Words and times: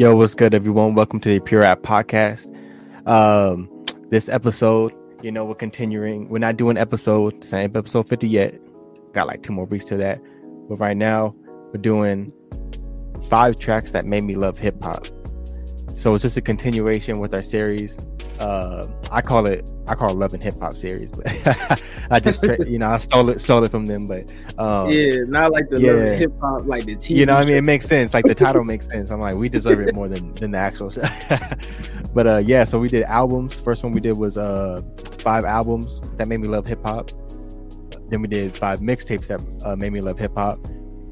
Yo, 0.00 0.16
what's 0.16 0.34
good, 0.34 0.54
everyone? 0.54 0.94
Welcome 0.94 1.20
to 1.20 1.28
the 1.28 1.40
Pure 1.40 1.62
App 1.62 1.82
Podcast. 1.82 2.48
Um, 3.06 3.68
this 4.08 4.30
episode, 4.30 4.94
you 5.20 5.30
know, 5.30 5.44
we're 5.44 5.54
continuing. 5.54 6.26
We're 6.30 6.38
not 6.38 6.56
doing 6.56 6.78
episode 6.78 7.44
same 7.44 7.76
episode 7.76 8.08
fifty 8.08 8.26
yet. 8.26 8.58
Got 9.12 9.26
like 9.26 9.42
two 9.42 9.52
more 9.52 9.66
weeks 9.66 9.84
to 9.84 9.98
that, 9.98 10.18
but 10.70 10.76
right 10.76 10.96
now 10.96 11.34
we're 11.70 11.82
doing 11.82 12.32
five 13.28 13.56
tracks 13.60 13.90
that 13.90 14.06
made 14.06 14.24
me 14.24 14.36
love 14.36 14.56
hip 14.56 14.82
hop. 14.82 15.06
So 15.94 16.14
it's 16.14 16.22
just 16.22 16.38
a 16.38 16.40
continuation 16.40 17.20
with 17.20 17.34
our 17.34 17.42
series. 17.42 17.98
Uh, 18.40 18.86
I 19.12 19.20
call 19.20 19.44
it 19.44 19.70
I 19.86 19.94
call 19.94 20.10
it 20.10 20.16
Love 20.16 20.32
and 20.32 20.42
Hip 20.42 20.54
Hop 20.60 20.72
series, 20.72 21.12
but 21.12 21.26
I 22.10 22.20
just 22.20 22.42
you 22.66 22.78
know 22.78 22.88
I 22.88 22.96
stole 22.96 23.28
it 23.28 23.38
stole 23.38 23.62
it 23.64 23.70
from 23.70 23.84
them. 23.84 24.06
But 24.06 24.32
um, 24.56 24.90
yeah, 24.90 25.16
not 25.26 25.52
like 25.52 25.68
the 25.68 25.78
yeah. 25.78 26.16
Hip 26.16 26.32
Hop 26.40 26.64
like 26.64 26.86
the 26.86 26.96
TV. 26.96 27.16
you 27.16 27.26
know 27.26 27.34
what 27.34 27.42
I 27.42 27.46
mean? 27.46 27.56
It 27.56 27.64
makes 27.64 27.84
sense. 27.84 28.14
Like 28.14 28.24
the 28.24 28.34
title 28.34 28.64
makes 28.64 28.86
sense. 28.90 29.10
I'm 29.10 29.20
like, 29.20 29.36
we 29.36 29.50
deserve 29.50 29.80
it 29.80 29.94
more 29.94 30.08
than 30.08 30.32
than 30.34 30.52
the 30.52 30.58
actual. 30.58 30.90
but 32.14 32.26
uh, 32.26 32.42
yeah. 32.46 32.64
So 32.64 32.78
we 32.78 32.88
did 32.88 33.02
albums. 33.02 33.60
First 33.60 33.84
one 33.84 33.92
we 33.92 34.00
did 34.00 34.16
was 34.16 34.38
uh 34.38 34.80
five 35.18 35.44
albums 35.44 36.00
that 36.16 36.26
made 36.26 36.40
me 36.40 36.48
love 36.48 36.66
hip 36.66 36.80
hop. 36.82 37.10
Then 38.08 38.22
we 38.22 38.28
did 38.28 38.56
five 38.56 38.80
mixtapes 38.80 39.26
that 39.26 39.40
uh, 39.66 39.76
made 39.76 39.92
me 39.92 40.00
love 40.00 40.18
hip 40.18 40.32
hop. 40.34 40.66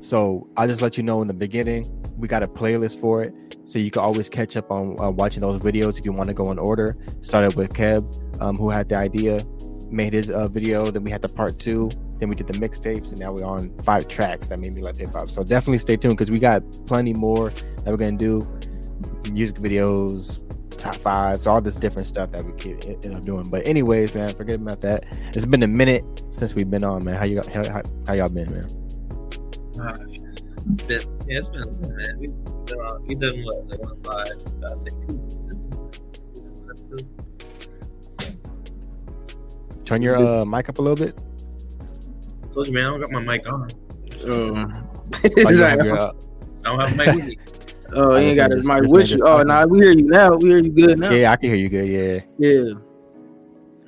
So 0.08 0.48
I'll 0.56 0.66
just 0.66 0.80
let 0.80 0.96
you 0.96 1.02
know 1.02 1.20
in 1.20 1.28
the 1.28 1.34
beginning, 1.34 1.84
we 2.16 2.28
got 2.28 2.42
a 2.42 2.46
playlist 2.46 2.98
for 2.98 3.22
it, 3.22 3.34
so 3.64 3.78
you 3.78 3.90
can 3.90 4.00
always 4.00 4.30
catch 4.30 4.56
up 4.56 4.70
on 4.70 4.98
uh, 4.98 5.10
watching 5.10 5.42
those 5.42 5.60
videos 5.60 5.98
if 5.98 6.06
you 6.06 6.14
want 6.14 6.30
to 6.30 6.34
go 6.34 6.50
in 6.50 6.58
order. 6.58 6.96
Started 7.20 7.56
with 7.56 7.74
Kev, 7.74 8.02
um, 8.40 8.56
who 8.56 8.70
had 8.70 8.88
the 8.88 8.96
idea, 8.96 9.38
made 9.90 10.14
his 10.14 10.30
uh, 10.30 10.48
video. 10.48 10.90
Then 10.90 11.04
we 11.04 11.10
had 11.10 11.20
the 11.20 11.28
part 11.28 11.60
two. 11.60 11.90
Then 12.20 12.30
we 12.30 12.36
did 12.36 12.46
the 12.46 12.54
mixtapes, 12.54 13.10
and 13.10 13.18
now 13.18 13.34
we're 13.34 13.44
on 13.44 13.70
five 13.80 14.08
tracks 14.08 14.46
that 14.46 14.58
made 14.58 14.72
me 14.72 14.80
love 14.80 14.96
hip 14.96 15.10
hop. 15.12 15.28
So 15.28 15.44
definitely 15.44 15.76
stay 15.76 15.98
tuned 15.98 16.16
because 16.16 16.30
we 16.30 16.38
got 16.38 16.62
plenty 16.86 17.12
more 17.12 17.50
that 17.50 17.88
we're 17.88 17.98
gonna 17.98 18.12
do. 18.12 18.40
Music 19.30 19.56
videos, 19.56 20.40
top 20.78 20.94
fives, 20.94 21.46
all 21.46 21.60
this 21.60 21.76
different 21.76 22.08
stuff 22.08 22.32
that 22.32 22.42
we 22.44 22.52
keep 22.52 22.82
end 23.04 23.14
up 23.14 23.24
doing. 23.24 23.46
But 23.50 23.66
anyways, 23.66 24.14
man, 24.14 24.34
forget 24.34 24.54
about 24.54 24.80
that. 24.80 25.04
It's 25.34 25.44
been 25.44 25.64
a 25.64 25.68
minute 25.68 26.02
since 26.30 26.54
we've 26.54 26.70
been 26.70 26.82
on, 26.82 27.04
man. 27.04 27.16
How 27.16 27.26
you 27.26 27.42
how, 27.52 27.82
how 28.06 28.14
y'all 28.14 28.30
been, 28.30 28.50
man? 28.50 28.87
Been, 29.78 31.00
yeah, 31.28 31.38
it's 31.38 31.48
been 31.48 31.62
a 31.62 31.66
minute, 31.66 31.96
man. 31.96 32.18
We've 32.18 32.44
done, 32.66 32.78
uh, 32.86 32.98
we 33.06 33.14
done 33.14 33.42
what, 33.44 33.68
like 33.68 33.80
one 33.80 34.02
five, 34.02 34.26
I 34.26 34.74
think 34.84 35.06
two 35.06 35.14
weeks, 35.16 35.34
isn't? 35.36 37.08
Turn 39.86 40.02
your 40.02 40.16
uh, 40.16 40.44
mic 40.44 40.68
up 40.68 40.78
a 40.78 40.82
little 40.82 40.96
bit. 40.96 41.18
I 42.44 42.52
Told 42.52 42.66
you, 42.66 42.72
man, 42.74 42.86
I 42.86 42.90
don't 42.90 43.00
got 43.00 43.10
my 43.10 43.20
mic 43.20 43.50
on. 43.50 43.62
Um, 44.26 44.72
Oh, 45.24 45.28
you 45.36 45.48
he's 45.48 45.58
have 45.60 45.82
your, 45.84 45.96
uh, 45.98 46.12
I 46.66 46.68
don't 46.68 46.80
have 46.80 46.96
my 46.96 47.06
mic 47.06 47.14
with 47.16 47.24
me. 47.26 47.38
oh, 47.94 48.12
I 48.14 48.20
he 48.20 48.26
just 48.26 48.28
ain't 48.28 48.36
got 48.36 48.50
made 48.50 48.56
his 48.56 48.66
mic 48.66 48.82
this 48.82 48.90
with 48.92 49.10
you. 49.10 49.16
Oh, 49.22 49.26
talking. 49.42 49.46
nah, 49.48 49.64
we 49.64 49.78
hear 49.78 49.92
you 49.92 50.04
now. 50.06 50.34
We 50.36 50.48
hear 50.50 50.58
you 50.58 50.70
good 50.70 50.98
now. 50.98 51.10
yeah, 51.12 51.32
I 51.32 51.36
can 51.36 51.48
hear 51.48 51.56
you 51.56 51.68
good. 51.70 51.86
Yeah, 51.88 52.20
Yeah. 52.38 52.72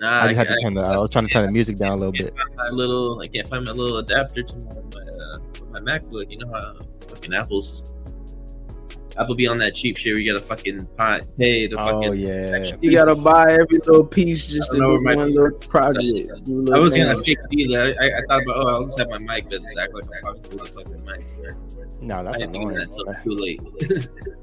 Nah, 0.01 0.23
I 0.23 0.27
just 0.29 0.39
had 0.39 0.49
to 0.49 0.55
I- 0.55 0.63
turn 0.63 0.75
the. 0.75 0.81
I 0.81 0.97
was 0.99 1.11
trying 1.11 1.27
to 1.27 1.33
turn 1.33 1.45
the 1.47 1.53
music 1.53 1.77
down 1.77 1.91
a 1.93 1.97
little 1.97 2.13
bit. 2.13 2.35
can't 2.35 2.57
my 2.57 2.69
little, 2.71 3.21
I 3.21 3.27
can't 3.27 3.47
find 3.49 3.65
my 3.67 3.73
little 3.73 3.99
adapter 3.99 4.43
to 4.43 4.57
my 4.57 5.03
my, 5.73 5.81
MacBook. 5.81 6.31
You 6.31 6.39
know 6.39 6.53
how 6.53 6.75
fucking 7.09 7.35
Apple's 7.35 7.93
Apple 9.19 9.35
be 9.35 9.47
on 9.49 9.59
that 9.59 9.75
cheap 9.75 9.97
shit 9.97 10.13
where 10.13 10.21
you 10.21 10.33
gotta 10.33 10.45
fucking 10.45 10.87
pay, 10.97 11.21
pay 11.37 11.67
the 11.67 11.77
Oh 11.81 12.01
fucking. 12.03 12.21
yeah, 12.21 12.51
extra 12.55 12.79
You 12.81 12.91
piece. 12.91 12.99
gotta 12.99 13.15
buy 13.17 13.53
every 13.53 13.79
little 13.85 14.05
piece 14.07 14.47
just 14.47 14.71
to 14.71 14.79
don't 14.79 14.87
know 14.87 14.99
do 14.99 15.05
where 15.05 15.17
my- 15.17 15.23
one 15.25 15.35
little 15.35 15.59
project. 15.59 16.45
do 16.45 16.53
a 16.53 16.59
I 16.59 16.63
little 16.63 16.83
was 16.83 16.95
gonna 16.95 17.19
fake 17.19 17.39
it 17.51 17.59
either. 17.59 17.95
I, 18.01 18.07
I 18.07 18.21
thought 18.29 18.43
about, 18.45 18.57
oh, 18.57 18.69
I'll 18.69 18.85
just 18.85 18.99
have 18.99 19.11
my 19.11 19.19
mic, 19.19 19.45
but 19.51 19.61
just 19.63 19.77
act 19.77 19.93
like 19.95 20.05
I'm 20.25 20.35
talking 20.37 20.57
the 20.59 20.67
fucking 20.67 21.05
mic. 21.05 22.01
no, 22.03 22.19
I 22.19 22.23
that's 22.23 22.39
didn't 22.39 22.53
think 22.53 22.71
annoying. 22.71 22.75
that 22.77 23.15
until 23.15 23.25
too 23.25 23.37
late. 23.43 24.09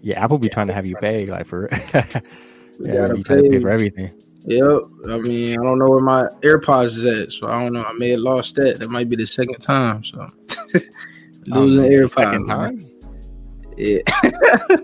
Yeah, 0.00 0.22
Apple 0.22 0.36
be 0.38 0.50
trying 0.50 0.66
to 0.66 0.74
have 0.74 0.86
you 0.86 0.96
pay 0.96 1.24
like 1.26 1.46
for. 1.46 1.68
Yeah, 2.80 2.94
gotta 3.06 3.16
you 3.16 3.22
trying 3.22 3.42
to 3.42 3.42
pay 3.42 3.48
pay. 3.50 3.60
for 3.60 3.68
everything. 3.70 4.20
Yep. 4.46 4.82
I 5.08 5.16
mean, 5.18 5.52
I 5.58 5.62
don't 5.64 5.78
know 5.78 5.86
where 5.86 6.00
my 6.00 6.24
AirPods 6.42 6.96
is 6.96 7.04
at, 7.06 7.32
so 7.32 7.46
I 7.48 7.54
don't 7.60 7.72
know. 7.72 7.82
I 7.84 7.92
may 7.94 8.10
have 8.10 8.20
lost 8.20 8.56
that. 8.56 8.78
That 8.78 8.90
might 8.90 9.08
be 9.08 9.16
the 9.16 9.26
second 9.26 9.58
time. 9.60 10.04
So 10.04 10.18
losing 11.46 11.84
Um, 11.84 11.90
AirPods. 11.90 12.10
second 12.10 12.46
time. 12.46 12.80
Yeah. 13.76 13.98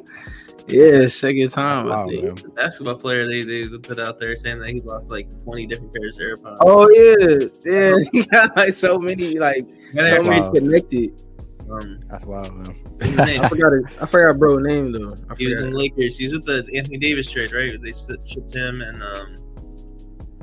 yeah, 0.68 1.08
second 1.08 1.50
time. 1.50 1.88
Wow, 1.88 2.04
I 2.04 2.08
think. 2.08 2.24
man. 2.24 2.54
basketball 2.54 2.96
player 2.96 3.26
they, 3.26 3.42
they 3.42 3.68
put 3.78 3.98
out 3.98 4.18
there 4.20 4.36
saying 4.36 4.60
that 4.60 4.70
he 4.70 4.80
lost 4.80 5.10
like 5.10 5.28
20 5.44 5.66
different 5.66 5.94
pairs 5.94 6.18
of 6.18 6.24
AirPods. 6.26 6.56
Oh 6.60 6.88
yeah, 6.90 7.46
yeah. 7.64 7.98
He 8.12 8.22
got 8.24 8.56
like 8.56 8.74
so 8.74 8.98
many, 8.98 9.38
like 9.38 9.58
And 9.58 9.94
so 9.94 10.02
they're- 10.02 10.22
many 10.22 10.50
connected. 10.50 11.22
um, 11.70 12.00
That's 12.10 12.24
wild, 12.24 12.54
man. 12.54 12.76
I 13.02 13.48
forgot 13.48 13.72
it. 13.72 13.84
I 14.00 14.06
forgot 14.06 14.38
bro 14.38 14.58
name 14.58 14.92
though. 14.92 15.14
I 15.30 15.34
he 15.38 15.46
was 15.46 15.58
in 15.60 15.72
Lakers. 15.72 16.18
He's 16.18 16.32
with 16.32 16.44
the 16.44 16.68
Anthony 16.76 16.98
Davis 16.98 17.30
trade, 17.30 17.52
right? 17.52 17.80
They 17.82 17.92
shipped 17.92 18.26
shipped 18.28 18.54
him 18.54 18.82
and 18.82 19.02
um, 19.02 19.36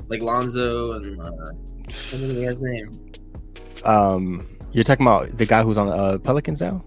like 0.08 0.22
Lonzo 0.22 0.92
and 0.92 1.20
uh, 1.20 1.24
I 1.24 2.16
don't 2.16 2.30
his 2.30 2.60
name. 2.60 2.90
Um, 3.84 4.46
you're 4.72 4.84
talking 4.84 5.06
about 5.06 5.36
the 5.36 5.46
guy 5.46 5.62
who's 5.62 5.78
on 5.78 5.88
uh, 5.88 6.18
Pelicans 6.18 6.60
now? 6.60 6.84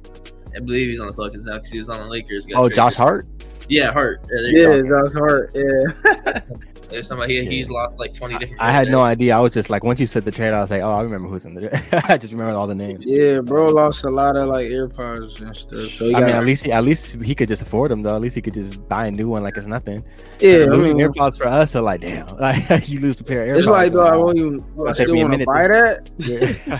I 0.56 0.60
believe 0.60 0.90
he's 0.90 1.00
on 1.00 1.08
the 1.08 1.14
Pelicans 1.14 1.46
now 1.46 1.54
because 1.54 1.70
he 1.70 1.80
was 1.80 1.90
on 1.90 2.00
the 2.00 2.08
Lakers. 2.08 2.46
Oh, 2.54 2.68
traded. 2.68 2.76
Josh 2.76 2.96
Hart. 2.96 3.28
Yeah, 3.70 3.92
Hart. 3.92 4.28
Yeah, 4.32 4.76
Yeah. 4.76 4.82
Josh 4.88 5.14
Hart. 5.14 5.52
Yeah. 5.56 6.42
There's 6.92 7.08
somebody 7.08 7.36
Yeah. 7.36 7.44
he's 7.44 7.70
lost 7.70 8.00
like 8.00 8.14
20 8.14 8.38
different. 8.38 8.62
I 8.62 8.72
had 8.72 8.90
no 8.90 9.02
idea. 9.02 9.36
I 9.36 9.40
was 9.40 9.54
just 9.54 9.70
like, 9.70 9.84
once 9.84 10.00
you 10.00 10.08
said 10.08 10.26
the 10.26 10.32
trade, 10.32 10.54
I 10.54 10.62
was 10.62 10.70
like, 10.70 10.82
oh, 10.82 10.92
I 10.92 11.02
remember 11.02 11.30
who's 11.30 11.46
in 11.46 11.56
the. 11.56 12.06
I 12.10 12.18
just 12.18 12.34
remember 12.34 12.58
all 12.58 12.68
the 12.68 12.76
names. 12.76 13.04
yeah, 13.06 13.40
bro 13.40 13.70
lost 13.70 14.04
a 14.04 14.10
lot 14.10 14.36
of 14.36 14.50
like 14.50 14.68
AirPods 14.68 15.42
and 15.42 15.56
stuff. 15.56 15.92
So 15.98 16.06
he 16.06 16.16
I 16.16 16.20
got, 16.20 16.28
mean, 16.28 16.36
at 16.36 16.46
least 16.46 16.66
he, 16.66 16.72
at 16.72 16.84
least 16.84 17.22
he 17.22 17.34
could 17.34 17.48
just 17.48 17.62
afford 17.62 17.92
them 17.92 18.04
though. 18.04 18.16
At 18.16 18.22
least 18.22 18.36
he 18.36 18.42
could 18.42 18.54
just 18.54 18.88
buy 18.88 19.08
a 19.08 19.12
new 19.12 19.30
one 19.30 19.44
like 19.44 19.58
it's 19.58 19.68
nothing. 19.68 20.04
yeah, 20.40 20.58
I 20.58 20.66
losing 20.66 20.98
mean, 20.98 21.08
AirPods 21.08 21.38
for 21.38 21.48
us 21.48 21.76
are 21.76 21.82
like, 21.82 22.02
damn, 22.02 22.28
like 22.38 22.90
you 22.90 23.00
lose 23.00 23.20
a 23.20 23.24
pair 23.24 23.42
of 23.42 23.48
AirPods. 23.50 23.60
it's 23.60 23.68
like 23.68 23.94
though 23.94 24.06
I 24.06 24.16
wow. 24.16 24.24
won't 24.26 24.38
even. 24.38 24.60
I 24.88 24.94
still 24.94 25.16
want 25.16 25.40
to 25.40 25.46
buy 25.46 25.68
that. 25.68 26.12
Yeah. 26.18 26.80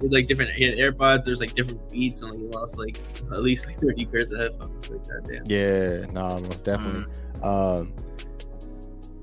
With, 0.00 0.12
like 0.12 0.26
different 0.26 0.50
he 0.52 0.64
had 0.64 0.74
AirPods. 0.74 1.24
There's 1.24 1.40
like 1.40 1.52
different 1.52 1.88
beats, 1.90 2.22
and 2.22 2.32
like, 2.32 2.40
he 2.40 2.46
lost 2.46 2.78
like 2.78 2.98
at 3.32 3.42
least 3.42 3.66
like 3.66 3.78
30 3.78 4.06
pairs 4.06 4.30
of 4.30 4.38
headphones. 4.38 4.88
Like 4.88 5.04
that, 5.04 5.24
damn. 5.24 5.46
Yeah, 5.46 6.06
no, 6.12 6.38
most 6.40 6.64
definitely. 6.64 7.02
Mm. 7.02 7.20
Um, 7.42 7.94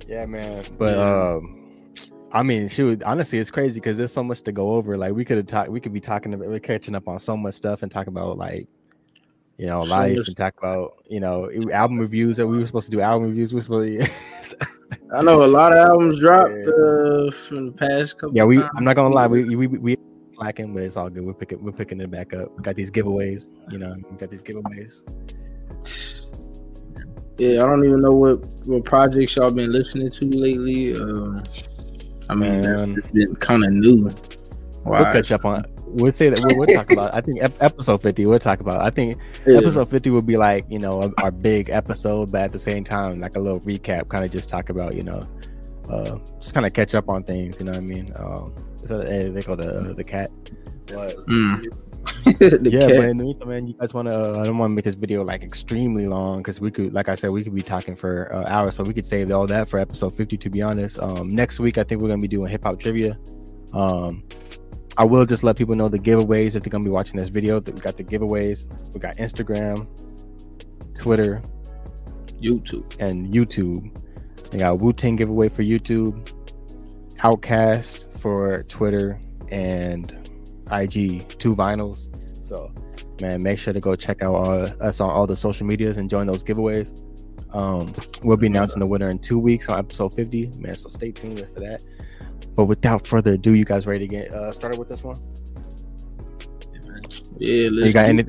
yeah, 0.08 0.26
man. 0.26 0.64
But 0.78 0.96
Yeah. 0.98 1.36
um, 1.36 1.54
I 2.32 2.44
mean, 2.44 2.68
shoot, 2.68 3.02
honestly, 3.04 3.40
it's 3.40 3.50
crazy 3.52 3.80
because 3.80 3.98
there's 3.98 4.12
so 4.12 4.24
much 4.24 4.42
to 4.42 4.52
go 4.52 4.72
over. 4.72 4.98
Like 4.98 5.14
we 5.14 5.24
could 5.26 5.38
have 5.38 5.48
talked, 5.48 5.70
we 5.70 5.80
could 5.80 5.94
be 5.94 6.00
talking, 6.02 6.34
about, 6.34 6.48
we're 6.50 6.60
catching 6.60 6.94
up 6.96 7.08
on 7.08 7.20
so 7.20 7.38
much 7.38 7.54
stuff 7.54 7.84
and 7.84 7.92
talk 7.92 8.08
about 8.08 8.38
like, 8.38 8.68
you 9.58 9.66
know, 9.66 9.84
So 9.86 9.90
life 9.90 10.28
and 10.28 10.38
talk 10.38 10.54
about 10.60 10.94
you 11.10 11.20
know 11.20 11.50
album 11.72 11.98
reviews 12.00 12.38
that 12.38 12.46
we 12.46 12.58
were 12.60 12.66
supposed 12.66 12.86
to 12.86 12.92
do 12.92 13.02
album 13.02 13.30
reviews. 13.30 13.54
We 13.54 13.58
were 13.58 13.62
supposed 13.62 14.00
to. 14.56 14.68
I 15.16 15.22
know 15.24 15.44
a 15.44 15.48
lot 15.48 15.72
of 15.72 15.80
albums 15.80 16.20
dropped 16.20 16.52
Yeah. 16.52 16.68
uh, 16.68 17.32
from 17.32 17.66
the 17.68 17.74
past 17.76 18.18
couple. 18.20 18.36
yeah, 18.36 18.44
we. 18.44 18.58
times. 18.60 18.70
I'm 18.76 18.84
not 18.84 18.96
gonna 18.96 19.16
lie, 19.16 19.26
we 19.28 19.56
we 19.56 19.66
we 19.68 19.98
slacking, 20.36 20.74
but 20.74 20.84
it's 20.84 20.96
all 20.96 21.10
good. 21.10 21.24
We're 21.26 21.34
picking 21.34 21.64
we're 21.64 21.72
picking 21.72 22.00
it 22.02 22.12
back 22.12 22.34
up. 22.34 22.56
We 22.56 22.62
got 22.62 22.76
these 22.76 22.92
giveaways, 22.92 23.48
you 23.72 23.80
know, 23.80 23.96
we 24.12 24.18
got 24.18 24.30
these 24.30 24.44
giveaways. 24.44 25.02
Yeah, 27.38 27.64
I 27.64 27.68
don't 27.68 27.86
even 27.86 28.00
know 28.00 28.14
what 28.14 28.44
what 28.66 28.84
projects 28.84 29.36
y'all 29.36 29.52
been 29.52 29.72
listening 29.72 30.10
to 30.10 30.26
lately. 30.26 30.96
Um, 30.96 31.44
I 32.30 32.36
mean, 32.36 32.62
Man. 32.62 32.96
it's 32.98 33.10
been 33.12 33.36
kind 33.36 33.64
of 33.64 33.72
new. 33.72 34.10
We'll 34.86 35.04
catch 35.06 35.32
up 35.32 35.46
on. 35.46 35.66
We'll 35.90 36.12
say 36.12 36.30
that 36.30 36.40
we'll, 36.42 36.58
we'll 36.58 36.68
talk 36.68 36.92
about. 36.92 37.14
I 37.14 37.22
think 37.22 37.40
episode 37.62 38.02
50. 38.02 38.26
We'll 38.26 38.40
talk 38.40 38.60
about. 38.60 38.82
I 38.82 38.90
think 38.90 39.18
Yeah. 39.46 39.58
episode 39.58 39.90
50 39.90 40.10
will 40.10 40.22
be 40.22 40.36
like 40.38 40.66
you 40.70 40.80
know 40.80 41.14
our 41.20 41.32
big 41.32 41.70
episode 41.70 42.32
but 42.32 42.42
at 42.42 42.52
the 42.52 42.60
same 42.60 42.84
time 42.84 43.20
like 43.22 43.36
a 43.36 43.40
little 43.40 43.62
recap 43.62 44.10
kind 44.10 44.26
of 44.26 44.32
just 44.32 44.50
talk 44.50 44.70
about 44.70 44.96
you 44.96 45.04
know 45.04 45.26
uh 45.90 46.18
just 46.42 46.54
kind 46.54 46.66
of 46.66 46.74
catch 46.74 46.94
up 46.96 47.08
on 47.08 47.24
things 47.24 47.60
you 47.60 47.66
know 47.66 47.72
what 47.72 47.82
i 47.82 47.86
mean 47.86 48.12
um 48.18 48.54
so, 48.86 49.00
eh, 49.00 49.30
they 49.30 49.42
call 49.42 49.56
the 49.56 49.70
uh, 49.70 49.94
the 49.94 50.04
cat 50.04 50.30
but 50.88 51.16
Mm. 51.28 51.66
Yeah 52.26 52.88
cat. 52.88 52.98
but 52.98 53.10
in 53.10 53.18
the 53.18 53.24
meantime 53.24 53.50
man 53.50 53.68
you 53.68 53.74
guys 53.74 53.94
want 53.94 54.08
to 54.08 54.40
i 54.40 54.46
don't 54.46 54.58
want 54.58 54.72
to 54.72 54.76
make 54.76 54.86
this 54.86 54.96
video 54.96 55.24
like 55.24 55.44
extremely 55.44 56.08
long 56.08 56.40
because 56.40 56.60
we 56.60 56.72
could 56.72 56.94
like 56.94 57.10
i 57.10 57.16
said 57.16 57.30
we 57.30 57.44
could 57.44 57.56
be 57.56 57.62
talking 57.62 57.96
for 57.96 58.34
uh, 58.34 58.46
hours 58.48 58.76
so 58.76 58.84
we 58.84 58.94
could 58.94 59.06
save 59.06 59.32
all 59.32 59.48
that 59.48 59.70
for 59.70 59.80
episode 59.80 60.14
50 60.14 60.38
to 60.38 60.50
be 60.50 60.62
honest 60.62 61.00
um 61.00 61.30
next 61.30 61.60
week 61.60 61.78
i 61.78 61.84
think 61.84 62.02
we're 62.02 62.10
gonna 62.10 62.22
be 62.22 62.28
doing 62.28 62.50
hip-hop 62.50 62.80
trivia 62.80 63.18
um 63.74 64.24
I 65.00 65.04
will 65.04 65.28
just 65.28 65.44
let 65.44 65.56
people 65.56 65.76
know 65.76 65.90
the 65.90 66.00
giveaways 66.00 66.56
if 66.56 66.64
they're 66.64 66.72
gonna 66.72 66.84
be 66.84 66.90
watching 66.90 67.18
this 67.18 67.30
video. 67.30 67.60
That 67.60 67.76
we 67.76 67.82
got 67.82 67.98
the 67.98 68.04
giveaways. 68.04 68.94
We 68.96 69.00
got 69.00 69.16
Instagram, 69.18 69.88
Twitter, 70.98 71.40
YouTube. 72.42 72.96
and 73.00 73.32
YouTube. 73.32 73.96
We 74.52 74.60
got 74.60 74.80
Wu 74.80 74.94
Tang 74.94 75.16
giveaway 75.16 75.50
for 75.50 75.62
YouTube, 75.62 76.32
OutKast 77.20 78.18
for 78.20 78.64
Twitter, 78.64 79.22
and 79.50 80.27
IG 80.72 81.28
two 81.40 81.56
vinyls. 81.56 82.46
So, 82.46 82.72
man, 83.22 83.42
make 83.44 83.60
sure 83.60 83.74
to 83.74 83.80
go 83.80 83.96
check 83.96 84.22
out 84.22 84.34
all, 84.36 84.50
us 84.82 85.00
on 85.02 85.10
all 85.10 85.28
the 85.28 85.36
social 85.36 85.66
medias 85.66 85.98
and 85.98 86.10
join 86.10 86.28
those 86.28 86.44
giveaways. 86.44 87.04
Um, 87.54 87.94
we'll 88.24 88.38
be 88.38 88.48
announcing 88.48 88.80
the 88.80 88.86
winner 88.86 89.10
in 89.10 89.20
two 89.20 89.40
weeks 89.40 89.70
on 89.70 89.80
episode 89.80 90.14
50, 90.14 90.52
man. 90.60 90.76
So 90.76 90.90
stay 90.90 91.12
tuned 91.12 91.40
for 91.54 91.60
that. 91.62 91.84
But 92.56 92.66
without 92.66 93.06
further 93.08 93.34
ado, 93.34 93.54
you 93.54 93.66
guys 93.66 93.86
ready 93.86 94.08
to 94.08 94.08
get 94.08 94.32
uh, 94.32 94.52
started 94.52 94.78
with 94.80 94.90
this 94.90 95.04
one? 95.04 95.16
Yeah, 97.38 97.70
You 97.70 97.94
got 97.94 98.06
any- 98.06 98.26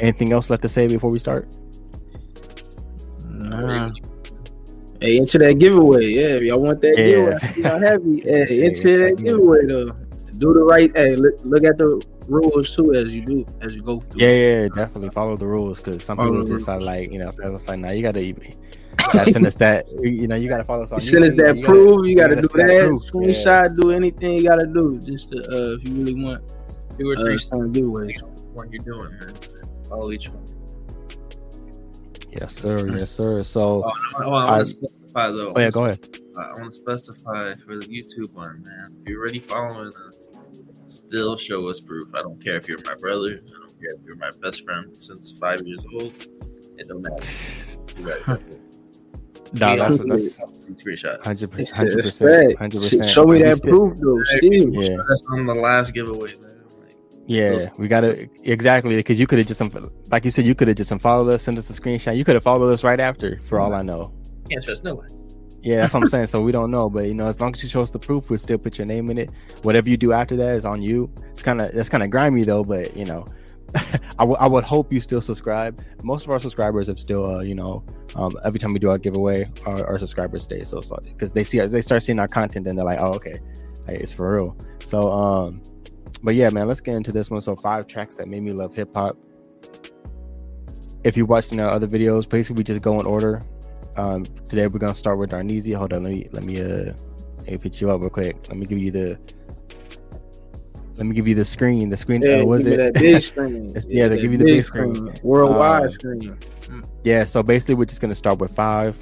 Anything 0.00 0.32
else 0.32 0.48
left 0.50 0.62
to 0.62 0.68
say 0.68 0.86
before 0.88 1.10
we 1.10 1.18
start? 1.18 1.46
Nah. 3.28 3.90
Hey, 5.00 5.16
into 5.16 5.38
that 5.38 5.54
giveaway. 5.58 6.06
Yeah, 6.06 6.36
if 6.36 6.42
y'all 6.42 6.60
want 6.60 6.80
that 6.82 6.94
Yeah. 6.98 7.06
giveaway, 7.06 7.38
y'all 7.62 7.78
happy. 7.78 8.20
Hey, 8.24 8.64
into 8.66 8.90
Yeah, 8.90 8.96
that 9.08 9.16
giveaway 9.22 9.66
though. 9.66 9.92
Do 10.40 10.52
the 10.52 10.64
right. 10.64 10.90
Hey, 10.96 11.14
look, 11.16 11.34
look 11.44 11.64
at 11.64 11.76
the 11.78 12.02
rules 12.26 12.74
too 12.74 12.94
as 12.94 13.10
you 13.10 13.24
do 13.24 13.44
as 13.60 13.74
you 13.74 13.82
go 13.82 14.00
through. 14.00 14.20
Yeah, 14.22 14.32
yeah, 14.62 14.68
definitely 14.68 15.10
follow 15.10 15.36
the 15.36 15.46
rules 15.46 15.82
because 15.82 16.02
some 16.02 16.16
Follow 16.16 16.30
people 16.32 16.46
the 16.48 16.54
just 16.56 16.68
are 16.68 16.80
like, 16.80 17.12
you 17.12 17.18
know, 17.18 17.30
so 17.30 17.54
it's 17.54 17.68
like, 17.68 17.78
now 17.78 17.92
you 17.92 18.02
gotta, 18.02 18.24
you 18.26 18.34
gotta 19.12 19.30
send 19.30 19.46
us 19.46 19.54
that. 19.56 19.86
You 20.00 20.26
know, 20.28 20.36
you 20.36 20.48
gotta 20.48 20.64
follow 20.64 20.82
us 20.84 20.92
on. 20.92 21.00
Send 21.00 21.24
us 21.24 21.34
that 21.36 21.56
you 21.58 21.64
proof. 21.64 22.06
You 22.06 22.16
gotta 22.16 22.36
send 22.36 22.48
do 22.48 22.60
us 22.62 22.68
that. 22.68 22.88
proof, 22.88 23.02
yeah. 23.04 23.10
Screenshot. 23.68 23.76
Do 23.80 23.90
anything 23.92 24.32
you 24.32 24.44
gotta 24.48 24.66
do 24.66 24.98
just 25.00 25.30
to 25.32 25.38
uh, 25.38 25.76
if 25.76 25.86
you 25.86 25.94
really 25.94 26.24
want 26.24 26.42
Two 26.98 27.10
or 27.10 27.18
uh, 27.18 27.24
three 27.24 27.38
some 27.38 27.72
giveaways. 27.72 28.20
what 28.54 28.68
you're 28.72 28.82
doing, 28.84 29.10
man. 29.20 29.34
Follow 29.88 30.10
each 30.12 30.28
one. 30.30 30.44
Yes, 32.30 32.54
sir. 32.56 32.88
Yes, 32.96 33.10
sir. 33.10 33.42
So, 33.42 33.82
Oh, 33.84 33.90
I, 34.16 34.24
oh, 34.24 34.32
I 34.32 34.44
I- 34.46 34.50
want 34.58 34.68
to 34.68 34.74
specify 34.74 35.28
though. 35.30 35.52
oh 35.54 35.60
yeah, 35.60 35.70
go 35.70 35.84
ahead. 35.84 36.08
I 36.38 36.48
want 36.60 36.72
to 36.72 36.78
specify 36.78 37.54
for 37.56 37.76
the 37.78 37.86
YouTube 37.86 38.32
one, 38.34 38.62
man. 38.66 38.96
If 39.02 39.10
you're 39.10 39.20
already 39.20 39.40
following 39.40 39.88
us, 39.88 40.28
still 40.90 41.36
show 41.36 41.68
us 41.68 41.80
proof. 41.80 42.04
I 42.14 42.20
don't 42.20 42.42
care 42.42 42.56
if 42.56 42.68
you're 42.68 42.78
my 42.84 42.94
brother. 43.00 43.28
I 43.28 43.58
don't 43.58 43.80
care 43.80 43.90
if 43.96 44.00
you're 44.04 44.16
my 44.16 44.30
best 44.42 44.64
friend 44.64 44.96
since 45.00 45.38
five 45.38 45.60
years 45.66 45.80
old. 45.94 46.12
It 46.78 46.88
don't 46.88 47.02
matter. 47.02 47.24
You 47.98 48.06
got 48.26 48.40
it. 48.40 48.60
No, 49.52 49.74
Yeah, 49.74 49.76
that's 49.88 50.00
I'm 50.00 50.08
that's 50.08 50.38
screenshot. 50.38 51.24
hundred 51.24 51.50
percent, 51.50 51.76
hundred 51.76 52.02
percent, 52.02 52.48
fact. 52.50 52.58
hundred 52.60 52.82
Sh- 52.84 52.90
percent. 52.90 53.10
Show 53.10 53.24
me 53.26 53.42
that 53.42 53.60
proof 53.62 53.98
though, 53.98 54.22
Steve. 54.24 54.72
Yeah, 54.74 54.96
That's 55.08 55.22
on 55.30 55.42
the 55.42 55.54
last 55.54 55.92
giveaway, 55.92 56.28
man. 56.40 56.62
Like, 56.80 56.94
yeah, 57.26 57.66
we 57.78 57.88
gotta 57.88 58.28
exactly 58.44 58.94
because 58.96 59.18
you 59.18 59.26
could 59.26 59.38
have 59.38 59.48
just 59.48 59.60
unf- 59.60 59.90
like 60.12 60.24
you 60.24 60.30
said, 60.30 60.44
you 60.44 60.54
could 60.54 60.68
have 60.68 60.76
just 60.76 60.92
unfollowed 60.92 61.28
us, 61.34 61.42
send 61.42 61.58
us 61.58 61.68
a 61.68 61.72
screenshot. 61.72 62.16
You 62.16 62.24
could 62.24 62.34
have 62.36 62.44
followed 62.44 62.72
us 62.72 62.84
right 62.84 63.00
after, 63.00 63.40
for 63.40 63.58
all 63.58 63.74
I 63.74 63.82
know. 63.82 64.12
can't 64.48 64.62
trust 64.64 64.84
nobody. 64.84 65.12
Yeah, 65.62 65.76
that's 65.76 65.92
what 65.94 66.02
I'm 66.02 66.08
saying. 66.08 66.28
So 66.28 66.40
we 66.40 66.52
don't 66.52 66.70
know, 66.70 66.88
but 66.88 67.06
you 67.06 67.14
know, 67.14 67.26
as 67.26 67.40
long 67.40 67.52
as 67.52 67.62
you 67.62 67.68
show 67.68 67.80
us 67.82 67.90
the 67.90 67.98
proof, 67.98 68.30
we'll 68.30 68.38
still 68.38 68.58
put 68.58 68.78
your 68.78 68.86
name 68.86 69.10
in 69.10 69.18
it. 69.18 69.30
Whatever 69.62 69.90
you 69.90 69.96
do 69.96 70.12
after 70.12 70.36
that 70.36 70.54
is 70.54 70.64
on 70.64 70.80
you. 70.80 71.10
It's 71.30 71.42
kind 71.42 71.60
of 71.60 71.72
that's 71.72 71.88
kind 71.90 72.02
of 72.02 72.10
grimy 72.10 72.44
though, 72.44 72.64
but 72.64 72.96
you 72.96 73.04
know, 73.04 73.26
I 74.18 74.24
would- 74.24 74.38
I 74.38 74.46
would 74.46 74.64
hope 74.64 74.92
you 74.92 75.00
still 75.00 75.20
subscribe. 75.20 75.82
Most 76.02 76.24
of 76.24 76.30
our 76.30 76.40
subscribers 76.40 76.86
have 76.86 76.98
still, 76.98 77.26
uh, 77.26 77.40
you 77.42 77.54
know, 77.54 77.84
um, 78.16 78.32
every 78.42 78.58
time 78.58 78.72
we 78.72 78.78
do 78.78 78.88
our 78.90 78.98
giveaway, 78.98 79.50
our, 79.66 79.86
our 79.86 79.98
subscribers 79.98 80.44
stay. 80.44 80.64
So 80.64 80.80
because 81.04 81.32
they 81.32 81.44
see 81.44 81.60
they 81.60 81.82
start 81.82 82.02
seeing 82.02 82.18
our 82.18 82.28
content, 82.28 82.66
and 82.66 82.78
they're 82.78 82.84
like, 82.84 82.98
oh 83.00 83.12
okay, 83.14 83.38
it's 83.86 84.12
for 84.14 84.34
real. 84.36 84.56
So 84.84 85.12
um, 85.12 85.62
but 86.22 86.34
yeah, 86.34 86.48
man, 86.50 86.68
let's 86.68 86.80
get 86.80 86.94
into 86.94 87.12
this 87.12 87.30
one. 87.30 87.40
So 87.42 87.54
five 87.54 87.86
tracks 87.86 88.14
that 88.14 88.28
made 88.28 88.42
me 88.42 88.52
love 88.52 88.74
hip 88.74 88.90
hop. 88.94 89.16
If 91.04 91.16
you're 91.16 91.26
watching 91.26 91.60
our 91.60 91.68
other 91.70 91.86
videos, 91.86 92.28
basically 92.28 92.60
we 92.60 92.64
just 92.64 92.82
go 92.82 92.98
in 92.98 93.06
order. 93.06 93.40
Um, 93.96 94.24
today 94.48 94.66
we're 94.66 94.78
gonna 94.78 94.94
start 94.94 95.18
with 95.18 95.30
Darneezy. 95.30 95.74
Hold 95.74 95.92
on, 95.92 96.04
let 96.04 96.12
me 96.12 96.28
let 96.32 96.44
me 96.44 96.60
uh 96.60 96.92
let 97.38 97.50
me 97.50 97.58
put 97.58 97.80
you 97.80 97.90
up 97.90 98.00
real 98.00 98.10
quick. 98.10 98.36
Let 98.48 98.56
me 98.56 98.66
give 98.66 98.78
you 98.78 98.90
the 98.90 99.18
let 100.96 101.06
me 101.06 101.14
give 101.14 101.26
you 101.26 101.34
the 101.34 101.44
screen. 101.44 101.88
The 101.90 101.96
screen 101.96 102.22
Yeah, 102.22 102.40
uh, 102.40 102.46
was 102.46 102.66
it? 102.66 102.94
big 102.94 103.22
screen. 103.22 103.66
It's- 103.70 103.86
yeah, 103.88 104.08
they 104.08 104.20
give 104.20 104.32
you 104.32 104.38
the 104.38 104.44
big 104.44 104.64
screen. 104.64 105.12
worldwide 105.22 105.84
Um, 105.86 105.92
screen. 105.92 106.38
yeah, 107.04 107.24
so 107.24 107.42
basically 107.42 107.74
we're 107.74 107.86
just 107.86 108.00
gonna 108.00 108.14
start 108.14 108.38
with 108.38 108.54
five. 108.54 108.98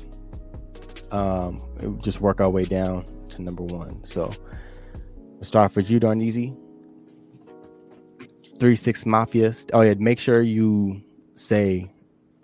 Um 1.11 1.58
just 2.02 2.20
work 2.20 2.41
our 2.41 2.50
way 2.50 2.64
down 2.64 3.05
to 3.31 3.43
number 3.43 3.62
one. 3.62 4.02
So 4.05 4.32
we'll 5.34 5.44
start 5.44 5.73
for 5.73 5.81
you, 5.81 6.00
Darneezy. 6.00 6.56
Three 8.58 8.75
Six 8.76 9.06
Mafia. 9.06 9.52
Oh 9.73 9.82
yeah, 9.82 9.94
make 9.99 10.19
sure 10.19 10.43
you 10.43 11.02
say 11.34 11.91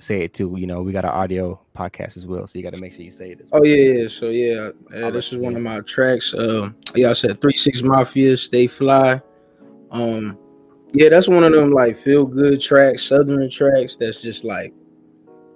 say 0.05 0.23
it 0.23 0.35
too. 0.35 0.55
You 0.57 0.67
know, 0.67 0.83
we 0.83 0.93
got 0.93 1.05
an 1.05 1.11
audio 1.11 1.61
podcast 1.77 2.17
as 2.17 2.27
well, 2.27 2.47
so 2.47 2.59
you 2.59 2.63
got 2.63 2.75
to 2.75 2.81
make 2.81 2.93
sure 2.93 3.03
you 3.03 3.11
say 3.11 3.31
it. 3.33 3.41
As 3.41 3.51
well. 3.51 3.63
Oh 3.63 3.65
yeah, 3.65 4.03
yeah. 4.03 4.09
So 4.09 4.29
yeah, 4.29 4.71
uh, 4.95 5.11
this 5.11 5.33
is 5.33 5.43
one 5.43 5.57
of 5.57 5.63
my 5.63 5.81
tracks. 5.81 6.35
Um, 6.35 6.77
yeah, 6.95 7.11
I 7.11 7.13
said 7.15 7.41
three 7.41 7.57
six 7.57 7.83
mafia, 7.83 8.37
stay 8.37 8.67
fly. 8.67 9.21
Um, 9.91 10.39
yeah, 10.93 11.09
that's 11.09 11.29
one 11.29 11.43
of 11.43 11.53
them 11.53 11.73
like 11.73 11.97
feel 11.97 12.25
good 12.25 12.61
tracks, 12.61 13.05
southern 13.05 13.51
tracks. 13.51 13.97
That's 13.97 14.21
just 14.21 14.45
like, 14.45 14.73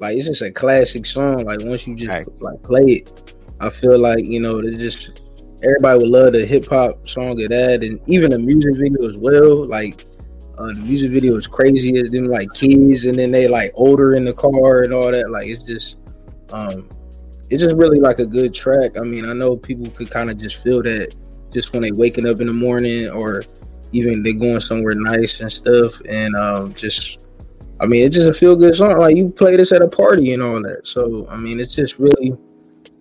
like 0.00 0.17
it's 0.17 0.27
just 0.27 0.43
a 0.43 0.51
classic 0.51 1.06
song. 1.06 1.44
Like 1.44 1.61
once 1.62 1.87
you 1.87 1.94
just 1.94 2.09
Facts. 2.09 2.41
like 2.41 2.62
play 2.62 2.85
it, 2.85 3.35
I 3.61 3.69
feel 3.69 3.99
like 3.99 4.25
you 4.25 4.41
know 4.41 4.59
it's 4.59 4.79
just 4.79 5.23
everybody 5.62 5.99
would 5.99 6.09
love 6.09 6.33
the 6.33 6.47
hip 6.47 6.67
hop 6.67 7.09
song 7.09 7.41
of 7.43 7.49
that, 7.51 7.85
and 7.85 8.01
even 8.06 8.31
the 8.31 8.39
music 8.39 8.77
video 8.77 9.11
as 9.11 9.19
well. 9.19 9.67
Like. 9.67 10.05
Uh, 10.58 10.66
the 10.66 10.75
music 10.75 11.12
video 11.12 11.37
is 11.37 11.46
crazy 11.46 11.99
as 11.99 12.10
them 12.10 12.26
like 12.26 12.52
kids 12.52 13.05
and 13.05 13.19
then 13.19 13.31
they 13.31 13.46
like 13.46 13.72
older 13.75 14.14
in 14.14 14.25
the 14.25 14.32
car 14.32 14.82
and 14.82 14.93
all 14.93 15.10
that 15.10 15.31
like 15.31 15.46
it's 15.46 15.62
just 15.62 15.96
um 16.52 16.88
it's 17.50 17.62
just 17.62 17.76
really 17.76 18.00
like 18.00 18.19
a 18.19 18.26
good 18.26 18.52
track. 18.52 18.99
I 18.99 19.00
mean, 19.00 19.28
I 19.28 19.32
know 19.32 19.56
people 19.56 19.90
could 19.90 20.10
kind 20.10 20.31
of 20.31 20.38
just 20.38 20.56
feel 20.56 20.82
that 20.82 21.14
just 21.50 21.72
when 21.72 21.82
they 21.82 21.93
waking 21.93 22.26
up 22.26 22.40
in 22.40 22.46
the 22.46 22.52
morning 22.52 23.08
or 23.08 23.43
even 23.93 24.22
they 24.22 24.34
going 24.34 24.60
somewhere 24.60 24.94
nice 24.94 25.40
and 25.40 25.50
stuff. 25.50 26.00
And 26.06 26.37
um, 26.37 26.75
just, 26.75 27.26
I 27.81 27.87
mean, 27.87 28.05
it's 28.05 28.16
just 28.16 28.28
a 28.28 28.34
feel 28.34 28.55
good 28.55 28.76
song. 28.76 28.99
Like 28.99 29.16
you 29.16 29.31
play 29.31 29.56
this 29.56 29.72
at 29.72 29.82
a 29.82 29.88
party 29.88 30.34
and 30.34 30.43
all 30.43 30.60
that. 30.62 30.87
So 30.87 31.26
I 31.31 31.37
mean, 31.37 31.58
it's 31.58 31.75
just 31.75 31.99
really 31.99 32.34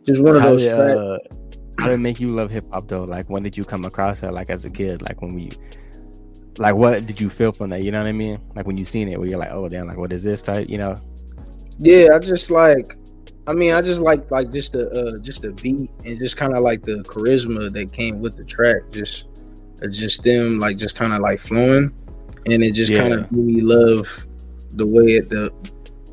just 0.06 0.22
one 0.22 0.38
of 0.38 0.42
How 0.42 0.50
those 0.52 0.62
did, 0.62 0.74
uh, 0.74 1.20
how 1.78 1.88
did 1.88 1.96
it 1.96 2.00
make 2.00 2.20
you 2.20 2.34
love 2.34 2.50
hip 2.50 2.66
hop 2.72 2.88
though? 2.88 3.04
Like 3.04 3.30
when 3.30 3.44
did 3.44 3.58
you 3.58 3.66
come 3.66 3.84
across 3.84 4.22
that? 4.22 4.34
Like 4.34 4.50
as 4.50 4.64
a 4.64 4.70
kid, 4.70 5.02
like 5.02 5.22
when 5.22 5.34
we, 5.34 5.52
like 6.58 6.76
what 6.76 7.06
did 7.06 7.20
you 7.22 7.30
feel 7.30 7.52
from 7.52 7.70
that? 7.72 7.84
You 7.84 7.92
know 7.92 8.00
what 8.00 8.08
I 8.08 8.12
mean? 8.14 8.40
Like 8.56 8.66
when 8.66 8.78
you 8.78 8.86
seen 8.86 9.10
it, 9.10 9.20
where 9.20 9.28
you're 9.30 9.38
like, 9.40 9.52
oh 9.52 9.70
damn, 9.70 9.88
like 9.88 9.98
what 9.98 10.12
is 10.14 10.24
this 10.24 10.42
type? 10.42 10.68
You 10.70 10.78
know? 10.78 10.96
Yeah, 11.80 12.10
I 12.14 12.20
just 12.20 12.50
like. 12.52 12.98
I 13.46 13.54
mean, 13.54 13.74
I 13.74 13.82
just 13.82 14.02
like 14.02 14.30
like 14.30 14.52
just 14.52 14.74
the 14.74 14.90
uh, 14.92 15.20
just 15.20 15.42
the 15.44 15.52
beat 15.52 15.90
and 16.06 16.20
just 16.20 16.36
kind 16.36 16.54
of 16.54 16.64
like 16.64 16.82
the 16.84 16.98
charisma 17.04 17.72
that 17.72 17.94
came 17.94 18.20
with 18.20 18.36
the 18.36 18.44
track. 18.44 18.82
Just 18.92 19.26
uh, 19.82 19.88
just 19.88 20.24
them 20.24 20.60
like 20.60 20.76
just 20.78 20.96
kind 20.96 21.14
of 21.14 21.20
like 21.22 21.40
flowing, 21.40 21.94
and 22.46 22.64
it 22.64 22.74
just 22.74 22.92
Yeah. 22.92 23.02
kind 23.02 23.14
of 23.14 23.32
made 23.32 23.46
me 23.46 23.62
love 23.62 24.06
the 24.72 24.86
way 24.86 25.14
it 25.14 25.30
the 25.30 25.54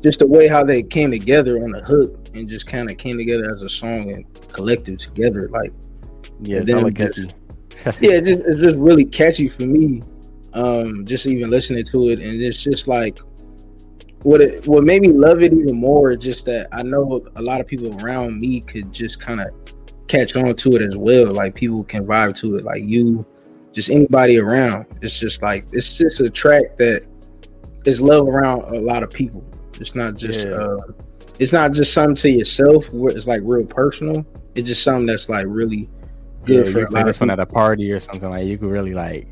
just 0.01 0.19
the 0.19 0.27
way 0.27 0.47
how 0.47 0.63
they 0.63 0.81
came 0.81 1.11
together 1.11 1.57
on 1.57 1.71
the 1.71 1.81
hook 1.81 2.29
and 2.35 2.47
just 2.47 2.67
kind 2.67 2.89
of 2.89 2.97
came 2.97 3.17
together 3.17 3.49
as 3.49 3.61
a 3.61 3.69
song 3.69 4.11
and 4.11 4.25
collective 4.53 4.97
together. 4.99 5.49
Like 5.49 5.73
Yeah, 6.41 6.57
it's 6.59 6.67
then 6.67 6.93
just- 6.93 7.15
catchy. 7.15 7.27
yeah, 8.05 8.11
it 8.13 8.23
just 8.25 8.41
it's 8.45 8.59
just 8.61 8.77
really 8.77 9.03
catchy 9.03 9.49
for 9.49 9.63
me. 9.63 10.01
Um, 10.55 11.05
just 11.05 11.25
even 11.25 11.49
listening 11.49 11.83
to 11.85 12.09
it, 12.09 12.19
and 12.19 12.41
it's 12.41 12.57
just 12.57 12.87
like 12.87 13.19
what 14.23 14.41
it 14.41 14.65
what 14.67 14.83
made 14.83 15.01
me 15.01 15.09
love 15.09 15.43
it 15.43 15.53
even 15.53 15.75
more. 15.75 16.11
is 16.11 16.17
Just 16.17 16.45
that 16.45 16.67
I 16.71 16.81
know 16.81 17.21
a 17.35 17.41
lot 17.41 17.61
of 17.61 17.67
people 17.67 17.95
around 18.01 18.39
me 18.39 18.61
could 18.61 18.91
just 18.91 19.19
kind 19.19 19.41
of 19.41 19.47
catch 20.07 20.35
on 20.35 20.55
to 20.55 20.75
it 20.75 20.81
as 20.81 20.95
well. 20.97 21.33
Like 21.33 21.55
people 21.55 21.83
can 21.83 22.05
vibe 22.05 22.37
to 22.39 22.55
it, 22.55 22.63
like 22.63 22.83
you, 22.83 23.25
just 23.73 23.89
anybody 23.89 24.39
around. 24.39 24.85
It's 25.01 25.17
just 25.19 25.41
like 25.41 25.65
it's 25.73 25.95
just 25.97 26.21
a 26.21 26.29
track 26.29 26.77
that 26.77 27.05
is 27.85 28.01
love 28.01 28.27
around 28.29 28.61
a 28.73 28.79
lot 28.79 29.03
of 29.03 29.09
people. 29.11 29.43
It's 29.79 29.93
not 29.93 30.15
just 30.15 30.47
Yeah. 30.47 30.53
uh, 30.55 30.77
it's 31.37 31.51
not 31.51 31.73
just 31.73 31.93
something 31.93 32.15
to 32.15 32.29
yourself. 32.29 32.89
It's 32.93 33.27
like 33.27 33.41
real 33.43 33.65
personal. 33.65 34.25
It's 34.55 34.67
just 34.69 34.83
something 34.83 35.05
that's 35.05 35.27
like 35.27 35.45
really 35.49 35.89
Yeah, 36.47 36.61
good 36.61 36.71
for 36.71 36.79
you 36.79 36.85
a 36.85 36.87
play 36.87 36.99
lot 37.01 37.07
this 37.07 37.17
of 37.17 37.21
one 37.21 37.29
at 37.31 37.39
a 37.41 37.45
party 37.45 37.91
or 37.91 37.99
something 37.99 38.29
like 38.29 38.47
you 38.47 38.57
could 38.57 38.69
really 38.69 38.93
like 38.93 39.27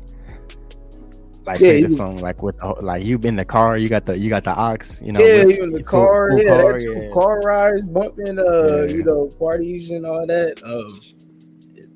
like 1.46 1.58
Yeah, 1.60 1.68
play 1.68 1.78
you- 1.80 1.88
the 1.88 1.94
song 1.94 2.16
like 2.18 2.42
with 2.42 2.58
the, 2.58 2.66
like 2.80 3.04
you 3.04 3.18
in 3.22 3.36
the 3.36 3.44
car, 3.44 3.76
you 3.76 3.88
got 3.88 4.06
the 4.06 4.16
you 4.18 4.28
got 4.30 4.44
the 4.44 4.58
aux, 4.58 4.76
you 5.02 5.12
know. 5.12 5.20
yeah, 5.20 5.44
with- 5.44 5.56
even 5.56 5.72
the 5.72 5.78
full- 5.80 5.84
car, 6.06 6.30
full 6.30 6.42
yeah, 6.42 6.60
car, 6.62 6.78
yeah. 6.80 7.10
car 7.12 7.40
rides, 7.40 7.88
bumping, 7.88 8.38
uh, 8.38 8.42
Yeah. 8.42 8.84
you 8.94 9.04
know, 9.04 9.28
parties 9.38 9.90
and 9.90 10.06
all 10.06 10.26
that. 10.26 10.62
Um, 10.64 10.98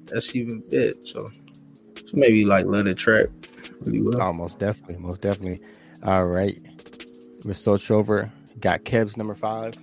that's 0.06 0.34
even 0.34 0.62
it. 0.70 1.06
So, 1.06 1.26
so 1.26 2.10
maybe 2.14 2.44
like 2.44 2.66
let 2.66 2.86
it 2.86 2.96
track 2.96 3.26
really 3.80 4.00
well. 4.02 4.20
Oh, 4.22 4.32
most 4.32 4.58
definitely, 4.58 4.96
most 4.98 5.20
definitely. 5.22 5.60
All 6.02 6.26
right, 6.26 6.60
we're 7.44 7.54
switch 7.54 7.90
over. 7.90 8.32
Got 8.60 8.84
Kev's 8.84 9.16
number 9.16 9.34
five. 9.34 9.74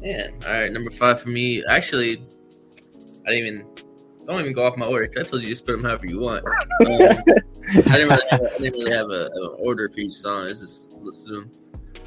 Man, 0.00 0.32
all 0.46 0.52
right, 0.52 0.72
number 0.72 0.90
five 0.90 1.20
for 1.20 1.30
me. 1.30 1.62
Actually, 1.68 2.22
I 3.26 3.32
didn't 3.34 3.46
even 3.46 3.66
don't 4.32 4.40
even 4.40 4.52
go 4.52 4.66
off 4.66 4.76
my 4.76 4.86
order. 4.86 5.08
I 5.18 5.22
told 5.22 5.42
you 5.42 5.48
just 5.48 5.64
put 5.66 5.72
them 5.72 5.84
however 5.84 6.06
you 6.06 6.20
want. 6.20 6.44
Um, 6.86 7.82
I 7.88 7.96
didn't 7.98 8.08
really 8.10 8.28
have, 8.30 8.40
a, 8.42 8.54
I 8.54 8.58
didn't 8.58 8.72
really 8.74 8.92
have 8.92 9.10
a, 9.10 9.28
an 9.34 9.56
order 9.58 9.88
for 9.88 9.98
each 9.98 10.14
song. 10.14 10.46
It's 10.48 10.60
just 10.60 10.92
listen 10.92 11.32
to 11.32 11.38
them. 11.40 11.52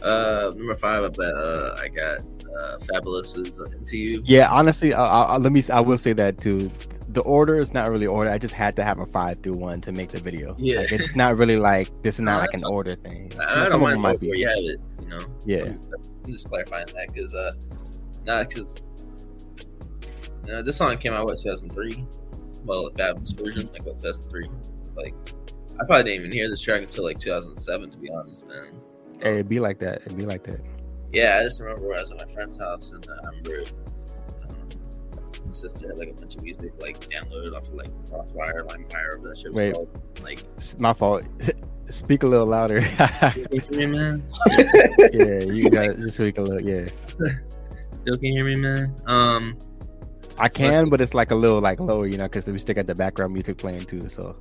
Uh, 0.01 0.51
number 0.55 0.73
five, 0.75 1.03
I 1.03 1.09
bet 1.09 1.33
uh, 1.33 1.75
I 1.77 1.89
got 1.89 2.19
uh, 2.21 2.77
Fabolous 2.79 3.37
is 3.45 3.57
into 3.73 3.97
you. 3.97 4.21
Yeah, 4.23 4.49
honestly, 4.49 4.93
I, 4.93 5.05
I, 5.05 5.21
I- 5.33 5.37
let 5.37 5.51
me. 5.51 5.61
I 5.71 5.81
will 5.81 5.97
say 5.97 6.13
that 6.13 6.37
too. 6.37 6.71
The 7.09 7.21
order 7.21 7.59
is 7.59 7.73
not 7.73 7.89
really 7.89 8.07
order. 8.07 8.29
I 8.29 8.37
just 8.37 8.53
had 8.53 8.75
to 8.77 8.83
have 8.83 8.99
a 8.99 9.05
five 9.05 9.41
through 9.43 9.57
one 9.57 9.81
to 9.81 9.91
make 9.91 10.09
the 10.11 10.19
video. 10.21 10.55
Yeah. 10.59 10.77
Like, 10.77 10.91
it's 10.93 11.15
not 11.15 11.35
really 11.37 11.57
like 11.57 11.89
this 12.03 12.15
is 12.15 12.21
not 12.21 12.39
like 12.41 12.53
an 12.53 12.63
order 12.63 12.95
thing. 12.95 13.33
I, 13.37 13.63
I 13.63 13.69
Some 13.69 13.81
don't 13.81 13.93
of 13.93 13.99
mind 13.99 14.21
where 14.21 14.35
you 14.35 14.47
have 14.47 14.57
it. 14.59 14.79
You 15.01 15.07
know. 15.09 15.21
Yeah. 15.45 15.63
I'm 15.65 15.73
just, 15.75 15.91
I'm 16.25 16.31
just 16.31 16.47
clarifying 16.47 16.85
that 16.85 17.11
because 17.13 17.33
uh, 17.35 17.51
not 18.25 18.49
because 18.49 18.85
uh, 20.51 20.61
this 20.61 20.77
song 20.77 20.97
came 20.97 21.13
out 21.13 21.25
what 21.25 21.37
2003. 21.39 22.05
Well, 22.65 22.89
the 22.89 23.01
Fabolous 23.03 23.39
version, 23.39 23.67
like 23.71 23.85
what 23.85 24.01
2003. 24.01 24.47
Like, 24.95 25.15
I 25.79 25.85
probably 25.85 26.03
didn't 26.11 26.19
even 26.25 26.31
hear 26.31 26.49
this 26.49 26.61
track 26.61 26.81
until 26.81 27.03
like 27.05 27.19
2007. 27.19 27.91
To 27.91 27.97
be 27.97 28.09
honest, 28.11 28.45
man. 28.47 28.79
Hey, 29.21 29.33
it'd 29.33 29.49
be 29.49 29.59
like 29.59 29.79
that. 29.79 30.01
It'd 30.05 30.17
be 30.17 30.25
like 30.25 30.43
that. 30.43 30.59
Yeah, 31.11 31.37
I 31.39 31.43
just 31.43 31.59
remember 31.61 31.93
I 31.95 31.99
was 32.01 32.11
at 32.11 32.17
my 32.17 32.33
friend's 32.33 32.57
house 32.57 32.91
and 32.91 33.07
uh, 33.07 33.11
I 33.23 33.27
remember 33.29 33.63
um, 34.47 34.69
my 35.45 35.51
sister 35.51 35.87
had 35.87 35.97
like 35.97 36.09
a 36.09 36.13
bunch 36.13 36.35
of 36.35 36.43
music 36.43 36.71
like 36.79 36.99
downloaded 37.09 37.55
off 37.55 37.67
of 37.67 37.73
like 37.73 37.89
Crossfire, 38.09 38.63
LimeWire, 38.67 39.23
that 39.23 39.37
shit 39.39 39.47
was 39.47 39.55
Wait. 39.55 39.73
called. 39.73 40.01
Like, 40.21 40.43
It's 40.57 40.77
my 40.79 40.93
fault. 40.93 41.27
Speak 41.89 42.21
a 42.21 42.27
little 42.27 42.45
louder. 42.45 42.79
you 43.51 43.59
hear 43.71 43.87
me, 43.89 43.97
man? 43.97 44.23
yeah, 45.11 45.39
you 45.39 45.71
got 45.71 45.95
to 45.95 46.11
speak 46.11 46.37
a 46.37 46.41
little. 46.43 46.61
Yeah, 46.61 46.87
Still 47.95 48.15
can 48.15 48.25
hear 48.31 48.45
me, 48.45 48.55
man? 48.55 48.95
Um, 49.07 49.57
I 50.39 50.49
can, 50.49 50.89
but 50.89 51.01
it's 51.01 51.13
like 51.13 51.31
a 51.31 51.35
little 51.35 51.59
like 51.61 51.79
lower, 51.79 52.07
you 52.07 52.17
know, 52.17 52.23
because 52.23 52.47
we 52.47 52.57
still 52.59 52.75
got 52.75 52.87
the 52.87 52.95
background 52.95 53.33
music 53.33 53.57
playing 53.57 53.85
too. 53.85 54.07
So 54.09 54.35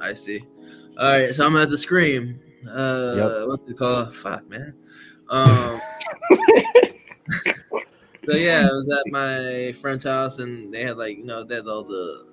I 0.00 0.12
see. 0.12 0.44
All 0.98 1.10
right, 1.10 1.34
so 1.34 1.46
I'm 1.46 1.56
at 1.56 1.70
the 1.70 1.78
Scream. 1.78 2.40
Uh, 2.68 3.12
Yep. 3.16 3.32
what's 3.48 3.66
it 3.68 3.76
called? 3.76 4.14
Fuck, 4.14 4.48
man. 4.48 4.74
Um, 5.28 5.80
so 8.24 8.34
yeah, 8.34 8.68
I 8.68 8.72
was 8.72 8.90
at 8.90 9.12
my 9.12 9.72
friend's 9.80 10.04
house, 10.04 10.38
and 10.38 10.72
they 10.72 10.82
had 10.82 10.96
like 10.96 11.18
you 11.18 11.24
know 11.24 11.44
they 11.44 11.56
had 11.56 11.66
all 11.66 11.84
the 11.84 12.32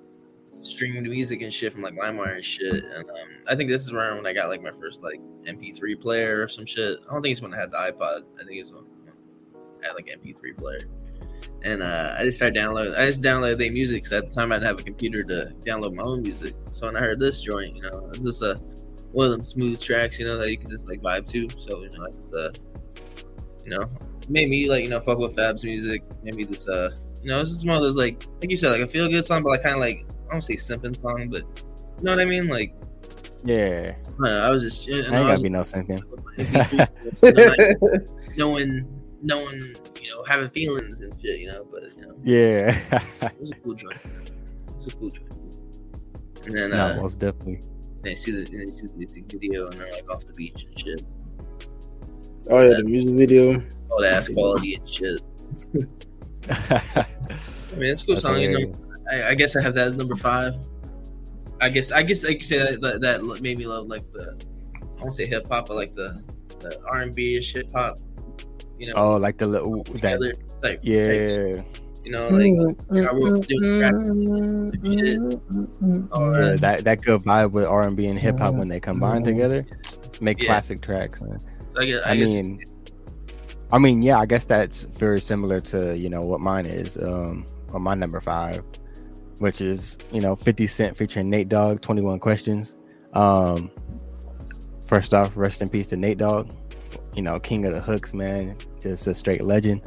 streaming 0.52 1.02
music 1.02 1.42
and 1.42 1.52
shit 1.52 1.72
from 1.72 1.82
like 1.82 1.94
LimeWire 1.94 2.36
and 2.36 2.44
shit. 2.44 2.84
And 2.84 3.08
um, 3.10 3.28
I 3.48 3.54
think 3.54 3.70
this 3.70 3.82
is 3.82 3.92
around 3.92 4.16
when 4.16 4.26
I 4.26 4.32
got 4.32 4.48
like 4.48 4.62
my 4.62 4.70
first 4.70 5.02
like 5.02 5.20
MP3 5.44 6.00
player 6.00 6.42
or 6.42 6.48
some 6.48 6.66
shit. 6.66 7.00
I 7.08 7.12
don't 7.12 7.22
think 7.22 7.32
it's 7.32 7.42
when 7.42 7.52
I 7.54 7.58
had 7.58 7.70
the 7.70 7.76
iPod. 7.76 8.22
I 8.40 8.44
think 8.44 8.60
it's 8.60 8.72
when 8.72 8.84
I 9.82 9.86
had 9.88 9.94
like 9.94 10.06
MP3 10.06 10.56
player. 10.56 10.80
And 11.62 11.82
uh, 11.82 12.14
I 12.18 12.24
just 12.24 12.36
started 12.38 12.54
downloading. 12.54 12.94
I 12.94 13.06
just 13.06 13.22
downloaded 13.22 13.58
their 13.58 13.72
music 13.72 14.02
because 14.02 14.12
at 14.12 14.28
the 14.28 14.34
time 14.34 14.52
I 14.52 14.56
didn't 14.56 14.68
have 14.68 14.80
a 14.80 14.82
computer 14.82 15.22
to 15.22 15.52
download 15.66 15.94
my 15.94 16.02
own 16.02 16.22
music. 16.22 16.54
So 16.72 16.86
when 16.86 16.96
I 16.96 17.00
heard 17.00 17.18
this 17.18 17.40
joint, 17.40 17.74
you 17.74 17.82
know, 17.82 18.10
it's 18.10 18.18
just 18.18 18.42
a 18.42 18.56
one 19.12 19.26
of 19.26 19.32
them 19.32 19.44
smooth 19.44 19.80
tracks, 19.80 20.18
you 20.18 20.26
know, 20.26 20.36
that 20.38 20.50
you 20.50 20.58
can 20.58 20.68
just 20.68 20.88
like 20.88 21.00
vibe 21.00 21.26
to. 21.26 21.48
So 21.58 21.82
you 21.82 21.90
know, 21.96 22.06
I 22.06 22.10
just 22.10 22.34
uh, 22.34 22.50
you 23.64 23.70
know, 23.70 23.86
made 24.28 24.48
me 24.48 24.68
like 24.68 24.84
you 24.84 24.90
know 24.90 25.00
fuck 25.00 25.18
with 25.18 25.36
Fab's 25.36 25.64
music. 25.64 26.02
Maybe 26.22 26.44
this 26.44 26.68
uh, 26.68 26.90
you 27.22 27.30
know, 27.30 27.40
it's 27.40 27.50
just 27.50 27.66
one 27.66 27.76
of 27.76 27.82
those 27.82 27.96
like 27.96 28.26
like 28.40 28.50
you 28.50 28.56
said, 28.56 28.70
like 28.72 28.82
a 28.82 28.86
feel 28.86 29.08
good 29.08 29.24
song, 29.24 29.42
but 29.42 29.50
like 29.50 29.62
kind 29.62 29.74
of 29.74 29.80
like 29.80 30.04
I 30.28 30.32
don't 30.32 30.42
say 30.42 30.54
simping 30.54 31.00
song, 31.00 31.28
but 31.30 31.42
you 31.98 32.04
know 32.04 32.12
what 32.12 32.20
I 32.20 32.24
mean? 32.24 32.48
Like 32.48 32.74
yeah, 33.44 33.94
I, 34.06 34.28
know, 34.28 34.38
I 34.38 34.50
was 34.50 34.62
just 34.62 34.86
you 34.86 34.96
I 34.96 34.98
ain't 34.98 35.10
know, 35.10 35.16
I 35.16 35.20
gotta 35.20 35.32
was 35.32 35.42
be 35.42 35.48
no 35.48 35.64
thinking. 35.64 35.98
just- 35.98 36.72
you 37.22 37.32
know, 37.32 37.54
like, 37.56 38.08
knowing 38.36 38.93
knowing 39.24 39.74
you 40.00 40.10
know 40.10 40.22
having 40.24 40.50
feelings 40.50 41.00
and 41.00 41.12
shit, 41.20 41.40
you 41.40 41.48
know, 41.48 41.66
but 41.70 41.82
you 41.96 42.02
know. 42.02 42.14
yeah, 42.22 43.02
It 43.22 43.40
was 43.40 43.50
a 43.50 43.54
cool 43.56 43.74
joint. 43.74 43.98
It 44.04 44.76
was 44.76 44.86
a 44.86 44.96
cool 44.96 45.10
joint. 45.10 45.32
And 46.46 46.56
then 46.56 46.70
no, 46.70 46.86
uh, 46.86 46.96
most 46.96 47.18
definitely. 47.18 47.60
they 48.02 48.14
see 48.14 48.30
the 48.30 48.44
they 48.44 48.70
see 48.70 48.86
the 48.86 48.94
music 48.96 49.24
video 49.28 49.66
and 49.68 49.80
they're 49.80 49.92
like 49.92 50.08
off 50.10 50.26
the 50.26 50.34
beach 50.34 50.64
and 50.64 50.78
shit. 50.78 51.02
Oh 52.50 52.60
yeah, 52.60 52.76
the 52.76 52.84
music 52.84 53.16
video. 53.16 53.62
All 53.90 54.00
the 54.00 54.12
ass 54.12 54.28
quality 54.28 54.74
and 54.74 54.88
shit. 54.88 55.22
I 56.50 57.06
mean, 57.76 57.90
it's 57.90 58.02
a 58.02 58.06
cool 58.06 58.14
That's 58.16 58.26
song. 58.26 58.38
You 58.38 58.68
know. 58.68 58.74
I, 59.10 59.28
I 59.30 59.34
guess 59.34 59.56
I 59.56 59.62
have 59.62 59.74
that 59.74 59.86
as 59.86 59.96
number 59.96 60.16
five. 60.16 60.54
I 61.62 61.70
guess 61.70 61.92
I 61.92 62.02
guess 62.02 62.24
like 62.24 62.38
you 62.38 62.44
say 62.44 62.58
that, 62.58 62.80
that, 62.82 63.00
that 63.00 63.40
made 63.40 63.58
me 63.58 63.66
love 63.66 63.86
like 63.86 64.02
the 64.12 64.38
I 64.82 65.00
won't 65.00 65.14
say 65.14 65.24
hip 65.26 65.48
hop, 65.48 65.68
but 65.68 65.76
like 65.76 65.94
the 65.94 66.22
the 66.60 66.78
R 66.86 67.00
and 67.00 67.14
B 67.14 67.36
ish 67.36 67.54
hip 67.54 67.72
hop. 67.72 67.98
You 68.78 68.88
know, 68.88 68.94
Oh, 68.96 69.16
like 69.16 69.38
the 69.38 69.46
little 69.46 69.82
that. 69.84 69.92
together 69.92 70.32
type, 70.32 70.62
type, 70.62 70.80
Yeah, 70.82 71.62
you 72.04 72.12
know, 72.12 72.28
like 72.28 72.42
mm, 72.42 73.08
I 73.08 73.12
wrote 73.14 73.22
mm, 73.22 73.46
doing 73.46 73.62
mm, 73.62 73.80
rap 73.80 73.94
and 73.94 74.84
yeah, 76.12 76.50
that. 76.50 76.60
that 76.60 76.84
that 76.84 77.02
good 77.02 77.22
vibe 77.22 77.52
with 77.52 77.64
R 77.64 77.86
and 77.86 77.96
B 77.96 78.06
and 78.06 78.18
hip 78.18 78.38
hop 78.38 78.54
when 78.54 78.68
they 78.68 78.80
combine 78.80 79.22
together, 79.24 79.64
make 80.20 80.38
Yeah. 80.40 80.46
classic 80.46 80.80
tracks. 80.82 81.22
Man. 81.22 81.38
So 81.40 81.80
I, 81.80 81.86
guess, 81.86 82.04
I, 82.04 82.10
I 82.10 82.16
guess 82.16 82.26
mean, 82.26 82.60
I 83.72 83.78
mean, 83.78 84.02
yeah, 84.02 84.18
I 84.18 84.26
guess 84.26 84.44
that's 84.44 84.82
very 84.84 85.20
similar 85.20 85.60
to 85.60 85.96
you 85.96 86.10
know 86.10 86.20
what 86.22 86.40
mine 86.40 86.66
is. 86.66 86.98
Um, 86.98 87.46
on 87.72 87.82
my 87.82 87.94
number 87.94 88.20
five, 88.20 88.62
which 89.38 89.60
is 89.60 89.96
you 90.12 90.20
know 90.20 90.36
Fifty 90.36 90.66
Cent 90.66 90.96
featuring 90.96 91.30
Nate 91.30 91.48
Dogg, 91.48 91.80
Twenty 91.80 92.02
One 92.02 92.18
Questions. 92.20 92.76
Um, 93.14 93.70
first 94.86 95.14
off, 95.14 95.32
rest 95.36 95.62
in 95.62 95.68
peace 95.68 95.88
to 95.88 95.96
Nate 95.96 96.18
Dogg. 96.18 96.50
You 97.14 97.22
know, 97.22 97.38
king 97.38 97.64
of 97.64 97.72
the 97.72 97.80
hooks, 97.80 98.12
man, 98.14 98.56
just 98.80 99.06
a 99.06 99.14
straight 99.14 99.44
legend. 99.44 99.82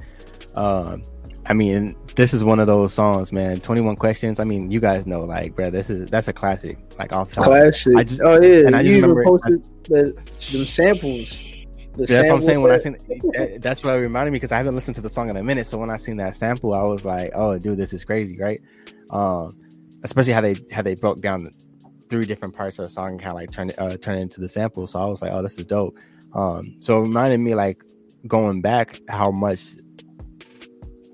Um, 0.56 1.04
I 1.46 1.54
mean, 1.54 1.96
this 2.16 2.34
is 2.34 2.44
one 2.44 2.60
of 2.60 2.68
those 2.68 2.94
songs, 2.94 3.32
man. 3.32 3.60
Twenty 3.62 3.82
One 3.82 3.96
Questions. 3.96 4.40
I 4.40 4.44
mean, 4.44 4.70
you 4.72 4.80
guys 4.80 5.06
know, 5.06 5.22
like, 5.22 5.56
bro, 5.56 5.70
this 5.70 5.90
is 5.90 6.10
that's 6.10 6.28
a 6.28 6.34
classic, 6.34 6.78
like 7.00 7.14
off 7.14 7.32
top. 7.32 7.46
Classic. 7.46 7.96
I 7.96 8.04
just- 8.04 8.22
oh 8.22 8.42
yeah, 8.42 8.68
and 8.68 8.76
I 8.76 8.84
just 8.84 8.92
you 8.92 8.98
even 8.98 9.24
posted 9.24 9.64
the, 9.84 10.14
them 10.52 10.66
samples. 10.66 11.46
The 11.94 12.06
That's 12.06 12.30
what 12.30 12.36
I'm 12.38 12.44
saying. 12.44 12.62
When 12.62 12.72
I 12.72 12.78
seen 12.78 12.98
that- 13.34 13.58
that's 13.62 13.84
what 13.84 13.98
it 13.98 14.02
reminded 14.02 14.32
me 14.32 14.36
because 14.36 14.52
I 14.52 14.58
haven't 14.58 14.76
listened 14.76 14.96
to 14.96 15.02
the 15.02 15.10
song 15.10 15.30
in 15.30 15.38
a 15.38 15.44
minute. 15.44 15.66
So 15.66 15.78
when 15.78 15.90
I 15.90 15.98
seen 15.98 16.18
that 16.18 16.36
sample, 16.36 16.74
I 16.74 16.84
was 16.84 17.04
like, 17.06 17.32
"Oh, 17.34 17.58
dude, 17.58 17.78
this 17.78 17.94
is 17.94 18.04
crazy, 18.04 18.38
right?" 18.40 18.62
Um, 19.12 19.52
especially 20.04 20.34
how 20.34 20.42
they 20.42 20.56
how 20.72 20.82
they 20.82 20.96
broke 20.96 21.22
down 21.22 21.44
the 21.46 21.52
three 22.10 22.26
different 22.26 22.56
parts 22.56 22.78
of 22.80 22.86
the 22.86 22.92
song 22.92 23.10
and 23.10 23.20
kind 23.20 23.30
of 23.32 23.36
like 23.36 23.52
turn 23.52 23.70
it 23.70 23.80
uh, 23.80 23.98
turn 23.98 24.18
it 24.18 24.22
into 24.22 24.42
the 24.42 24.50
sample. 24.50 24.86
So 24.86 25.00
I 25.00 25.06
was 25.06 25.22
like, 25.22 25.32
"Oh, 25.34 25.42
this 25.42 25.58
is 25.58 25.66
dope." 25.66 25.98
Um, 26.38 26.76
so 26.80 27.00
it 27.00 27.08
reminded 27.08 27.42
me 27.42 27.56
like 27.56 27.82
going 28.28 28.62
back 28.62 29.02
how 29.10 29.32
much 29.32 29.64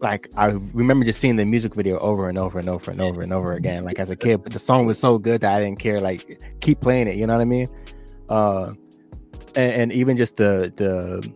like 0.02 0.30
I 0.36 0.48
remember 0.74 1.06
just 1.06 1.20
seeing 1.22 1.38
the 1.38 1.46
music 1.46 1.74
video 1.74 1.98
over 2.00 2.28
and 2.28 2.38
over 2.38 2.60
and 2.60 2.68
over 2.68 2.92
and 2.92 3.00
over 3.00 3.22
and 3.22 3.32
over 3.32 3.54
again, 3.54 3.84
like 3.84 4.00
as 4.00 4.10
a 4.10 4.18
kid. 4.18 4.44
But 4.44 4.52
the 4.52 4.60
song 4.60 4.86
was 4.86 5.00
so 5.00 5.18
good 5.18 5.42
that 5.42 5.56
I 5.56 5.62
didn't 5.62 5.80
care, 5.80 6.02
like 6.02 6.42
keep 6.60 6.82
playing 6.82 7.08
it. 7.08 7.16
You 7.16 7.26
know 7.26 7.34
what 7.34 7.42
I 7.42 7.46
mean? 7.46 7.68
Uh, 8.28 8.74
and, 9.56 9.72
and 9.72 9.94
even 9.94 10.18
just 10.18 10.36
the 10.36 10.74
the 10.76 11.34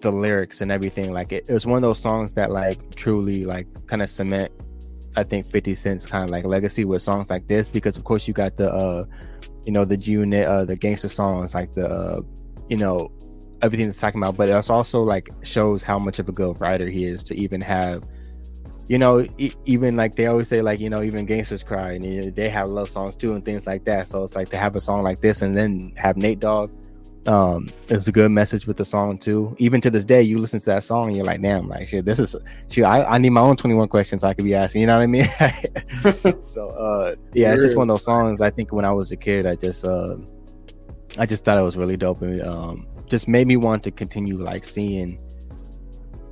the 0.00 0.10
lyrics 0.10 0.62
and 0.62 0.72
everything, 0.72 1.12
like 1.12 1.30
it, 1.30 1.46
it 1.46 1.52
was 1.52 1.66
one 1.66 1.76
of 1.76 1.82
those 1.82 1.98
songs 1.98 2.32
that 2.32 2.50
like 2.50 2.94
truly 2.96 3.44
like 3.44 3.66
kind 3.86 4.00
of 4.00 4.08
cement. 4.08 4.50
I 5.14 5.22
think 5.22 5.46
Fifty 5.46 5.74
Cent's 5.74 6.06
kind 6.06 6.24
of 6.24 6.30
like 6.30 6.46
legacy 6.46 6.86
with 6.86 7.02
songs 7.02 7.28
like 7.28 7.46
this 7.48 7.68
because 7.68 7.98
of 7.98 8.04
course 8.04 8.26
you 8.26 8.32
got 8.32 8.56
the 8.56 8.72
uh, 8.72 9.04
you 9.64 9.72
know 9.72 9.84
the 9.84 9.96
G 9.96 10.12
Unit, 10.12 10.46
uh, 10.46 10.64
the 10.64 10.76
gangster 10.76 11.10
songs 11.10 11.54
like 11.54 11.74
the 11.74 11.86
uh, 11.86 12.20
you 12.70 12.78
know 12.78 13.12
everything 13.62 13.86
that's 13.86 14.00
talking 14.00 14.20
about, 14.20 14.36
but 14.36 14.48
it 14.48 14.70
also 14.70 15.02
like 15.02 15.28
shows 15.42 15.82
how 15.82 15.98
much 15.98 16.18
of 16.18 16.28
a 16.28 16.32
good 16.32 16.60
writer 16.60 16.88
he 16.88 17.04
is 17.04 17.22
to 17.24 17.34
even 17.34 17.60
have, 17.60 18.04
you 18.88 18.98
know, 18.98 19.26
e- 19.38 19.52
even 19.64 19.96
like 19.96 20.14
they 20.14 20.26
always 20.26 20.48
say 20.48 20.62
like 20.62 20.80
you 20.80 20.90
know 20.90 21.02
even 21.02 21.26
gangsters 21.26 21.62
cry 21.62 21.92
and 21.92 22.04
you 22.04 22.22
know, 22.22 22.30
they 22.30 22.48
have 22.48 22.68
love 22.68 22.88
songs 22.88 23.16
too 23.16 23.34
and 23.34 23.44
things 23.44 23.66
like 23.66 23.84
that. 23.84 24.08
So 24.08 24.22
it's 24.24 24.36
like 24.36 24.50
to 24.50 24.56
have 24.56 24.76
a 24.76 24.80
song 24.80 25.02
like 25.02 25.20
this 25.20 25.42
and 25.42 25.56
then 25.56 25.92
have 25.96 26.16
Nate 26.16 26.40
Dogg, 26.40 26.70
um, 27.26 27.68
it's 27.88 28.06
a 28.06 28.12
good 28.12 28.30
message 28.30 28.66
with 28.66 28.76
the 28.76 28.84
song 28.84 29.18
too. 29.18 29.54
Even 29.58 29.80
to 29.80 29.90
this 29.90 30.04
day, 30.04 30.22
you 30.22 30.38
listen 30.38 30.60
to 30.60 30.66
that 30.66 30.84
song 30.84 31.08
and 31.08 31.16
you're 31.16 31.24
like, 31.24 31.42
damn, 31.42 31.68
like 31.68 31.88
shit, 31.88 32.04
this 32.04 32.18
is 32.18 32.36
shit. 32.70 32.84
I, 32.84 33.04
I 33.04 33.18
need 33.18 33.30
my 33.30 33.40
own 33.40 33.56
21 33.56 33.88
questions 33.88 34.22
I 34.22 34.34
could 34.34 34.44
be 34.44 34.54
asking. 34.54 34.82
You 34.82 34.86
know 34.86 34.96
what 34.96 35.02
I 35.02 35.06
mean? 35.06 36.44
so 36.44 36.68
uh, 36.68 37.14
yeah, 37.32 37.52
it's 37.52 37.62
just 37.62 37.76
one 37.76 37.90
of 37.90 37.94
those 37.94 38.04
songs. 38.04 38.40
I 38.40 38.50
think 38.50 38.72
when 38.72 38.84
I 38.84 38.92
was 38.92 39.10
a 39.10 39.16
kid, 39.16 39.46
I 39.46 39.56
just 39.56 39.84
uh, 39.84 40.16
I 41.18 41.26
just 41.26 41.44
thought 41.44 41.58
it 41.58 41.62
was 41.62 41.76
really 41.76 41.96
dope 41.96 42.22
and 42.22 42.40
um, 42.42 42.86
just 43.06 43.28
made 43.28 43.46
me 43.46 43.56
want 43.56 43.82
to 43.84 43.90
continue 43.90 44.36
like 44.36 44.64
seeing 44.64 45.18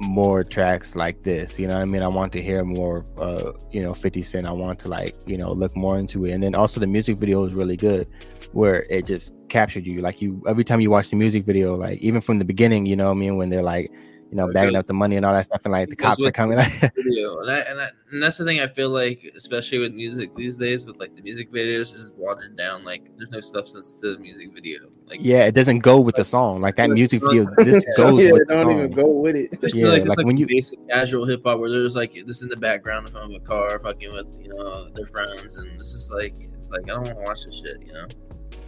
more 0.01 0.45
tracks 0.45 0.97
like 0.97 1.23
this. 1.23 1.59
You 1.59 1.69
know 1.69 1.77
I 1.77 1.85
mean? 1.85 2.03
I 2.03 2.09
want 2.09 2.33
to 2.33 2.43
hear 2.43 2.65
more 2.65 3.07
uh, 3.19 3.53
you 3.71 3.83
know, 3.83 3.95
50 3.95 4.23
Cent. 4.23 4.47
I 4.47 4.53
want 4.53 4.79
to 4.81 4.89
like, 4.89 5.15
you 5.27 5.39
know, 5.39 5.53
look 5.53 5.77
more 5.77 5.99
into 5.99 6.25
it. 6.27 6.33
And 6.33 6.43
then 6.43 6.55
also 6.55 6.81
the 6.81 6.87
music 6.87 7.17
video 7.17 7.45
is 7.45 7.55
really 7.55 7.77
good 7.77 8.09
where 8.53 8.85
it 8.91 9.07
just 9.07 9.35
captured 9.49 9.87
you. 9.87 10.01
Like 10.01 10.21
you 10.21 10.43
every 10.47 10.65
time 10.65 10.81
you 10.81 10.91
watch 10.91 11.11
the 11.11 11.17
music 11.17 11.45
video, 11.45 11.75
like 11.77 11.99
even 12.01 12.21
from 12.21 12.39
the 12.39 12.45
beginning, 12.45 12.87
you 12.87 12.97
know 12.97 13.07
what 13.07 13.13
I 13.13 13.21
mean, 13.21 13.37
when 13.37 13.51
they're 13.51 13.63
like, 13.63 13.91
you 14.35 14.39
know, 14.39 14.49
It 14.49 14.53
bagging 14.55 14.75
up 14.75 14.89
the 14.89 14.95
money 14.95 15.15
and 15.15 15.25
all 15.25 15.33
that 15.33 15.45
stuff 15.45 15.61
and 15.65 15.71
like 15.71 15.89
the 15.89 15.95
cops 15.95 16.27
are 16.27 16.33
coming 16.33 16.59
like 16.59 16.93
video, 16.97 17.39
and, 17.39 17.49
I, 17.53 17.59
and, 17.61 17.81
I, 17.81 17.89
and 18.11 18.21
that's 18.21 18.37
the 18.37 18.45
thing 18.45 18.59
I 18.59 18.67
feel 18.67 18.91
like, 18.91 19.23
especially 19.37 19.79
with 19.79 19.95
music 19.95 20.35
these 20.35 20.59
days, 20.59 20.85
with 20.85 20.97
like 20.97 21.15
the 21.15 21.23
music 21.23 21.53
videos, 21.53 21.95
is 21.95 22.11
watered 22.17 22.57
down. 22.57 22.85
Like, 22.85 23.09
there's 23.17 23.31
no 23.31 23.39
substance 23.39 23.93
to 24.01 24.15
the 24.17 24.19
music 24.19 24.53
video. 24.53 24.81
Like, 25.07 25.21
Yeah, 25.23 25.45
it 25.47 25.55
doesn't 25.55 25.79
go 25.81 26.01
with 26.01 26.17
the 26.17 26.25
song. 26.25 26.61
Like 26.61 26.75
that 26.77 26.91
music 26.91 27.23
video, 27.23 27.47
this 27.59 27.85
goes 27.97 28.25
yeah, 28.25 28.33
with 28.33 28.49
the 28.49 28.55
don't 28.57 28.61
song. 28.63 28.79
even 28.81 28.91
go 28.91 29.07
with 29.07 29.37
it. 29.37 29.53
Especially 29.53 29.83
Yeah, 29.83 29.87
like 29.89 30.01
it's 30.01 30.09
like 30.09 30.19
like, 30.19 30.27
when 30.27 30.37
you- 30.37 30.47
basic 30.49 30.81
casual 30.89 31.27
hip 31.27 31.43
hop 31.47 31.61
where 31.61 31.71
there's 31.71 31.95
like 31.95 32.13
this 32.27 32.43
in 32.43 32.49
the 32.49 32.57
background 32.57 33.07
in 33.07 33.13
front 33.13 33.33
of 33.33 33.41
a 33.41 33.45
car, 33.45 33.79
fucking 33.85 34.13
with 34.13 34.37
you 34.43 34.49
know 34.53 34.89
their 34.89 35.07
friends, 35.07 35.55
and 35.55 35.81
it's 35.81 35.93
just 35.93 36.13
like 36.13 36.35
it's 36.57 36.71
like 36.71 36.83
I 36.91 36.95
don't 36.95 37.05
want 37.05 37.19
to 37.19 37.23
watch 37.23 37.45
this 37.47 37.55
shit, 37.63 37.77
you 37.87 37.93
know. 37.95 38.07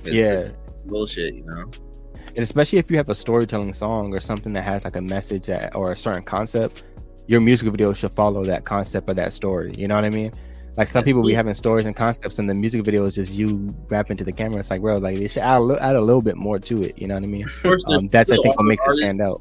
It's 0.04 0.14
Yeah. 0.14 0.48
bullshit, 0.86 1.34
you 1.34 1.44
know. 1.44 1.64
And 2.36 2.44
especially 2.44 2.78
if 2.78 2.90
you 2.90 2.96
have 2.96 3.08
a 3.08 3.14
storytelling 3.14 3.72
song 3.72 4.14
or 4.14 4.20
something 4.20 4.52
that 4.52 4.62
has 4.62 4.84
like 4.84 4.96
a 4.96 5.00
message 5.00 5.46
that, 5.46 5.74
or 5.74 5.90
a 5.90 5.96
certain 5.96 6.22
concept 6.22 6.84
your 7.26 7.40
music 7.40 7.68
video 7.70 7.92
should 7.92 8.12
follow 8.12 8.44
that 8.44 8.64
concept 8.64 9.08
of 9.08 9.16
that 9.16 9.32
story 9.32 9.72
you 9.76 9.88
know 9.88 9.96
what 9.96 10.04
i 10.04 10.10
mean 10.10 10.30
like 10.76 10.88
some 10.88 11.02
people 11.02 11.22
be 11.22 11.32
having 11.32 11.54
stories 11.54 11.86
and 11.86 11.96
concepts 11.96 12.38
and 12.38 12.48
the 12.48 12.54
music 12.54 12.84
video 12.84 13.04
is 13.04 13.14
just 13.14 13.32
you 13.32 13.68
rapping 13.88 14.16
to 14.16 14.24
the 14.24 14.32
camera 14.32 14.58
it's 14.58 14.70
like 14.70 14.80
bro 14.80 14.98
like 14.98 15.16
they 15.16 15.26
should 15.26 15.42
add 15.42 15.60
a, 15.60 15.82
add 15.82 15.96
a 15.96 16.00
little 16.00 16.22
bit 16.22 16.36
more 16.36 16.58
to 16.58 16.82
it 16.82 17.00
you 17.00 17.08
know 17.08 17.14
what 17.14 17.24
i 17.24 17.26
mean 17.26 17.44
Of 17.44 17.62
course, 17.62 17.88
um, 17.88 18.00
that's 18.10 18.30
i 18.30 18.36
think 18.36 18.56
what 18.56 18.64
makes 18.64 18.84
it 18.86 18.92
stand 18.92 19.20
out 19.20 19.40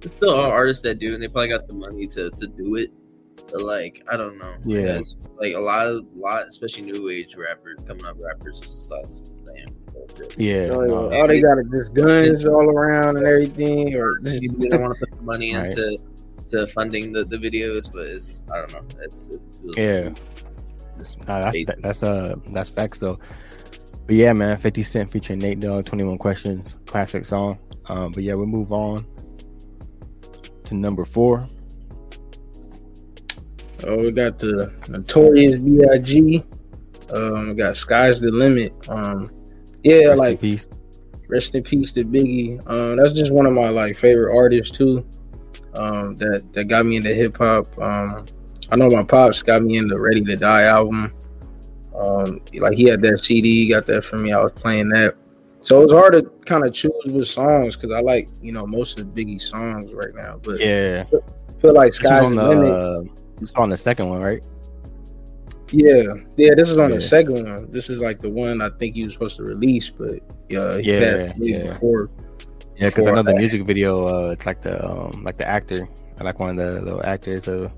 There's 0.00 0.14
still 0.14 0.34
artists 0.34 0.82
that 0.84 0.98
do, 0.98 1.12
and 1.14 1.22
they 1.22 1.28
probably 1.28 1.48
got 1.48 1.68
the 1.68 1.74
money 1.74 2.06
to 2.08 2.30
to 2.30 2.46
do 2.46 2.76
it. 2.76 2.90
But 3.52 3.62
like, 3.62 4.02
I 4.10 4.16
don't 4.16 4.38
know. 4.38 4.54
Yeah. 4.64 4.96
Like, 4.96 5.06
like 5.38 5.54
a 5.54 5.60
lot 5.60 5.86
of 5.86 6.06
lot, 6.14 6.46
especially 6.46 6.84
new 6.84 7.10
age 7.10 7.36
rappers 7.36 7.80
coming 7.86 8.04
up, 8.06 8.16
rappers 8.18 8.60
just 8.60 8.84
start 8.84 9.04
the 9.04 9.20
bullshit. 9.20 9.79
Yeah 10.36 10.68
Oh, 10.72 10.80
no. 10.84 11.10
yeah. 11.12 11.20
All 11.20 11.28
they 11.28 11.40
got 11.40 11.58
is 11.58 11.66
just 11.70 11.94
guns 11.94 12.44
all 12.46 12.68
around 12.70 13.16
and 13.18 13.26
everything, 13.26 13.94
or 13.96 14.18
just, 14.24 14.58
they 14.60 14.68
don't 14.68 14.82
want 14.82 14.98
to 14.98 15.06
put 15.06 15.16
the 15.18 15.22
money 15.24 15.54
Right. 15.56 15.70
into 15.70 15.96
to 16.50 16.66
funding 16.68 17.12
the, 17.12 17.24
the 17.24 17.36
videos, 17.36 17.92
but 17.92 18.02
it's 18.08 18.26
just, 18.26 18.50
I 18.50 18.56
don't 18.60 18.72
know. 18.72 18.80
It's, 19.02 19.26
it's, 19.28 19.56
it 19.58 19.64
was- 19.64 19.76
Yeah. 19.76 20.10
it's 20.98 21.16
Nah, 21.18 21.40
that's 21.42 21.52
basic. 21.52 21.82
that's 21.82 22.02
uh 22.02 22.34
that's 22.52 22.70
facts 22.70 22.98
though. 22.98 23.18
But 24.06 24.16
yeah, 24.16 24.32
man, 24.32 24.56
Fifty 24.56 24.82
Cent 24.82 25.10
featuring 25.12 25.38
Nate 25.38 25.60
Dogg, 25.60 25.86
Twenty 25.86 26.02
One 26.04 26.18
Questions, 26.18 26.76
classic 26.86 27.24
song. 27.24 27.58
Um, 27.86 28.10
but 28.12 28.22
yeah, 28.24 28.34
we 28.34 28.46
move 28.46 28.72
on 28.72 29.06
to 30.64 30.74
number 30.74 31.04
four. 31.04 31.46
Oh, 33.84 33.96
we 33.96 34.10
got 34.10 34.38
the 34.38 34.72
Notorious 34.88 35.56
B.I.G. 35.60 36.44
Um, 37.12 37.48
we 37.50 37.54
got 37.54 37.76
Sky's 37.76 38.20
the 38.20 38.30
Limit. 38.30 38.74
Um, 38.88 39.30
yeah, 39.82 39.94
Rest 39.96 40.10
in 40.12 40.18
like 40.18 40.40
peace. 40.40 40.68
rest 41.28 41.54
in 41.54 41.62
peace 41.62 41.92
to 41.92 42.04
Biggie. 42.04 42.60
Um, 42.68 42.96
that's 42.96 43.12
just 43.12 43.32
one 43.32 43.46
of 43.46 43.52
my 43.52 43.68
like 43.68 43.96
favorite 43.96 44.34
artists 44.34 44.76
too. 44.76 45.06
Um, 45.74 46.16
that 46.16 46.52
that 46.52 46.64
got 46.64 46.86
me 46.86 46.96
into 46.96 47.14
hip 47.14 47.36
hop. 47.38 47.66
Um, 47.78 48.26
I 48.72 48.76
know 48.76 48.90
my 48.90 49.02
pops 49.02 49.42
got 49.42 49.62
me 49.62 49.76
into 49.78 49.94
the 49.94 50.00
Ready 50.00 50.22
to 50.22 50.36
Die 50.36 50.62
album. 50.62 51.12
Um, 51.96 52.40
like 52.54 52.74
he 52.76 52.84
had 52.84 53.02
that 53.02 53.18
CD, 53.18 53.64
he 53.64 53.68
got 53.68 53.86
that 53.86 54.04
for 54.04 54.16
me. 54.16 54.32
I 54.32 54.42
was 54.42 54.52
playing 54.52 54.88
that, 54.90 55.16
so 55.60 55.80
it 55.80 55.84
was 55.84 55.92
hard 55.92 56.12
to 56.14 56.22
kind 56.46 56.64
of 56.64 56.72
choose 56.72 56.92
with 57.04 57.28
songs 57.28 57.76
because 57.76 57.92
I 57.92 58.00
like 58.00 58.28
you 58.40 58.52
know 58.52 58.66
most 58.66 58.98
of 58.98 59.08
Biggie's 59.08 59.48
songs 59.48 59.92
right 59.92 60.14
now. 60.14 60.40
But 60.42 60.60
Yeah, 60.60 61.04
I 61.12 61.60
feel 61.60 61.74
like 61.74 61.92
Sky's 61.92 62.24
on 62.24 62.34
the 62.36 62.42
uh, 62.42 63.60
on 63.60 63.70
the 63.70 63.76
second 63.76 64.08
one, 64.08 64.22
right? 64.22 64.44
Yeah, 65.72 66.02
yeah. 66.36 66.54
This 66.54 66.68
is 66.70 66.78
on 66.78 66.90
Yeah. 66.90 66.96
the 66.96 67.00
second 67.00 67.44
one. 67.44 67.70
This 67.70 67.88
is 67.88 67.98
like 67.98 68.18
the 68.20 68.30
one 68.30 68.60
I 68.60 68.70
think 68.70 68.96
he 68.96 69.04
was 69.04 69.12
supposed 69.14 69.36
to 69.36 69.44
release, 69.44 69.88
but 69.88 70.20
yeah, 70.48 70.78
he 70.78 70.92
Yeah, 70.92 71.32
yeah. 71.38 71.62
before. 71.68 72.10
Yeah, 72.76 72.88
because 72.88 73.06
I 73.06 73.12
know 73.12 73.22
the 73.22 73.34
music 73.34 73.64
video. 73.66 74.06
Uh, 74.06 74.30
it's 74.30 74.46
like 74.46 74.62
the 74.62 74.84
um, 74.84 75.22
like 75.22 75.36
the 75.36 75.46
actor. 75.46 75.88
I 76.18 76.24
like 76.24 76.38
one 76.40 76.50
of 76.50 76.56
the 76.56 76.80
little 76.84 77.04
actors. 77.04 77.44
So, 77.44 77.70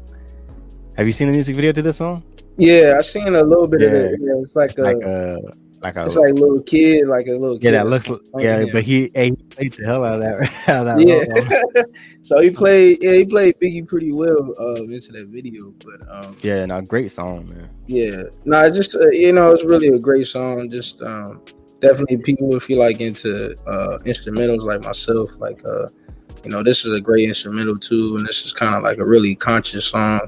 have 0.97 1.07
you 1.07 1.13
seen 1.13 1.29
the 1.29 1.33
music 1.35 1.57
video 1.57 1.73
to 1.73 1.83
this 1.83 1.97
song? 1.97 2.23
Yeah, 2.57 2.97
I've 2.99 3.07
seen 3.07 3.35
a 3.35 3.43
little 3.43 3.67
bit 3.67 3.83
of 3.83 3.93
it. 3.93 4.21
Yeah. 4.21 4.35
Yeah, 4.35 4.43
it's 4.45 4.55
like 4.55 4.71
It's 4.71 4.79
a, 4.79 4.83
like 4.83 5.03
a 5.03 5.41
like 5.83 5.97
a 5.97 6.07
it's 6.07 6.15
like 6.15 6.31
a 6.31 6.35
little 6.35 6.63
kid, 6.63 7.09
like 7.09 7.27
a 7.27 7.33
little 7.33 7.59
kid. 7.59 7.65
yeah, 7.75 7.83
that 7.83 7.87
looks 7.87 8.09
yeah, 8.39 8.65
but 8.73 8.85
he, 8.85 9.11
hey, 9.15 9.31
he 9.31 9.37
played 9.37 9.73
the 9.73 9.85
hell 9.85 10.05
out 10.05 10.15
of 10.15 10.21
that. 10.21 10.69
out 10.69 10.87
of 10.87 10.99
that 10.99 11.75
Yeah. 11.75 11.83
so 12.23 12.41
he 12.41 12.51
played, 12.51 12.99
yeah, 13.03 13.15
he 13.15 13.27
played 13.27 13.57
Biggie 13.61 13.87
pretty 13.87 14.13
well 14.13 14.55
uh, 14.61 14.83
into 14.85 15.11
that 15.13 15.27
video. 15.29 15.75
But 15.85 16.09
um, 16.09 16.37
yeah, 16.43 16.65
no, 16.67 16.81
great 16.83 17.11
song, 17.11 17.47
man. 17.49 17.69
yeah, 17.89 18.23
no, 18.45 18.71
just 18.71 18.95
uh, 18.95 19.11
you 19.11 19.33
know, 19.33 19.51
it's 19.51 19.65
really 19.65 19.89
a 19.89 19.99
great 19.99 20.29
song. 20.29 20.71
Just 20.71 21.03
um, 21.03 21.43
definitely 21.81 22.19
people 22.19 22.55
if 22.55 22.71
you 22.71 22.77
like 22.77 23.01
into 23.01 23.53
uh, 23.67 23.99
instrumentals 24.05 24.63
like 24.63 24.83
myself, 24.83 25.29
like 25.39 25.61
uh, 25.67 25.89
you 26.45 26.51
know, 26.51 26.63
this 26.63 26.85
is 26.85 26.95
a 26.95 27.01
great 27.01 27.29
instrumental 27.29 27.77
too, 27.77 28.17
and 28.17 28.27
this 28.27 28.47
is 28.47 28.53
kind 28.53 28.77
of 28.77 28.85
like 28.85 28.99
a 28.99 29.07
really 29.07 29.35
conscious 29.35 29.87
song. 29.87 30.21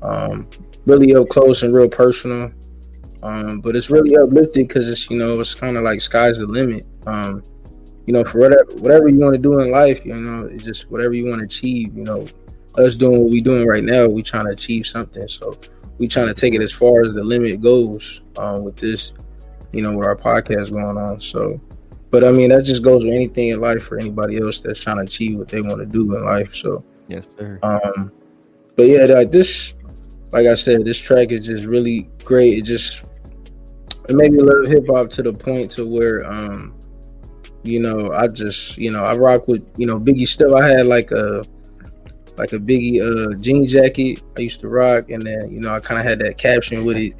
Um, 0.00 0.48
really 0.86 1.14
up 1.14 1.28
close 1.28 1.62
and 1.62 1.74
real 1.74 1.88
personal. 1.88 2.50
Um, 3.22 3.60
but 3.60 3.76
it's 3.76 3.90
really 3.90 4.16
uplifting 4.16 4.66
because 4.66 4.88
it's 4.88 5.10
you 5.10 5.18
know 5.18 5.38
it's 5.40 5.54
kind 5.54 5.76
of 5.76 5.82
like 5.82 6.00
sky's 6.00 6.38
the 6.38 6.46
limit. 6.46 6.86
Um, 7.06 7.42
you 8.06 8.12
know, 8.12 8.24
for 8.24 8.38
whatever 8.38 8.64
whatever 8.78 9.08
you 9.08 9.18
want 9.18 9.34
to 9.34 9.40
do 9.40 9.60
in 9.60 9.70
life, 9.70 10.04
you 10.04 10.14
know, 10.14 10.46
it's 10.46 10.64
just 10.64 10.90
whatever 10.90 11.12
you 11.12 11.28
want 11.28 11.40
to 11.40 11.46
achieve. 11.46 11.96
You 11.96 12.04
know, 12.04 12.26
us 12.76 12.96
doing 12.96 13.20
what 13.20 13.30
we 13.30 13.40
doing 13.40 13.66
right 13.66 13.84
now, 13.84 14.08
we 14.08 14.22
trying 14.22 14.46
to 14.46 14.52
achieve 14.52 14.86
something. 14.86 15.28
So 15.28 15.58
we 15.98 16.08
trying 16.08 16.28
to 16.28 16.34
take 16.34 16.54
it 16.54 16.62
as 16.62 16.72
far 16.72 17.02
as 17.02 17.12
the 17.12 17.22
limit 17.22 17.60
goes 17.60 18.22
um, 18.38 18.64
with 18.64 18.76
this. 18.76 19.12
You 19.72 19.82
know, 19.82 19.96
with 19.96 20.06
our 20.06 20.16
podcast 20.16 20.70
going 20.70 20.98
on. 20.98 21.20
So, 21.20 21.60
but 22.10 22.24
I 22.24 22.32
mean, 22.32 22.48
that 22.48 22.64
just 22.64 22.82
goes 22.82 23.04
with 23.04 23.14
anything 23.14 23.48
in 23.48 23.60
life 23.60 23.84
for 23.84 23.98
anybody 23.98 24.38
else 24.38 24.58
that's 24.60 24.80
trying 24.80 24.96
to 24.96 25.02
achieve 25.02 25.38
what 25.38 25.48
they 25.48 25.60
want 25.60 25.78
to 25.78 25.86
do 25.86 26.16
in 26.16 26.24
life. 26.24 26.54
So. 26.54 26.84
Yes, 27.10 27.26
sir. 27.36 27.58
Um, 27.64 28.12
but 28.76 28.86
yeah, 28.86 29.04
like 29.06 29.32
this, 29.32 29.74
like 30.32 30.46
I 30.46 30.54
said, 30.54 30.84
this 30.84 30.96
track 30.96 31.32
is 31.32 31.44
just 31.44 31.64
really 31.64 32.08
great. 32.24 32.58
It 32.58 32.64
just 32.64 33.02
it 34.10 34.16
made 34.16 34.32
me 34.32 34.40
love 34.42 34.66
hip 34.70 34.84
hop 34.88 35.10
to 35.10 35.22
the 35.22 35.32
point 35.32 35.70
to 35.72 35.86
where, 35.88 36.24
um, 36.30 36.74
you 37.62 37.80
know, 37.80 38.12
I 38.12 38.26
just, 38.28 38.76
you 38.78 38.90
know, 38.90 39.04
I 39.04 39.14
rock 39.16 39.48
with, 39.48 39.66
you 39.76 39.86
know, 39.86 39.96
Biggie 39.96 40.26
stuff. 40.26 40.52
I 40.54 40.68
had 40.68 40.86
like 40.86 41.10
a 41.12 41.44
like 42.36 42.52
a 42.54 42.58
Biggie 42.58 43.00
uh 43.02 43.36
jean 43.38 43.66
jacket 43.66 44.22
I 44.36 44.40
used 44.40 44.60
to 44.60 44.68
rock, 44.68 45.10
and 45.10 45.22
then 45.22 45.50
you 45.52 45.60
know 45.60 45.74
I 45.74 45.80
kind 45.80 46.00
of 46.00 46.06
had 46.06 46.18
that 46.20 46.38
caption 46.38 46.84
with 46.86 46.96
it. 46.96 47.12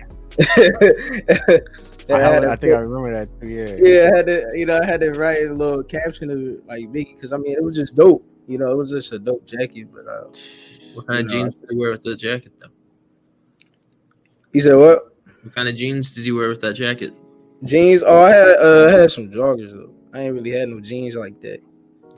I, 2.11 2.19
had 2.23 2.45
I 2.45 2.55
a- 2.55 2.57
think 2.57 2.73
I 2.75 2.79
remember 2.79 3.13
that. 3.13 3.29
Too, 3.41 3.53
yeah. 3.53 3.77
yeah, 3.79 4.11
I 4.13 4.17
had 4.17 4.27
to, 4.27 4.51
you 4.55 4.65
know, 4.67 4.79
I 4.81 4.85
had 4.87 5.01
to 5.03 5.11
write 5.13 5.47
a 5.47 5.53
little 5.53 5.83
caption 5.83 6.31
of 6.31 6.39
it, 6.41 6.67
like 6.67 6.85
Biggie, 6.87 7.17
because 7.17 7.33
I 7.33 7.37
mean, 7.37 7.53
it 7.53 7.63
was 7.63 7.77
just 7.77 7.95
dope. 7.95 8.25
You 8.47 8.59
know, 8.59 8.71
it 8.71 8.77
was 8.77 8.91
just 8.91 9.13
a 9.13 9.19
dope 9.19 9.47
jacket. 9.47 9.89
But 9.93 10.07
uh, 10.09 10.25
What 10.95 11.07
kind 11.07 11.21
of 11.27 11.31
jeans 11.31 11.57
did 11.57 11.69
you 11.71 11.79
wear 11.79 11.91
with 11.91 12.03
the 12.03 12.17
jacket, 12.17 12.53
though? 12.59 12.69
he 14.53 14.61
said, 14.61 14.75
"What 14.77 15.10
What 15.43 15.55
kind 15.55 15.69
of 15.69 15.75
jeans 15.77 16.13
did 16.13 16.27
you 16.27 16.37
wear 16.37 16.49
with 16.49 16.61
that 16.61 16.75
jacket? 16.75 17.13
jeans? 17.65 18.03
Oh, 18.05 18.23
I 18.23 18.31
had, 18.31 18.49
uh, 18.49 18.87
I 18.89 18.93
had 19.01 19.11
some 19.11 19.29
joggers 19.31 19.73
though. 19.73 19.91
I 20.13 20.21
ain't 20.23 20.35
really 20.35 20.51
had 20.51 20.69
no 20.69 20.81
jeans 20.81 21.15
like 21.15 21.41
that. 21.43 21.61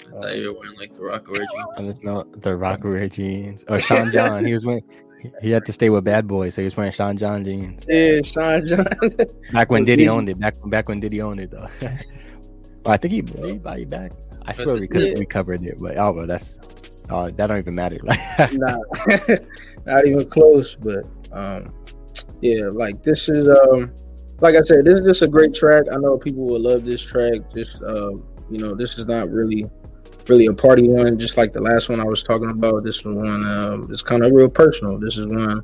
I 0.09 0.11
thought 0.21 0.37
you 0.37 0.53
were 0.53 0.61
wearing 0.61 0.77
like 0.79 0.93
the 0.95 1.01
Rocawear 1.01 1.39
jeans. 1.39 1.65
And 1.77 1.89
it's 1.89 2.03
not 2.03 2.31
the 2.43 2.51
Rocawear 2.51 3.11
jeans. 3.11 3.65
Oh, 3.69 3.79
Sean 3.79 4.11
John. 4.11 4.45
He 4.45 4.53
was 4.53 4.65
wearing. 4.67 4.83
He 5.41 5.51
had 5.53 5.65
to 5.67 5.73
stay 5.73 5.89
with 5.89 6.03
Bad 6.05 6.27
Boy, 6.27 6.51
so 6.51 6.63
he 6.63 6.65
was 6.65 6.77
wearing 6.77 6.91
Sean 6.93 7.17
John 7.17 7.45
jeans. 7.45 7.85
Yeah, 7.89 8.21
Sean 8.23 8.67
John. 8.67 8.87
Back 9.53 9.71
when 9.71 9.85
Diddy 9.85 10.03
Diddy. 10.05 10.09
owned 10.09 10.29
it. 10.29 10.39
Back 10.41 10.55
back 10.67 10.89
when 10.89 10.99
Diddy 11.01 11.21
owned 11.23 11.41
it 11.41 11.51
though. 11.53 11.69
well, 11.81 11.99
I 12.87 12.97
think 12.97 13.13
he 13.15 13.23
did 13.23 13.45
he 13.45 13.59
buy 13.59 13.79
it 13.79 13.89
back. 13.89 14.13
I 14.45 14.53
swear 14.53 14.75
we 14.75 14.89
could 14.89 15.03
Yeah. 15.03 15.09
have 15.11 15.19
we 15.21 15.27
covered 15.27 15.63
it, 15.63 15.77
but 15.81 15.97
oh, 15.97 16.13
well, 16.13 16.27
that's 16.27 16.59
oh 17.11 17.31
that 17.31 17.47
don't 17.47 17.59
even 17.59 17.75
matter. 17.77 17.99
nah, 18.53 18.79
not 19.87 20.07
even 20.07 20.29
close. 20.29 20.75
But 20.75 21.07
um, 21.31 21.73
yeah, 22.43 22.69
like 22.73 23.03
this 23.03 23.29
is 23.29 23.49
um, 23.49 23.93
like 24.41 24.57
I 24.57 24.63
said, 24.63 24.85
this 24.85 25.01
is 25.01 25.07
just 25.07 25.23
a 25.23 25.29
great 25.29 25.55
track. 25.55 25.87
I 25.91 25.97
know 25.97 26.19
people 26.19 26.45
will 26.45 26.61
love 26.61 26.85
this 26.85 27.01
track. 27.01 27.41
Just 27.55 27.83
um, 27.85 28.27
you 28.51 28.59
know, 28.59 28.75
this 28.75 28.99
is 28.99 29.07
not 29.07 29.31
really 29.31 29.65
really 30.29 30.47
a 30.47 30.53
party 30.53 30.89
one, 30.89 31.19
just 31.19 31.37
like 31.37 31.53
the 31.53 31.61
last 31.61 31.89
one 31.89 32.01
I 32.01 32.05
was 32.05 32.23
talking 32.23 32.51
about. 32.51 32.83
This 32.83 33.05
one 33.05 33.47
um, 33.47 33.87
it's 33.91 34.03
kind 34.03 34.25
of 34.25 34.33
real 34.33 34.51
personal. 34.51 34.99
This 34.99 35.17
is 35.17 35.27
one 35.27 35.63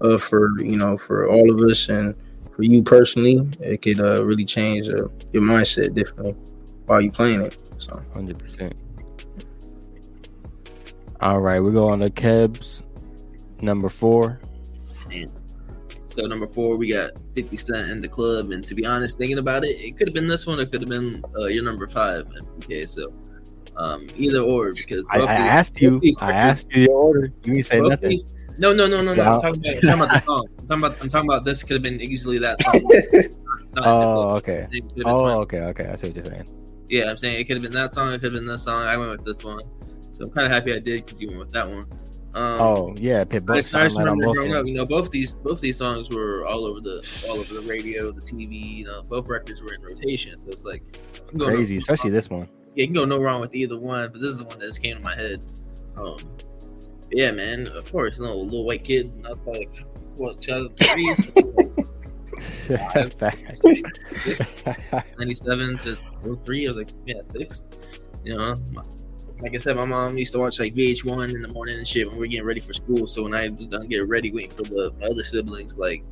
uh 0.00 0.18
for 0.18 0.58
you 0.60 0.76
know 0.76 0.98
for 0.98 1.28
all 1.28 1.50
of 1.50 1.70
us 1.70 1.88
and 1.88 2.14
for 2.56 2.62
you 2.62 2.82
personally, 2.82 3.46
it 3.60 3.82
could 3.82 4.00
uh, 4.00 4.24
really 4.24 4.44
change 4.44 4.88
uh, 4.88 5.08
your 5.32 5.42
mindset 5.42 5.94
differently 5.94 6.32
while 6.86 7.00
you 7.00 7.10
playing 7.10 7.40
it. 7.42 7.56
So 7.78 8.02
Hundred 8.14 8.38
percent. 8.38 8.74
All 11.20 11.40
right, 11.40 11.60
we 11.60 11.70
go 11.72 11.88
on 11.88 12.00
to 12.00 12.10
Kev's, 12.10 12.82
number 13.60 13.88
four. 13.88 14.40
So 16.14 16.26
number 16.26 16.46
four, 16.46 16.76
we 16.78 16.92
got 16.92 17.10
50 17.34 17.56
Cent 17.56 17.90
in 17.90 17.98
the 17.98 18.06
club, 18.06 18.52
and 18.52 18.64
to 18.66 18.74
be 18.76 18.86
honest, 18.86 19.18
thinking 19.18 19.38
about 19.38 19.64
it, 19.64 19.70
it 19.80 19.96
could 19.96 20.06
have 20.06 20.14
been 20.14 20.28
this 20.28 20.46
one. 20.46 20.60
It 20.60 20.70
could 20.70 20.80
have 20.82 20.88
been 20.88 21.20
uh, 21.36 21.46
your 21.46 21.64
number 21.64 21.88
five, 21.88 22.24
MCK. 22.26 22.88
So 22.88 23.12
um, 23.76 24.06
either 24.16 24.38
or, 24.38 24.70
because 24.72 25.04
I, 25.10 25.18
I 25.22 25.34
asked 25.34 25.80
you. 25.82 26.00
I 26.20 26.32
asked 26.32 26.68
you 26.72 26.82
your 26.84 26.92
order. 26.92 27.32
You 27.42 27.54
didn't 27.54 27.66
say 27.66 27.80
both 27.80 27.90
nothing. 27.90 28.16
no, 28.58 28.72
no, 28.72 28.86
no, 28.86 29.02
no, 29.02 29.12
no. 29.12 29.22
I'm 29.24 29.40
talking 29.40 29.60
about, 29.60 29.74
I'm 29.74 29.80
talking 29.80 29.90
about 29.90 30.10
the 30.12 30.20
song. 30.20 30.48
I'm 30.60 30.66
talking 30.68 30.84
about, 30.84 31.02
I'm 31.02 31.08
talking 31.08 31.30
about 31.30 31.44
this. 31.44 31.62
Could 31.64 31.74
have 31.74 31.82
been 31.82 32.00
easily 32.00 32.38
that 32.38 32.62
song. 32.62 33.30
Oh, 33.78 34.36
okay. 34.36 34.68
the- 34.70 34.76
it 34.78 34.82
could've 34.82 34.94
been 34.98 35.06
Oh, 35.08 35.24
fine. 35.26 35.36
okay, 35.38 35.60
okay. 35.62 35.86
I 35.86 35.96
see 35.96 36.06
what 36.08 36.16
you're 36.16 36.24
saying. 36.26 36.44
Yeah, 36.88 37.10
I'm 37.10 37.16
saying 37.16 37.40
it 37.40 37.44
could 37.44 37.56
have 37.56 37.62
been 37.64 37.72
that 37.72 37.90
song. 37.92 38.10
It 38.12 38.20
could 38.20 38.32
have 38.32 38.34
been 38.34 38.46
this 38.46 38.62
song. 38.62 38.78
I 38.82 38.96
went 38.96 39.10
with 39.10 39.24
this 39.24 39.42
one, 39.42 39.58
so 40.12 40.26
I'm 40.26 40.30
kind 40.30 40.46
of 40.46 40.52
happy 40.52 40.72
I 40.72 40.78
did 40.78 41.04
because 41.04 41.20
you 41.20 41.26
went 41.26 41.40
with 41.40 41.50
that 41.50 41.68
one. 41.68 41.84
Um, 42.34 42.60
Oh, 42.60 42.94
yeah. 42.96 43.24
Pitbull. 43.24 43.42
I 43.42 43.46
both 43.46 43.56
just, 43.56 43.74
I 43.74 43.82
just 43.84 43.94
sound 43.96 44.06
right 44.06 44.10
on 44.12 44.18
remember 44.18 44.34
growing 44.34 44.56
up, 44.56 44.66
you 44.66 44.74
know, 44.74 44.84
both 44.86 45.10
these 45.10 45.34
both 45.36 45.60
these 45.60 45.76
songs 45.76 46.10
were 46.10 46.44
all 46.46 46.64
over 46.64 46.80
the 46.80 47.24
all 47.28 47.36
over 47.38 47.54
the 47.54 47.60
radio, 47.60 48.10
the 48.12 48.20
TV. 48.22 48.76
You 48.78 48.84
know, 48.86 49.02
both 49.02 49.28
records 49.28 49.62
were 49.62 49.72
in 49.74 49.82
rotation, 49.82 50.38
so 50.38 50.48
it's 50.48 50.64
like 50.64 50.82
you 51.14 51.20
can 51.30 51.38
go 51.38 51.46
no- 51.48 51.54
Crazy, 51.54 51.76
especially 51.76 52.10
this 52.10 52.28
one. 52.30 52.48
yeah, 52.74 52.82
you 52.82 52.86
can 52.88 52.94
go 52.94 53.04
no 53.04 53.18
wrong 53.20 53.40
with 53.40 53.54
either 53.54 53.78
one. 53.78 54.10
But 54.10 54.20
this 54.20 54.30
is 54.30 54.38
the 54.38 54.44
one 54.44 54.58
that 54.58 54.66
just 54.66 54.82
came 54.82 54.96
to 54.96 55.02
my 55.02 55.14
head. 55.14 55.44
Um, 55.96 56.18
yeah, 57.12 57.30
man, 57.30 57.68
of 57.68 57.90
course, 57.92 58.18
no 58.18 58.34
little 58.34 58.64
white 58.64 58.82
kid, 58.84 59.14
not 59.16 59.44
like 59.46 59.70
what 60.16 60.40
child 60.42 60.76
three. 60.78 61.14
97 65.18 65.78
to 65.78 65.96
03. 66.44 66.66
I 66.66 66.72
was 66.72 66.76
like, 66.76 66.90
yeah, 67.06 67.22
six. 67.22 67.62
You 68.24 68.34
know, 68.36 68.56
my- 68.72 68.82
like 69.40 69.54
I 69.54 69.58
said, 69.58 69.76
my 69.76 69.84
mom 69.84 70.16
used 70.16 70.32
to 70.32 70.38
watch 70.38 70.60
like 70.60 70.74
VH1 70.74 71.34
in 71.34 71.42
the 71.42 71.48
morning 71.48 71.78
and 71.78 71.86
shit 71.86 72.08
when 72.08 72.18
we 72.18 72.26
are 72.26 72.30
getting 72.30 72.46
ready 72.46 72.60
for 72.60 72.72
school. 72.72 73.06
So 73.06 73.24
when 73.24 73.34
I 73.34 73.48
was 73.48 73.66
done 73.66 73.86
getting 73.88 74.08
ready, 74.08 74.32
waiting 74.32 74.52
for 74.52 74.62
the 74.62 74.92
my 75.00 75.06
other 75.06 75.24
siblings, 75.24 75.76
like 75.76 76.04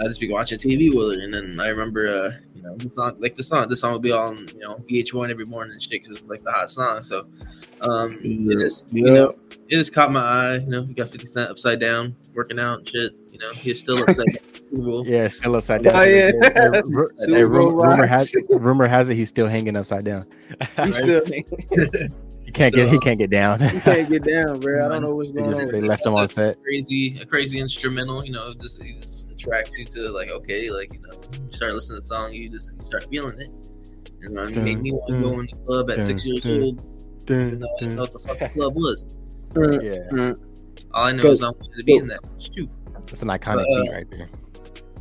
I 0.00 0.04
just 0.04 0.20
be 0.20 0.30
watching 0.30 0.58
TV 0.58 0.94
with 0.94 1.16
her. 1.16 1.22
And 1.24 1.32
then 1.32 1.58
I 1.60 1.68
remember, 1.68 2.06
uh, 2.08 2.30
you 2.54 2.62
know, 2.62 2.76
the 2.76 2.90
song, 2.90 3.16
like 3.18 3.34
the 3.34 3.42
song, 3.42 3.68
the 3.68 3.76
song 3.76 3.92
would 3.94 4.02
be 4.02 4.12
on, 4.12 4.38
you 4.48 4.60
know, 4.60 4.76
VH1 4.90 5.30
every 5.30 5.46
morning 5.46 5.72
and 5.72 5.82
shit 5.82 6.02
because 6.02 6.10
it 6.10 6.22
was 6.22 6.30
like 6.30 6.42
the 6.42 6.52
hot 6.52 6.70
song. 6.70 7.02
So, 7.02 7.26
um, 7.80 8.18
it 8.22 8.58
just, 8.60 8.92
you 8.92 9.04
know, 9.04 9.32
it 9.68 9.76
just 9.76 9.92
caught 9.94 10.12
my 10.12 10.20
eye. 10.20 10.54
You 10.56 10.66
know, 10.66 10.82
you 10.82 10.94
got 10.94 11.08
50 11.08 11.26
Cent 11.26 11.50
upside 11.50 11.80
down, 11.80 12.14
working 12.34 12.60
out 12.60 12.78
and 12.80 12.88
shit. 12.88 13.12
You 13.32 13.38
know, 13.38 13.50
he's 13.52 13.80
still 13.80 13.98
upside 13.98 14.26
down. 14.26 14.46
Yeah, 15.06 15.28
still 15.28 15.54
upside 15.54 15.84
down. 15.84 15.94
Oh, 15.94 16.02
yeah. 16.02 16.32
Hey, 16.42 16.82
ru- 16.86 17.08
hey, 17.20 17.26
Super 17.26 17.48
rumor 17.48 17.96
vibes. 17.98 18.08
has 18.08 18.34
rumor 18.48 18.88
has 18.88 19.08
it 19.08 19.14
he's 19.14 19.28
still 19.28 19.46
hanging 19.46 19.76
upside 19.76 20.04
down. 20.04 20.26
He 20.82 20.90
still, 20.90 21.22
He 22.46 22.52
can't 22.52 22.72
So, 22.72 22.84
get 22.84 22.92
he 22.92 22.98
can't 23.00 23.18
get 23.18 23.30
down. 23.30 23.60
He 23.60 23.80
can't 23.80 24.08
get 24.08 24.24
down, 24.34 24.60
bro. 24.60 24.84
I 24.86 24.88
don't 24.88 25.02
know 25.02 25.14
what's 25.14 25.30
going 25.30 25.50
just- 25.50 25.60
on. 25.60 25.66
they 25.72 25.80
left 25.80 26.06
him 26.06 26.14
on 26.14 26.28
set. 26.28 26.62
crazy, 26.62 27.18
a 27.20 27.26
crazy 27.26 27.58
instrumental. 27.58 28.24
You 28.24 28.32
know, 28.32 28.54
just 28.54 28.82
it 28.84 29.00
just 29.00 29.30
attracts 29.30 29.76
you 29.78 29.84
to 29.84 30.08
like 30.10 30.30
okay, 30.30 30.70
like 30.70 30.94
you 30.94 31.00
know, 31.00 31.10
you 31.32 31.52
start 31.52 31.74
listening 31.74 31.96
to 31.96 32.00
the 32.02 32.06
song, 32.06 32.32
you 32.32 32.48
just 32.48 32.72
you 32.78 32.86
start 32.86 33.06
feeling 33.10 33.38
it. 33.40 33.48
You 34.22 34.30
know, 34.30 34.44
it 34.44 34.56
made 34.56 34.80
me 34.80 34.92
want 34.92 35.12
to 35.12 35.20
go 35.20 35.40
in 35.40 35.46
the 35.46 35.56
club 35.66 35.90
at 35.90 36.00
six 36.02 36.22
dun, 36.24 36.32
years 36.32 36.44
dun, 36.44 36.62
old. 36.62 36.82
Even 37.28 37.58
though 37.60 37.66
I 37.66 37.78
didn't 37.80 37.94
know 37.96 38.02
what 38.02 38.12
the 38.12 38.18
fuck 38.20 38.38
the 38.38 38.48
club 38.48 38.74
was. 38.76 39.04
Yeah. 39.56 40.32
All 40.94 41.04
I 41.06 41.12
know 41.12 41.32
is 41.32 41.42
I 41.42 41.46
wanted 41.46 41.72
to 41.76 41.84
be 41.84 41.96
in 41.96 42.06
that 42.08 42.20
too. 42.38 42.68
it's 43.08 43.22
an 43.22 43.28
iconic 43.28 43.56
But, 43.56 43.78
uh, 43.78 43.82
beat 43.82 43.92
right 43.92 44.10
there. 44.10 44.28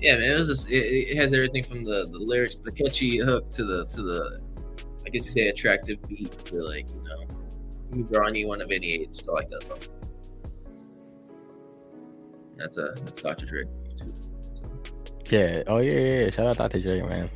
Yeah, 0.02 0.18
man, 0.18 0.32
it 0.32 0.40
was 0.40 0.50
just 0.50 0.70
it, 0.72 0.78
it 0.78 1.18
has 1.18 1.32
everything 1.34 1.64
from 1.64 1.84
the 1.84 2.08
the 2.12 2.18
lyrics, 2.18 2.58
the 2.58 2.72
catchy 2.72 3.18
hook 3.20 3.50
to 3.52 3.64
the 3.64 3.86
to 3.86 4.02
the 4.02 4.42
I 5.06 5.10
guess 5.10 5.26
you 5.26 5.32
say 5.32 5.48
attractive 5.48 5.98
beat 6.08 6.32
to 6.46 6.64
like 6.64 6.90
you 6.90 7.04
know 7.04 7.25
you 7.92 8.04
can 8.04 8.14
draw 8.14 8.28
anyone 8.28 8.62
of 8.62 8.72
any 8.72 8.94
age 8.94 9.24
to 9.24 9.32
like 9.32 9.50
that 9.50 9.64
song. 9.64 9.78
That's 12.58 12.78
a 12.78 12.94
that's 12.98 13.22
Dr. 13.22 13.46
Dre 13.46 13.64
too. 14.00 14.14
Yeah. 15.28 15.64
Oh 15.68 15.80
yeah, 15.80 15.92
yeah. 15.92 16.30
Shout 16.30 16.48
out 16.48 16.58
Dr. 16.58 16.80
Dre, 16.82 17.02
man. 17.02 17.30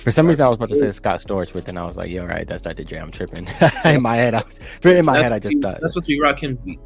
For 0.00 0.10
some 0.10 0.26
reason, 0.26 0.44
I 0.44 0.48
was 0.48 0.56
about 0.56 0.68
to 0.68 0.76
say 0.76 0.90
Scott 0.92 1.20
Storch, 1.20 1.52
but 1.52 1.64
then 1.64 1.78
I 1.78 1.84
was 1.84 1.96
like, 1.96 2.10
"Yo, 2.10 2.26
right, 2.26 2.46
that's 2.46 2.62
Dr. 2.62 2.84
Dre." 2.84 2.98
I'm 2.98 3.10
tripping. 3.10 3.46
in 3.84 4.02
my 4.02 4.16
head, 4.16 4.34
I 4.34 4.42
was 4.42 4.58
in 4.84 5.04
my 5.04 5.14
That's 5.14 5.22
head. 5.22 5.32
I 5.32 5.38
just 5.38 5.54
be- 5.54 5.60
thought, 5.62 5.80
that's 5.80 5.94
supposed 5.94 6.08
to 6.08 6.14
be 6.14 6.20
Rakim's 6.20 6.60
beat. 6.60 6.78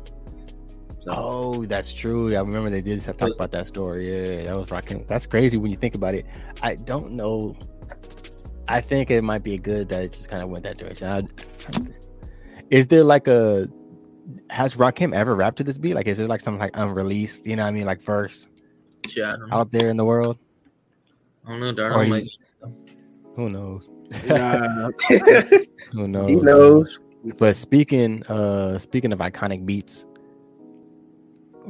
So, 1.02 1.08
"Oh, 1.08 1.64
that's 1.64 1.92
true." 1.92 2.34
I 2.34 2.40
remember 2.40 2.70
they 2.70 2.80
did 2.80 3.02
talk 3.02 3.34
about 3.34 3.50
that 3.52 3.66
story. 3.66 4.08
Yeah, 4.08 4.42
that 4.44 4.56
was 4.56 4.70
rocking. 4.70 5.04
That's 5.08 5.26
crazy 5.26 5.56
when 5.56 5.70
you 5.70 5.76
think 5.76 5.94
about 5.94 6.14
it. 6.14 6.26
I 6.62 6.74
don't 6.76 7.12
know. 7.12 7.56
I 8.68 8.80
think 8.80 9.10
it 9.10 9.22
might 9.22 9.42
be 9.42 9.56
good 9.58 9.88
that 9.88 10.04
it 10.04 10.12
just 10.12 10.28
kind 10.28 10.42
of 10.42 10.50
went 10.50 10.62
that 10.64 10.76
direction. 10.78 11.08
I, 11.08 11.22
is 12.70 12.86
there 12.88 13.04
like 13.04 13.26
a 13.28 13.68
has 14.50 14.74
Rakim 14.74 15.14
ever 15.14 15.34
rapped 15.34 15.56
to 15.58 15.64
this 15.64 15.78
beat? 15.78 15.94
Like, 15.94 16.06
is 16.06 16.18
there 16.18 16.26
like 16.26 16.40
some 16.40 16.58
like 16.58 16.70
unreleased, 16.74 17.46
you 17.46 17.56
know 17.56 17.62
what 17.62 17.68
I 17.68 17.72
mean, 17.72 17.86
like 17.86 18.02
verse 18.02 18.48
yeah, 19.16 19.34
I 19.34 19.36
don't 19.36 19.48
know. 19.48 19.56
out 19.56 19.72
there 19.72 19.88
in 19.90 19.96
the 19.96 20.04
world? 20.04 20.38
I 21.46 21.50
don't 21.52 21.60
know, 21.60 21.72
Darn. 21.72 21.92
Or 21.92 21.98
I 22.00 22.04
he- 22.04 22.10
might- 22.10 22.28
Who 23.36 23.48
knows? 23.48 23.88
Nah. 24.26 24.90
Who 25.92 26.08
knows? 26.08 26.28
he 26.28 26.36
knows. 26.36 26.98
But 27.38 27.56
speaking 27.56 28.22
uh 28.28 28.78
speaking 28.78 29.12
of 29.12 29.18
iconic 29.18 29.66
beats, 29.66 30.06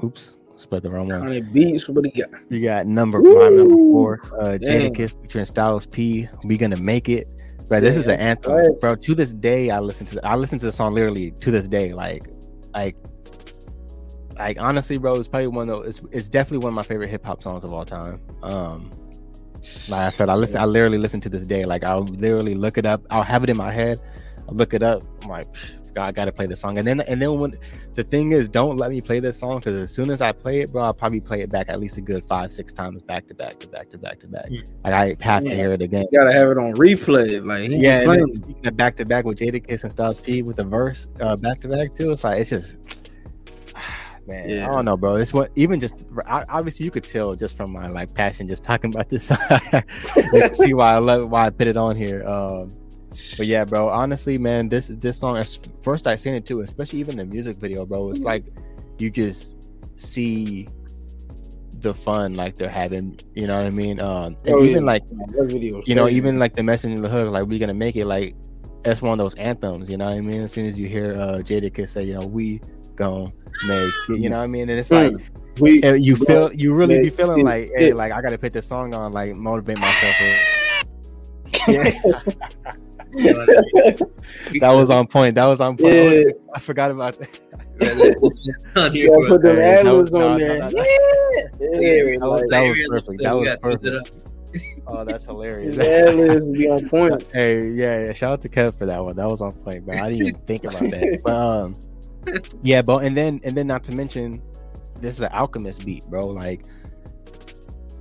oops, 0.05 0.37
spelled 0.57 0.83
the 0.83 0.91
wrong 0.91 1.09
one. 1.09 1.21
Hundred 1.21 1.53
beats. 1.53 1.89
What 1.89 2.05
he 2.05 2.11
got? 2.23 2.31
You 2.49 2.63
got 2.63 2.87
number 2.87 3.21
Woo! 3.21 3.35
my 3.39 3.49
number 3.57 3.75
four, 3.75 4.21
uh 4.41 4.59
Dang. 4.59 4.93
Jadakiss 4.95 5.21
featuring 5.23 5.45
Styles 5.47 5.87
P. 5.87 6.29
We 6.45 6.59
gonna 6.59 6.77
make 6.77 7.09
it. 7.09 7.27
But 7.68 7.81
this 7.81 7.96
is 7.96 8.09
an 8.09 8.18
anthem, 8.18 8.52
right. 8.52 8.81
bro. 8.81 8.94
To 8.96 9.14
this 9.14 9.33
day, 9.33 9.70
I 9.70 9.81
listen 9.81 10.07
to 10.07 10.16
the, 10.16 10.26
I 10.26 10.37
listen 10.37 10.59
to 10.61 10.66
the 10.66 10.72
song 10.72 10.94
literally 10.94 11.33
to 11.33 11.50
this 11.50 11.68
day. 11.68 11.92
Like, 11.92 12.22
like, 12.74 12.96
like 14.37 14.59
honestly, 14.59 14.96
bro, 14.98 15.16
it's 15.16 15.28
probably 15.28 15.48
one 15.48 15.68
of 15.68 15.83
those. 15.83 15.98
It's, 15.98 16.07
it's 16.12 16.28
definitely 16.28 16.64
one 16.64 16.68
of 16.68 16.74
my 16.74 16.83
favorite 16.83 17.09
hip 17.09 17.26
hop 17.26 17.42
songs 17.42 17.64
of 17.64 17.72
all 17.72 17.85
time. 17.85 18.20
Um, 18.42 18.90
like 19.88 20.00
I 20.00 20.11
said, 20.11 20.28
I 20.28 20.35
listen. 20.35 20.61
I 20.61 20.64
literally 20.64 20.98
listen 20.98 21.20
to 21.22 21.28
this 21.28 21.46
day. 21.46 21.64
Like 21.64 21.85
I'll 21.85 22.04
literally 22.04 22.54
look 22.54 22.78
it 22.78 22.87
up. 22.87 23.02
I'll 23.11 23.22
have 23.22 23.44
it 23.44 23.50
in 23.50 23.57
my 23.57 23.72
head. 23.72 24.00
I'll 24.48 24.54
look 24.54 24.72
it 24.72 24.83
up. 24.83 25.02
I'm 25.22 25.28
like, 25.28 25.46
"Psh, 25.52 25.88
God, 25.88 25.88
I 25.99 26.13
gotta 26.13 26.33
play 26.33 26.47
this 26.47 26.61
song. 26.61 26.79
And 26.79 26.87
then 26.87 27.01
and 27.01 27.21
then 27.21 27.39
when 27.39 27.53
the 27.95 28.05
thing 28.05 28.33
is, 28.33 28.49
don't 28.49 28.77
let 28.77 28.91
me 28.91 29.01
play 29.01 29.21
this 29.21 29.39
song 29.39 29.59
because 29.59 29.75
as 29.75 29.93
soon 29.93 30.11
as 30.11 30.21
I 30.21 30.33
play 30.33 30.61
it, 30.61 30.73
bro, 30.73 30.85
I'll 30.85 30.95
probably 30.95 31.21
play 31.21 31.41
it 31.43 31.51
back 31.51 31.69
at 31.69 31.81
least 31.81 31.97
a 31.97 32.01
good 32.01 32.25
five, 32.25 32.53
six 32.53 32.73
times 32.73 33.03
back 33.03 33.27
to 33.29 33.35
back 33.35 33.59
to 33.61 33.69
back 33.69 33.91
to 33.91 33.99
back 33.99 34.21
to 34.21 34.27
back. 34.27 34.49
Hmm. 34.49 34.57
Like 34.85 34.95
I 34.95 35.17
have 35.21 35.45
to 35.45 35.55
hear 35.55 35.73
it 35.73 35.83
again. 35.83 36.07
You 36.11 36.19
gotta 36.19 36.33
have 36.33 36.51
it 36.51 36.59
on 36.59 36.75
replay. 36.75 37.45
Like 37.45 37.71
Yeah, 37.71 38.03
yeah, 38.03 38.11
and 38.11 38.21
then 38.21 38.31
speaking 38.31 38.67
of 38.67 38.77
back 38.77 38.97
to 38.97 39.05
back 39.05 39.25
with 39.25 39.39
Jadakiss 39.39 39.83
and 39.83 39.93
Styles 39.93 40.21
P 40.21 40.43
with 40.43 40.57
the 40.57 40.65
verse 40.65 41.09
uh, 41.21 41.37
back 41.37 41.61
to 41.61 41.69
back 41.69 41.93
too, 41.95 42.13
it's 42.13 42.25
like 42.25 42.41
it's 42.41 42.51
just 42.51 42.79
man, 44.27 44.49
Yeah. 44.49 44.69
I 44.69 44.73
don't 44.73 44.85
know, 44.85 44.97
bro. 44.97 45.17
It's 45.17 45.33
what 45.33 45.51
even 45.57 45.81
just 45.81 46.07
obviously 46.27 46.85
you 46.85 46.91
could 46.91 47.05
tell 47.05 47.35
just 47.35 47.57
from 47.57 47.73
my 47.73 47.87
like 47.89 48.15
passion 48.15 48.49
just 48.49 48.65
talking 48.65 48.93
about 48.95 49.09
this. 49.09 49.31
you 50.17 50.31
can 50.33 50.55
see 50.55 50.75
why 50.75 50.95
I 50.95 50.99
love 50.99 51.31
why 51.31 51.47
I 51.47 51.51
put 51.51 51.67
it 51.67 51.77
on 51.77 51.97
here. 51.97 52.27
Um, 52.27 52.71
but 53.37 53.47
yeah, 53.47 53.64
bro. 53.64 53.88
Honestly, 53.88 54.38
man, 54.38 54.68
this 54.68 54.88
this 54.88 55.18
song. 55.18 55.37
as- 55.37 55.59
First, 55.83 56.07
I 56.07 56.16
seen 56.16 56.35
it 56.35 56.44
too, 56.47 56.61
especially 56.61 56.99
even 57.01 57.16
the 57.16 57.25
music 57.25 57.57
video, 57.57 57.87
bro. 57.87 58.11
It's 58.11 58.21
like 58.21 58.44
you 58.99 59.11
just 59.11 59.57
see 59.97 60.68
the 61.81 61.94
fun 61.94 62.35
like 62.35 62.57
they're 62.57 62.68
having. 62.68 63.18
You 63.35 63.47
know 63.47 63.57
what 63.57 63.66
I 63.66 63.71
mean? 63.71 64.01
Um, 64.01 64.37
and 64.44 64.55
Oh, 64.55 64.64
even 64.64 64.83
yeah. 64.85 64.92
like 64.92 65.05
you 65.11 65.94
know, 65.94 66.05
crazy. 66.05 66.16
even 66.16 66.38
like 66.38 66.55
the 66.55 66.62
message 66.62 66.92
in 66.92 67.03
the 67.03 67.09
hood, 67.09 67.29
like 67.29 67.47
we 67.47 67.59
gonna 67.59 67.75
make 67.75 67.97
it. 67.97 68.07
Like 68.07 68.35
that's 68.85 69.01
one 69.03 69.12
of 69.12 69.18
those 69.18 69.35
anthems. 69.37 69.88
You 69.88 69.97
know 69.97 70.07
what 70.07 70.14
I 70.14 70.21
mean? 70.21 70.42
As 70.42 70.53
soon 70.53 70.66
as 70.66 70.79
you 70.79 70.88
hear 70.88 71.14
uh 71.14 71.38
Jadakiss 71.38 71.90
say, 71.90 72.05
you 72.05 72.14
know, 72.14 72.27
we 72.27 72.61
gonna 72.97 73.31
make 73.66 73.92
it. 74.11 74.18
You 74.21 74.29
know 74.29 74.38
what 74.38 74.44
I 74.44 74.47
mean? 74.49 74.68
And 74.68 74.79
it's 74.79 74.90
like 74.90 75.14
we 75.61 75.83
you 75.99 76.14
feel 76.16 76.53
you 76.53 76.75
really 76.75 77.01
be 77.01 77.11
feeling 77.11 77.44
like, 77.44 77.71
hey, 77.75 77.92
like 77.92 78.12
I 78.12 78.21
gotta 78.23 78.38
put 78.38 78.53
this 78.53 78.66
song 78.66 78.94
on, 78.94 79.12
like 79.12 79.35
motivate 79.37 79.79
myself. 79.79 80.14
Yeah. 81.66 81.90
You 83.14 83.33
know, 83.35 83.47
that 84.61 84.73
was 84.75 84.90
on 84.90 85.07
point. 85.07 85.35
That 85.37 85.47
was 85.47 85.61
on 85.61 85.77
point. 85.77 85.94
yeah. 85.94 86.23
I 86.55 86.61
forgot 86.61 86.90
about 86.90 87.18
that. 87.18 87.38
on 88.77 88.94
You 88.94 89.03
here, 89.03 89.09
gotta 89.14 89.29
put 89.29 89.40
bro. 89.42 89.53
them 89.53 89.57
Hey, 89.57 89.79
ad 89.79 89.85
no, 89.85 89.97
libs 89.99 90.12
on 90.12 90.21
no, 90.21 90.38
there. 90.38 90.59
no, 90.59 90.68
no. 90.68 90.83
Yeah, 90.83 92.16
That 92.18 92.21
was- 92.23 92.44
that 92.51 92.61
was 92.68 92.88
perfect. 92.88 93.23
That 93.23 93.33
was 93.33 93.44
gotta 93.49 93.61
put 93.61 93.73
it 93.75 93.83
perfect. 93.83 94.25
Oh, 94.87 95.05
that's 95.05 95.25
hilarious. 95.25 95.77
the 95.77 96.09
ad 96.09 96.14
libs 96.14 96.47
be 96.59 96.68
on 96.71 96.88
point. 96.88 97.23
hey, 97.33 97.68
yeah, 97.71 98.05
yeah, 98.07 98.12
shout 98.12 98.33
out 98.33 98.42
to 98.42 98.49
Kev 98.49 98.77
for 98.79 98.87
that 98.87 99.03
one. 99.05 99.16
That 99.16 99.29
was 99.29 99.40
on 99.40 99.53
point, 99.53 99.85
bro. 99.85 99.97
I 99.99 100.11
didn't 100.11 100.27
even 100.29 100.40
think 100.42 100.64
about 100.64 100.81
that. 100.90 101.21
But 101.25 101.37
um, 101.37 101.75
yeah, 102.62 102.83
but 102.83 103.05
and 103.05 103.16
then 103.16 103.40
and 103.44 103.57
then 103.57 103.66
not 103.66 103.85
to 103.85 103.92
mention, 103.94 104.42
this 105.01 105.16
is 105.16 105.21
an 105.23 105.31
Alchemist 105.33 105.85
beat, 105.85 106.05
bro. 106.07 106.27
Like, 106.29 106.64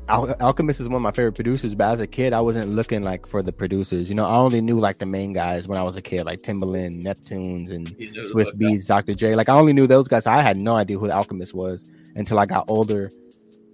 Al- 0.10 0.36
Alchemist 0.42 0.80
is 0.80 0.88
one 0.88 0.98
of 0.98 1.02
my 1.02 1.12
favorite 1.12 1.34
producers. 1.34 1.76
But 1.76 1.94
as 1.94 2.00
a 2.00 2.08
kid, 2.08 2.34
I 2.34 2.42
wasn't 2.42 2.72
looking 2.72 3.04
like 3.04 3.26
for 3.28 3.42
the 3.44 3.52
producers. 3.52 4.10
You 4.10 4.16
know, 4.16 4.26
I 4.26 4.36
only 4.38 4.62
knew 4.62 4.80
like 4.80 4.98
the 4.98 5.06
main 5.06 5.34
guys 5.34 5.68
when 5.68 5.78
I 5.78 5.84
was 5.84 5.96
a 5.96 6.02
kid, 6.02 6.26
like 6.26 6.42
Timbaland, 6.42 7.04
Neptunes, 7.04 7.72
and 7.72 7.88
Swizz 7.98 8.54
Beatz, 8.56 8.88
Dr. 8.88 9.14
J. 9.14 9.36
Like 9.36 9.50
I 9.50 9.54
only 9.54 9.74
knew 9.74 9.88
those 9.88 10.08
guys. 10.08 10.26
I 10.28 10.42
had 10.42 10.60
no 10.60 10.76
idea 10.76 10.98
who 10.98 11.10
Alchemist 11.12 11.54
was 11.54 11.90
until 12.16 12.40
I 12.40 12.46
got 12.46 12.66
older 12.68 13.10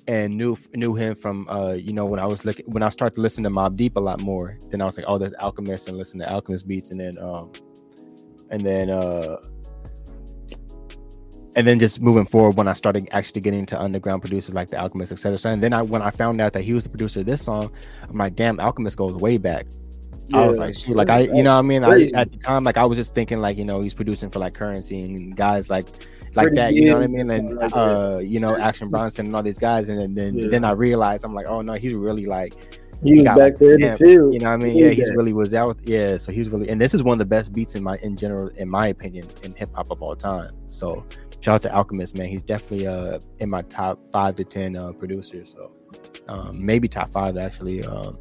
and 0.08 0.38
knew 0.38 0.58
knew 0.74 0.96
him 0.96 1.16
from 1.16 1.48
uh 1.48 1.72
you 1.72 1.94
know 1.94 2.06
when 2.06 2.20
I 2.20 2.26
was 2.26 2.44
looking 2.44 2.66
when 2.66 2.84
I 2.84 2.90
started 2.90 3.16
to 3.16 3.22
listen 3.22 3.44
to 3.46 3.50
Mobb 3.50 3.78
Deep 3.78 3.96
a 3.96 4.00
lot 4.00 4.22
more. 4.22 4.58
Then 4.70 4.82
I 4.82 4.86
was 4.86 4.98
like, 4.98 5.06
oh, 5.08 5.18
there's 5.18 5.34
Alchemist 5.36 5.88
and 5.88 5.98
listen 5.98 6.20
to 6.20 6.30
Alchemist 6.30 6.68
beats, 6.68 6.92
and 6.92 7.00
then 7.00 7.18
um 7.20 7.52
and 8.50 8.62
then 8.62 8.90
uh 8.90 9.38
and 11.56 11.68
then 11.68 11.80
just 11.80 12.02
moving 12.02 12.26
forward 12.26 12.56
when 12.58 12.68
I 12.68 12.74
started 12.74 13.08
actually 13.12 13.42
getting 13.42 13.66
to 13.68 13.80
underground 13.82 14.22
producers 14.22 14.54
like 14.54 14.70
the 14.70 14.78
Alchemist, 14.80 15.12
etc. 15.12 15.38
So, 15.38 15.50
and 15.50 15.62
then 15.62 15.74
I 15.74 15.82
when 15.82 16.02
I 16.02 16.10
found 16.12 16.42
out 16.42 16.54
that 16.54 16.64
he 16.64 16.74
was 16.74 16.84
the 16.84 16.90
producer 16.90 17.20
of 17.22 17.26
this 17.26 17.44
song, 17.44 17.72
I'm 18.10 18.18
like, 18.18 18.36
damn, 18.36 18.60
Alchemist 18.60 18.98
goes 18.98 19.14
way 19.14 19.38
back. 19.38 19.66
I 20.34 20.48
was 20.48 20.58
like, 20.58 20.76
shoot, 20.76 20.96
like 20.96 21.10
I, 21.10 21.20
you 21.20 21.44
know, 21.44 21.54
what 21.54 21.60
I 21.60 21.62
mean, 21.64 21.84
I, 21.84 22.10
at 22.16 22.32
the 22.32 22.38
time, 22.38 22.64
like 22.64 22.78
I 22.78 22.86
was 22.86 22.98
just 22.98 23.14
thinking, 23.14 23.40
like 23.40 23.58
you 23.58 23.66
know, 23.66 23.82
he's 23.82 23.94
producing 23.94 24.30
for 24.30 24.40
like 24.40 24.54
Curren$y 24.54 24.98
and 24.98 25.36
guys 25.36 25.70
like, 25.70 25.86
like 26.36 26.54
that, 26.54 26.74
you 26.74 26.86
know 26.86 26.96
what 26.96 27.04
I 27.04 27.08
mean, 27.08 27.30
and 27.30 27.56
like 27.58 27.76
uh, 27.76 28.20
you 28.24 28.40
know, 28.40 28.56
Action 28.58 28.90
Bronson 28.90 29.28
and 29.28 29.36
all 29.36 29.44
these 29.44 29.60
guys, 29.60 29.90
and 29.90 30.00
then 30.00 30.16
then, 30.16 30.36
Yeah. 30.36 30.48
then 30.50 30.64
I 30.64 30.72
realized, 30.72 31.26
I'm 31.26 31.34
like, 31.36 31.48
oh 31.48 31.62
no, 31.62 31.74
he's 31.74 31.94
really 31.94 32.26
like, 32.26 32.54
He 33.04 33.16
was 33.20 33.26
got, 33.26 33.38
back 33.38 33.52
like, 33.52 33.58
there 33.60 33.76
in 33.76 33.82
the 33.82 33.98
field. 33.98 34.34
you 34.34 34.40
know, 34.40 34.50
what 34.52 34.62
I 34.62 34.66
mean, 34.66 34.78
Yeah, 34.78 34.86
yeah, 34.88 34.94
he's 34.94 35.10
really 35.12 35.34
was 35.34 35.54
out, 35.54 35.78
yeah, 35.84 36.16
so 36.18 36.32
he's 36.32 36.50
really, 36.50 36.70
and 36.70 36.80
this 36.80 36.94
is 36.94 37.04
one 37.04 37.16
of 37.16 37.20
the 37.20 37.26
best 37.26 37.52
beats 37.54 37.76
in 37.76 37.84
my 37.84 37.98
in 38.02 38.16
general, 38.16 38.48
in 38.56 38.70
my 38.70 38.88
opinion, 38.88 39.28
in 39.44 39.52
hip 39.54 39.70
hop 39.74 39.92
of 39.92 40.02
all 40.02 40.16
time. 40.16 40.50
So 40.70 41.06
shout 41.44 41.56
out 41.56 41.62
to 41.64 41.76
Alchemist, 41.76 42.18
man, 42.18 42.30
he's 42.30 42.44
definitely 42.44 42.88
uh 42.88 43.20
in 43.40 43.50
my 43.50 43.62
top 43.64 44.00
five 44.12 44.36
to 44.38 44.44
ten 44.44 44.76
uh 44.76 44.94
producers, 44.94 45.52
so 45.52 45.72
um 46.30 46.66
maybe 46.66 46.88
top 46.88 47.10
five 47.10 47.38
actually, 47.38 47.84
um. 47.84 48.18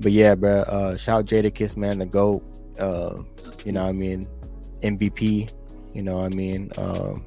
But 0.00 0.12
yeah, 0.12 0.34
bro. 0.34 0.60
Uh, 0.60 0.96
shout 0.96 1.20
out 1.20 1.24
Jadakiss, 1.24 1.76
man, 1.76 1.98
the 1.98 2.06
goat. 2.06 2.42
Uh, 2.78 3.22
you 3.64 3.72
know, 3.72 3.84
what 3.84 3.88
I 3.88 3.92
mean, 3.92 4.26
MVP. 4.82 5.50
You 5.94 6.02
know, 6.02 6.22
I 6.22 6.28
mean, 6.28 6.70
um, 6.76 7.24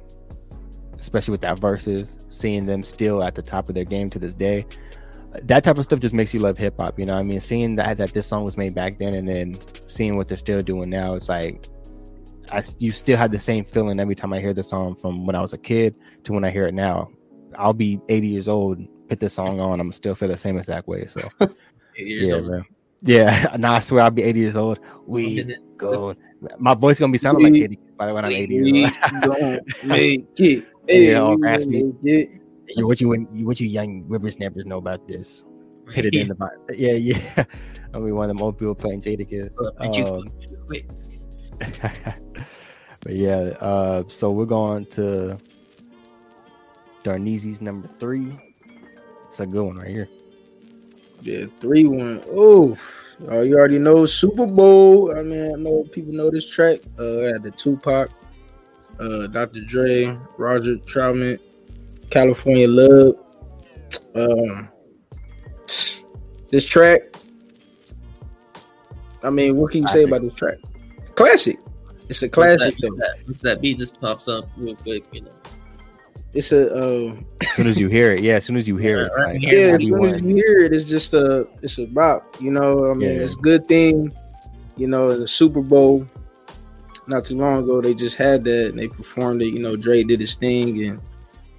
especially 0.99 1.31
with 1.31 1.41
that 1.41 1.57
verses, 1.57 2.27
seeing 2.29 2.67
them 2.67 2.83
still 2.83 3.23
at 3.23 3.33
the 3.33 3.41
top 3.41 3.69
of 3.69 3.75
their 3.75 3.85
game 3.85 4.09
to 4.11 4.19
this 4.19 4.35
day. 4.35 4.67
That 5.43 5.63
type 5.63 5.79
of 5.79 5.83
stuff 5.83 5.99
just 5.99 6.13
makes 6.13 6.31
you 6.31 6.39
love 6.41 6.59
hip 6.59 6.75
hop. 6.77 6.99
You 6.99 7.07
know, 7.07 7.17
I 7.17 7.23
mean, 7.23 7.39
seeing 7.39 7.75
that 7.77 7.97
that 7.97 8.13
this 8.13 8.27
song 8.27 8.43
was 8.43 8.55
made 8.55 8.75
back 8.75 8.99
then, 8.99 9.15
and 9.15 9.27
then 9.27 9.57
seeing 9.87 10.15
what 10.15 10.27
they're 10.27 10.37
still 10.37 10.61
doing 10.61 10.89
now, 10.89 11.15
it's 11.15 11.29
like. 11.29 11.67
I, 12.51 12.63
you 12.79 12.91
still 12.91 13.17
have 13.17 13.31
the 13.31 13.39
same 13.39 13.63
feeling 13.63 13.99
every 13.99 14.15
time 14.15 14.33
I 14.33 14.39
hear 14.39 14.53
the 14.53 14.63
song 14.63 14.95
from 14.95 15.25
when 15.25 15.35
I 15.35 15.41
was 15.41 15.53
a 15.53 15.57
kid 15.57 15.95
to 16.23 16.33
when 16.33 16.43
I 16.43 16.49
hear 16.49 16.67
it 16.67 16.73
now. 16.73 17.09
I'll 17.57 17.73
be 17.73 17.99
80 18.09 18.27
years 18.27 18.47
old, 18.47 18.79
put 19.07 19.19
this 19.19 19.33
song 19.33 19.59
on, 19.59 19.79
I'm 19.79 19.91
still 19.91 20.15
feel 20.15 20.29
the 20.29 20.37
same 20.37 20.57
exact 20.57 20.87
way. 20.87 21.07
So 21.07 21.21
yeah, 21.97 22.33
old. 22.35 22.47
man. 22.47 22.65
Yeah, 23.01 23.55
no, 23.59 23.71
I 23.71 23.79
swear 23.79 24.03
I'll 24.03 24.11
be 24.11 24.23
80 24.23 24.39
years 24.39 24.55
old. 24.55 24.79
We 25.05 25.55
go. 25.77 26.15
My 26.57 26.73
voice 26.73 26.99
gonna 26.99 27.11
be 27.11 27.17
sounding 27.17 27.43
like 27.43 27.53
Katie 27.53 27.79
by 27.97 28.07
the 28.07 28.13
way 28.13 28.15
when 28.15 28.25
I'm 28.25 28.29
we- 28.31 28.37
80 28.37 28.55
years 28.55 28.91
old. 29.27 29.59
make 29.83 30.39
it. 30.39 30.65
Yeah, 30.87 31.19
all 31.21 31.37
raspy. 31.37 31.83
make 31.83 31.95
it. 32.03 32.29
You- 32.75 32.85
what 32.87 33.01
you 33.01 33.09
what 33.09 33.59
you 33.59 33.67
young 33.67 34.03
whippersnappers 34.03 34.65
know 34.65 34.77
about 34.77 35.07
this? 35.07 35.45
Hit 35.91 36.05
it 36.05 36.15
in 36.15 36.27
the 36.27 36.35
bot. 36.35 36.51
Yeah, 36.73 36.93
yeah. 36.93 37.43
I 37.93 37.97
mean, 37.97 38.15
one 38.15 38.29
of 38.29 38.37
them 38.37 38.43
old 38.43 38.59
people 38.59 38.75
playing 38.75 38.99
but 39.01 39.97
you- 39.97 40.05
Um, 40.05 40.23
wait. 40.67 40.85
but 43.01 43.13
yeah, 43.13 43.53
uh, 43.59 44.03
so 44.07 44.31
we're 44.31 44.45
going 44.45 44.85
to 44.87 45.37
Darneezy's 47.03 47.61
number 47.61 47.87
three. 47.99 48.37
It's 49.27 49.39
a 49.39 49.45
good 49.45 49.63
one 49.63 49.77
right 49.77 49.89
here. 49.89 50.09
Yeah, 51.21 51.45
three 51.59 51.85
one. 51.85 52.23
Oh, 52.29 52.77
uh, 53.29 53.41
you 53.41 53.57
already 53.57 53.79
know 53.79 54.05
Super 54.05 54.45
Bowl. 54.45 55.15
I 55.17 55.21
mean, 55.21 55.53
I 55.53 55.57
know 55.57 55.83
people 55.91 56.13
know 56.13 56.29
this 56.29 56.49
track. 56.49 56.79
Uh, 56.97 57.31
had 57.33 57.43
the 57.43 57.51
Tupac, 57.51 58.09
uh, 58.99 59.27
Dr. 59.27 59.61
Dre, 59.61 60.17
Roger 60.37 60.77
Troutman, 60.77 61.39
California 62.09 62.67
Love. 62.67 63.15
Um, 64.15 64.69
this 66.47 66.65
track. 66.65 67.01
I 69.21 69.29
mean, 69.29 69.57
what 69.57 69.71
can 69.71 69.81
you 69.81 69.87
say 69.89 70.03
about 70.03 70.21
this 70.21 70.33
track? 70.33 70.57
Classic. 71.19 71.59
It's 72.07 72.21
a 72.23 72.29
classic 72.29 72.59
Once 72.61 72.75
though. 72.81 72.95
that, 72.97 73.15
once 73.27 73.41
that 73.41 73.61
beat 73.61 73.77
just 73.77 73.99
pops 73.99 74.27
up 74.27 74.49
real 74.57 74.75
quick, 74.75 75.03
you 75.11 75.21
know. 75.21 75.31
It's 76.33 76.51
a 76.51 76.73
uh, 76.73 77.15
As 77.41 77.51
soon 77.55 77.67
as 77.67 77.77
you 77.77 77.87
hear 77.89 78.11
it, 78.13 78.21
yeah, 78.21 78.35
as 78.35 78.45
soon 78.45 78.55
as 78.55 78.67
you 78.67 78.77
hear 78.77 79.01
it, 79.01 79.11
Right 79.17 79.33
like, 79.33 79.41
yeah. 79.41 79.51
As 79.51 79.71
how 79.71 79.77
do 79.77 79.85
you 79.85 79.93
soon 79.95 80.13
as 80.15 80.21
you 80.21 80.35
hear 80.35 80.59
it, 80.65 80.73
it's 80.73 80.85
just 80.89 81.13
a 81.13 81.47
it's 81.61 81.77
a 81.77 81.85
bop. 81.85 82.35
You 82.39 82.51
know, 82.51 82.89
I 82.89 82.93
mean, 82.93 83.09
Yeah. 83.17 83.23
it's 83.25 83.33
a 83.33 83.37
good 83.37 83.67
thing. 83.67 84.11
You 84.77 84.87
know, 84.87 85.15
the 85.17 85.27
Super 85.27 85.61
Bowl 85.61 86.05
not 87.07 87.25
too 87.25 87.35
long 87.37 87.63
ago, 87.63 87.81
they 87.81 87.93
just 87.93 88.15
had 88.15 88.43
that 88.45 88.69
and 88.69 88.79
they 88.79 88.87
performed 88.87 89.41
it. 89.41 89.47
You 89.47 89.59
know, 89.59 89.75
Dre 89.75 90.03
did 90.03 90.19
his 90.21 90.35
thing 90.35 90.81
and 90.85 91.01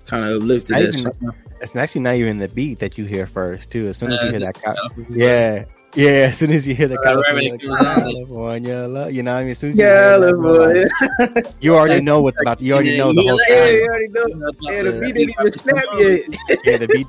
kind 0.07 0.25
of 0.25 0.42
uplifted 0.42 0.77
I 0.77 0.83
that. 0.83 0.94
even- 0.96 1.12
song. 1.12 1.35
It's 1.61 1.77
actually 1.77 2.01
not 2.01 2.14
even 2.14 2.38
the 2.38 2.49
beat 2.49 2.79
that 2.79 2.96
you 2.96 3.05
hear 3.05 3.27
first, 3.27 3.70
too. 3.70 3.85
As 3.87 3.99
soon 3.99 4.11
as 4.12 4.20
Uh, 4.20 4.27
you 4.27 4.31
hear 4.31 4.40
that, 4.40 4.55
just 4.55 4.64
ca- 4.64 4.75
California. 4.75 5.18
yeah, 5.27 5.64
yeah. 5.94 6.29
As 6.31 6.38
soon 6.38 6.50
as 6.53 6.66
you 6.68 6.74
hear 6.74 6.88
the 6.88 6.96
Right, 6.96 7.05
right 7.16 7.24
California, 7.24 7.55
it 7.55 7.61
comes 7.62 7.81
on, 7.81 7.87
like- 7.87 8.05
California, 8.14 9.09
you 9.11 9.22
know, 9.22 9.35
I 9.37 9.40
mean, 9.42 9.50
as 9.50 9.59
soon 9.59 9.70
as 9.70 9.79
you 9.79 9.85
hear 9.85 10.18
that, 10.20 10.35
California. 10.35 10.88
like, 11.37 11.55
you 11.61 11.74
already 11.76 12.03
know 12.03 12.22
what's 12.22 12.37
about. 12.40 12.61
You 12.61 12.74
already 12.74 12.96
know 12.98 13.12
the 13.12 13.22
you 13.22 13.29
whole 13.29 13.38
hear 13.48 13.57
Yeah, 13.57 13.70
you 13.70 13.87
already 13.88 14.09
know. 14.09 14.53
Yeah, 14.62 14.83
the 14.83 15.00
beat 15.00 15.14
didn't 15.14 15.35
even 15.38 15.53
snap 15.53 15.85
yet. 15.98 16.61
Yeah, 16.64 16.76
the 16.76 16.88
beat. 16.88 17.07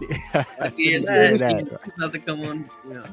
as 0.60 0.76
soon 0.76 0.94
as 0.96 1.06
that. 1.06 1.40
that, 1.40 1.94
about 1.98 2.12
to 2.14 2.20
come 2.20 2.42
on. 2.42 2.70
You 2.88 2.94
know, 2.94 3.06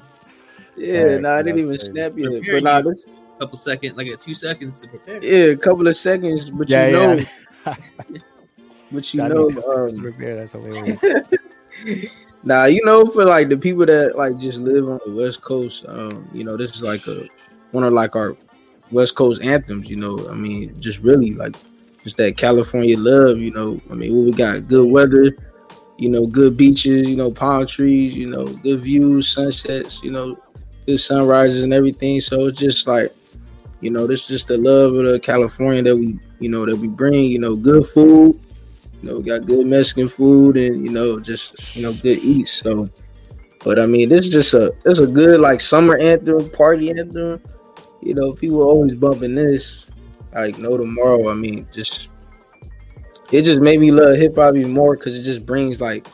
Yeah, 0.77 1.03
Right, 1.03 1.21
nah, 1.21 1.39
it 1.39 1.43
didn't 1.45 1.59
even 1.61 1.77
crazy. 1.79 1.93
snap 1.93 2.13
yet. 2.17 2.43
But 2.51 2.63
nah, 2.63 2.81
this, 2.83 2.99
a 3.37 3.39
couple 3.41 3.57
seconds, 3.59 3.97
like 3.97 4.07
a 4.09 4.17
two 4.17 4.35
seconds 4.35 4.81
to 4.81 4.89
prepare. 4.89 5.23
yeah, 5.23 5.53
a 5.53 5.57
couple 5.57 5.87
of 5.87 5.97
seconds, 5.97 6.51
but 6.51 6.69
Yeah, 6.69 6.87
you 6.87 6.97
yeah. 6.97 7.15
know, 7.15 7.25
but 8.91 9.15
you 9.15 9.21
Shout 9.21 9.31
know, 9.31 9.45
out 9.45 9.49
to 9.51 9.55
Sisters 9.61 9.93
um, 9.93 10.03
Repair, 10.03 10.37
that's 10.37 10.53
hilarious. 10.53 11.01
Nah, 12.45 12.65
you 12.67 12.85
know, 12.85 13.07
for 13.07 13.25
like 13.25 13.49
the 13.49 13.57
people 13.57 13.85
that 13.87 14.17
like 14.17 14.39
just 14.39 14.59
live 14.59 14.89
on 14.89 15.01
the 15.05 15.13
West 15.13 15.43
Coast, 15.43 15.85
um, 15.89 16.29
you 16.33 16.45
know, 16.45 16.57
this 16.57 16.75
is 16.75 16.83
like 16.83 17.07
a 17.07 17.29
one 17.73 17.85
of 17.85 17.93
like 17.93 18.15
our 18.15 18.37
West 18.91 19.17
Coast 19.17 19.43
anthems. 19.43 19.91
You 19.91 19.97
know, 19.97 20.29
I 20.31 20.35
mean, 20.35 20.81
just 20.81 21.01
really 21.01 21.33
like 21.33 21.57
just 22.05 22.17
that 22.19 22.37
California 22.37 22.97
love. 22.97 23.39
You 23.39 23.51
know, 23.51 23.81
I 23.91 23.95
mean, 23.95 24.25
we 24.25 24.31
got 24.31 24.69
good 24.69 24.89
weather, 24.89 25.37
you 25.99 26.11
know, 26.11 26.27
good 26.27 26.57
beaches, 26.57 27.09
you 27.09 27.17
know, 27.17 27.31
palm 27.31 27.67
trees, 27.67 28.15
you 28.15 28.31
know, 28.31 28.45
good 28.45 28.83
views, 28.83 29.29
sunsets, 29.29 30.01
you 30.03 30.13
know, 30.13 30.39
good 30.87 30.99
sunrises 30.99 31.65
and 31.65 31.75
everything. 31.75 32.21
So 32.21 32.47
it's 32.47 32.61
just 32.61 32.87
like, 32.87 33.13
you 33.81 33.91
know, 33.91 34.07
this 34.07 34.23
is 34.23 34.29
just 34.29 34.49
the 34.49 34.59
love 34.59 34.95
of 34.95 35.07
the 35.07 35.19
California 35.19 35.83
that 35.83 35.97
we, 35.97 36.19
you 36.39 36.49
know, 36.49 36.65
that 36.67 36.77
we 36.77 36.87
bring. 36.87 37.25
You 37.25 37.41
know, 37.41 37.57
good 37.57 37.85
food. 37.87 38.41
You 39.03 39.09
know, 39.09 39.19
we 39.19 39.25
got 39.25 39.47
good 39.47 39.67
Mexican 39.67 40.09
food 40.09 40.57
and 40.57 40.83
you 40.85 40.91
know, 40.91 41.21
just 41.21 41.77
you 41.77 41.83
know, 41.83 41.93
good 41.93 42.19
eats. 42.19 42.53
So, 42.53 42.89
but 43.65 43.79
I 43.79 43.87
mean, 43.87 44.09
this 44.09 44.27
is 44.27 44.33
just 44.33 44.55
a 44.55 44.75
this 44.85 44.99
a 44.99 45.07
good 45.07 45.41
like 45.41 45.61
summer 45.61 45.97
anthem, 45.97 46.51
party 46.51 46.91
anthem. 46.91 47.41
You 48.03 48.15
know, 48.15 48.33
people 48.33 48.63
always 48.63 48.95
bumping 48.95 49.35
this. 49.35 49.91
Like 50.35 50.59
no 50.59 50.77
tomorrow. 50.77 51.31
I 51.31 51.35
mean, 51.35 51.67
just 51.73 52.09
it 53.33 53.43
just 53.43 53.61
made 53.61 53.81
me 53.81 53.91
love 53.91 54.17
hip 54.17 54.37
hop 54.37 54.57
even 54.57 54.73
more 54.73 54.97
because 54.97 55.17
it 55.17 55.23
just 55.23 55.47
brings 55.47 55.81
like 55.81 56.07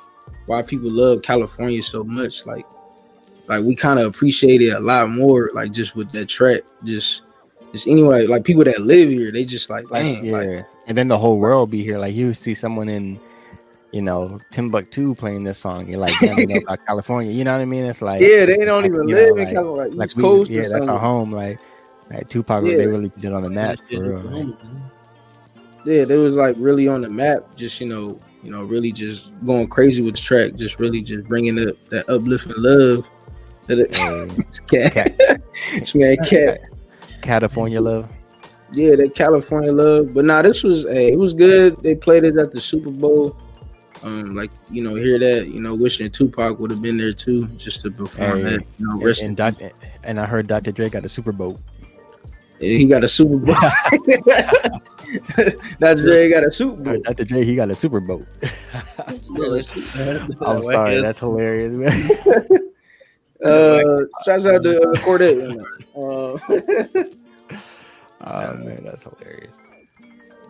why 0.47 0.63
people 0.63 0.91
love 0.91 1.23
California 1.23 1.83
so 1.83 2.05
much. 2.05 2.45
Like, 2.47 2.67
like 3.49 3.65
we 3.65 3.75
kind 3.75 3.99
of 3.99 4.07
appreciate 4.07 4.63
it 4.63 4.71
a 4.71 4.81
lot 4.81 5.11
more. 5.11 5.51
Like 5.55 5.73
just 5.73 5.97
with 5.97 6.13
that 6.13 6.27
track, 6.27 6.63
just 6.85 7.23
just 7.73 7.89
anyway, 7.89 8.27
like 8.27 8.45
people 8.45 8.65
that 8.65 8.81
live 8.81 9.11
here, 9.11 9.33
they 9.33 9.45
just 9.45 9.69
like, 9.71 9.91
Like, 9.91 10.05
man, 10.05 10.25
yeah, 10.25 10.33
like 10.33 10.67
and 10.87 10.97
then 10.97 11.09
the 11.09 11.19
whole 11.19 11.39
world 11.39 11.71
be 11.71 11.83
here. 11.83 11.99
Like 11.99 12.15
you 12.15 12.35
see 12.35 12.55
someone 12.55 12.89
in, 12.89 13.21
you 13.93 14.03
know, 14.03 14.41
Timbuktu 14.51 15.15
playing 15.15 15.45
this 15.45 15.59
song. 15.59 15.89
You're 15.89 15.99
like, 16.01 16.15
damn, 16.21 16.37
they 16.37 16.47
know 16.47 16.61
about 16.61 16.85
California. 16.87 17.33
You 17.33 17.45
know 17.45 17.53
what 17.55 17.63
I 17.63 17.65
mean? 17.65 17.85
It's 17.85 18.03
like, 18.03 18.21
yeah, 18.21 18.45
they 18.47 18.57
don't 18.59 18.83
like, 18.83 18.91
even 18.91 19.07
live 19.07 19.29
know, 19.31 19.35
in 19.37 19.45
like, 19.45 19.55
California, 19.55 19.97
like, 19.97 20.17
like 20.17 20.25
East 20.43 20.51
we, 20.51 20.57
yeah, 20.57 20.69
that's 20.69 20.89
our 20.89 20.99
home. 20.99 21.33
Like, 21.33 21.59
like 22.11 22.29
Tupac, 22.29 22.65
Yeah. 22.65 22.77
they 22.77 22.87
really 22.87 23.09
put 23.09 23.25
it 23.25 23.33
on 23.33 23.43
the 23.43 23.51
map 23.51 23.79
Shit, 23.89 23.99
for 23.99 24.05
real. 24.05 24.21
like. 24.21 24.57
yeah, 25.87 26.05
they 26.05 26.17
was 26.19 26.35
like 26.37 26.57
really 26.59 26.87
on 26.89 27.01
the 27.03 27.09
map. 27.11 27.45
Just 27.57 27.81
you 27.81 27.89
know, 27.89 28.21
you 28.43 28.51
know, 28.51 28.65
really 28.65 28.93
just 28.93 29.33
going 29.47 29.69
crazy 29.69 30.03
with 30.03 30.17
the 30.17 30.21
track. 30.21 30.55
Just 30.57 30.79
really 30.79 31.01
just 31.01 31.27
bringing 31.27 31.59
up 31.69 31.77
that 31.91 32.09
uplifting 32.11 32.53
love. 32.59 33.07
To 33.69 33.77
the 33.77 33.89
Yeah. 34.71 34.91
cat, 34.93 35.17
Cat. 35.17 35.41
this 35.73 35.95
man, 35.95 36.19
cat. 36.29 36.61
California 37.23 37.81
love. 37.81 38.07
Yeah, 38.73 38.97
that 38.97 39.15
California 39.15 39.73
love. 39.73 40.15
But 40.15 40.25
nah, 40.25 40.43
this 40.43 40.63
was 40.63 40.85
hey, 40.85 41.13
it 41.13 41.19
was 41.19 41.33
good. 41.33 41.81
They 41.83 41.95
played 41.95 42.25
it 42.25 42.37
at 42.37 42.51
the 42.51 42.61
Super 42.61 42.91
Bowl. 42.91 43.37
Um, 44.03 44.35
like 44.35 44.51
you 44.71 44.83
know, 44.83 44.95
hear 44.95 45.19
that. 45.19 45.49
You 45.49 45.61
know, 45.61 45.75
wishing 45.75 46.11
Tupac 46.11 46.59
would 46.59 46.71
have 46.71 46.83
been 46.83 46.97
there 46.97 47.13
too, 47.13 47.47
just 47.57 47.83
to 47.83 47.91
perform 47.91 48.39
Hey, 48.39 48.43
that. 48.43 48.67
You 48.79 48.87
know, 48.89 49.07
And, 49.07 49.19
and, 49.19 49.37
Doc, 49.37 49.55
and 50.03 50.21
I 50.21 50.27
heard 50.27 50.47
Dr. 50.47 50.73
Dre 50.73 50.89
got 50.89 51.05
a 51.05 51.09
Super 51.09 51.33
Bowl. 51.33 51.59
Yeah, 52.61 52.79
he 52.79 52.85
got 52.87 53.05
a 53.05 53.09
Super 53.09 53.37
Bowl. 53.37 53.55
That 55.79 55.99
Dre 55.99 56.29
got 56.29 56.45
a 56.45 56.51
Super 56.51 56.83
Bowl. 56.83 57.01
Dr. 57.03 57.25
Dre, 57.25 57.45
he 57.45 57.55
got 57.55 57.71
a 57.71 57.75
Super 57.75 58.01
Bowl. 58.01 58.27
I'm 59.07 59.21
sorry, 59.21 61.01
that's 61.01 61.19
hilarious, 61.19 61.73
man. 61.73 62.61
Uh, 63.45 64.05
shouts 64.25 64.47
out 64.47 64.63
to 64.63 64.81
uh, 64.81 64.99
Cordet. 65.01 65.59
Uh, 65.95 66.39
Oh 68.25 68.55
man, 68.57 68.83
that's 68.85 69.03
hilarious. 69.03 69.53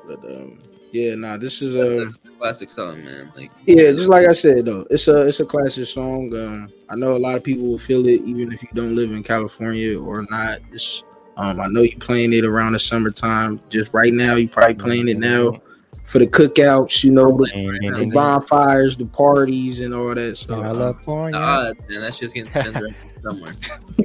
but 0.06 0.24
um, 0.24 0.58
yeah, 0.92 1.16
nah, 1.16 1.36
this 1.36 1.60
is 1.60 1.74
That's 1.74 2.16
uh, 2.26 2.30
a 2.32 2.38
classic 2.38 2.70
song, 2.70 3.04
man. 3.04 3.32
Like, 3.34 3.50
yeah, 3.66 3.90
just 3.90 4.08
like 4.08 4.28
I 4.28 4.32
said 4.32 4.64
though, 4.66 4.86
it's 4.90 5.08
a 5.08 5.26
it's 5.26 5.40
a 5.40 5.44
classic 5.44 5.86
song. 5.88 6.32
Um, 6.36 6.72
I 6.88 6.94
know 6.94 7.16
a 7.16 7.18
lot 7.18 7.34
of 7.36 7.42
people 7.42 7.66
will 7.66 7.78
feel 7.80 8.06
it 8.06 8.20
even 8.22 8.52
if 8.52 8.62
you 8.62 8.68
don't 8.74 8.94
live 8.94 9.10
in 9.10 9.24
California 9.24 10.00
or 10.00 10.22
not. 10.30 10.60
It's, 10.72 11.02
um, 11.36 11.60
I 11.60 11.66
know 11.66 11.80
you're 11.80 11.98
playing 11.98 12.32
it 12.32 12.44
around 12.44 12.74
the 12.74 12.78
summertime. 12.78 13.60
Just 13.70 13.92
right 13.92 14.12
now, 14.12 14.36
you 14.36 14.48
probably 14.48 14.74
playing 14.76 15.08
it 15.08 15.18
now 15.18 15.60
for 16.04 16.20
the 16.20 16.28
cookouts. 16.28 17.02
You 17.02 17.10
know, 17.10 17.36
the, 17.36 17.46
Ding, 17.46 17.72
ding, 17.72 17.72
the 17.72 17.80
ding, 17.80 17.92
ding. 17.94 18.10
bonfires, 18.10 18.96
the 18.96 19.06
parties, 19.06 19.80
and 19.80 19.92
all 19.92 20.14
that. 20.14 20.38
So 20.38 20.54
uh, 20.60 20.72
California. 20.72 21.40
the 21.40 21.44
odds, 21.44 21.80
man. 21.88 22.00
That 22.02 22.14
shit's 22.14 22.32
getting 22.34 22.50
spent 22.50 22.76
right 22.76 22.94
somewhere. 23.20 23.52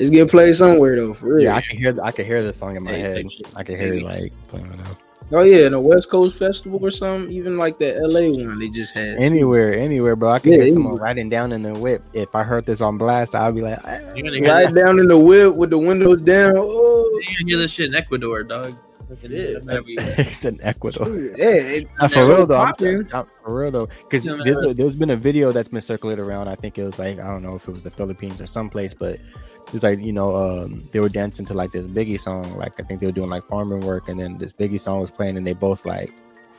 it's 0.00 0.10
getting 0.10 0.28
played 0.28 0.56
somewhere 0.56 0.96
though, 0.96 1.14
for 1.14 1.34
real. 1.34 1.44
Yeah, 1.44 1.56
I 1.56 1.60
can 1.60 1.76
hear 1.76 1.92
the, 1.92 2.02
I 2.02 2.10
can 2.10 2.24
hear 2.24 2.42
the 2.42 2.52
song 2.52 2.76
in 2.76 2.82
my 2.82 2.92
Hey, 2.92 3.00
head. 3.00 3.26
I 3.54 3.62
can 3.62 3.76
hear 3.76 3.94
it 3.94 4.02
like 4.02 4.32
playing 4.48 4.72
it 4.72 4.80
out. 4.86 4.96
Oh 5.32 5.42
yeah, 5.42 5.66
in 5.66 5.74
a 5.74 5.80
West 5.80 6.10
Coast 6.10 6.36
festival 6.36 6.80
or 6.84 6.90
something, 6.90 7.30
even 7.32 7.56
like 7.56 7.78
the 7.78 7.92
LA 8.02 8.30
one 8.44 8.58
they 8.58 8.68
just 8.68 8.92
had. 8.94 9.16
Anywhere, 9.18 9.74
anywhere, 9.78 10.16
bro. 10.16 10.32
I 10.32 10.40
can 10.40 10.52
Yeah, 10.52 10.62
hear 10.64 10.72
someone 10.72 10.96
riding 10.96 11.28
down 11.28 11.52
in 11.52 11.62
the 11.62 11.72
whip. 11.74 12.02
If 12.12 12.34
I 12.34 12.42
heard 12.42 12.66
this 12.66 12.80
on 12.80 12.98
blast, 12.98 13.36
I'd 13.36 13.54
be 13.54 13.60
like, 13.60 13.78
ah. 13.84 13.98
You're 14.16 14.24
gonna 14.24 14.38
hear, 14.38 14.48
Right 14.48 14.64
this, 14.64 14.72
down 14.84 14.98
in 14.98 15.06
the 15.06 15.16
whip 15.16 15.54
with 15.54 15.70
the 15.70 15.78
windows 15.78 16.20
down. 16.22 16.54
Oh, 16.58 17.20
you're 17.38 17.46
hear 17.48 17.58
this 17.58 17.70
shit 17.70 17.90
in 17.90 17.94
Ecuador, 17.94 18.42
dog. 18.42 18.74
Fucking- 19.08 19.30
Yeah. 19.30 19.58
whatever 19.60 19.88
you- 19.88 19.96
it's 20.00 20.44
in 20.44 20.58
Ecuador. 20.62 21.08
yeah, 21.36 21.44
it- 21.46 21.88
for 22.10 22.26
real 22.26 22.46
though, 22.46 22.56
I'm. 22.56 22.74
I'm- 23.12 23.26
for 23.44 23.60
real 23.60 23.70
though, 23.70 23.88
because 24.08 24.24
there's, 24.24 24.74
there's 24.74 24.96
been 24.96 25.10
a 25.10 25.16
video 25.16 25.52
that's 25.52 25.68
been 25.68 25.80
circulated 25.80 26.24
around. 26.26 26.48
I 26.48 26.56
think 26.56 26.76
it 26.76 26.84
was 26.84 26.98
like 26.98 27.20
I 27.20 27.26
don't 27.28 27.42
know 27.44 27.54
if 27.54 27.68
it 27.68 27.72
was 27.72 27.84
the 27.84 27.90
Philippines 27.92 28.40
or 28.40 28.46
someplace, 28.46 28.94
but 28.94 29.20
it 29.68 29.72
was 29.74 29.82
like 29.82 30.00
you 30.00 30.12
know 30.12 30.36
um, 30.36 30.88
they 30.92 31.00
were 31.00 31.08
dancing 31.08 31.46
to 31.46 31.54
like 31.54 31.72
this 31.72 31.86
Biggie 31.86 32.20
song. 32.20 32.56
Like 32.56 32.78
I 32.78 32.82
think 32.82 33.00
they 33.00 33.06
were 33.06 33.12
doing 33.12 33.30
like 33.30 33.44
farming 33.44 33.80
work, 33.80 34.08
and 34.08 34.18
then 34.18 34.38
this 34.38 34.52
Biggie 34.52 34.80
song 34.80 35.00
was 35.00 35.10
playing, 35.10 35.36
and 35.36 35.46
they 35.46 35.52
both 35.52 35.84
like 35.84 36.12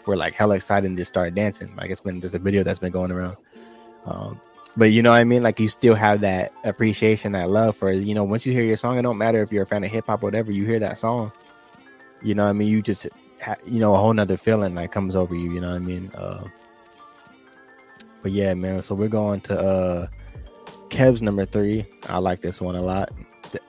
were 0.05 0.15
like 0.15 0.33
hella 0.33 0.55
excited 0.55 0.87
and 0.87 0.97
just 0.97 1.09
started 1.09 1.35
dancing. 1.35 1.75
Like 1.75 1.89
it's 1.89 2.01
been 2.01 2.19
there's 2.19 2.35
a 2.35 2.39
video 2.39 2.63
that's 2.63 2.79
been 2.79 2.91
going 2.91 3.11
around. 3.11 3.37
Um, 4.05 4.39
but 4.77 4.85
you 4.85 5.01
know 5.01 5.11
what 5.11 5.17
I 5.17 5.25
mean? 5.25 5.43
Like 5.43 5.59
you 5.59 5.67
still 5.67 5.95
have 5.95 6.21
that 6.21 6.53
appreciation, 6.63 7.33
that 7.33 7.49
love 7.49 7.75
for 7.75 7.91
you 7.91 8.15
know. 8.15 8.23
Once 8.23 8.45
you 8.45 8.53
hear 8.53 8.63
your 8.63 8.77
song, 8.77 8.97
it 8.97 9.01
don't 9.01 9.17
matter 9.17 9.41
if 9.41 9.51
you're 9.51 9.63
a 9.63 9.67
fan 9.67 9.83
of 9.83 9.91
hip 9.91 10.07
hop 10.07 10.23
or 10.23 10.27
whatever. 10.27 10.51
You 10.51 10.65
hear 10.65 10.79
that 10.79 10.97
song, 10.97 11.31
you 12.21 12.35
know 12.35 12.43
what 12.43 12.51
I 12.51 12.53
mean? 12.53 12.69
You 12.69 12.81
just 12.81 13.07
you 13.65 13.79
know 13.79 13.93
a 13.93 13.97
whole 13.97 14.13
nother 14.13 14.37
feeling 14.37 14.75
like 14.75 14.91
comes 14.91 15.15
over 15.15 15.35
you. 15.35 15.51
You 15.51 15.61
know 15.61 15.69
what 15.69 15.75
I 15.75 15.79
mean? 15.79 16.11
Uh, 16.15 16.45
but 18.21 18.31
yeah, 18.31 18.53
man. 18.53 18.81
So 18.81 18.95
we're 18.95 19.09
going 19.09 19.41
to 19.41 19.59
uh 19.59 20.07
Kev's 20.91 21.21
number 21.21 21.45
three. 21.45 21.85
I 22.07 22.19
like 22.19 22.41
this 22.41 22.61
one 22.61 22.75
a 22.75 22.81
lot. 22.81 23.09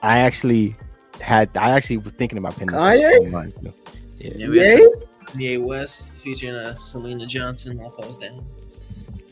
I 0.01 0.19
actually 0.19 0.75
had 1.19 1.49
I 1.57 1.71
actually 1.71 1.97
was 1.97 2.13
thinking 2.13 2.37
about 2.37 2.53
pinning 2.53 2.75
this 2.75 2.81
one 2.81 2.97
Kanye? 2.97 3.23
so 3.23 3.29
much, 3.29 3.49
too. 3.55 3.73
Yeah. 4.19 4.31
Yeah, 4.37 4.47
we 4.49 4.57
had 4.59 4.79
Kanye 5.25 5.63
West 5.63 6.13
featuring 6.21 6.55
uh, 6.55 6.73
Syleena 6.77 7.27
Johnson. 7.27 7.79
All 7.81 7.91
falls 7.91 8.17
down. 8.17 8.45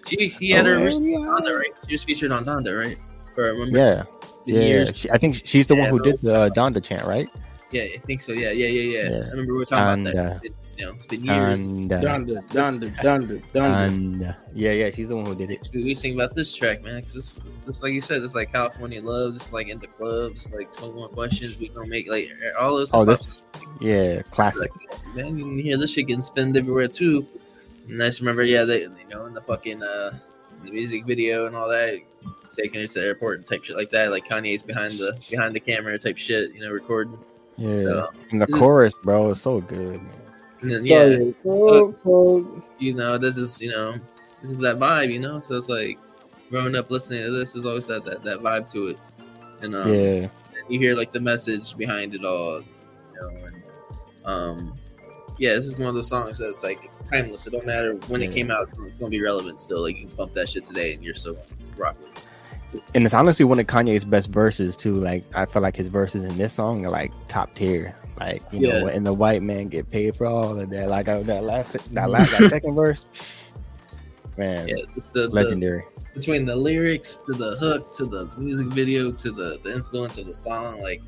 She 0.07 0.29
he 0.29 0.49
had 0.51 0.65
her 0.65 0.75
Oh, 0.77 0.83
recently 0.85 1.11
yeah. 1.11 1.19
on 1.19 1.41
Donda, 1.43 1.57
right? 1.59 1.71
She 1.87 1.93
was 1.93 2.03
featured 2.03 2.31
on 2.31 2.43
Donda, 2.45 2.77
right? 2.77 2.97
For 3.35 3.45
I 3.45 3.49
remember 3.49 3.77
Yeah, 3.77 4.03
the 4.45 4.53
yeah. 4.53 4.91
She, 4.91 5.09
I 5.11 5.17
think 5.17 5.41
she's 5.45 5.67
the 5.67 5.75
one 5.75 5.89
who 5.89 5.99
did 5.99 6.19
the 6.21 6.35
uh, 6.35 6.49
Donda 6.49 6.83
chant, 6.83 7.03
right? 7.03 7.29
Yeah, 7.71 7.83
I 7.83 7.97
think 8.05 8.19
so. 8.21 8.33
Yeah, 8.33 8.51
yeah, 8.51 8.67
yeah, 8.67 8.81
yeah. 8.81 9.09
Yeah. 9.09 9.15
I 9.27 9.29
remember 9.29 9.53
we 9.53 9.59
were 9.59 9.65
talking 9.65 10.07
about 10.07 10.13
that. 10.41 10.45
It, 10.45 10.53
you 10.81 10.87
know, 10.87 10.93
it's 10.93 11.05
been 11.05 11.23
years. 11.23 11.59
Donda. 11.59 12.01
Donda, 12.01 12.43
Donda, 12.49 12.97
Donda, 12.97 13.43
Donda. 13.53 13.89
Donda. 13.89 14.35
Yeah, 14.53 14.71
yeah, 14.71 14.89
she's 14.89 15.09
the 15.09 15.15
one 15.15 15.27
who 15.27 15.35
did 15.35 15.51
it. 15.51 15.69
we, 15.73 15.83
we 15.83 15.93
sing 15.93 16.15
about 16.15 16.33
this 16.33 16.55
track, 16.55 16.83
man. 16.83 16.95
Because 16.95 17.13
this, 17.13 17.39
this, 17.67 17.83
like 17.83 17.93
you 17.93 18.01
said, 18.01 18.23
it's 18.23 18.33
like 18.33 18.51
California 18.51 18.99
loves, 19.01 19.35
it's 19.37 19.53
like 19.53 19.67
in 19.67 19.77
the 19.77 19.85
clubs, 19.87 20.51
like 20.51 20.73
Twenty 20.73 20.93
One 20.95 21.09
Questions. 21.09 21.59
We 21.59 21.67
gonna 21.69 21.87
make 21.87 22.09
like 22.09 22.31
all 22.59 22.75
those. 22.77 22.93
Oh, 22.95 23.05
this, 23.05 23.43
yeah, 23.79 24.23
classic. 24.23 24.71
like, 24.89 25.15
man, 25.15 25.37
you 25.37 25.45
can 25.45 25.59
hear 25.59 25.77
this 25.77 25.93
shit 25.93 26.07
getting 26.07 26.23
spinned 26.23 26.57
everywhere 26.57 26.87
too. 26.87 27.27
And 27.87 28.01
I 28.01 28.07
just 28.07 28.19
remember, 28.21 28.43
yeah, 28.43 28.63
they, 28.63 28.81
you 28.81 29.07
know, 29.11 29.27
in 29.27 29.35
the 29.35 29.41
fucking 29.41 29.83
uh, 29.83 30.17
the 30.65 30.71
music 30.71 31.05
video 31.05 31.45
and 31.45 31.55
all 31.55 31.69
that, 31.69 31.99
taking 32.49 32.81
it 32.81 32.89
to 32.91 33.01
the 33.01 33.05
airport 33.05 33.37
and 33.37 33.47
type 33.47 33.63
shit 33.63 33.75
like 33.75 33.91
that. 33.91 34.09
Like 34.09 34.27
Kanye's 34.27 34.63
behind 34.63 34.97
the 34.97 35.15
behind 35.29 35.53
the 35.55 35.59
camera 35.59 35.99
type 35.99 36.17
shit, 36.17 36.55
you 36.55 36.61
know, 36.61 36.71
recording. 36.71 37.19
Yeah, 37.57 37.81
So, 37.81 38.09
and 38.31 38.41
the 38.41 38.47
this 38.47 38.55
is- 38.55 38.61
chorus, 38.61 38.93
bro, 39.03 39.29
is 39.29 39.41
so 39.41 39.61
good. 39.61 40.01
Man. 40.01 40.09
And 40.61 40.71
then 40.71 40.85
yeah, 40.85 41.17
oh, 41.45 42.63
you 42.79 42.93
know, 42.93 43.17
this 43.17 43.37
is 43.37 43.61
you 43.61 43.71
know, 43.71 43.95
this 44.41 44.51
is 44.51 44.59
that 44.59 44.77
vibe, 44.77 45.11
you 45.11 45.19
know. 45.19 45.41
So 45.41 45.55
it's 45.55 45.69
like 45.69 45.97
growing 46.49 46.75
up 46.75 46.91
listening 46.91 47.23
to 47.23 47.31
this 47.31 47.55
is 47.55 47.65
always 47.65 47.87
that 47.87 48.05
that, 48.05 48.23
that 48.23 48.39
vibe 48.39 48.71
to 48.73 48.87
it, 48.87 48.99
and 49.61 49.75
um, 49.75 49.91
Yeah, 49.91 50.27
you 50.69 50.79
hear 50.79 50.95
like 50.95 51.11
the 51.11 51.19
message 51.19 51.75
behind 51.75 52.13
it 52.13 52.23
all, 52.23 52.61
you 52.61 53.21
know, 53.21 53.45
and 53.45 53.63
um, 54.25 54.79
yeah, 55.39 55.53
this 55.53 55.65
is 55.65 55.75
one 55.75 55.89
of 55.89 55.95
those 55.95 56.09
songs 56.09 56.37
that's 56.37 56.63
like 56.63 56.83
it's 56.85 57.01
timeless. 57.11 57.47
It 57.47 57.51
don't 57.51 57.65
matter 57.65 57.95
when 58.07 58.21
it 58.21 58.31
came 58.31 58.51
out, 58.51 58.69
it's 58.69 58.97
gonna 58.97 59.09
be 59.09 59.21
relevant 59.21 59.59
still. 59.59 59.81
Like 59.81 59.97
you 59.97 60.05
can 60.07 60.15
bump 60.15 60.33
that 60.33 60.49
shit 60.49 60.63
today, 60.63 60.93
and 60.93 61.03
you're 61.03 61.15
still 61.15 61.37
rock 61.75 61.95
with 61.99 62.11
it. 62.73 62.83
and 62.93 63.03
it's 63.03 63.15
honestly 63.15 63.45
one 63.45 63.59
of 63.59 63.65
Kanye's 63.65 64.05
best 64.05 64.29
verses 64.29 64.75
too. 64.75 64.93
Like 64.93 65.23
I 65.33 65.45
feel 65.47 65.63
like 65.63 65.75
his 65.75 65.87
verses 65.87 66.23
in 66.23 66.37
this 66.37 66.53
song 66.53 66.85
are 66.85 66.91
like 66.91 67.11
top 67.27 67.55
tier. 67.55 67.95
Like 68.25 68.43
you 68.51 68.67
know, 68.67 68.87
and 68.87 69.05
the 69.05 69.13
white 69.13 69.41
man 69.41 69.67
get 69.67 69.89
paid 69.89 70.15
for 70.15 70.25
all 70.27 70.59
of 70.59 70.69
that. 70.69 70.89
Like 70.89 71.07
that 71.07 71.43
last, 71.43 71.73
that 71.73 71.81
mm-hmm. 71.83 72.11
last, 72.11 72.31
that 72.37 72.49
second 72.49 72.75
verse, 72.75 73.05
man, 74.37 74.67
Yeah, 74.67 74.75
it's 74.95 75.09
the, 75.09 75.21
the 75.21 75.29
legendary. 75.29 75.83
between 76.13 76.45
the 76.45 76.55
lyrics 76.55 77.17
to 77.17 77.33
the 77.33 77.55
hook 77.57 77.91
to 77.93 78.05
the 78.05 78.29
music 78.37 78.67
video 78.67 79.11
to 79.11 79.31
the, 79.31 79.59
the 79.63 79.73
influence 79.73 80.17
of 80.17 80.25
the 80.25 80.35
song 80.35 80.81
like 80.81 81.01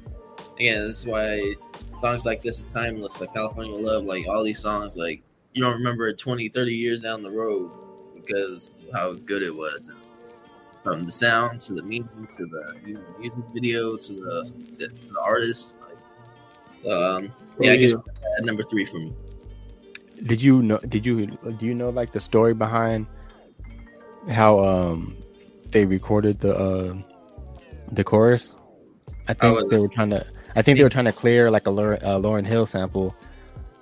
again 0.57 0.87
this 0.87 0.99
is 0.99 1.05
why 1.05 1.53
songs 1.99 2.25
like 2.25 2.41
this 2.41 2.59
is 2.59 2.67
timeless 2.67 3.19
like 3.21 3.33
california 3.33 3.75
love 3.75 4.03
like 4.03 4.27
all 4.27 4.43
these 4.43 4.59
songs 4.59 4.95
like 4.95 5.21
you 5.53 5.61
don't 5.61 5.77
remember 5.77 6.07
it 6.07 6.17
20 6.17 6.49
30 6.49 6.73
years 6.73 7.01
down 7.01 7.23
the 7.23 7.31
road 7.31 7.71
because 8.15 8.67
of 8.67 8.93
how 8.93 9.13
good 9.13 9.43
it 9.43 9.53
was 9.53 9.89
from 10.83 11.05
the 11.05 11.11
sound 11.11 11.61
to 11.61 11.73
the 11.73 11.83
meaning 11.83 12.27
to 12.35 12.45
the 12.45 12.75
music 13.19 13.43
video 13.53 13.95
to 13.95 14.13
the 14.13 14.51
to, 14.75 14.87
to 14.87 15.13
the 15.13 15.21
artist 15.21 15.75
um 16.89 17.31
yeah 17.59 17.71
i 17.71 17.75
guess 17.75 17.93
at 18.37 18.45
number 18.45 18.63
three 18.63 18.85
for 18.85 18.97
me 18.99 19.13
Did 20.23 20.41
you 20.41 20.63
know? 20.63 20.79
Did 20.87 21.05
you 21.05 21.27
do 21.59 21.65
you 21.65 21.75
know 21.75 21.89
like 21.89 22.13
the 22.13 22.19
story 22.19 22.53
behind 22.53 23.07
how 24.31 24.59
um 24.59 25.17
they 25.71 25.85
recorded 25.85 26.39
the 26.39 26.55
uh 26.55 26.95
the 27.91 28.03
chorus? 28.03 28.55
I 29.27 29.33
think 29.33 29.55
was 29.55 29.69
they 29.69 29.79
were 29.79 29.89
trying 29.91 30.11
to. 30.11 30.25
I 30.55 30.61
think 30.61 30.77
they 30.77 30.83
were 30.83 30.89
trying 30.89 31.11
to 31.11 31.11
clear 31.11 31.51
like 31.51 31.67
a 31.67 31.71
Lauren, 31.71 31.99
uh, 32.03 32.19
Lauryn 32.19 32.45
Hill 32.47 32.65
sample. 32.65 33.15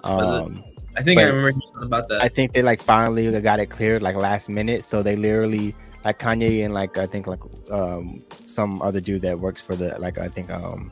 Um, 0.03 0.63
i 0.97 1.03
think 1.03 1.21
i 1.21 1.23
remember 1.23 1.51
something 1.51 1.85
about 1.85 2.07
that 2.09 2.25
I 2.25 2.27
think 2.27 2.53
they 2.53 2.63
like 2.63 2.81
finally 2.81 3.29
got 3.39 3.59
it 3.59 3.69
cleared 3.69 4.01
like 4.01 4.15
last 4.15 4.49
minute, 4.49 4.83
so 4.83 5.03
they 5.03 5.15
literally 5.15 5.75
like 6.03 6.17
Kanye 6.17 6.65
and 6.65 6.73
like 6.73 6.97
I 6.97 7.05
think 7.05 7.27
like 7.27 7.43
um 7.69 8.23
some 8.43 8.81
other 8.81 8.99
dude 8.99 9.21
that 9.21 9.39
works 9.39 9.61
for 9.61 9.75
the 9.75 9.93
like 9.99 10.17
I 10.17 10.27
think 10.27 10.49
um 10.49 10.91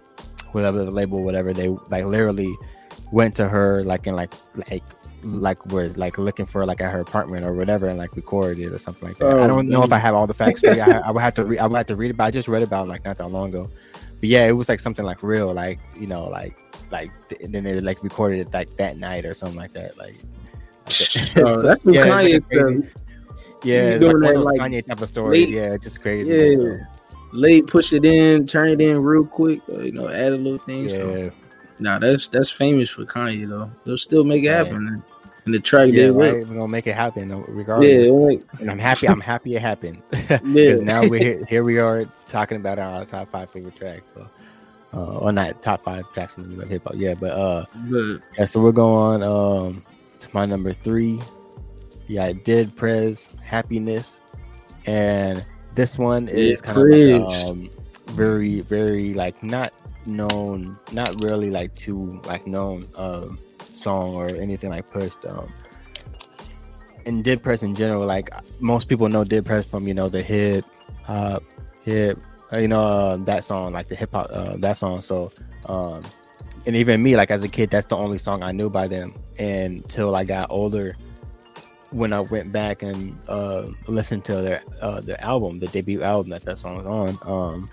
whatever 0.53 0.83
the 0.85 0.91
label 0.91 1.21
whatever 1.23 1.53
they 1.53 1.69
like 1.89 2.05
literally 2.05 2.53
went 3.11 3.35
to 3.35 3.47
her 3.47 3.83
like 3.83 4.07
in 4.07 4.15
like 4.15 4.33
like 4.69 4.83
like 5.23 5.65
was 5.67 5.97
like 5.97 6.17
looking 6.17 6.45
for 6.45 6.65
like 6.65 6.79
at 6.79 6.91
her 6.91 7.01
apartment 7.01 7.45
or 7.45 7.53
whatever 7.53 7.87
and 7.87 7.97
like 7.97 8.15
recorded 8.15 8.63
it 8.63 8.71
or 8.71 8.77
something 8.79 9.07
like 9.09 9.17
that. 9.17 9.27
I 9.37 9.43
Oh, 9.43 9.47
don't 9.47 9.67
know 9.67 9.83
if. 9.83 9.91
I 9.91 9.97
have 9.97 10.15
all 10.15 10.27
the 10.27 10.33
facts. 10.33 10.63
I, 10.63 10.77
I 10.79 11.11
would 11.11 11.21
have 11.21 11.33
to 11.35 11.43
re- 11.45 11.57
I 11.59 11.65
would 11.67 11.75
have 11.75 11.87
to 11.87 11.95
read 11.95 12.11
it, 12.11 12.17
but 12.17 12.23
I 12.23 12.31
just 12.31 12.47
read 12.47 12.63
about 12.63 12.85
it 12.87 12.89
like 12.89 13.03
not 13.03 13.17
that 13.17 13.27
long 13.29 13.49
ago. 13.49 13.69
But 14.19 14.29
yeah, 14.29 14.45
it 14.45 14.53
was 14.53 14.69
like 14.69 14.79
something 14.79 15.03
like 15.05 15.21
real, 15.21 15.53
like 15.53 15.79
you 15.99 16.07
know, 16.07 16.23
like 16.29 16.55
like 16.89 17.11
th- 17.27 17.41
and 17.41 17.53
then 17.53 17.63
they 17.65 17.79
like 17.81 18.01
recorded 18.01 18.39
it 18.39 18.53
like 18.53 18.75
that 18.77 18.97
night 18.97 19.25
or 19.25 19.33
something 19.33 19.57
like 19.57 19.73
that. 19.73 19.97
Like 19.97 20.17
Oh, 21.37 21.61
that's 21.61 21.83
Yeah, 21.85 22.05
like 22.05 22.25
Kanye 22.25 22.49
does. 22.49 22.71
yeah, 23.63 23.75
You 23.75 23.87
it's 23.89 23.99
doing 23.99 24.13
like 24.19 24.23
one 24.23 24.23
of 24.29 24.35
those 24.35 24.45
like, 24.45 24.59
Kanye 24.61 24.87
type 24.87 25.01
of 25.01 25.09
stories. 25.09 25.45
late- 25.47 25.53
yeah, 25.53 25.77
just 25.77 26.01
crazy. 26.01 26.31
Yeah. 26.31 26.55
So, 26.55 26.79
Late, 27.31 27.67
push 27.67 27.93
it 27.93 28.05
in, 28.05 28.47
turn 28.47 28.69
it 28.69 28.81
in 28.81 29.01
real 29.03 29.25
quick. 29.25 29.61
Uh, 29.71 29.79
you 29.81 29.91
know, 29.91 30.07
add 30.09 30.33
a 30.33 30.37
little 30.37 30.59
things. 30.59 30.91
yeah, 30.93 31.29
Nah, 31.79 31.99
that's 31.99 32.27
that's 32.27 32.49
famous 32.49 32.89
for 32.89 33.05
Kanye 33.05 33.47
though. 33.47 33.69
They'll 33.85 33.97
still 33.97 34.23
make 34.23 34.43
it 34.43 34.47
Yeah. 34.47 34.63
happen. 34.63 35.03
And 35.45 35.53
the 35.53 35.59
track 35.59 35.87
yeah, 35.87 35.93
did 36.07 36.11
right. 36.11 36.33
We're 36.47 36.55
gonna 36.55 36.67
make 36.67 36.87
it 36.87 36.95
happen 36.95 37.31
uh, 37.31 37.37
Yeah, 37.37 37.43
regardless. 37.47 38.11
like, 38.11 38.43
And 38.59 38.69
I'm 38.69 38.79
happy. 38.79 39.07
I'm 39.07 39.21
happy 39.21 39.55
it 39.55 39.61
happened 39.61 40.01
because 40.11 40.41
Yeah. 40.43 40.75
now 40.75 41.05
we're 41.05 41.19
here, 41.19 41.45
here. 41.45 41.63
We 41.63 41.77
are 41.79 42.05
talking 42.27 42.57
about 42.57 42.79
our 42.79 43.05
top 43.05 43.31
five 43.31 43.49
favorite 43.51 43.75
tracks. 43.75 44.11
So, 44.13 44.27
uh, 44.93 45.17
or 45.19 45.31
not 45.31 45.61
top 45.61 45.83
five 45.83 46.03
tracks 46.13 46.35
in 46.37 46.57
the 46.57 46.65
hip 46.65 46.83
hop. 46.83 46.95
Yeah, 46.97 47.13
but 47.13 47.31
uh, 47.31 47.65
but 47.89 48.21
yeah. 48.37 48.45
So 48.45 48.59
we're 48.59 48.71
going 48.73 49.23
um 49.23 49.83
to 50.19 50.29
my 50.33 50.45
number 50.45 50.73
three. 50.73 51.21
Yeah, 52.07 52.25
I 52.25 52.33
did 52.33 52.75
Prez 52.75 53.35
happiness, 53.43 54.19
and 54.85 55.45
this 55.75 55.97
one 55.97 56.27
is 56.27 56.61
kind 56.61 56.77
of 56.77 56.87
like, 56.87 57.47
um 57.47 57.69
very 58.11 58.61
very 58.61 59.13
like 59.13 59.41
not 59.43 59.73
known, 60.05 60.77
not 60.91 61.23
really 61.23 61.49
like 61.49 61.75
too 61.75 62.19
like 62.25 62.47
known 62.47 62.87
um 62.95 63.39
song 63.73 64.13
or 64.13 64.27
anything 64.35 64.69
like 64.69 64.89
pushed. 64.91 65.25
Um, 65.25 65.51
and 67.05 67.23
Dead 67.23 67.41
Prez 67.41 67.63
in 67.63 67.75
general, 67.75 68.05
like 68.05 68.29
most 68.59 68.87
people 68.87 69.09
know 69.09 69.23
Dead 69.23 69.45
Prez 69.45 69.65
from 69.65 69.87
you 69.87 69.93
know 69.93 70.09
the 70.09 70.21
hip 70.21 70.65
hop, 71.03 71.43
hip, 71.83 72.19
uh, 72.51 72.57
you 72.57 72.67
know 72.67 72.81
uh, 72.81 73.17
that 73.17 73.43
song, 73.43 73.73
like 73.73 73.87
the 73.87 73.95
hip 73.95 74.11
hop 74.11 74.27
uh, 74.31 74.57
that 74.57 74.77
song. 74.77 75.01
So, 75.01 75.31
um, 75.65 76.03
and 76.65 76.75
even 76.75 77.01
me, 77.01 77.15
like 77.15 77.31
as 77.31 77.43
a 77.43 77.47
kid, 77.47 77.69
that's 77.69 77.87
the 77.87 77.97
only 77.97 78.17
song 78.17 78.43
I 78.43 78.51
knew 78.51 78.69
by 78.69 78.87
them. 78.87 79.13
Until 79.37 80.15
I 80.15 80.23
got 80.25 80.51
older, 80.51 80.95
when 81.91 82.13
I 82.13 82.19
went 82.19 82.51
back 82.51 82.83
and 82.83 83.19
uh, 83.27 83.67
listened 83.87 84.25
to 84.25 84.35
their 84.35 84.63
uh, 84.81 85.01
their 85.01 85.21
album, 85.23 85.59
the 85.59 85.67
debut 85.67 86.01
album 86.01 86.29
that 86.31 86.43
that 86.43 86.57
song 86.57 86.77
was 86.77 86.85
on, 86.85 87.19
um, 87.23 87.69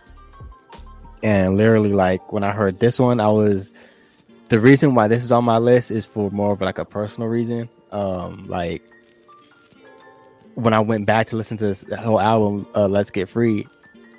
and 1.23 1.57
literally 1.57 1.93
like 1.93 2.33
when 2.33 2.45
I 2.45 2.53
heard 2.53 2.79
this 2.79 2.99
one, 2.99 3.21
I 3.21 3.29
was 3.29 3.71
the 4.49 4.61
reason 4.61 4.95
why 4.95 5.09
this 5.09 5.25
is 5.25 5.33
on 5.33 5.45
my 5.45 5.59
list 5.59 5.91
is 5.91 6.07
for 6.07 6.31
more 6.31 6.53
of 6.53 6.61
like 6.61 6.79
a 6.79 6.85
personal 6.85 7.29
reason. 7.29 7.69
Um, 7.93 8.47
like 8.47 8.83
when 10.55 10.73
I 10.73 10.81
went 10.81 11.07
back 11.07 11.29
to 11.29 11.37
listen 11.37 11.57
to 11.59 11.67
this 11.67 11.85
whole 11.99 12.21
album, 12.21 12.67
uh, 12.75 12.89
"Let's 12.89 13.11
Get 13.11 13.29
Free," 13.29 13.67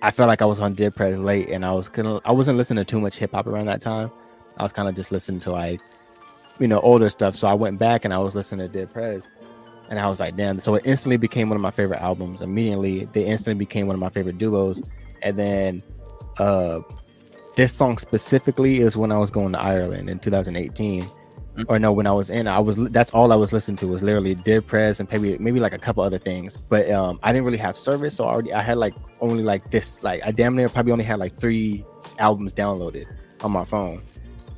I 0.02 0.12
felt 0.12 0.28
like 0.28 0.42
I 0.42 0.46
was 0.46 0.60
on 0.60 0.74
Dead 0.74 0.96
Prez 0.96 1.18
late, 1.20 1.50
and 1.50 1.66
I 1.66 1.72
was 1.74 1.90
kind 1.90 2.22
I 2.24 2.32
wasn't 2.32 2.58
listening 2.58 2.84
to 2.84 2.90
too 2.90 3.02
much 3.02 3.18
hip 3.18 3.32
hop 3.32 3.48
around 3.48 3.66
that 3.66 3.82
time. 3.82 4.12
I 4.58 4.64
was 4.64 4.72
kind 4.72 4.88
of 4.88 4.96
just 4.96 5.12
listening 5.12 5.40
to 5.42 5.52
like 5.52 5.82
you 6.60 6.68
know 6.68 6.80
older 6.82 7.10
stuff. 7.10 7.36
So 7.36 7.48
I 7.48 7.54
went 7.54 7.80
back 7.80 8.06
and 8.06 8.14
I 8.14 8.20
was 8.20 8.36
listening 8.36 8.70
to 8.70 8.78
Dead 8.78 8.92
Prez, 8.94 9.28
and 9.90 10.00
I 10.00 10.08
was 10.08 10.20
like, 10.20 10.36
damn! 10.36 10.60
So 10.60 10.76
it 10.76 10.84
instantly 10.86 11.18
became 11.18 11.50
one 11.50 11.56
of 11.56 11.62
my 11.62 11.72
favorite 11.72 12.02
albums. 12.02 12.42
Immediately, 12.42 13.06
they 13.14 13.26
instantly 13.26 13.58
became 13.58 13.88
one 13.88 13.96
of 13.96 14.00
my 14.00 14.10
favorite 14.10 14.38
duos, 14.38 14.82
and 15.22 15.38
then 15.38 15.84
uh 16.38 16.82
this 17.56 17.74
song 17.74 17.98
specifically 17.98 18.82
is 18.82 18.96
when 18.96 19.12
I 19.12 19.18
was 19.18 19.32
going 19.32 19.54
to 19.54 19.60
Ireland 19.60 20.10
in 20.10 20.20
2018. 20.20 21.08
Or 21.68 21.80
no, 21.80 21.92
when 21.92 22.06
I 22.06 22.12
was 22.12 22.30
in, 22.30 22.48
I 22.48 22.60
was 22.60 22.76
that's 22.92 23.10
all 23.16 23.32
I 23.34 23.36
was 23.36 23.52
listening 23.52 23.78
to 23.78 23.88
was 23.88 24.04
literally 24.04 24.36
Dead 24.36 24.68
Prez 24.68 25.00
and 25.00 25.10
maybe 25.12 25.40
maybe 25.40 25.60
like 25.60 25.74
a 25.74 25.80
couple 25.80 26.04
other 26.04 26.20
things. 26.20 26.56
But 26.56 26.88
um 26.92 27.20
I 27.24 27.34
didn't 27.34 27.46
really 27.46 27.58
have 27.58 27.76
service, 27.76 28.16
so 28.16 28.26
I 28.26 28.32
already 28.32 28.54
I 28.54 28.62
had 28.62 28.78
like 28.78 28.94
only 29.22 29.42
like 29.42 29.72
this 29.72 30.04
like 30.04 30.22
I 30.24 30.30
damn 30.30 30.56
near 30.56 30.70
probably 30.70 30.92
only 30.92 31.04
had 31.04 31.18
like 31.18 31.36
three 31.40 31.84
albums 32.20 32.54
downloaded 32.54 33.08
on 33.42 33.52
my 33.52 33.66
phone 33.66 34.04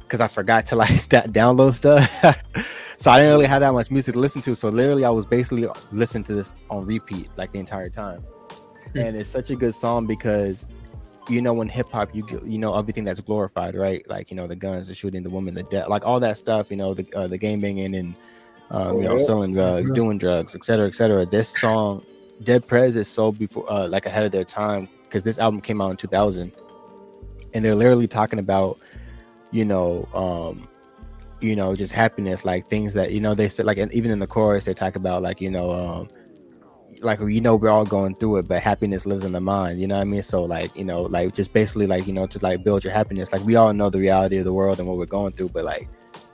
because 0.10 0.22
I 0.22 0.28
forgot 0.28 0.66
to 0.68 0.76
like 0.76 0.90
st- 1.00 1.32
download 1.32 1.74
stuff. 1.74 2.10
so 2.98 3.12
I 3.12 3.20
didn't 3.20 3.34
really 3.34 3.46
have 3.46 3.62
that 3.62 3.74
much 3.74 3.92
music 3.92 4.14
to 4.16 4.20
listen 4.20 4.42
to. 4.42 4.56
So 4.56 4.70
literally, 4.70 5.06
I 5.06 5.12
was 5.12 5.26
basically 5.28 5.68
listening 5.92 6.24
to 6.26 6.34
this 6.34 6.52
on 6.70 6.86
repeat 6.86 7.30
like 7.38 7.52
the 7.52 7.60
entire 7.60 7.90
time. 7.90 8.24
and 8.96 9.16
it's 9.16 9.30
such 9.30 9.52
a 9.52 9.56
good 9.56 9.76
song 9.76 10.08
because 10.08 10.68
you 11.30 11.44
know 11.44 11.54
when 11.54 11.70
hip 11.70 11.88
hop 11.92 12.10
you 12.16 12.26
you 12.44 12.58
know 12.58 12.76
everything 12.76 13.04
that's 13.04 13.20
glorified, 13.20 13.76
right? 13.76 14.08
Like 14.10 14.32
you 14.32 14.36
know 14.38 14.48
the 14.48 14.56
guns, 14.56 14.88
the 14.88 14.96
shooting, 14.96 15.22
the 15.22 15.30
woman, 15.30 15.54
the 15.54 15.64
death, 15.64 15.88
like 15.88 16.04
all 16.06 16.20
that 16.22 16.38
stuff. 16.40 16.72
You 16.72 16.78
know 16.78 16.96
the 16.96 17.06
uh, 17.16 17.28
the 17.28 17.38
game 17.38 17.60
banging 17.62 17.94
and 17.96 18.16
um, 18.72 18.98
you 18.98 19.04
know 19.04 19.18
Yeah. 19.18 19.26
selling 19.26 19.54
drugs, 19.54 19.92
Mhm. 19.92 19.96
doing 19.96 20.18
drugs, 20.18 20.56
etc., 20.56 20.88
etc. 20.88 21.28
This 21.28 21.50
song, 21.50 22.04
Dead 22.44 22.68
Prez, 22.68 22.96
is 22.96 23.08
so 23.08 23.32
before 23.32 23.66
uh, 23.72 23.88
like 23.88 24.08
ahead 24.08 24.24
of 24.26 24.32
their 24.32 24.44
time 24.44 24.90
because 25.04 25.22
this 25.22 25.38
album 25.38 25.62
came 25.62 25.82
out 25.82 25.92
in 25.92 25.98
2000, 25.98 26.52
and 27.54 27.64
they're 27.64 27.76
literally 27.76 28.08
talking 28.08 28.40
about 28.40 28.80
you 29.52 29.66
know 29.66 30.08
um 30.14 30.68
you 31.42 31.56
know 31.56 31.76
just 31.76 31.94
happiness 31.94 32.46
like 32.46 32.68
things 32.68 32.94
that 32.94 33.12
you 33.12 33.20
know 33.20 33.34
they 33.34 33.48
said 33.48 33.66
like 33.66 33.78
and 33.78 33.92
even 33.94 34.12
in 34.12 34.20
the 34.20 34.28
chorus 34.28 34.66
they 34.66 34.74
talk 34.74 34.96
about 34.96 35.22
like 35.22 35.40
you 35.42 35.50
know 35.50 35.72
um 35.72 36.10
like 37.02 37.20
you 37.22 37.40
know 37.40 37.56
we're 37.56 37.70
all 37.70 37.86
going 37.86 38.16
through 38.16 38.38
it 38.38 38.48
but 38.48 38.62
happiness 38.62 39.06
lives 39.06 39.24
in 39.24 39.32
the 39.32 39.40
mind 39.40 39.80
you 39.80 39.88
know 39.88 39.96
what 39.96 40.02
i 40.02 40.06
mean? 40.06 40.22
So 40.22 40.44
like 40.44 40.76
you 40.76 40.84
know 40.84 41.04
like 41.04 41.34
just 41.34 41.54
basically 41.54 41.88
like 41.88 42.08
you 42.08 42.14
know 42.14 42.28
to 42.28 42.40
like 42.40 42.64
build 42.64 42.84
your 42.84 42.94
happiness. 42.94 43.32
Like 43.32 43.44
we 43.44 43.56
all 43.56 43.74
know 43.74 43.90
the 43.90 44.00
reality 44.00 44.38
of 44.38 44.46
the 44.46 44.54
world 44.54 44.80
and 44.80 44.88
what 44.88 44.98
we're 44.98 45.06
going 45.06 45.34
through 45.34 45.50
but 45.50 45.64
like 45.64 45.88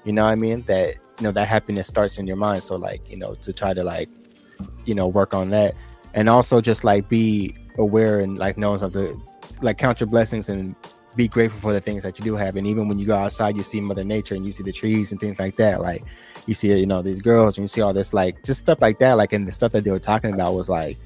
you 0.05 0.13
know 0.13 0.23
what 0.23 0.31
i 0.31 0.35
mean? 0.35 0.61
That 0.63 0.95
you 1.19 1.23
know 1.23 1.31
that 1.31 1.47
happiness 1.47 1.87
starts 1.87 2.17
in 2.17 2.27
your 2.27 2.37
mind. 2.37 2.63
So 2.63 2.75
like 2.75 3.07
you 3.09 3.17
know 3.17 3.35
to 3.35 3.53
try 3.53 3.73
to 3.73 3.83
like 3.83 4.09
you 4.85 4.95
know 4.95 5.07
work 5.07 5.33
on 5.33 5.49
that. 5.49 5.75
And 6.13 6.29
also 6.29 6.61
just 6.61 6.83
like 6.83 7.09
be 7.09 7.55
aware 7.77 8.21
and 8.21 8.37
like 8.37 8.57
knowing 8.57 8.79
something 8.79 9.21
like 9.61 9.77
count 9.77 9.99
your 9.99 10.07
blessings 10.07 10.49
and 10.49 10.75
be 11.15 11.27
grateful 11.27 11.59
for 11.59 11.73
the 11.73 11.81
things 11.81 12.03
that 12.03 12.17
you 12.19 12.25
do 12.25 12.35
have 12.35 12.55
and 12.55 12.67
even 12.67 12.87
when 12.87 12.99
you 12.99 13.05
go 13.05 13.15
outside 13.15 13.55
you 13.55 13.63
see 13.63 13.79
mother 13.79 14.03
nature 14.03 14.35
and 14.35 14.45
you 14.45 14.51
see 14.51 14.63
the 14.63 14.71
trees 14.71 15.11
and 15.11 15.19
things 15.19 15.39
like 15.39 15.55
that 15.55 15.81
like 15.81 16.03
you 16.45 16.53
see 16.53 16.67
you 16.77 16.85
know 16.85 17.01
these 17.01 17.21
girls 17.21 17.57
and 17.57 17.63
you 17.63 17.67
see 17.67 17.81
all 17.81 17.93
this 17.93 18.13
like 18.13 18.43
just 18.43 18.59
stuff 18.59 18.81
like 18.81 18.99
that 18.99 19.13
like 19.13 19.33
and 19.33 19.47
the 19.47 19.51
stuff 19.51 19.71
that 19.71 19.83
they 19.83 19.91
were 19.91 19.99
talking 19.99 20.33
about 20.33 20.53
was 20.53 20.69
like 20.69 20.97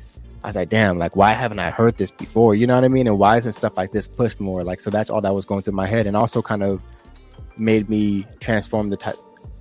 I 0.44 0.48
was 0.48 0.56
like, 0.56 0.70
damn, 0.70 0.98
like 0.98 1.16
why 1.16 1.34
haven't 1.34 1.60
I 1.60 1.70
heard 1.70 1.98
this 1.98 2.12
before? 2.12 2.56
You 2.56 2.66
know 2.66 2.76
what 2.76 2.84
I 2.84 2.88
mean? 2.88 3.08
And 3.08 3.20
why 3.20 3.38
isn't 3.38 3.54
stuff 3.54 3.76
like 3.76 3.92
this 3.92 4.08
pushed 4.08 4.40
more? 4.40 4.64
Like, 4.64 4.80
so 4.80 4.90
that's 4.90 5.10
all 5.10 5.22
that 5.22 5.34
was 5.34 5.46
going 5.46 5.64
through 5.64 5.74
my 5.74 5.88
head, 5.88 6.08
and 6.08 6.16
also 6.16 6.42
kind 6.42 6.64
of 6.64 6.82
made 7.58 7.90
me 7.90 8.26
transform 8.40 8.90
the 8.90 8.98
type. 8.98 9.18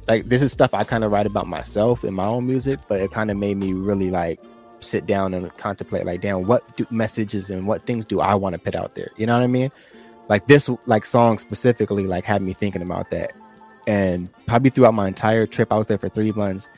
Like, 0.06 0.28
this 0.28 0.40
is 0.40 0.52
stuff 0.52 0.74
I 0.74 0.84
kind 0.84 1.04
of 1.04 1.10
write 1.10 1.26
about 1.26 1.48
myself 1.48 2.04
in 2.04 2.14
my 2.14 2.24
own 2.24 2.46
music, 2.46 2.78
but 2.88 3.00
it 3.00 3.10
kind 3.10 3.30
of 3.30 3.36
made 3.36 3.56
me 3.56 3.72
really 3.72 4.10
like 4.10 4.40
sit 4.80 5.06
down 5.06 5.34
and 5.34 5.54
contemplate, 5.56 6.06
like, 6.06 6.20
damn, 6.20 6.46
what 6.46 6.76
do, 6.76 6.86
messages 6.90 7.50
and 7.50 7.66
what 7.66 7.84
things 7.84 8.04
do 8.04 8.20
I 8.20 8.34
want 8.34 8.52
to 8.54 8.58
put 8.58 8.76
out 8.76 8.94
there? 8.94 9.10
You 9.16 9.26
know 9.26 9.34
what 9.34 9.42
I 9.42 9.48
mean? 9.48 9.72
Like 10.28 10.46
this, 10.46 10.68
like 10.86 11.04
song 11.04 11.38
specifically, 11.38 12.06
like 12.06 12.24
had 12.24 12.42
me 12.42 12.52
thinking 12.52 12.82
about 12.82 13.10
that, 13.10 13.32
and 13.86 14.28
probably 14.46 14.70
throughout 14.70 14.94
my 14.94 15.08
entire 15.08 15.46
trip, 15.46 15.72
I 15.72 15.78
was 15.78 15.86
there 15.86 15.98
for 15.98 16.08
three 16.08 16.32
months 16.32 16.68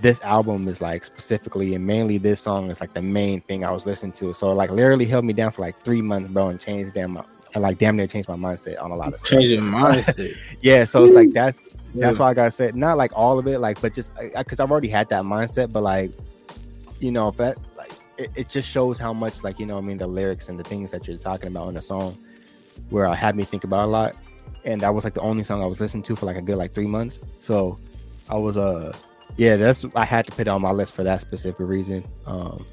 this 0.00 0.20
album 0.22 0.68
is 0.68 0.80
like 0.80 1.04
specifically 1.04 1.74
and 1.74 1.86
mainly 1.86 2.18
this 2.18 2.40
song 2.40 2.70
is 2.70 2.80
like 2.80 2.92
the 2.94 3.00
main 3.00 3.40
thing 3.42 3.64
I 3.64 3.70
was 3.70 3.86
listening 3.86 4.12
to. 4.14 4.34
So 4.34 4.50
like 4.50 4.70
literally 4.70 5.06
held 5.06 5.24
me 5.24 5.32
down 5.32 5.52
for 5.52 5.62
like 5.62 5.82
three 5.82 6.02
months, 6.02 6.30
bro, 6.30 6.48
and 6.48 6.60
changed 6.60 6.94
damn 6.94 7.16
and 7.16 7.62
like 7.62 7.78
damn 7.78 7.96
near 7.96 8.06
changed 8.06 8.28
my 8.28 8.34
mindset 8.34 8.82
on 8.82 8.90
a 8.90 8.94
lot 8.94 9.14
of 9.14 9.20
stuff. 9.20 9.30
Changing 9.30 9.60
mindset. 9.60 10.36
yeah, 10.60 10.84
so 10.84 11.04
it's 11.04 11.14
like 11.14 11.32
that's 11.32 11.56
that's 11.94 12.18
why 12.18 12.28
I 12.28 12.34
gotta 12.34 12.50
say 12.50 12.72
not 12.74 12.96
like 12.98 13.16
all 13.16 13.38
of 13.38 13.46
it, 13.46 13.60
like 13.60 13.80
but 13.80 13.94
just 13.94 14.12
because 14.36 14.60
I've 14.60 14.70
already 14.70 14.88
had 14.88 15.08
that 15.10 15.24
mindset, 15.24 15.72
but 15.72 15.82
like 15.82 16.10
you 16.98 17.12
know 17.12 17.28
if 17.28 17.36
that 17.36 17.56
like 17.76 17.92
it, 18.18 18.30
it 18.34 18.48
just 18.48 18.68
shows 18.68 18.98
how 18.98 19.12
much 19.12 19.42
like 19.44 19.58
you 19.60 19.66
know 19.66 19.78
I 19.78 19.80
mean 19.80 19.98
the 19.98 20.06
lyrics 20.06 20.48
and 20.48 20.58
the 20.58 20.64
things 20.64 20.90
that 20.90 21.06
you're 21.06 21.16
talking 21.16 21.46
about 21.46 21.68
in 21.68 21.74
the 21.74 21.82
song 21.82 22.18
where 22.90 23.06
I 23.06 23.14
had 23.14 23.36
me 23.36 23.44
think 23.44 23.64
about 23.64 23.86
a 23.86 23.90
lot, 23.90 24.16
and 24.64 24.80
that 24.80 24.94
was 24.94 25.04
like 25.04 25.14
the 25.14 25.20
only 25.20 25.44
song 25.44 25.62
I 25.62 25.66
was 25.66 25.80
listening 25.80 26.02
to 26.04 26.16
for 26.16 26.26
like 26.26 26.36
a 26.36 26.42
good 26.42 26.56
like 26.56 26.74
three 26.74 26.86
months. 26.86 27.20
So 27.38 27.78
I 28.28 28.36
was 28.36 28.56
uh 28.56 28.96
yeah, 29.36 29.56
that's 29.56 29.84
I 29.94 30.06
had 30.06 30.26
to 30.26 30.32
put 30.32 30.42
it 30.42 30.48
on 30.48 30.62
my 30.62 30.70
list 30.70 30.92
for 30.92 31.04
that 31.04 31.20
specific 31.20 31.60
reason. 31.60 32.04
Um, 32.26 32.64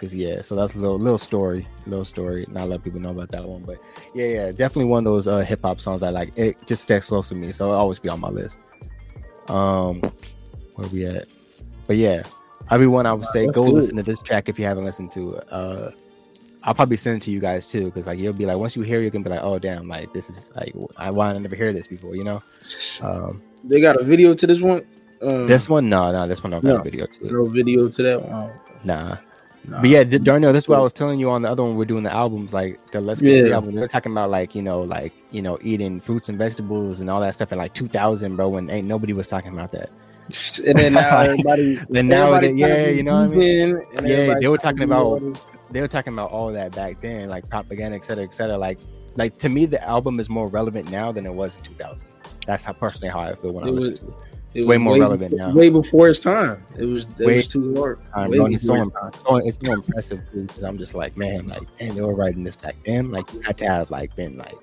because 0.00 0.14
yeah, 0.14 0.40
so 0.40 0.54
that's 0.54 0.74
a 0.74 0.78
little 0.78 0.98
little 0.98 1.18
story, 1.18 1.66
little 1.86 2.04
story. 2.04 2.46
Not 2.48 2.68
let 2.68 2.82
people 2.82 3.00
know 3.00 3.10
about 3.10 3.30
that 3.30 3.44
one, 3.44 3.62
but 3.62 3.78
yeah, 4.14 4.26
yeah, 4.26 4.52
definitely 4.52 4.86
one 4.86 5.06
of 5.06 5.12
those 5.12 5.28
uh, 5.28 5.40
hip 5.40 5.60
hop 5.62 5.80
songs 5.80 6.00
that 6.00 6.14
like 6.14 6.32
it 6.36 6.56
just 6.66 6.84
sticks 6.84 7.08
close 7.08 7.28
to 7.28 7.34
me, 7.34 7.52
so 7.52 7.66
it'll 7.66 7.76
always 7.76 7.98
be 7.98 8.08
on 8.08 8.20
my 8.20 8.28
list. 8.28 8.58
Um, 9.48 10.00
where 10.74 10.88
we 10.88 11.04
at? 11.06 11.28
But 11.86 11.96
yeah, 11.96 12.22
everyone, 12.70 13.04
I 13.06 13.12
would 13.12 13.26
say 13.26 13.46
go 13.46 13.62
listen 13.62 13.96
to 13.96 14.02
this 14.02 14.22
track 14.22 14.48
if 14.48 14.58
you 14.58 14.64
haven't 14.64 14.84
listened 14.84 15.10
to 15.12 15.34
it. 15.34 15.44
Uh, 15.50 15.90
I'll 16.62 16.74
probably 16.74 16.96
send 16.96 17.22
it 17.22 17.24
to 17.24 17.30
you 17.30 17.40
guys 17.40 17.70
too, 17.70 17.86
because 17.86 18.06
like 18.06 18.18
you'll 18.18 18.32
be 18.32 18.46
like, 18.46 18.58
once 18.58 18.76
you 18.76 18.82
hear, 18.82 19.00
you 19.00 19.10
can 19.10 19.22
be 19.22 19.30
like, 19.30 19.42
oh 19.42 19.58
damn, 19.58 19.88
like 19.88 20.12
this 20.12 20.28
is 20.28 20.50
like 20.54 20.74
I 20.96 21.10
want 21.10 21.36
to 21.36 21.40
never 21.40 21.56
hear 21.56 21.72
this 21.72 21.86
before, 21.86 22.14
you 22.16 22.24
know. 22.24 22.42
Um, 23.00 23.42
they 23.64 23.80
got 23.80 24.00
a 24.00 24.04
video 24.04 24.34
to 24.34 24.46
this 24.46 24.60
one. 24.60 24.84
Um, 25.22 25.46
this 25.46 25.68
one, 25.68 25.88
no, 25.88 26.12
no, 26.12 26.26
this 26.26 26.42
one 26.42 26.50
don't 26.50 26.62
got 26.62 26.68
no, 26.68 26.76
a 26.76 26.82
video 26.82 27.06
to 27.06 27.26
it. 27.26 27.32
No 27.32 27.46
video 27.46 27.88
to 27.88 28.02
that 28.02 28.22
one. 28.22 28.52
Nah. 28.84 29.16
nah. 29.66 29.80
But 29.80 29.88
yeah, 29.88 30.04
Darnell, 30.04 30.52
that's 30.52 30.68
what 30.68 30.78
I 30.78 30.82
was 30.82 30.92
telling 30.92 31.18
you 31.18 31.30
on 31.30 31.42
the 31.42 31.50
other 31.50 31.62
one. 31.62 31.76
We're 31.76 31.84
doing 31.86 32.04
the 32.04 32.12
albums, 32.12 32.52
like 32.52 32.78
the 32.92 33.00
Let's 33.00 33.20
Get 33.20 33.46
yeah. 33.46 33.54
album. 33.54 33.74
They're 33.74 33.88
talking 33.88 34.12
about 34.12 34.30
like 34.30 34.54
you 34.54 34.62
know, 34.62 34.82
like 34.82 35.14
you 35.30 35.40
know, 35.40 35.58
eating 35.62 36.00
fruits 36.00 36.28
and 36.28 36.38
vegetables 36.38 37.00
and 37.00 37.08
all 37.08 37.20
that 37.20 37.34
stuff 37.34 37.52
in 37.52 37.58
like 37.58 37.72
2000, 37.72 38.36
bro. 38.36 38.50
When 38.50 38.68
ain't 38.68 38.86
nobody 38.86 39.14
was 39.14 39.26
talking 39.26 39.52
about 39.52 39.72
that. 39.72 39.90
And 40.64 40.78
then 40.78 40.92
now 40.92 41.20
everybody, 41.20 41.80
then 41.88 42.08
now, 42.08 42.32
everybody 42.32 42.60
yeah, 42.60 42.88
you 42.88 43.02
know 43.02 43.22
what 43.22 43.32
I 43.32 43.34
mean. 43.34 43.82
Yeah, 44.02 44.34
they 44.38 44.48
were 44.48 44.58
talking 44.58 44.82
about 44.82 45.22
they 45.70 45.80
were 45.80 45.88
talking 45.88 46.12
about 46.12 46.30
all 46.30 46.52
that 46.52 46.72
back 46.72 47.00
then, 47.00 47.28
like 47.28 47.48
propaganda, 47.48 47.96
et 47.96 48.04
cetera, 48.04 48.24
et 48.24 48.34
cetera. 48.34 48.58
Like, 48.58 48.78
like 49.16 49.38
to 49.38 49.48
me, 49.48 49.66
the 49.66 49.82
album 49.82 50.20
is 50.20 50.28
more 50.28 50.48
relevant 50.48 50.90
now 50.90 51.12
than 51.12 51.26
it 51.26 51.32
was 51.34 51.56
in 51.56 51.62
2000. 51.62 52.08
That's 52.46 52.64
how 52.64 52.72
personally 52.72 53.08
how 53.08 53.20
I 53.20 53.34
feel 53.34 53.52
when 53.52 53.66
it 53.66 53.68
I 53.68 53.70
listen 53.70 53.90
was, 53.92 54.00
to 54.00 54.08
it. 54.08 54.14
It's 54.52 54.66
way 54.66 54.78
more 54.78 54.94
way, 54.94 55.00
relevant 55.00 55.36
now. 55.36 55.52
Way 55.52 55.68
before 55.68 56.08
its 56.08 56.18
time. 56.18 56.64
It 56.76 56.84
was 56.84 57.04
it 57.20 57.26
way 57.26 57.36
was 57.36 57.46
too 57.46 57.74
hard. 57.76 58.00
Time, 58.12 58.30
bro, 58.30 58.46
it's, 58.46 58.66
so, 58.66 58.92
so, 59.24 59.36
it's 59.36 59.58
so 59.64 59.72
impressive 59.72 60.20
because 60.32 60.64
I'm 60.64 60.76
just 60.76 60.92
like, 60.92 61.16
man, 61.16 61.46
like, 61.46 61.62
and 61.78 61.96
they 61.96 62.02
were 62.02 62.14
writing 62.14 62.42
this 62.42 62.56
back 62.56 62.74
then. 62.84 63.12
Like, 63.12 63.32
you 63.32 63.40
had 63.42 63.56
to 63.58 63.66
have 63.66 63.92
like 63.92 64.16
been 64.16 64.36
like 64.36 64.58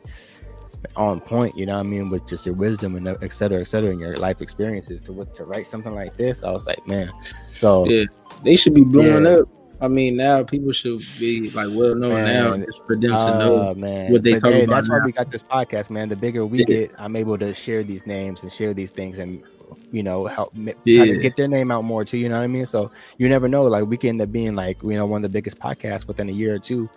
on 0.98 1.22
point, 1.22 1.58
you 1.58 1.66
know 1.66 1.76
what 1.76 1.82
I 1.82 1.84
mean, 1.84 2.10
with 2.10 2.28
just 2.28 2.46
your 2.46 2.56
wisdom 2.56 2.96
and 2.96 3.08
et 3.08 3.34
cetera, 3.34 3.62
et 3.62 3.68
cetera, 3.68 3.92
and 3.92 4.00
your 4.00 4.18
life 4.18 4.42
experiences 4.42 5.02
to 5.04 5.26
to 5.34 5.46
write 5.46 5.68
something 5.68 5.96
like 5.96 6.18
this. 6.18 6.44
I 6.44 6.52
was 6.52 6.66
like, 6.66 6.86
man, 6.86 7.12
so 7.54 7.86
yeah, 7.88 8.06
they 8.44 8.58
should 8.58 8.74
be 8.74 8.84
blowing 8.84 9.26
yeah. 9.26 9.38
up. 9.38 9.50
I 9.80 9.88
mean, 9.88 10.18
now 10.18 10.44
people 10.44 10.72
should 10.72 11.02
be 11.20 11.52
like 11.52 11.68
well 11.72 11.94
known 11.94 12.26
now 12.26 12.58
just 12.58 12.82
for 12.88 12.96
them 12.96 13.14
uh, 13.14 13.32
to 13.32 13.38
know 13.38 13.74
man. 13.76 14.12
what 14.12 14.24
they 14.24 14.40
talk 14.40 14.52
hey, 14.52 14.64
about. 14.64 14.76
That's 14.76 14.88
now. 14.88 14.98
why 14.98 15.06
we 15.06 15.12
got 15.12 15.32
this 15.32 15.44
podcast, 15.44 15.90
man. 15.90 16.10
The 16.10 16.16
bigger 16.16 16.46
we 16.46 16.60
yeah. 16.60 16.66
get, 16.66 16.92
I'm 16.98 17.16
able 17.16 17.38
to 17.38 17.54
share 17.54 17.84
these 17.84 18.06
names 18.08 18.42
and 18.42 18.52
share 18.52 18.74
these 18.74 18.92
things 18.92 19.20
and 19.20 19.44
you 19.92 20.02
know 20.02 20.26
help 20.26 20.54
yeah. 20.56 20.98
try 20.98 21.08
to 21.08 21.18
get 21.18 21.36
their 21.36 21.48
name 21.48 21.70
out 21.70 21.84
more 21.84 22.04
too. 22.04 22.18
You 22.18 22.30
know 22.30 22.38
what 22.38 22.44
I 22.44 22.48
mean? 22.48 22.66
So 22.66 22.90
you 23.18 23.30
never 23.30 23.48
know. 23.48 23.64
Like 23.64 23.86
we 23.86 23.98
can 23.98 24.10
end 24.10 24.22
up 24.22 24.32
being 24.32 24.56
like 24.56 24.82
you 24.82 24.94
know 24.94 25.06
one 25.06 25.24
of 25.24 25.32
the 25.32 25.36
biggest 25.36 25.60
podcasts 25.60 26.08
within 26.08 26.28
a 26.28 26.34
year 26.34 26.56
or 26.56 26.60
two, 26.60 26.90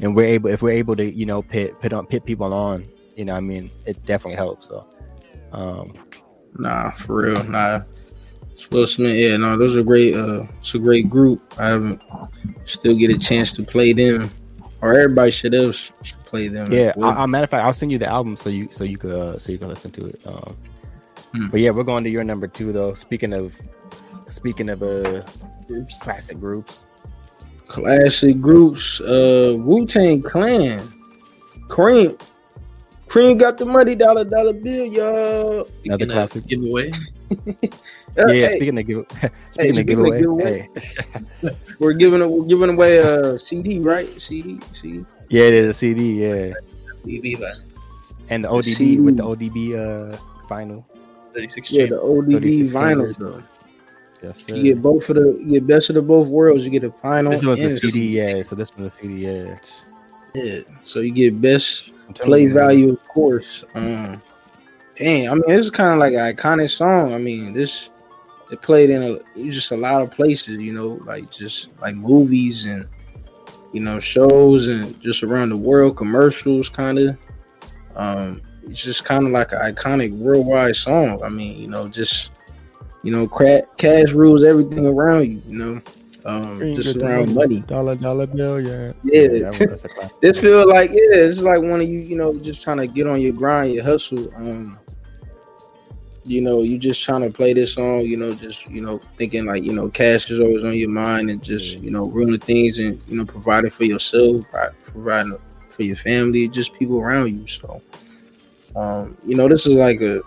and 0.00 0.16
we're 0.16 0.26
able 0.26 0.48
if 0.48 0.62
we're 0.62 0.70
able 0.70 0.96
to 0.96 1.04
you 1.04 1.26
know 1.26 1.42
pit 1.42 1.78
pit 1.80 1.92
on 1.92 2.06
pit 2.06 2.24
people 2.24 2.54
on. 2.54 2.88
You 3.16 3.26
know, 3.26 3.34
I 3.34 3.40
mean, 3.40 3.70
it 3.84 4.04
definitely 4.06 4.36
helps. 4.36 4.66
So, 4.66 4.86
um, 5.52 5.94
nah, 6.58 6.90
for 6.92 7.22
real, 7.22 7.44
nah. 7.44 7.82
Will 8.70 8.86
Smith, 8.86 9.16
yeah, 9.16 9.36
no, 9.36 9.56
those 9.58 9.76
are 9.76 9.82
great. 9.82 10.14
Uh, 10.14 10.46
it's 10.60 10.74
a 10.74 10.78
great 10.78 11.08
group. 11.10 11.42
I 11.58 11.68
haven't 11.68 12.00
still 12.64 12.96
get 12.96 13.10
a 13.10 13.18
chance 13.18 13.52
to 13.52 13.62
play 13.62 13.92
them, 13.92 14.30
or 14.80 14.94
everybody 14.94 15.30
should 15.30 15.54
else 15.54 15.90
should 16.02 16.24
play 16.24 16.48
them. 16.48 16.72
Yeah, 16.72 16.92
well. 16.96 17.10
I, 17.10 17.22
I, 17.22 17.26
matter 17.26 17.44
of 17.44 17.50
fact, 17.50 17.64
I'll 17.64 17.72
send 17.72 17.92
you 17.92 17.98
the 17.98 18.08
album 18.08 18.36
so 18.36 18.50
you 18.50 18.68
so 18.70 18.84
you 18.84 18.96
could 18.96 19.10
uh, 19.10 19.38
so 19.38 19.52
you 19.52 19.58
can 19.58 19.68
listen 19.68 19.90
to 19.92 20.06
it. 20.06 20.20
Um, 20.24 20.56
Hmm. 21.34 21.48
But 21.48 21.60
yeah, 21.60 21.70
we're 21.70 21.82
going 21.82 22.04
to 22.04 22.10
your 22.10 22.22
number 22.22 22.46
two 22.46 22.72
though. 22.72 22.94
Speaking 22.94 23.32
of 23.32 23.60
speaking 24.28 24.68
of 24.68 24.82
uh 24.82 25.22
groups, 25.66 25.98
classic 25.98 26.38
groups. 26.38 26.84
Classic 27.66 28.40
groups, 28.40 29.00
uh 29.00 29.56
Wu 29.58 29.84
Tang 29.84 30.22
Clan. 30.22 30.80
Cream. 31.68 32.16
Cream 33.08 33.36
got 33.36 33.58
the 33.58 33.64
money 33.64 33.96
dollar 33.96 34.24
dollar 34.24 34.52
bill, 34.52 34.86
y'all. 34.86 35.68
Another 35.84 36.06
classic 36.06 36.46
giveaway. 36.46 36.92
Uh, 38.16 38.26
yeah, 38.28 38.48
hey, 38.48 38.56
speaking 38.56 38.78
of 38.78 38.86
give, 38.86 39.06
speaking 39.52 39.74
hey, 39.74 39.80
of 39.80 39.86
giveaway, 39.86 40.20
giveaway. 40.20 40.68
Hey. 41.42 41.56
we're 41.80 41.92
giving 41.92 42.20
a, 42.20 42.28
we're 42.28 42.46
giving 42.46 42.70
away 42.70 42.98
a 42.98 43.38
CD, 43.38 43.80
right? 43.80 44.20
CD, 44.20 44.60
CD. 44.72 45.04
Yeah, 45.28 45.44
it 45.44 45.54
is 45.54 45.68
a 45.68 45.74
CD. 45.74 46.22
Yeah. 46.22 46.54
And 48.28 48.44
the 48.44 48.48
ODB 48.48 48.76
CD. 48.76 49.00
with 49.00 49.16
the 49.16 49.24
ODB 49.24 49.74
uh 49.74 50.16
vinyl. 50.48 50.84
36 51.34 51.72
Yeah, 51.72 51.86
the 51.86 51.96
ODB 51.96 52.70
vinyl 52.70 53.16
though. 53.16 53.42
Yes, 54.22 54.44
sir. 54.44 54.56
You 54.56 54.62
get 54.62 54.82
both 54.82 55.08
of 55.10 55.16
the 55.16 55.38
you 55.40 55.60
get 55.60 55.66
best 55.66 55.90
of 55.90 55.96
the 55.96 56.02
both 56.02 56.28
worlds. 56.28 56.64
You 56.64 56.70
get 56.70 56.84
a 56.84 56.90
vinyl. 56.90 57.30
This 57.30 57.44
was 57.44 57.58
the 57.58 57.78
CD, 57.78 58.18
yeah. 58.18 58.42
So 58.42 58.54
this 58.54 58.74
was 58.76 58.94
the 58.94 59.02
CD, 59.02 59.26
yeah. 59.26 59.58
Yeah. 60.34 60.60
So 60.82 61.00
you 61.00 61.12
get 61.12 61.40
best 61.40 61.90
play 62.14 62.44
you, 62.44 62.52
value, 62.52 62.92
of 62.92 63.08
course. 63.08 63.64
Um, 63.74 64.22
dang, 64.96 65.28
I 65.28 65.34
mean, 65.34 65.44
this 65.48 65.64
is 65.64 65.70
kind 65.70 65.92
of 65.92 65.98
like 65.98 66.14
an 66.14 66.34
iconic 66.34 66.70
song. 66.70 67.12
I 67.12 67.18
mean, 67.18 67.52
this 67.52 67.90
it 68.50 68.62
played 68.62 68.90
in 68.90 69.02
a 69.02 69.50
just 69.50 69.70
a 69.70 69.76
lot 69.76 70.02
of 70.02 70.10
places. 70.10 70.56
You 70.56 70.72
know, 70.72 71.00
like 71.04 71.30
just 71.30 71.68
like 71.80 71.94
movies 71.94 72.66
and 72.66 72.86
you 73.72 73.80
know 73.80 74.00
shows 74.00 74.68
and 74.68 75.00
just 75.00 75.22
around 75.22 75.50
the 75.50 75.56
world, 75.56 75.96
commercials, 75.96 76.68
kind 76.68 76.98
of. 76.98 77.16
Um, 77.96 78.42
it's 78.68 78.82
just 78.82 79.04
kind 79.04 79.26
of 79.26 79.32
like 79.32 79.52
an 79.52 79.58
iconic 79.58 80.16
worldwide 80.16 80.76
song. 80.76 81.22
I 81.22 81.28
mean, 81.28 81.60
you 81.60 81.68
know, 81.68 81.88
just 81.88 82.30
you 83.02 83.12
know, 83.12 83.28
cash 83.76 84.12
rules 84.12 84.42
everything 84.42 84.86
around 84.86 85.26
you. 85.26 85.42
You 85.46 85.58
know, 85.58 85.82
um, 86.24 86.58
just 86.74 86.96
around 86.96 87.34
money. 87.34 87.60
Dollar 87.60 87.96
dollar 87.96 88.26
bill, 88.26 88.60
yeah. 88.60 88.92
Yeah, 89.04 89.50
yeah 89.50 89.50
this 90.22 90.40
feel 90.40 90.66
like 90.66 90.90
yeah, 90.90 91.16
it's 91.16 91.42
like 91.42 91.60
one 91.60 91.82
of 91.82 91.88
you, 91.88 91.98
you 92.00 92.16
know, 92.16 92.34
just 92.38 92.62
trying 92.62 92.78
to 92.78 92.86
get 92.86 93.06
on 93.06 93.20
your 93.20 93.32
grind, 93.32 93.74
your 93.74 93.84
hustle. 93.84 94.34
Um, 94.36 94.78
you 96.24 96.40
know, 96.40 96.62
you 96.62 96.78
just 96.78 97.02
trying 97.04 97.22
to 97.22 97.30
play 97.30 97.52
this 97.52 97.74
song, 97.74 98.00
you 98.00 98.16
know, 98.16 98.32
just 98.32 98.66
you 98.68 98.80
know, 98.80 98.98
thinking 99.16 99.44
like 99.46 99.62
you 99.62 99.72
know, 99.72 99.88
cash 99.88 100.30
is 100.30 100.40
always 100.40 100.64
on 100.64 100.74
your 100.74 100.90
mind, 100.90 101.30
and 101.30 101.42
just 101.42 101.78
you 101.80 101.90
know, 101.90 102.06
ruining 102.06 102.40
things 102.40 102.78
and 102.78 103.00
you 103.08 103.16
know, 103.16 103.24
providing 103.24 103.70
for 103.70 103.84
yourself, 103.84 104.44
providing 104.86 105.38
for 105.68 105.82
your 105.82 105.96
family, 105.96 106.48
just 106.48 106.74
people 106.74 106.98
around 107.00 107.28
you. 107.32 107.46
So 107.46 107.82
um, 108.76 109.16
you 109.26 109.36
know, 109.36 109.48
this 109.48 109.66
is 109.66 109.74
like 109.74 110.00
a 110.00 110.22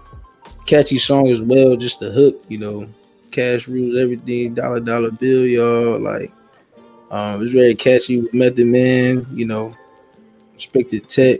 catchy 0.65 0.97
song 0.97 1.27
as 1.29 1.41
well, 1.41 1.75
just 1.75 1.99
the 1.99 2.11
hook, 2.11 2.43
you 2.47 2.57
know. 2.57 2.87
Cash 3.31 3.67
rules 3.67 3.97
everything, 3.99 4.53
dollar 4.55 4.79
dollar 4.79 5.11
bill, 5.11 5.45
y'all. 5.45 5.99
Like 5.99 6.31
Um, 7.11 7.35
it 7.35 7.43
was 7.43 7.51
very 7.53 7.75
catchy 7.75 8.21
with 8.21 8.33
Method 8.33 8.67
Man, 8.67 9.25
you 9.33 9.45
know, 9.45 9.75
Inspectah 10.57 11.13
Deck, 11.13 11.39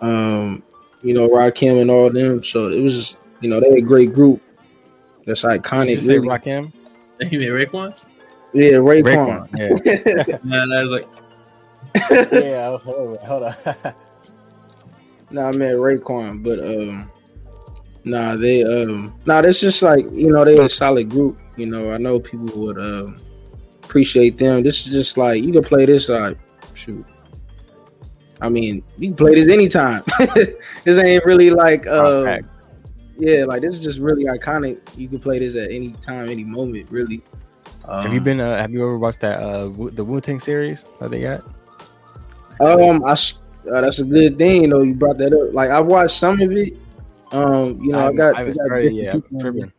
um, 0.00 0.62
you 1.02 1.14
know, 1.14 1.28
Rakim 1.28 1.80
and 1.80 1.90
all 1.90 2.10
them. 2.10 2.44
So 2.44 2.70
it 2.70 2.80
was, 2.80 3.16
you 3.42 3.48
know, 3.50 3.60
they 3.60 3.68
a 3.68 3.80
great 3.80 4.12
group. 4.14 4.40
That's 5.26 5.42
iconic. 5.42 5.86
Did 5.88 5.98
you 5.98 6.02
say 6.02 6.18
really. 6.18 6.28
Rakim? 6.28 6.72
You 7.30 7.38
mean 7.38 7.50
Raekwon? 7.50 8.02
Yeah, 8.52 8.72
Raekwon. 8.72 9.48
Raekwon. 9.50 10.26
Yeah. 10.26 10.38
Man, 10.44 10.72
I 10.72 10.82
was 10.82 10.90
like, 10.90 11.06
yeah. 12.32 12.66
I 12.66 12.70
was- 12.70 12.82
Hold 12.82 13.18
on. 13.18 13.26
Hold 13.26 13.42
on. 13.84 13.94
Nah, 15.30 15.48
I 15.48 15.56
meant 15.56 15.78
Raekwon, 15.78 16.42
but 16.42 16.58
um, 16.58 17.10
nah, 18.04 18.34
they 18.36 18.64
um, 18.64 19.14
nah, 19.24 19.40
that's 19.40 19.60
just 19.60 19.82
like 19.82 20.04
you 20.12 20.32
know 20.32 20.44
they're 20.44 20.60
a 20.60 20.68
solid 20.68 21.08
group. 21.10 21.38
You 21.56 21.66
know, 21.66 21.92
I 21.92 21.98
know 21.98 22.18
people 22.18 22.48
would 22.62 22.78
um 22.78 23.16
appreciate 23.84 24.36
them. 24.36 24.62
This 24.62 24.84
is 24.86 24.92
just 24.92 25.16
like 25.16 25.42
you 25.44 25.52
can 25.52 25.62
play 25.62 25.86
this 25.86 26.08
like 26.08 26.36
shoot. 26.74 27.06
I 28.40 28.48
mean, 28.48 28.82
you 28.98 29.08
can 29.08 29.16
play 29.16 29.36
this 29.36 29.48
anytime. 29.48 30.02
this 30.84 30.98
ain't 30.98 31.24
really 31.24 31.50
like 31.50 31.86
uh, 31.86 32.24
Fact. 32.24 32.44
Yeah, 33.22 33.44
like 33.44 33.60
this 33.60 33.74
is 33.76 33.80
just 33.80 34.00
really 34.00 34.24
iconic. 34.24 34.80
You 34.96 35.06
can 35.08 35.20
play 35.20 35.38
this 35.38 35.54
at 35.54 35.70
any 35.70 35.90
time, 36.02 36.28
any 36.28 36.42
moment, 36.42 36.90
really. 36.90 37.22
Um, 37.84 38.02
Have 38.02 38.12
you 38.12 38.20
been? 38.20 38.40
Uh, 38.40 38.56
have 38.58 38.72
you 38.72 38.82
ever 38.82 38.98
watched 38.98 39.20
that 39.20 39.38
uh 39.40 39.68
Wu- 39.68 39.90
the 39.90 40.02
Wu 40.02 40.20
Tang 40.20 40.40
series 40.40 40.84
that 40.98 41.10
they 41.10 41.20
got? 41.20 41.42
Um, 42.60 43.04
I 43.04 43.12
s- 43.12 43.38
uh, 43.72 43.80
that's 43.80 44.00
a 44.00 44.04
good 44.04 44.38
thing. 44.38 44.62
You 44.62 44.68
know, 44.68 44.82
you 44.82 44.94
brought 44.94 45.18
that 45.18 45.32
up. 45.32 45.54
Like 45.54 45.70
I 45.70 45.78
watched 45.80 46.16
some 46.18 46.40
of 46.40 46.50
it. 46.50 46.74
Um, 47.30 47.78
you 47.80 47.92
know, 47.92 47.98
I, 47.98 48.02
haven't- 48.02 48.16
got, 48.16 48.34
I 48.34 48.38
haven't 48.38 48.52
I 48.54 48.56
got 48.58 48.66
started 48.66 48.82
different 48.90 49.04
yet. 49.04 49.14
people 49.14 49.36
I'm 49.36 49.40
tripping. 49.40 49.72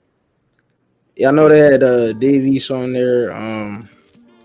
Yeah, 1.17 1.27
I 1.27 1.31
know 1.31 1.49
they 1.49 1.59
had 1.59 1.83
uh 1.83 2.13
Dave 2.13 2.45
East 2.45 2.71
on 2.71 2.93
there. 2.93 3.31
Um, 3.33 3.89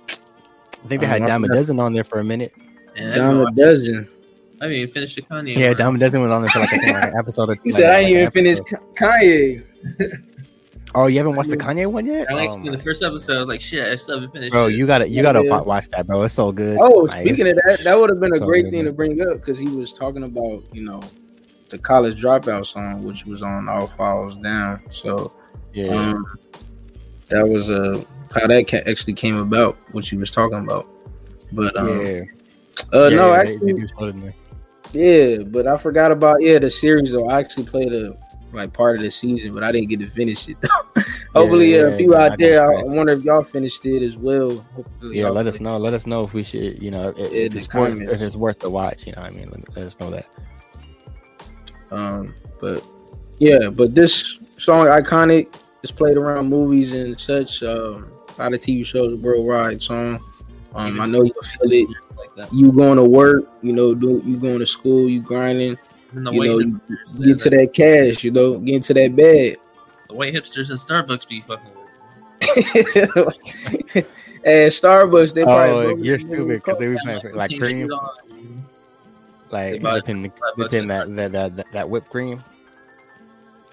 I 0.08 0.88
think 0.88 1.00
they 1.02 1.06
had 1.06 1.22
Um, 1.22 1.24
I 1.24 1.26
Diamond 1.28 1.50
forgot- 1.52 1.60
Dozen 1.60 1.80
on 1.80 1.92
there 1.94 2.04
for 2.04 2.18
a 2.18 2.24
minute. 2.24 2.52
man, 2.96 3.20
I 3.20 3.30
a 3.32 3.38
watched- 3.44 3.56
dozen. 3.56 4.08
I 4.60 4.64
haven't 4.64 4.78
even 4.78 4.92
finished 4.92 5.16
the 5.16 5.22
Kanye. 5.22 5.56
Yeah, 5.56 5.68
one. 5.68 5.76
Diamond 5.76 6.00
Dozen 6.00 6.20
was 6.22 6.30
on 6.30 6.42
there 6.42 6.50
for 6.50 6.58
like, 6.60 6.68
I 6.72 6.78
think, 6.78 6.92
like 6.92 7.04
an 7.12 7.16
episode. 7.18 7.50
Of, 7.50 7.58
You 7.64 7.72
like, 7.72 7.80
said 7.80 7.90
I 7.90 7.92
like 7.94 8.06
ain't 8.06 8.14
an 8.16 8.20
even 8.22 8.30
finished 8.32 8.60
episode. 8.60 8.96
Ka- 8.96 9.12
Kanye. 9.18 9.64
Oh, 10.94 11.06
you 11.06 11.18
haven't 11.18 11.36
watched 11.36 11.50
the 11.50 11.56
Kanye 11.66 11.86
one 11.86 12.06
yet? 12.06 12.30
I 12.30 12.34
like 12.34 12.50
Oh, 12.50 12.70
the 12.70 12.78
first 12.78 13.02
episode. 13.02 13.36
I 13.36 13.40
was 13.40 13.48
like, 13.48 13.60
shit, 13.60 13.86
I 13.86 13.94
still 13.96 14.16
haven't 14.16 14.32
finished. 14.32 14.52
bro, 14.52 14.66
it. 14.66 14.74
you 14.74 14.86
gotta 14.86 15.06
you 15.08 15.22
gotta 15.22 15.44
Yeah. 15.44 15.60
watch 15.60 15.88
that, 15.90 16.06
bro. 16.06 16.22
It's 16.22 16.34
so 16.34 16.50
good. 16.50 16.78
Oh, 16.80 17.00
Like, 17.08 17.26
speaking 17.26 17.48
of 17.48 17.54
that, 17.66 17.80
that 17.84 18.00
would 18.00 18.08
have 18.10 18.20
been 18.20 18.34
a 18.34 18.38
so 18.38 18.46
great 18.46 18.64
good, 18.64 18.70
thing 18.72 18.84
to 18.86 18.92
bring 18.92 19.20
up 19.20 19.34
because 19.34 19.58
he 19.58 19.68
was 19.68 19.92
talking 19.92 20.22
about 20.24 20.62
you 20.72 20.82
know 20.82 21.00
the 21.68 21.78
college 21.78 22.20
dropout 22.22 22.66
song, 22.66 23.04
which 23.04 23.26
was 23.26 23.42
on 23.42 23.68
All 23.68 23.86
Falls 23.86 24.34
Down. 24.36 24.80
So 24.90 25.34
yeah, 25.74 25.88
um, 25.88 26.24
that 27.28 27.46
was 27.46 27.70
uh 27.70 28.02
how 28.32 28.46
that 28.46 28.66
ca- 28.68 28.82
actually 28.90 29.12
came 29.12 29.36
about, 29.36 29.76
what 29.92 30.10
you 30.10 30.18
was 30.18 30.30
talking 30.30 30.58
about. 30.58 30.88
But 31.52 31.76
um, 31.78 31.86
yeah. 32.06 32.22
uh, 32.94 33.08
Yeah, 33.08 33.16
no, 33.16 33.32
yeah, 33.34 33.42
they- 33.44 33.52
actually, 33.52 33.72
they 33.74 34.34
Yeah, 34.92 35.38
but 35.38 35.66
I 35.66 35.76
forgot 35.76 36.12
about 36.12 36.42
yeah 36.42 36.58
the 36.58 36.70
series 36.70 37.12
though. 37.12 37.28
I 37.28 37.38
actually 37.38 37.66
played 37.66 37.92
a 37.92 38.16
like 38.52 38.72
part 38.72 38.96
of 38.96 39.02
the 39.02 39.10
season, 39.10 39.52
but 39.54 39.62
I 39.62 39.72
didn't 39.72 39.88
get 39.88 40.00
to 40.00 40.10
finish 40.10 40.48
it. 40.48 40.56
Hopefully, 41.34 41.74
Yeah, 41.74 41.82
uh, 41.82 41.96
yeah, 41.98 42.16
I 42.16 42.26
out 42.26 42.38
there, 42.38 42.70
I. 42.70 42.80
I 42.80 42.84
wonder 42.84 43.12
if 43.12 43.22
y'all 43.22 43.42
finished 43.42 43.84
it 43.84 44.02
as 44.02 44.16
well. 44.16 44.64
Hopefully 44.74 45.18
Yeah, 45.18 45.28
let 45.28 45.46
us 45.46 45.60
know. 45.60 45.76
Let 45.76 45.92
us 45.92 46.06
know 46.06 46.24
if 46.24 46.32
we 46.32 46.42
should, 46.42 46.82
you 46.82 46.90
know, 46.90 47.10
if, 47.16 47.54
it's 47.54 47.72
worth 47.74 48.00
if 48.00 48.22
it's 48.22 48.36
worth 48.36 48.58
the 48.60 48.70
watch. 48.70 49.06
You 49.06 49.12
know, 49.12 49.22
what 49.22 49.34
I 49.34 49.38
mean, 49.38 49.50
let, 49.50 49.76
let 49.76 49.86
us 49.86 49.96
know 50.00 50.10
that. 50.10 50.26
Um, 51.90 52.34
but 52.60 52.82
yeah, 53.38 53.68
but 53.68 53.94
this 53.94 54.38
song 54.56 54.86
iconic. 54.86 55.54
It's 55.80 55.92
played 55.92 56.16
around 56.16 56.48
movies 56.48 56.92
and 56.92 57.18
such. 57.20 57.62
Um, 57.62 58.10
a 58.36 58.42
lot 58.42 58.52
of 58.52 58.60
TV 58.60 58.84
shows, 58.84 59.16
worldwide 59.20 59.80
song. 59.80 60.18
Um, 60.74 61.00
I 61.00 61.06
know 61.06 61.22
you 61.22 61.32
feel 61.42 61.72
it. 61.72 61.88
Like 62.38 62.48
that. 62.50 62.56
You 62.56 62.72
going 62.72 62.96
to 62.96 63.04
work, 63.04 63.44
you 63.62 63.72
know, 63.72 63.94
do 63.94 64.22
you 64.24 64.36
going 64.38 64.58
to 64.60 64.66
school, 64.66 65.08
you 65.08 65.20
grinding, 65.20 65.76
And 66.12 66.26
the 66.26 66.32
you 66.32 66.38
white, 66.38 66.66
know, 66.68 66.80
you 67.18 67.34
get 67.34 67.38
to 67.44 67.50
that 67.50 67.72
cash, 67.74 68.24
you 68.24 68.30
know, 68.30 68.58
get 68.58 68.74
into 68.76 68.94
that 68.94 69.14
bed. 69.16 69.56
the 70.08 70.14
white 70.14 70.32
hipsters 70.34 70.70
and 70.70 70.78
Starbucks 70.78 71.28
be 71.28 71.40
fucking. 71.42 71.72
With. 73.14 74.06
And 74.44 74.70
Starbucks, 74.72 75.34
they 75.34 75.42
probably 75.42 75.70
Oh, 75.70 75.82
broke 75.94 75.98
you're 76.04 76.14
it. 76.14 76.20
stupid 76.20 76.46
because 76.48 76.78
they 76.78 76.86
were 76.88 76.96
playing 77.02 77.20
for, 77.20 77.34
like 77.34 77.50
Change 77.50 77.60
cream, 77.62 77.88
like 79.50 79.72
They 79.72 79.78
bought 79.80 79.94
dipping, 80.06 80.30
for 80.30 80.68
dipping 80.68 80.86
that, 80.88 81.14
that 81.16 81.32
that 81.32 81.56
that 81.56 81.66
that 81.72 81.90
whipped 81.90 82.08
cream. 82.08 82.42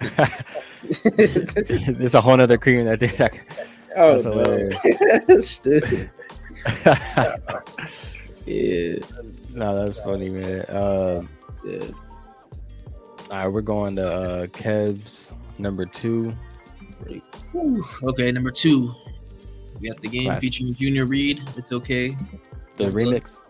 There's 1.04 2.14
a 2.16 2.20
whole 2.20 2.40
other 2.40 2.58
cream 2.58 2.84
that 2.84 2.98
they. 2.98 3.16
Like, 3.16 3.48
oh, 3.96 4.12
That's 4.14 4.24
no. 4.24 4.32
hilarious. 4.32 5.50
Stupid. 5.50 6.10
Yeah, 8.46 8.98
no, 9.52 9.84
that's 9.84 9.98
funny, 9.98 10.28
man. 10.28 10.64
Um, 10.68 11.28
yeah. 11.64 11.84
all 13.30 13.38
right, 13.38 13.48
we're 13.48 13.60
going 13.60 13.96
to 13.96 14.06
uh, 14.08 14.46
Kev's 14.48 15.32
number 15.58 15.84
two. 15.84 16.32
Whew. 17.52 17.84
Okay, 18.04 18.30
number 18.32 18.50
two. 18.50 18.94
We 19.80 19.88
got 19.88 20.00
the 20.00 20.08
game 20.08 20.26
Classic. 20.26 20.40
featuring 20.40 20.74
Junior 20.74 21.06
Reid. 21.06 21.42
It's 21.56 21.72
okay. 21.72 22.16
The 22.76 22.84
remix. 22.84 23.40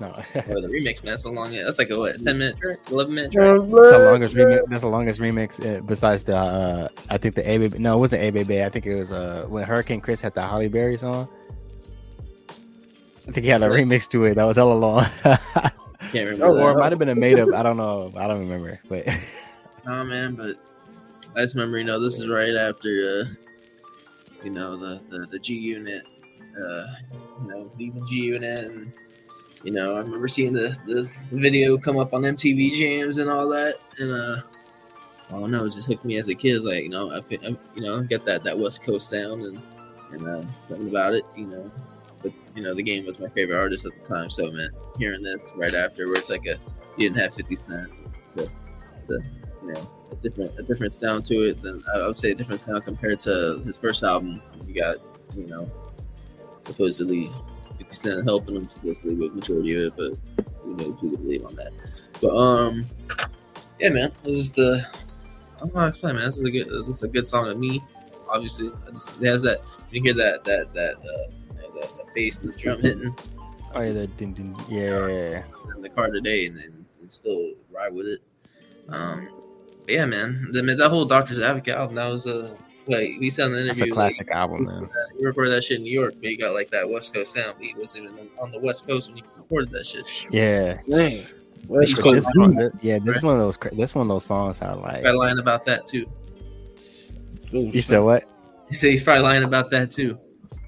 No, 0.00 0.08
Oh, 0.16 0.60
the 0.60 0.68
remix, 0.68 1.04
man. 1.04 1.12
That's 1.12 1.24
a 1.24 1.30
long. 1.30 1.52
That's 1.52 1.78
like 1.78 1.90
a 1.90 1.98
what? 1.98 2.20
Ten 2.20 2.38
minute 2.38 2.56
track? 2.56 2.78
Eleven 2.90 3.14
minute 3.14 3.32
track? 3.32 3.56
That's 3.56 3.70
the 3.70 4.10
longest 4.10 4.34
remix. 4.34 4.60
That's 4.68 4.82
the 4.82 4.88
longest 4.88 5.20
remix 5.20 5.64
uh, 5.64 5.80
besides 5.82 6.24
the. 6.24 6.36
Uh, 6.36 6.88
I 7.08 7.16
think 7.18 7.36
the 7.36 7.48
A 7.48 7.58
Bay 7.58 7.68
Bay. 7.68 7.78
No, 7.78 7.94
it 7.96 8.00
wasn't 8.00 8.22
A 8.22 8.30
Bay 8.30 8.42
Bay. 8.42 8.64
I 8.64 8.68
think 8.68 8.86
it 8.86 8.96
was 8.96 9.12
uh 9.12 9.46
when 9.48 9.64
Hurricane 9.64 10.00
Chris 10.00 10.20
had 10.20 10.34
the 10.34 10.42
Halle 10.42 10.68
Berry 10.68 10.96
song. 10.96 11.28
I 13.26 13.32
think 13.32 13.44
he 13.44 13.50
had 13.50 13.62
a 13.62 13.68
remix 13.68 14.08
to 14.10 14.24
it 14.24 14.34
that 14.34 14.44
was 14.44 14.56
hella 14.56 14.74
long. 14.74 15.06
Can't 16.12 16.30
remember. 16.30 16.46
Oh, 16.46 16.62
or 16.62 16.72
it 16.72 16.78
might 16.78 16.92
have 16.92 16.98
been 16.98 17.08
a 17.08 17.14
made 17.14 17.38
up. 17.38 17.52
I 17.54 17.62
don't 17.62 17.76
know. 17.76 18.12
I 18.16 18.26
don't 18.26 18.40
remember. 18.40 18.80
But 18.88 19.06
No, 19.86 20.04
man, 20.04 20.34
but 20.34 20.56
I 21.36 21.40
just 21.40 21.54
remember, 21.54 21.78
you 21.78 21.84
know, 21.84 22.00
this 22.00 22.18
is 22.18 22.28
right 22.28 22.54
after, 22.54 22.88
uh, 22.88 23.34
you 24.42 24.50
know, 24.50 24.76
the, 24.76 25.00
the, 25.10 25.26
the 25.26 25.38
G 25.38 25.54
Unit, 25.54 26.02
uh, 26.58 26.86
you 27.42 27.48
know, 27.48 27.70
leaving 27.78 28.06
G 28.06 28.16
Unit. 28.16 28.60
And, 28.60 28.92
you 29.62 29.72
know, 29.72 29.94
I 29.94 30.00
remember 30.00 30.28
seeing 30.28 30.54
the, 30.54 30.76
the 30.86 31.10
video 31.32 31.76
come 31.76 31.98
up 31.98 32.14
on 32.14 32.22
MTV 32.22 32.72
Jams 32.72 33.18
and 33.18 33.28
all 33.28 33.48
that. 33.48 33.76
And, 33.98 34.12
uh, 34.12 34.42
I 35.28 35.32
don't 35.40 35.50
know, 35.50 35.64
it 35.64 35.72
just 35.74 35.86
hooked 35.86 36.04
me 36.04 36.16
as 36.16 36.28
a 36.28 36.34
kid. 36.34 36.56
It's 36.56 36.64
like, 36.64 36.82
you 36.82 36.90
know, 36.90 37.10
I, 37.10 37.18
I 37.18 37.56
you 37.74 37.82
know, 37.82 38.02
get 38.02 38.24
that, 38.24 38.44
that 38.44 38.58
West 38.58 38.82
Coast 38.82 39.10
sound 39.10 39.42
and, 39.42 39.60
and 40.12 40.26
uh, 40.26 40.44
something 40.60 40.88
about 40.88 41.14
it, 41.14 41.24
you 41.36 41.46
know. 41.46 41.70
But, 42.24 42.32
you 42.56 42.62
know, 42.62 42.74
the 42.74 42.82
game 42.82 43.04
was 43.04 43.20
my 43.20 43.28
favorite 43.28 43.60
artist 43.60 43.86
at 43.86 43.92
the 44.00 44.08
time. 44.08 44.30
So, 44.30 44.50
man, 44.50 44.70
hearing 44.98 45.22
this 45.22 45.46
right 45.54 45.74
after 45.74 46.08
where 46.08 46.16
it's 46.16 46.30
like 46.30 46.46
a, 46.46 46.58
you 46.96 47.08
didn't 47.08 47.18
have 47.18 47.34
50 47.34 47.56
Cent 47.56 47.90
to, 48.36 48.50
to 49.06 49.20
you 49.62 49.72
know 49.72 49.90
a 50.10 50.14
different 50.16 50.58
a 50.58 50.62
different 50.62 50.92
sound 50.92 51.24
to 51.26 51.42
it 51.42 51.62
than 51.62 51.82
I 51.94 52.06
would 52.06 52.18
say 52.18 52.30
a 52.30 52.34
different 52.34 52.62
sound 52.62 52.84
compared 52.84 53.18
to 53.20 53.62
his 53.64 53.76
first 53.76 54.02
album. 54.02 54.42
You 54.66 54.80
got 54.80 54.96
you 55.34 55.46
know 55.46 55.70
supposedly 56.64 57.30
50 57.78 57.92
Cent 57.94 58.24
helping 58.24 58.56
him 58.56 58.68
supposedly 58.68 59.14
with 59.14 59.34
majority 59.34 59.74
of 59.74 59.86
it, 59.86 59.96
but 59.96 60.46
you 60.66 60.74
know 60.76 60.92
who 60.92 61.10
to 61.10 61.16
believe 61.16 61.44
on 61.44 61.54
that. 61.56 61.72
But 62.20 62.36
um, 62.36 62.86
yeah, 63.78 63.90
man, 63.90 64.12
this 64.24 64.36
is 64.36 64.52
the 64.52 64.86
I 65.56 65.58
don't 65.58 65.74
know 65.74 65.80
how 65.80 65.86
to 65.86 65.88
explain, 65.88 66.16
man. 66.16 66.26
This 66.26 66.38
is 66.38 66.44
a 66.44 66.50
good 66.50 66.68
this 66.86 66.96
is 66.96 67.02
a 67.02 67.08
good 67.08 67.28
song 67.28 67.46
to 67.46 67.54
me. 67.54 67.82
Obviously, 68.28 68.68
it 68.68 69.28
has 69.28 69.42
that 69.42 69.62
you 69.90 70.02
hear 70.02 70.14
that 70.14 70.44
that 70.44 70.72
that 70.74 70.96
uh, 70.96 71.30
bass 72.14 72.38
and 72.40 72.52
the 72.52 72.58
drum 72.58 72.80
hitting 72.80 73.14
oh 73.74 73.80
yeah, 73.82 73.92
that 73.92 74.16
ding, 74.16 74.32
ding, 74.32 74.56
yeah. 74.68 75.42
in 75.74 75.82
the 75.82 75.88
car 75.88 76.10
today 76.10 76.46
and 76.46 76.56
then 76.56 76.84
and 77.00 77.10
still 77.10 77.52
ride 77.70 77.92
with 77.92 78.06
it. 78.06 78.20
Um, 78.88 79.28
but 79.84 79.94
yeah, 79.94 80.06
man, 80.06 80.48
the, 80.52 80.62
that 80.62 80.88
whole 80.88 81.04
Doctor's 81.04 81.40
Advocate 81.40 81.74
album 81.74 81.96
that 81.96 82.10
was 82.10 82.26
a 82.26 82.56
like 82.86 83.16
we 83.18 83.30
said 83.30 83.46
in 83.46 83.52
the 83.52 83.62
That's 83.64 83.78
interview. 83.78 83.92
a 83.92 83.96
classic 83.96 84.30
album, 84.30 84.64
man. 84.64 84.82
Like, 84.82 84.90
you 85.18 85.26
recorded 85.26 85.50
that 85.50 85.64
shit 85.64 85.78
in 85.78 85.84
New 85.84 85.92
York, 85.92 86.14
but 86.20 86.30
you 86.30 86.38
got 86.38 86.54
like 86.54 86.70
that 86.70 86.88
West 86.88 87.14
Coast 87.14 87.32
sound. 87.32 87.56
He 87.60 87.74
wasn't 87.76 88.04
even 88.04 88.28
on 88.40 88.50
the 88.52 88.60
West 88.60 88.86
Coast 88.86 89.08
when 89.08 89.18
you 89.18 89.24
recorded 89.36 89.70
that 89.70 89.86
shit. 89.86 90.06
Yeah. 90.30 90.80
Man, 90.86 91.26
West 91.66 91.96
But 91.96 91.96
But 91.96 92.02
Coast. 92.02 92.26
this 92.26 92.32
one, 92.34 92.54
this- 92.54 92.72
yeah, 92.82 92.98
this 92.98 93.22
one 93.22 93.36
of 93.36 93.40
those. 93.40 93.58
This 93.72 93.94
one 93.94 94.02
of 94.02 94.14
those 94.14 94.24
songs 94.24 94.58
sound 94.58 94.82
like. 94.82 95.02
Probably 95.02 95.18
lying 95.18 95.38
about 95.38 95.64
that 95.66 95.84
too. 95.84 96.06
You 97.50 97.82
said 97.82 98.00
what? 98.00 98.24
He 98.68 98.74
said 98.74 98.90
he's 98.90 99.02
probably 99.02 99.22
lying 99.22 99.44
about 99.44 99.70
that 99.70 99.90
too. 99.90 100.18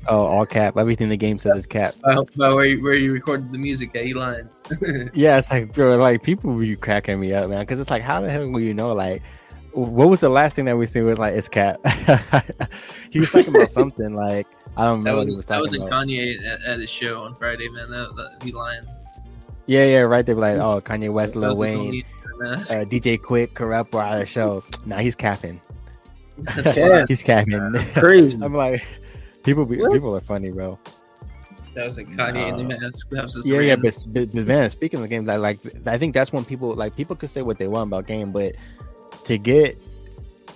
Oh, 0.08 0.26
all 0.26 0.46
cap. 0.46 0.76
Everything 0.76 1.08
the 1.08 1.16
game 1.16 1.38
says 1.38 1.56
is 1.56 1.66
cap. 1.66 1.94
About 2.04 2.28
where 2.36 2.64
you, 2.64 2.82
where 2.82 2.94
you 2.94 3.12
recorded 3.12 3.52
the 3.52 3.58
music 3.58 3.94
at, 3.94 4.14
lying. 4.14 4.48
Yeah, 5.14 5.38
it's 5.38 5.50
like, 5.50 5.72
bro, 5.72 5.96
like 5.96 6.22
people 6.22 6.54
be 6.56 6.74
cracking 6.76 7.20
me 7.20 7.32
up, 7.32 7.48
man. 7.48 7.60
Because 7.60 7.80
it's 7.80 7.90
like, 7.90 8.02
how 8.02 8.20
the 8.20 8.30
hell 8.30 8.48
will 8.48 8.60
you 8.60 8.74
know? 8.74 8.92
Like, 8.92 9.22
what 9.72 10.08
was 10.08 10.20
the 10.20 10.28
last 10.28 10.56
thing 10.56 10.64
that 10.66 10.76
we 10.76 10.86
seen 10.86 11.04
was 11.04 11.18
like, 11.18 11.34
it's 11.34 11.48
cap. 11.48 11.84
he 13.10 13.20
was 13.20 13.30
talking 13.30 13.54
about 13.54 13.70
something 13.70 14.14
like 14.14 14.46
I 14.76 14.84
don't 14.84 15.02
that 15.02 15.10
know 15.10 15.18
was 15.18 15.28
what 15.28 15.32
he 15.32 15.36
was 15.36 15.46
that 15.46 15.60
was 15.60 15.74
in 15.74 15.82
about. 15.82 16.06
Kanye 16.06 16.44
at, 16.44 16.62
at 16.62 16.80
his 16.80 16.90
show 16.90 17.22
on 17.22 17.34
Friday, 17.34 17.68
man. 17.68 17.90
That, 17.90 18.14
that 18.16 18.42
he 18.42 18.52
lying. 18.52 18.86
Yeah, 19.66 19.84
yeah, 19.84 20.00
right. 20.00 20.24
They 20.24 20.34
were 20.34 20.40
like, 20.40 20.56
oh, 20.56 20.80
Kanye 20.80 21.12
West, 21.12 21.34
Lil 21.34 21.50
was 21.50 21.58
Wayne, 21.58 22.04
uh, 22.42 22.84
DJ 22.84 23.18
Quik, 23.18 23.48
Kurupt 23.48 23.92
were 23.92 24.02
at 24.02 24.20
the 24.20 24.26
show. 24.26 24.62
Nah, 24.84 24.98
he's 24.98 25.16
capping. 25.16 25.60
He's 27.08 27.22
capping. 27.22 27.72
Crazy. 27.94 28.38
I'm 28.42 28.52
like, 28.52 28.86
people 29.46 29.64
be 29.64 29.78
What? 29.78 29.92
people 29.92 30.14
are 30.14 30.20
funny, 30.20 30.50
bro. 30.50 30.78
That 31.74 31.86
was 31.86 31.96
like 31.96 32.08
Kanye 32.08 32.48
in 32.50 32.56
the 32.56 32.64
mask. 32.64 33.08
That 33.10 33.22
was 33.22 33.34
his 33.34 33.46
Yeah, 33.46 33.60
yeah, 33.60 33.76
but, 33.76 33.96
but, 34.08 34.30
but 34.32 34.46
man, 34.46 34.70
speaking 34.70 34.98
of 34.98 35.02
the 35.02 35.08
game, 35.08 35.24
like, 35.24 35.40
like 35.40 35.86
I 35.86 35.96
think 35.98 36.14
that's 36.14 36.32
when 36.32 36.44
people 36.44 36.74
like 36.74 36.96
people 36.96 37.16
could 37.16 37.30
say 37.30 37.42
what 37.42 37.58
they 37.58 37.68
want 37.68 37.88
about 37.88 38.06
game, 38.06 38.32
but 38.32 38.54
to 39.24 39.38
get 39.38 39.78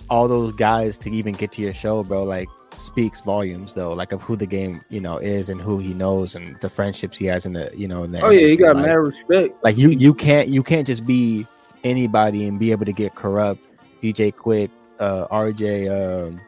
all 0.09 0.27
those 0.27 0.51
guys 0.53 0.97
to 0.99 1.11
even 1.11 1.33
get 1.33 1.51
to 1.53 1.61
your 1.61 1.73
show, 1.73 2.03
bro, 2.03 2.23
like 2.23 2.49
speaks 2.75 3.21
volumes 3.21 3.73
though, 3.73 3.93
like 3.93 4.11
of 4.11 4.21
who 4.21 4.35
the 4.35 4.47
game 4.47 4.81
you 4.89 4.99
know 4.99 5.17
is 5.17 5.49
and 5.49 5.61
who 5.61 5.79
he 5.79 5.93
knows 5.93 6.35
and 6.35 6.59
the 6.59 6.69
friendships 6.69 7.17
he 7.17 7.25
has 7.25 7.45
in 7.45 7.53
the 7.53 7.71
you 7.75 7.87
know 7.87 8.03
in 8.03 8.11
the 8.11 8.21
Oh 8.21 8.29
yeah, 8.29 8.47
he 8.47 8.57
got 8.57 8.75
like, 8.75 8.87
mad 8.87 8.95
respect. 8.95 9.63
like 9.63 9.77
you 9.77 9.89
you 9.91 10.13
can't 10.13 10.49
you 10.49 10.63
can't 10.63 10.87
just 10.87 11.05
be 11.05 11.45
anybody 11.83 12.47
and 12.47 12.59
be 12.59 12.71
able 12.71 12.85
to 12.85 12.93
get 12.93 13.13
Kurupt 13.15 13.59
DJ 14.01 14.33
Quik, 14.33 14.69
uh, 14.99 15.27
RJ, 15.27 15.89
um, 15.89 16.41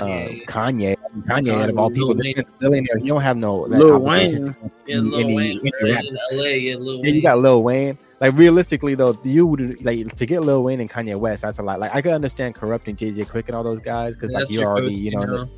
Kanye. 0.00 0.42
uh, 0.42 0.52
Kanye, 0.52 0.96
Kanye, 1.26 1.62
out 1.62 1.68
of 1.70 1.78
all 1.78 1.88
Lil 1.88 1.94
people, 1.94 2.14
Wayne. 2.16 2.34
the 2.36 2.44
billionaire. 2.58 2.98
You 2.98 3.06
don't 3.08 3.20
have 3.22 3.36
no 3.36 3.66
that 3.68 3.78
Lil 3.78 3.98
Wayne. 3.98 4.56
yeah, 4.86 4.98
Lil 4.98 5.14
any- 5.20 5.34
Wayne. 5.36 5.60
any 5.60 5.92
right, 5.92 6.04
LA, 6.32 6.42
yeah, 6.44 6.76
Lil 6.76 6.96
Yeah, 6.96 7.02
Wayne. 7.02 7.14
you 7.14 7.22
got 7.22 7.38
Lil 7.38 7.62
Wayne. 7.62 7.98
Like 8.20 8.34
realistically 8.34 8.94
though, 8.94 9.18
you 9.24 9.46
would 9.46 9.84
like 9.84 10.14
to 10.16 10.26
get 10.26 10.42
Lil 10.42 10.62
Wayne 10.62 10.80
and 10.80 10.88
Kanye 10.90 11.16
West. 11.16 11.42
That's 11.42 11.58
a 11.58 11.62
lot. 11.62 11.80
Like 11.80 11.94
I 11.94 12.00
could 12.02 12.12
understand 12.12 12.54
corrupting 12.54 12.96
JJ 12.96 13.28
Quick 13.28 13.48
and 13.48 13.56
all 13.56 13.64
those 13.64 13.80
guys 13.80 14.14
because 14.14 14.30
like 14.32 14.48
you 14.50 14.60
your 14.60 14.70
already, 14.70 14.88
coast, 14.90 15.00
you 15.00 15.10
know, 15.10 15.26
the- 15.26 15.36
know? 15.38 15.48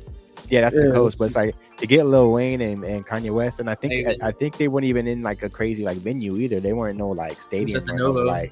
yeah, 0.49 0.61
that's 0.61 0.75
the 0.75 0.87
Yeah. 0.87 0.91
coast. 0.91 1.17
But 1.19 1.25
it's 1.25 1.35
like 1.35 1.55
to 1.77 1.85
get 1.87 2.07
Lil 2.07 2.31
Wayne 2.31 2.61
and, 2.61 2.83
and 2.83 3.05
Kanye 3.05 3.29
West, 3.31 3.59
and 3.59 3.69
I 3.69 3.75
think 3.75 4.07
I, 4.07 4.29
I 4.29 4.31
think 4.31 4.57
they 4.57 4.67
weren't 4.67 4.85
even 4.85 5.07
in 5.07 5.21
like 5.21 5.43
a 5.43 5.49
crazy 5.49 5.83
like 5.83 5.97
venue 5.97 6.37
either. 6.37 6.59
They 6.59 6.73
weren't 6.73 6.97
no 6.97 7.09
like 7.09 7.39
stadium 7.39 7.85
the 7.85 8.03
or 8.03 8.25
like 8.25 8.51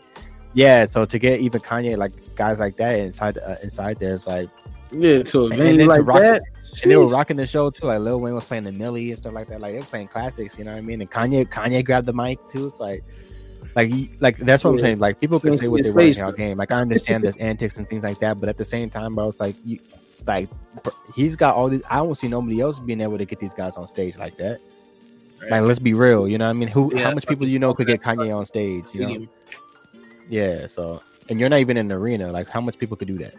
yeah. 0.53 0.85
So 0.85 1.05
to 1.05 1.17
get 1.17 1.39
even 1.39 1.59
Kanye 1.61 1.97
like 1.97 2.11
guys 2.35 2.59
like 2.59 2.75
that 2.77 2.99
inside 2.99 3.39
uh, 3.39 3.55
inside 3.63 3.97
there, 3.99 4.13
it's 4.13 4.27
like 4.27 4.47
Yeah, 4.93 5.23
to 5.23 5.39
a 5.41 5.45
And 5.45 5.55
venue 5.57 5.77
to 5.83 5.89
like 5.89 6.05
rock 6.05 6.19
that. 6.19 6.41
and 6.81 6.91
they 6.91 6.97
were 6.97 7.07
rocking 7.07 7.37
the 7.37 7.47
show 7.47 7.69
too. 7.69 7.87
Like 7.87 7.99
Lil 8.01 8.19
Wayne 8.19 8.35
was 8.35 8.43
playing 8.45 8.63
the 8.65 8.71
Milli 8.71 9.09
and 9.09 9.17
stuff 9.17 9.33
like 9.33 9.47
that. 9.49 9.59
Like 9.61 9.73
they 9.73 9.79
were 9.79 9.85
playing 9.85 10.07
classics, 10.07 10.57
you 10.57 10.65
know 10.65 10.71
what 10.71 10.77
I 10.77 10.81
mean? 10.81 11.01
And 11.01 11.09
Kanye, 11.09 11.47
Kanye 11.47 11.83
grabbed 11.83 12.07
the 12.07 12.13
mic 12.13 12.39
too. 12.49 12.67
It's 12.67 12.79
like, 12.79 13.03
like, 13.75 13.91
like 14.19 14.37
that's 14.37 14.63
what 14.63 14.71
I'm 14.71 14.79
saying. 14.79 14.99
Like 14.99 15.19
people 15.19 15.39
can 15.39 15.57
say 15.57 15.67
what 15.67 15.83
they 15.83 15.91
want 15.91 16.15
in 16.17 16.21
our 16.21 16.31
game. 16.31 16.57
Like 16.57 16.71
I 16.71 16.79
understand 16.79 17.23
there's 17.23 17.37
antics 17.37 17.77
and 17.77 17.87
things 17.87 18.03
like 18.03 18.19
that, 18.19 18.39
but 18.39 18.49
at 18.49 18.57
the 18.57 18.65
same 18.65 18.89
time, 18.89 19.15
bro, 19.15 19.29
it's 19.29 19.39
like 19.39 19.55
you, 19.65 19.79
like 20.27 20.49
he's 21.15 21.35
got 21.35 21.55
all 21.55 21.69
these. 21.69 21.81
I 21.89 21.97
don't 21.97 22.15
see 22.15 22.27
nobody 22.27 22.61
else 22.61 22.79
being 22.79 23.01
able 23.01 23.17
to 23.17 23.25
get 23.25 23.39
these 23.39 23.53
guys 23.53 23.75
on 23.77 23.87
stage 23.87 24.17
like 24.17 24.37
that. 24.37 24.59
Right. 25.41 25.51
Like 25.51 25.61
let's 25.63 25.79
be 25.79 25.93
real, 25.93 26.27
you 26.27 26.37
know 26.37 26.45
what 26.45 26.51
I 26.51 26.53
mean? 26.53 26.69
Who, 26.69 26.91
Yeah, 26.93 27.05
how 27.05 27.11
much 27.13 27.27
people 27.27 27.45
do 27.45 27.51
you 27.51 27.59
know 27.59 27.73
could 27.73 27.87
get 27.87 28.01
Kanye 28.01 28.35
on 28.35 28.45
stage? 28.45 28.85
You 28.93 29.19
know? 29.19 29.27
Yeah. 30.29 30.67
So, 30.67 31.01
and 31.29 31.39
you're 31.39 31.49
not 31.49 31.59
even 31.59 31.75
in 31.77 31.87
the 31.89 31.95
arena. 31.95 32.31
Like 32.31 32.47
how 32.47 32.61
much 32.61 32.77
people 32.77 32.95
could 32.95 33.07
do 33.07 33.17
that? 33.17 33.33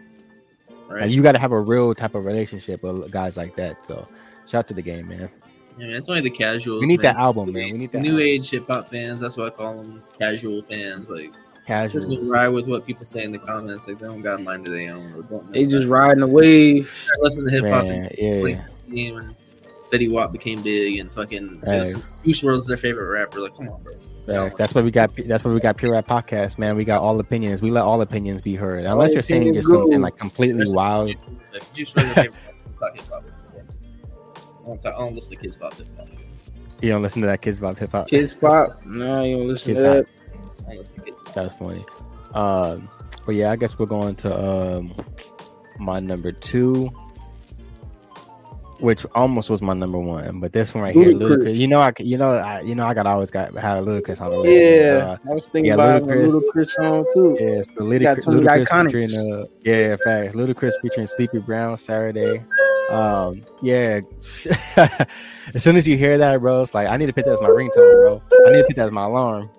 Right? 0.89 1.01
Like, 1.03 1.11
you 1.11 1.21
got 1.23 1.33
to 1.33 1.39
have 1.39 1.51
a 1.51 1.59
real 1.59 1.93
type 1.95 2.15
of 2.15 2.25
relationship 2.25 2.83
with 2.83 3.11
guys 3.11 3.37
like 3.37 3.55
that. 3.55 3.85
So, 3.85 4.07
shout 4.47 4.59
out 4.59 4.67
to 4.69 4.73
the 4.73 4.81
game, 4.81 5.07
man. 5.07 5.29
yeah, 5.77 5.87
man, 5.87 5.95
it's 5.95 6.09
only 6.09 6.21
the 6.21 6.29
casuals. 6.29 6.81
We 6.81 6.87
need 6.87 7.01
man. 7.01 7.13
that 7.15 7.19
album, 7.19 7.51
man. 7.51 7.71
We 7.71 7.77
need 7.77 7.91
that 7.91 8.01
new 8.01 8.11
album. 8.11 8.25
age 8.25 8.49
hip 8.49 8.67
hop 8.67 8.87
fans. 8.87 9.19
That's 9.19 9.37
what 9.37 9.47
I 9.53 9.55
call 9.55 9.77
them. 9.77 10.03
Casual 10.19 10.61
fans. 10.63 11.09
Like 11.09 11.31
casual. 11.65 12.15
gonna 12.17 12.29
ride 12.29 12.49
with 12.49 12.67
what 12.67 12.85
people 12.85 13.05
say 13.05 13.23
in 13.23 13.31
the 13.31 13.39
comments. 13.39 13.87
Like 13.87 13.99
they 13.99 14.05
don't 14.05 14.21
got 14.21 14.39
a 14.39 14.43
mind 14.43 14.67
of 14.67 14.73
their 14.73 14.95
own. 14.95 15.13
Or 15.13 15.23
don't 15.23 15.51
They 15.51 15.65
just 15.65 15.87
riding 15.87 16.21
the 16.21 16.27
wave. 16.27 16.91
listen 17.19 17.45
to 17.45 17.51
hip 17.51 17.65
hop 17.65 17.85
Man, 17.85 18.05
in 18.05 18.17
yeah. 18.17 18.41
2016 18.41 19.15
when 19.15 19.35
Fetty 19.91 20.11
Wap 20.11 20.31
became 20.31 20.61
big 20.61 20.99
and 20.99 21.13
fucking 21.13 21.61
Right. 21.65 21.93
Juice 22.23 22.41
WRLD's 22.41 22.67
their 22.67 22.77
favorite 22.77 23.07
rapper. 23.07 23.39
Like, 23.39 23.55
come 23.55 23.69
on, 23.69 23.83
bro. 23.83 23.93
Facts. 24.25 24.55
That's 24.57 24.73
why 24.73 24.81
we 24.81 24.91
got. 24.91 25.11
That's 25.27 25.43
why 25.43 25.51
we 25.51 25.59
got 25.59 25.77
Pure 25.77 25.91
Rap 25.91 26.07
Podcast, 26.07 26.57
man. 26.57 26.75
We 26.75 26.83
got 26.83 27.01
all 27.01 27.19
opinions. 27.19 27.61
We 27.61 27.69
let 27.69 27.83
all 27.83 28.01
opinions 28.01 28.41
be 28.41 28.55
heard, 28.55 28.85
unless 28.85 29.13
you're 29.13 29.21
saying 29.21 29.53
just 29.53 29.69
something 29.69 30.01
like 30.01 30.17
completely 30.17 30.65
wild. 30.69 31.11
If 31.53 31.73
Juice 31.73 31.93
WRLD's 31.93 32.13
favorite 32.13 32.35
rapper, 32.81 32.95
hip 32.95 33.05
hop. 33.09 33.23
I 34.63 34.67
don't, 34.67 34.81
talk, 34.81 34.95
I 34.95 35.05
don't 35.05 35.13
listen 35.13 35.35
to 35.35 35.41
kids 35.43 35.55
pop. 35.55 35.75
That's 35.75 35.91
not. 35.93 36.07
You 36.81 36.89
don't 36.89 37.01
listen 37.01 37.21
to 37.21 37.27
that 37.27 37.41
Kidz 37.41 37.61
Bop 37.61 37.77
Hip 37.77 37.91
Hop. 37.91 38.07
Kids 38.07 38.33
pop. 38.33 38.85
No, 38.85 39.23
you 39.23 39.37
don't 39.37 39.47
listen 39.47 39.73
Kids 39.75 39.79
to 39.79 39.83
that. 39.83 40.05
I 40.65 40.69
don't 40.69 40.77
listen 40.79 40.95
to 40.95 41.01
kids 41.01 41.17
pop. 41.23 41.33
That's 41.35 41.55
funny. 41.57 41.85
Um, 42.33 42.89
but 43.25 43.35
yeah, 43.35 43.51
I 43.51 43.55
guess 43.55 43.79
we're 43.79 43.85
going 43.85 44.15
to 44.17 44.37
um 44.37 44.93
my 45.79 45.99
number 45.99 46.31
two, 46.31 46.91
which 48.79 49.05
almost 49.15 49.49
was 49.49 49.61
my 49.61 49.73
number 49.73 49.97
one, 49.97 50.39
but 50.39 50.51
this 50.51 50.73
one 50.73 50.83
right 50.83 50.93
here, 50.93 51.07
Ludacris. 51.07 51.43
Ludacris. 51.43 51.57
You 51.57 51.67
know, 51.67 51.79
I 51.79 51.93
you 51.99 52.17
know, 52.17 52.31
I 52.31 52.61
you 52.61 52.75
know, 52.75 52.85
I 52.85 52.93
got 52.93 53.05
always 53.05 53.31
got 53.31 53.53
had 53.53 53.83
Ludacris 53.83 54.19
on 54.21 54.29
the 54.29 54.37
list. 54.37 54.61
Yeah, 54.63 54.97
Uh, 54.97 55.17
I 55.31 55.33
was 55.33 55.45
thinking 55.45 55.65
yeah, 55.65 55.73
about 55.75 56.01
a 56.01 56.05
Ludacris. 56.05 56.33
Ludacris 56.33 56.69
song 56.71 57.05
too. 57.13 57.37
Yeah, 57.39 57.47
it's 57.47 57.67
the 57.69 57.81
Ludacris, 57.81 58.25
Ludacris 58.25 58.65
iconics. 58.67 58.85
featuring 58.85 59.33
uh, 59.33 59.45
yeah, 59.61 59.95
facts. 60.03 60.35
Ludacris 60.35 60.73
featuring 60.81 61.07
Sleepy 61.07 61.39
Brown 61.39 61.77
Saturday. 61.77 62.43
Um, 62.89 63.43
yeah. 63.61 64.01
as 65.53 65.63
soon 65.63 65.75
as 65.75 65.87
you 65.87 65.97
hear 65.97 66.17
that, 66.17 66.39
bro, 66.39 66.61
it's 66.61 66.73
like 66.73 66.87
I 66.87 66.97
need 66.97 67.07
to 67.07 67.13
put 67.13 67.25
that 67.25 67.33
as 67.33 67.41
my 67.41 67.49
ringtone, 67.49 67.71
bro. 67.73 68.21
I 68.47 68.51
need 68.51 68.61
to 68.61 68.67
put 68.67 68.75
that 68.75 68.85
as 68.85 68.91
my 68.91 69.05
alarm. 69.05 69.49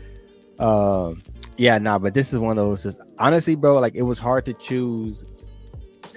um, 0.58 1.22
yeah, 1.56 1.78
nah, 1.78 1.98
but 1.98 2.14
this 2.14 2.32
is 2.32 2.38
one 2.38 2.56
of 2.56 2.64
those. 2.64 2.84
Just, 2.84 2.98
honestly, 3.18 3.56
bro, 3.56 3.80
like 3.80 3.94
it 3.96 4.02
was 4.02 4.18
hard 4.18 4.44
to 4.46 4.52
choose 4.54 5.24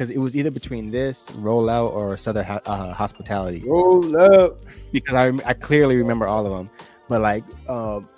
because 0.02 0.10
it 0.10 0.18
was 0.18 0.36
either 0.36 0.49
between 0.49 0.89
this 0.89 1.28
rollout 1.30 1.91
or 1.91 2.18
Southern 2.18 2.43
uh, 2.43 2.91
Hospitality 2.91 3.62
Roll 3.64 4.18
up. 4.18 4.58
because 4.91 5.14
I 5.14 5.32
I 5.47 5.54
clearly 5.54 5.95
remember 5.95 6.26
all 6.26 6.43
of 6.43 6.52
them. 6.52 6.72
But 7.08 7.22
like, 7.22 7.43
um, 7.70 8.10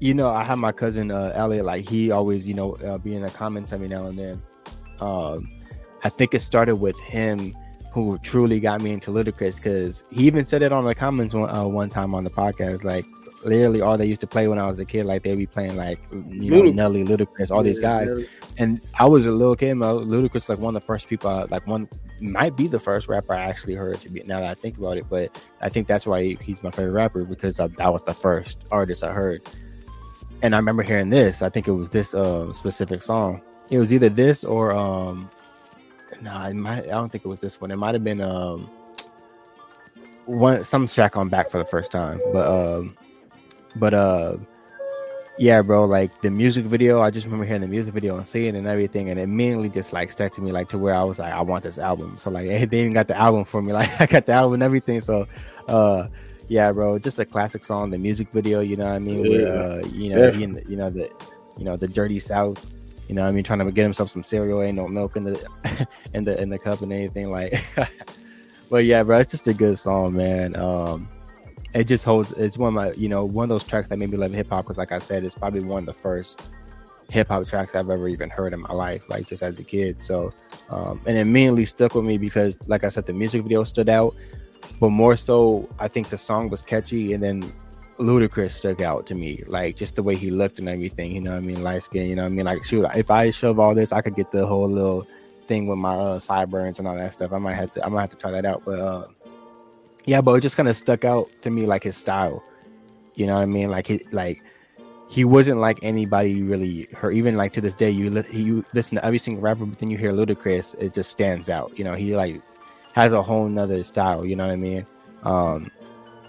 you 0.00 0.12
know, 0.12 0.28
I 0.28 0.42
have 0.42 0.58
my 0.58 0.72
cousin 0.72 1.12
uh, 1.12 1.30
Elliot. 1.36 1.64
Like 1.64 1.88
he 1.88 2.10
always, 2.10 2.48
you 2.48 2.54
know, 2.54 2.74
uh, 2.78 2.98
be 2.98 3.14
in 3.14 3.22
the 3.22 3.30
comments 3.30 3.72
every 3.72 3.86
now 3.86 4.08
and 4.08 4.18
then. 4.18 4.42
Um, 4.98 5.48
I 6.02 6.08
think 6.08 6.34
it 6.34 6.40
started 6.40 6.76
with 6.76 6.98
him, 6.98 7.56
who 7.92 8.18
truly 8.24 8.58
got 8.58 8.82
me 8.82 8.90
into 8.90 9.12
Ludacris 9.12 9.58
because 9.58 10.02
he 10.10 10.26
even 10.26 10.44
said 10.44 10.62
it 10.62 10.72
on 10.72 10.84
the 10.84 10.96
comments 10.96 11.32
one, 11.32 11.48
uh, 11.48 11.64
one 11.64 11.90
time 11.90 12.12
on 12.12 12.24
the 12.24 12.30
podcast. 12.30 12.82
Like 12.82 13.06
literally, 13.48 13.80
all 13.80 13.96
they 13.96 14.06
used 14.06 14.20
to 14.20 14.26
play 14.26 14.48
when 14.48 14.58
I 14.58 14.66
was 14.66 14.78
a 14.80 14.84
kid, 14.84 15.06
like 15.06 15.22
they'd 15.22 15.34
be 15.34 15.46
playing 15.46 15.76
like 15.76 16.00
you 16.12 16.50
know 16.50 16.62
Nelly, 16.62 17.04
Ludacris, 17.04 17.50
all 17.50 17.62
these 17.62 17.78
guys 17.78 18.08
yeah. 18.08 18.24
and 18.58 18.80
I 18.98 19.06
was 19.06 19.26
a 19.26 19.30
little 19.30 19.56
kid. 19.56 19.76
Ludacris 19.76 20.48
like 20.48 20.58
one 20.58 20.76
of 20.76 20.82
the 20.82 20.86
first 20.86 21.08
people, 21.08 21.30
I, 21.30 21.44
like 21.44 21.66
one 21.66 21.88
might 22.20 22.56
be 22.56 22.66
the 22.66 22.80
first 22.80 23.08
rapper 23.08 23.34
I 23.34 23.42
actually 23.42 23.74
heard. 23.74 24.00
To 24.00 24.10
be 24.10 24.22
now 24.24 24.40
that 24.40 24.50
I 24.50 24.54
think 24.54 24.78
about 24.78 24.96
it, 24.96 25.06
but 25.08 25.42
I 25.60 25.68
think 25.68 25.86
that's 25.86 26.06
why 26.06 26.22
he, 26.22 26.38
he's 26.42 26.62
my 26.62 26.70
favorite 26.70 26.92
rapper 26.92 27.24
because 27.24 27.60
I, 27.60 27.68
that 27.68 27.92
was 27.92 28.02
the 28.02 28.14
first 28.14 28.64
artist 28.70 29.02
I 29.02 29.12
heard. 29.12 29.48
And 30.42 30.54
I 30.54 30.58
remember 30.58 30.82
hearing 30.82 31.10
this. 31.10 31.42
I 31.42 31.48
think 31.48 31.66
it 31.66 31.72
was 31.72 31.90
this 31.90 32.14
uh, 32.14 32.52
specific 32.52 33.02
song. 33.02 33.42
It 33.70 33.78
was 33.78 33.92
either 33.92 34.08
this 34.08 34.44
or 34.44 34.72
um, 34.72 35.30
no, 36.20 36.42
it 36.44 36.54
might. 36.54 36.84
I 36.84 36.92
don't 36.92 37.10
think 37.10 37.24
it 37.24 37.28
was 37.28 37.40
this 37.40 37.60
one. 37.60 37.70
It 37.70 37.76
might 37.76 37.94
have 37.94 38.04
been 38.04 38.20
um, 38.20 38.70
one 40.28 40.62
some 40.64 40.86
track 40.86 41.16
on 41.16 41.28
back 41.28 41.50
for 41.50 41.58
the 41.58 41.64
first 41.64 41.90
time, 41.90 42.20
but 42.32 42.46
um, 42.46 42.96
but 43.78 43.94
uh 43.94 44.36
yeah, 45.38 45.62
bro, 45.62 45.84
like 45.84 46.20
the 46.20 46.30
music 46.30 46.64
video, 46.64 47.00
I 47.00 47.10
just 47.10 47.24
remember 47.24 47.44
hearing 47.44 47.60
the 47.60 47.68
music 47.68 47.94
video 47.94 48.16
and 48.16 48.26
seeing 48.26 48.54
it 48.54 48.58
and 48.58 48.66
everything, 48.66 49.08
and 49.08 49.20
it 49.20 49.22
immediately 49.22 49.68
just 49.68 49.92
like 49.92 50.10
stuck 50.10 50.32
to 50.32 50.40
me, 50.40 50.50
like 50.50 50.68
to 50.70 50.78
where 50.78 50.94
I 50.94 51.04
was 51.04 51.20
like, 51.20 51.32
I 51.32 51.40
want 51.42 51.62
this 51.62 51.78
album. 51.78 52.18
So 52.18 52.30
like, 52.30 52.46
they 52.70 52.80
even 52.80 52.92
got 52.92 53.06
the 53.06 53.16
album 53.16 53.44
for 53.44 53.62
me, 53.62 53.72
like 53.80 54.00
I 54.00 54.06
got 54.06 54.26
the 54.26 54.32
album 54.32 54.54
and 54.54 54.62
everything. 54.62 55.00
So, 55.00 55.28
uh, 55.68 56.08
yeah, 56.48 56.72
bro, 56.72 56.98
just 56.98 57.18
a 57.20 57.24
classic 57.24 57.64
song. 57.64 57.90
The 57.90 57.98
music 57.98 58.30
video, 58.32 58.60
you 58.60 58.76
know 58.76 58.86
what 58.86 58.94
I 58.94 58.98
mean? 58.98 59.24
Yeah, 59.24 59.48
uh, 59.48 59.82
you 59.92 60.14
know, 60.14 60.28
in 60.28 60.54
the, 60.54 60.64
you 60.68 60.76
know 60.76 60.90
the, 60.90 61.08
you 61.56 61.64
know 61.64 61.76
the 61.76 61.86
dirty 61.86 62.18
South, 62.18 62.68
you 63.06 63.14
know 63.14 63.22
what 63.22 63.28
I 63.28 63.32
mean, 63.32 63.44
trying 63.44 63.60
to 63.60 63.70
get 63.70 63.82
himself 63.82 64.10
some 64.10 64.24
cereal, 64.24 64.60
ain't 64.62 64.74
no 64.74 64.88
milk 64.88 65.16
in 65.16 65.24
the, 65.24 65.88
in 66.14 66.24
the 66.24 66.40
in 66.40 66.50
the 66.50 66.58
cup 66.58 66.80
and 66.82 66.92
anything 66.92 67.30
like. 67.30 67.54
but 68.70 68.84
yeah, 68.84 69.04
bro, 69.04 69.18
it's 69.18 69.30
just 69.30 69.46
a 69.46 69.54
good 69.54 69.78
song, 69.78 70.14
man. 70.14 70.56
Um, 70.56 71.08
it 71.74 71.84
just 71.84 72.04
holds 72.04 72.32
it's 72.32 72.56
one 72.56 72.68
of 72.68 72.74
my 72.74 72.92
you 72.92 73.08
know 73.08 73.24
one 73.24 73.44
of 73.44 73.48
those 73.48 73.64
tracks 73.64 73.88
that 73.88 73.98
made 73.98 74.10
me 74.10 74.16
love 74.16 74.32
hip 74.32 74.48
hop 74.48 74.64
because 74.64 74.78
like 74.78 74.92
I 74.92 74.98
said 74.98 75.24
it's 75.24 75.34
probably 75.34 75.60
one 75.60 75.80
of 75.80 75.86
the 75.86 76.00
first 76.00 76.40
hip 77.10 77.28
hop 77.28 77.46
tracks 77.46 77.74
I've 77.74 77.90
ever 77.90 78.08
even 78.08 78.30
heard 78.30 78.52
in 78.52 78.60
my 78.60 78.72
life 78.72 79.08
like 79.08 79.26
just 79.26 79.42
as 79.42 79.58
a 79.58 79.64
kid. 79.64 80.02
So 80.02 80.32
um 80.70 81.00
and 81.06 81.16
it 81.16 81.24
mainly 81.24 81.64
stuck 81.64 81.94
with 81.94 82.04
me 82.04 82.18
because 82.18 82.56
like 82.68 82.84
I 82.84 82.88
said 82.88 83.06
the 83.06 83.12
music 83.12 83.42
video 83.42 83.64
stood 83.64 83.88
out 83.88 84.14
but 84.80 84.90
more 84.90 85.16
so 85.16 85.68
I 85.78 85.88
think 85.88 86.08
the 86.08 86.18
song 86.18 86.48
was 86.48 86.62
catchy 86.62 87.12
and 87.12 87.22
then 87.22 87.52
Ludacris 87.98 88.52
stuck 88.52 88.80
out 88.80 89.06
to 89.06 89.14
me 89.14 89.42
like 89.46 89.76
just 89.76 89.96
the 89.96 90.02
way 90.02 90.14
he 90.14 90.30
looked 90.30 90.58
and 90.58 90.68
everything 90.68 91.12
you 91.12 91.20
know 91.20 91.32
what 91.32 91.38
I 91.38 91.40
mean? 91.40 91.62
Light 91.62 91.82
skin 91.82 92.08
you 92.08 92.16
know 92.16 92.22
what 92.22 92.32
I 92.32 92.34
mean? 92.34 92.46
Like 92.46 92.64
shoot 92.64 92.86
if 92.94 93.10
I 93.10 93.30
shove 93.30 93.58
all 93.58 93.74
this 93.74 93.92
I 93.92 94.00
could 94.00 94.16
get 94.16 94.30
the 94.30 94.46
whole 94.46 94.68
little 94.68 95.06
thing 95.46 95.66
with 95.66 95.78
my 95.78 95.94
uh, 95.94 96.18
sideburns 96.18 96.78
and 96.78 96.86
all 96.86 96.94
that 96.94 97.12
stuff. 97.12 97.32
I 97.32 97.38
might 97.38 97.54
have 97.54 97.70
to 97.72 97.84
I 97.84 97.88
might 97.88 98.02
have 98.02 98.10
to 98.10 98.16
try 98.16 98.30
that 98.30 98.46
out 98.46 98.62
but 98.64 98.78
uh 98.78 99.06
yeah, 100.04 100.20
but 100.20 100.32
it 100.34 100.40
just 100.40 100.56
kind 100.56 100.68
of 100.68 100.76
stuck 100.76 101.04
out 101.04 101.30
to 101.42 101.50
me 101.50 101.66
like 101.66 101.82
his 101.82 101.96
style. 101.96 102.42
You 103.14 103.26
know 103.26 103.34
what 103.34 103.42
I 103.42 103.46
mean? 103.46 103.70
Like 103.70 103.86
he 103.86 104.06
like 104.12 104.42
he 105.10 105.24
wasn't 105.24 105.58
like 105.60 105.78
anybody 105.82 106.30
you 106.32 106.46
really 106.46 106.88
heard. 106.92 107.14
Even 107.14 107.36
like 107.36 107.52
to 107.54 107.60
this 107.60 107.74
day, 107.74 107.90
you 107.90 108.10
li- 108.10 108.24
you 108.30 108.64
listen 108.74 108.96
to 108.96 109.04
every 109.04 109.18
single 109.18 109.42
rapper, 109.42 109.64
but 109.66 109.78
then 109.78 109.90
you 109.90 109.96
hear 109.98 110.12
Ludacris, 110.12 110.74
it 110.78 110.94
just 110.94 111.10
stands 111.10 111.48
out. 111.50 111.76
You 111.78 111.84
know, 111.84 111.94
he 111.94 112.14
like 112.14 112.40
has 112.92 113.12
a 113.12 113.22
whole 113.22 113.48
nother 113.48 113.82
style. 113.84 114.24
You 114.24 114.36
know 114.36 114.46
what 114.46 114.52
I 114.52 114.56
mean? 114.56 114.86
Um, 115.24 115.70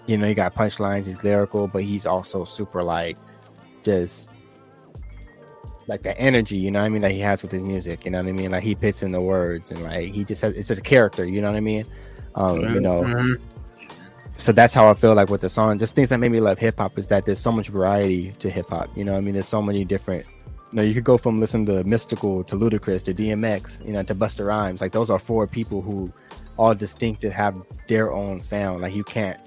you 0.06 0.16
know, 0.18 0.26
he 0.26 0.34
got 0.34 0.54
punchlines. 0.54 1.06
He's 1.06 1.22
lyrical, 1.22 1.68
but 1.68 1.84
he's 1.84 2.06
also 2.06 2.44
super 2.44 2.82
like 2.82 3.16
just 3.84 4.28
like 5.86 6.02
the 6.02 6.16
energy. 6.18 6.56
You 6.56 6.70
know 6.70 6.80
what 6.80 6.86
I 6.86 6.88
mean? 6.90 7.02
That 7.02 7.12
he 7.12 7.20
has 7.20 7.42
with 7.42 7.52
his 7.52 7.62
music. 7.62 8.04
You 8.04 8.10
know 8.10 8.18
what 8.22 8.28
I 8.28 8.32
mean? 8.32 8.50
Like 8.50 8.62
he 8.62 8.74
puts 8.74 9.02
in 9.02 9.12
the 9.12 9.20
words 9.20 9.70
and 9.70 9.82
like 9.82 10.10
he 10.10 10.24
just 10.24 10.42
has 10.42 10.52
it's 10.54 10.68
just 10.68 10.80
a 10.80 10.84
character. 10.84 11.24
You 11.24 11.40
know 11.40 11.50
what 11.50 11.56
I 11.56 11.60
mean? 11.60 11.84
Um, 12.34 12.60
you 12.74 12.80
know. 12.80 13.02
Mhm. 13.02 13.40
So 14.40 14.52
that's 14.52 14.72
how 14.72 14.88
I 14.88 14.94
feel 14.94 15.14
like 15.14 15.28
with 15.28 15.42
the 15.42 15.50
song. 15.50 15.78
Just 15.78 15.94
things 15.94 16.08
that 16.08 16.18
made 16.18 16.32
me 16.32 16.40
love 16.40 16.58
hip 16.58 16.78
hop 16.78 16.98
is 16.98 17.06
that 17.08 17.26
there's 17.26 17.38
so 17.38 17.52
much 17.52 17.68
variety 17.68 18.32
to 18.38 18.48
hip 18.48 18.70
hop. 18.70 18.88
You 18.96 19.04
know, 19.04 19.14
I 19.14 19.20
mean, 19.20 19.34
there's 19.34 19.46
so 19.46 19.60
many 19.60 19.84
different. 19.84 20.24
You 20.72 20.76
know, 20.76 20.82
you 20.82 20.94
could 20.94 21.04
go 21.04 21.18
from 21.18 21.40
listening 21.40 21.66
to 21.66 21.84
Mystikal 21.84 22.46
to 22.46 22.56
Ludacris 22.56 23.02
to 23.02 23.12
DMX, 23.12 23.84
you 23.84 23.92
know, 23.92 24.02
to 24.02 24.14
Busta 24.14 24.46
Rhymes. 24.46 24.80
Like 24.80 24.92
those 24.92 25.10
are 25.10 25.18
four 25.18 25.46
people 25.46 25.82
who 25.82 26.10
all 26.56 26.74
distinct 26.74 27.22
and 27.22 27.34
have 27.34 27.54
their 27.86 28.12
own 28.12 28.40
sound. 28.40 28.80
Like 28.80 28.94
you 28.94 29.04
can't 29.04 29.38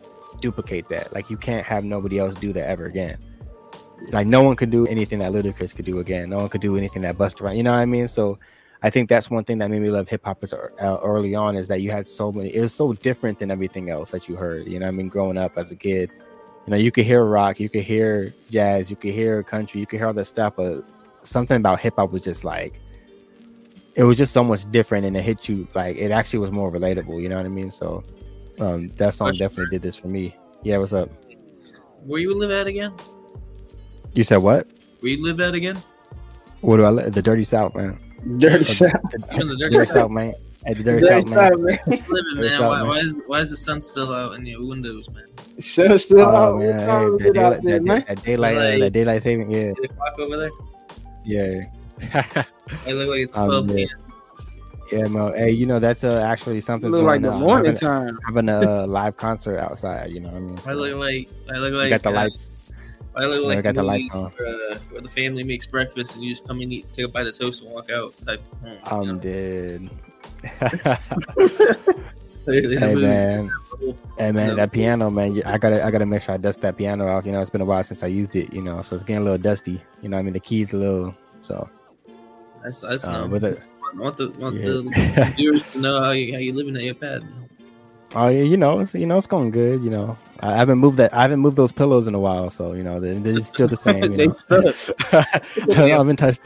duplicate 0.41 0.88
that. 0.89 1.12
Like 1.12 1.28
you 1.28 1.38
can't 1.38 1.66
have 1.66 1.84
nobody 1.84 2.20
else 2.20 2.36
do 2.36 2.54
that 2.54 2.70
ever 2.70 2.86
again. 2.86 3.18
Like 4.12 4.28
no 4.28 4.44
one 4.44 4.56
could 4.56 4.70
do 4.70 4.86
anything 4.86 5.20
that 5.20 5.32
Ludacris 5.32 5.76
could 5.76 5.86
do 5.86 5.98
again. 6.00 6.30
No 6.30 6.38
one 6.38 6.50
could 6.50 6.62
do 6.62 6.78
anything 6.78 7.02
that 7.02 7.16
Busta 7.16 7.41
Rhymes. 7.41 7.58
You 7.58 7.64
know 7.64 7.72
what 7.72 7.80
I 7.80 7.86
mean? 7.86 8.08
So 8.08 8.38
I 8.84 8.90
think 8.90 9.08
that's 9.08 9.30
one 9.30 9.46
thing 9.46 9.60
that 9.60 9.70
made 9.70 9.82
me 9.82 9.90
love 9.90 10.10
hip 10.10 10.26
hop 10.26 10.44
uh, 10.44 10.98
early 11.02 11.36
on 11.36 11.56
is 11.56 11.70
that 11.70 11.82
you 11.82 11.92
had 11.92 12.10
so 12.10 12.34
many. 12.34 12.54
It 12.54 12.60
was 12.60 12.74
so 12.74 12.92
different 12.92 13.40
than 13.40 13.50
everything 13.50 13.90
else 13.90 14.12
that 14.12 14.28
you 14.28 14.36
heard. 14.36 14.68
You 14.68 14.80
know, 14.80 14.88
I 14.90 14.92
mean, 14.92 15.08
growing 15.08 15.38
up 15.38 15.58
as 15.58 15.72
a 15.72 15.76
kid, 15.76 16.12
you 16.66 16.72
know, 16.72 16.78
you 16.78 16.92
could 16.92 17.06
hear 17.06 17.24
rock, 17.24 17.62
you 17.62 17.70
could 17.70 17.84
hear 17.84 18.34
jazz, 18.52 18.90
you 18.90 18.98
could 18.98 19.14
hear 19.14 19.42
country, 19.42 19.80
you 19.80 19.88
could 19.88 20.00
hear 20.00 20.08
all 20.08 20.14
that 20.14 20.26
stuff, 20.26 20.56
but 20.58 20.84
something 21.24 21.56
about 21.56 21.80
hip 21.80 21.96
hop 21.96 22.12
was 22.12 22.22
just 22.22 22.44
like 22.44 22.80
it 23.96 24.04
was 24.04 24.18
just 24.18 24.34
so 24.34 24.44
much 24.44 24.70
different, 24.72 25.06
and 25.06 25.16
it 25.16 25.22
hit 25.22 25.48
you 25.48 25.66
like 25.74 25.96
it 25.96 26.12
actually 26.12 26.40
was 26.40 26.52
more 26.52 26.70
relatable. 26.70 27.22
You 27.22 27.30
know 27.30 27.38
what 27.38 27.46
I 27.46 27.50
mean? 27.50 27.72
So 27.72 28.04
um, 28.60 28.90
that 28.96 29.14
song 29.14 29.32
definitely 29.32 29.68
did 29.72 29.82
this 29.82 29.96
for 29.96 30.08
me. 30.08 30.36
Yeah, 30.62 30.78
what's 30.78 30.92
up? 30.94 31.10
Where 32.04 32.20
you 32.20 32.38
live 32.38 32.52
at 32.52 32.68
again? 32.68 32.94
You 34.14 34.26
said 34.26 34.38
what? 34.38 34.68
Where 35.00 35.14
you 35.14 35.24
live 35.24 35.40
at 35.40 35.54
again? 35.54 35.82
What 36.62 36.78
do 36.78 36.86
I 36.86 36.90
live? 36.90 37.14
The 37.14 37.22
dirty 37.22 37.44
south, 37.44 37.76
man. 37.76 37.98
Dirty 38.38 38.66
South. 38.66 38.92
the 39.12 39.58
dirty, 39.60 39.76
dirty 39.76 39.86
South, 39.86 40.12
man. 40.12 40.34
At 40.66 40.78
the 40.78 40.84
dirty, 40.84 41.02
dirty 41.02 41.22
South, 41.22 41.30
man. 41.30 41.64
man. 41.64 41.80
Living, 41.88 42.36
man. 42.36 42.62
Why, 42.62 42.84
why, 42.84 42.98
is 43.00 43.22
why 43.28 43.40
is 43.40 43.50
the 43.52 43.58
sun 43.58 43.82
still 43.82 44.14
out 44.14 44.36
in 44.36 44.46
your 44.46 44.66
windows, 44.66 45.10
man? 45.10 45.26
Sun 45.60 45.98
still 45.98 46.22
oh, 46.22 46.36
out. 46.36 46.60
Man, 46.60 46.80
hey, 46.80 46.86
that, 46.86 47.34
daylight, 47.34 47.64
there, 47.64 47.74
that, 47.74 47.84
man? 47.84 48.06
that, 48.08 48.24
daylight, 48.24 48.56
like, 48.56 48.66
uh, 48.66 48.78
that 48.80 48.94
daylight 48.94 49.22
saving, 49.22 49.52
yeah. 49.52 49.74
Clock 49.98 50.20
over 50.20 50.38
there. 50.38 50.52
Yeah. 51.26 51.62
I 52.86 52.92
look 52.92 53.10
like 53.10 53.20
it's 53.20 53.38
Um, 53.38 53.48
twelve 53.48 53.70
yeah. 53.70 53.76
p.m. 53.76 54.04
Yeah, 54.92 55.08
Mo. 55.08 55.32
Hey, 55.32 55.52
you 55.52 55.66
know 55.66 55.80
that's 55.80 56.04
uh, 56.04 56.22
actually 56.24 56.62
something. 56.62 56.92
Look 56.92 57.04
like 57.04 57.22
the 57.22 57.30
going 57.30 57.42
on. 57.42 57.48
morning 57.48 57.76
having, 57.76 57.80
time. 57.80 58.20
having 58.26 58.50
a 58.50 58.86
live 58.86 59.18
concert 59.18 59.58
outside. 59.58 60.12
You 60.12 60.20
know 60.20 60.30
what 60.30 60.38
I 60.38 60.40
mean? 60.40 60.60
I 60.68 60.74
look 60.74 61.00
like 61.00 61.30
I 61.52 61.58
look 61.58 61.72
you 61.72 61.78
like 61.78 61.90
got 61.90 62.04
the 62.04 62.10
uh, 62.10 62.14
lights. 62.14 62.52
I 63.16 63.26
like 63.26 63.64
got 63.64 63.76
the 63.76 63.84
lights 63.84 64.09
on. 64.14 64.32
Where, 64.32 64.47
uh, 64.72 64.78
where 64.89 65.01
the 65.01 65.09
family 65.09 65.43
makes 65.43 65.68
breakfast 65.68 66.16
and 66.16 66.24
you 66.24 66.32
just 66.32 66.47
come 66.47 66.61
and 66.61 66.74
eat, 66.74 66.91
take 66.91 67.05
a 67.05 67.07
bite 67.07 67.28
of 67.28 67.38
toast 67.38 67.61
and 67.61 67.72
walk 67.72 67.91
out. 67.91 68.16
Type. 68.18 68.41
Of 68.66 68.80
home, 68.88 69.09
I'm 69.09 69.16
know? 69.18 69.22
dead. 69.22 69.89
Hey 72.45 72.59
man, 72.95 73.49
hey 74.18 74.32
man, 74.34 74.57
that 74.57 74.72
piano, 74.74 75.09
man. 75.09 75.41
I 75.45 75.57
gotta, 75.57 75.82
I 75.86 75.89
gotta 75.91 76.05
make 76.05 76.24
sure 76.24 76.34
I 76.34 76.38
dust 76.38 76.59
that 76.59 76.76
piano 76.76 77.07
off. 77.07 77.26
You 77.26 77.32
know, 77.32 77.39
it's 77.39 77.49
been 77.49 77.61
a 77.61 77.66
while 77.66 77.84
since 77.84 78.03
I 78.03 78.07
used 78.07 78.36
it. 78.36 78.51
You 78.53 78.61
know, 78.61 78.82
so 78.82 78.95
it's 78.95 79.03
getting 79.05 79.22
a 79.22 79.24
little 79.24 79.38
dusty. 79.38 79.82
You 80.01 80.09
know, 80.09 80.18
I 80.18 80.22
mean, 80.22 80.34
the 80.34 80.41
keys 80.41 80.74
a 80.74 80.78
little. 80.78 81.16
So, 81.43 81.70
That's 82.61 82.82
that's 82.82 83.05
uh, 83.05 83.22
no. 83.22 83.28
with 83.28 83.45
it, 83.45 83.64
I 83.82 83.97
want 83.97 84.18
the 84.18 84.32
want 84.32 84.55
Yeah. 84.57 84.64
the 84.66 85.34
viewers 85.38 85.64
to 85.72 85.80
know 85.80 86.01
how 86.01 86.11
you 86.11 86.34
how 86.34 86.39
you 86.39 86.51
living 86.51 86.76
at 86.76 86.84
your 86.84 86.95
pad. 86.95 87.24
oh 88.16 88.28
yeah, 88.28 88.41
you 88.43 88.57
know, 88.57 88.86
you 88.93 89.05
know, 89.05 89.18
it's 89.18 89.28
going 89.28 89.49
good. 89.51 89.82
You 89.82 89.89
know, 89.91 90.18
I 90.46 90.56
haven't 90.58 90.80
moved 90.80 90.98
that. 90.98 91.14
I 91.14 91.22
haven't 91.22 91.39
moved 91.39 91.56
those 91.56 91.72
pillows 91.72 92.06
in 92.08 92.16
a 92.16 92.20
while, 92.20 92.50
so 92.50 92.74
you 92.74 92.84
know, 92.84 93.00
they're, 93.00 93.16
they're 93.16 93.41
still 93.41 93.68
the 93.70 93.78
same. 93.78 94.12
You 94.12 94.18
they 94.18 94.28
know, 94.28 94.72
stuck. 94.72 95.14
I 95.78 95.88
haven't 95.88 96.18
touched. 96.18 96.41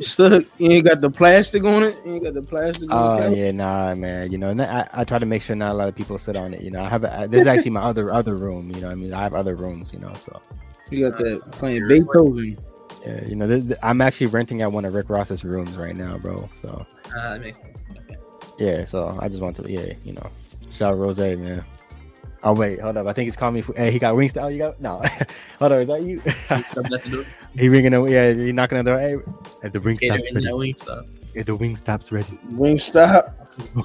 stuck. 0.00 0.44
You 0.58 0.70
ain't 0.70 0.86
got 0.86 1.00
the 1.00 1.10
plastic 1.10 1.64
on 1.64 1.82
it. 1.82 1.96
You 2.04 2.14
ain't 2.14 2.24
got 2.24 2.34
the 2.34 2.42
plastic 2.42 2.88
Oh 2.90 3.20
it. 3.32 3.36
yeah, 3.36 3.50
nah, 3.50 3.94
man. 3.94 4.30
You 4.30 4.38
know, 4.38 4.48
and 4.48 4.62
I, 4.62 4.88
I 4.92 5.04
try 5.04 5.18
to 5.18 5.26
make 5.26 5.42
sure 5.42 5.56
not 5.56 5.72
a 5.72 5.74
lot 5.74 5.88
of 5.88 5.94
people 5.96 6.18
sit 6.18 6.36
on 6.36 6.54
it. 6.54 6.62
You 6.62 6.70
know, 6.70 6.82
I 6.82 6.88
have 6.88 7.04
a, 7.04 7.26
this 7.28 7.40
is 7.42 7.46
actually 7.48 7.70
my 7.72 7.80
other 7.82 8.12
other 8.12 8.36
room. 8.36 8.70
You 8.70 8.80
know, 8.80 8.86
what 8.88 8.92
I 8.92 8.96
mean, 8.96 9.12
I 9.12 9.22
have 9.22 9.34
other 9.34 9.56
rooms. 9.56 9.92
You 9.92 9.98
know, 9.98 10.12
so 10.14 10.40
You 10.90 11.10
got 11.10 11.18
that 11.18 11.40
playing 11.52 11.88
Beethoven. 11.88 12.58
yeah, 13.04 13.24
you 13.26 13.34
know, 13.34 13.46
this, 13.48 13.64
this- 13.64 13.78
I'm 13.82 14.00
actually 14.00 14.28
renting 14.28 14.62
out 14.62 14.72
one 14.72 14.84
of 14.84 14.94
Rick 14.94 15.10
Ross's 15.10 15.44
rooms 15.44 15.72
right 15.72 15.96
now, 15.96 16.16
bro. 16.18 16.48
So 16.54 16.86
Ah, 17.16 17.30
that 17.30 17.40
makes 17.40 17.58
sense. 17.58 17.82
Okay. 17.90 18.16
yeah, 18.58 18.84
so 18.84 19.18
I 19.20 19.28
just 19.28 19.40
want 19.40 19.56
to, 19.56 19.68
yeah, 19.70 19.94
you 20.04 20.12
know, 20.12 20.30
shout 20.72 20.92
out 20.92 20.98
Rose, 20.98 21.18
man. 21.18 21.64
Oh 22.42 22.54
wait, 22.54 22.80
hold 22.80 22.96
up. 22.96 23.06
I 23.06 23.12
think 23.12 23.26
he's 23.26 23.36
calling 23.36 23.54
me. 23.54 23.60
For, 23.60 23.74
hey, 23.74 23.90
he 23.90 23.98
got 23.98 24.16
wings. 24.16 24.36
Oh, 24.36 24.48
you 24.48 24.58
got 24.58 24.80
no. 24.80 25.02
hold 25.58 25.72
on, 25.72 25.80
is 25.82 25.88
that 25.88 26.02
you? 26.02 26.20
Come 26.20 26.86
at 26.86 27.02
the 27.02 27.10
door. 27.10 27.24
he 27.58 27.68
ringing. 27.68 27.92
The, 27.92 28.02
yeah, 28.04 28.32
he 28.32 28.52
knocking 28.52 28.78
on 28.78 28.84
the 28.84 28.90
door. 28.92 29.00
Hey, 29.00 29.16
at 29.62 29.72
the 29.72 29.80
ring 29.80 29.98
Cater 29.98 30.16
stops 30.18 30.32
ready. 30.34 30.52
wing 30.52 30.74
stop. 30.76 31.04
Hey, 31.34 31.42
the 31.42 31.54
wing 31.56 31.76
stops 31.76 32.12
ready. 32.12 32.38
Wing 32.50 32.78
stop. 32.78 33.36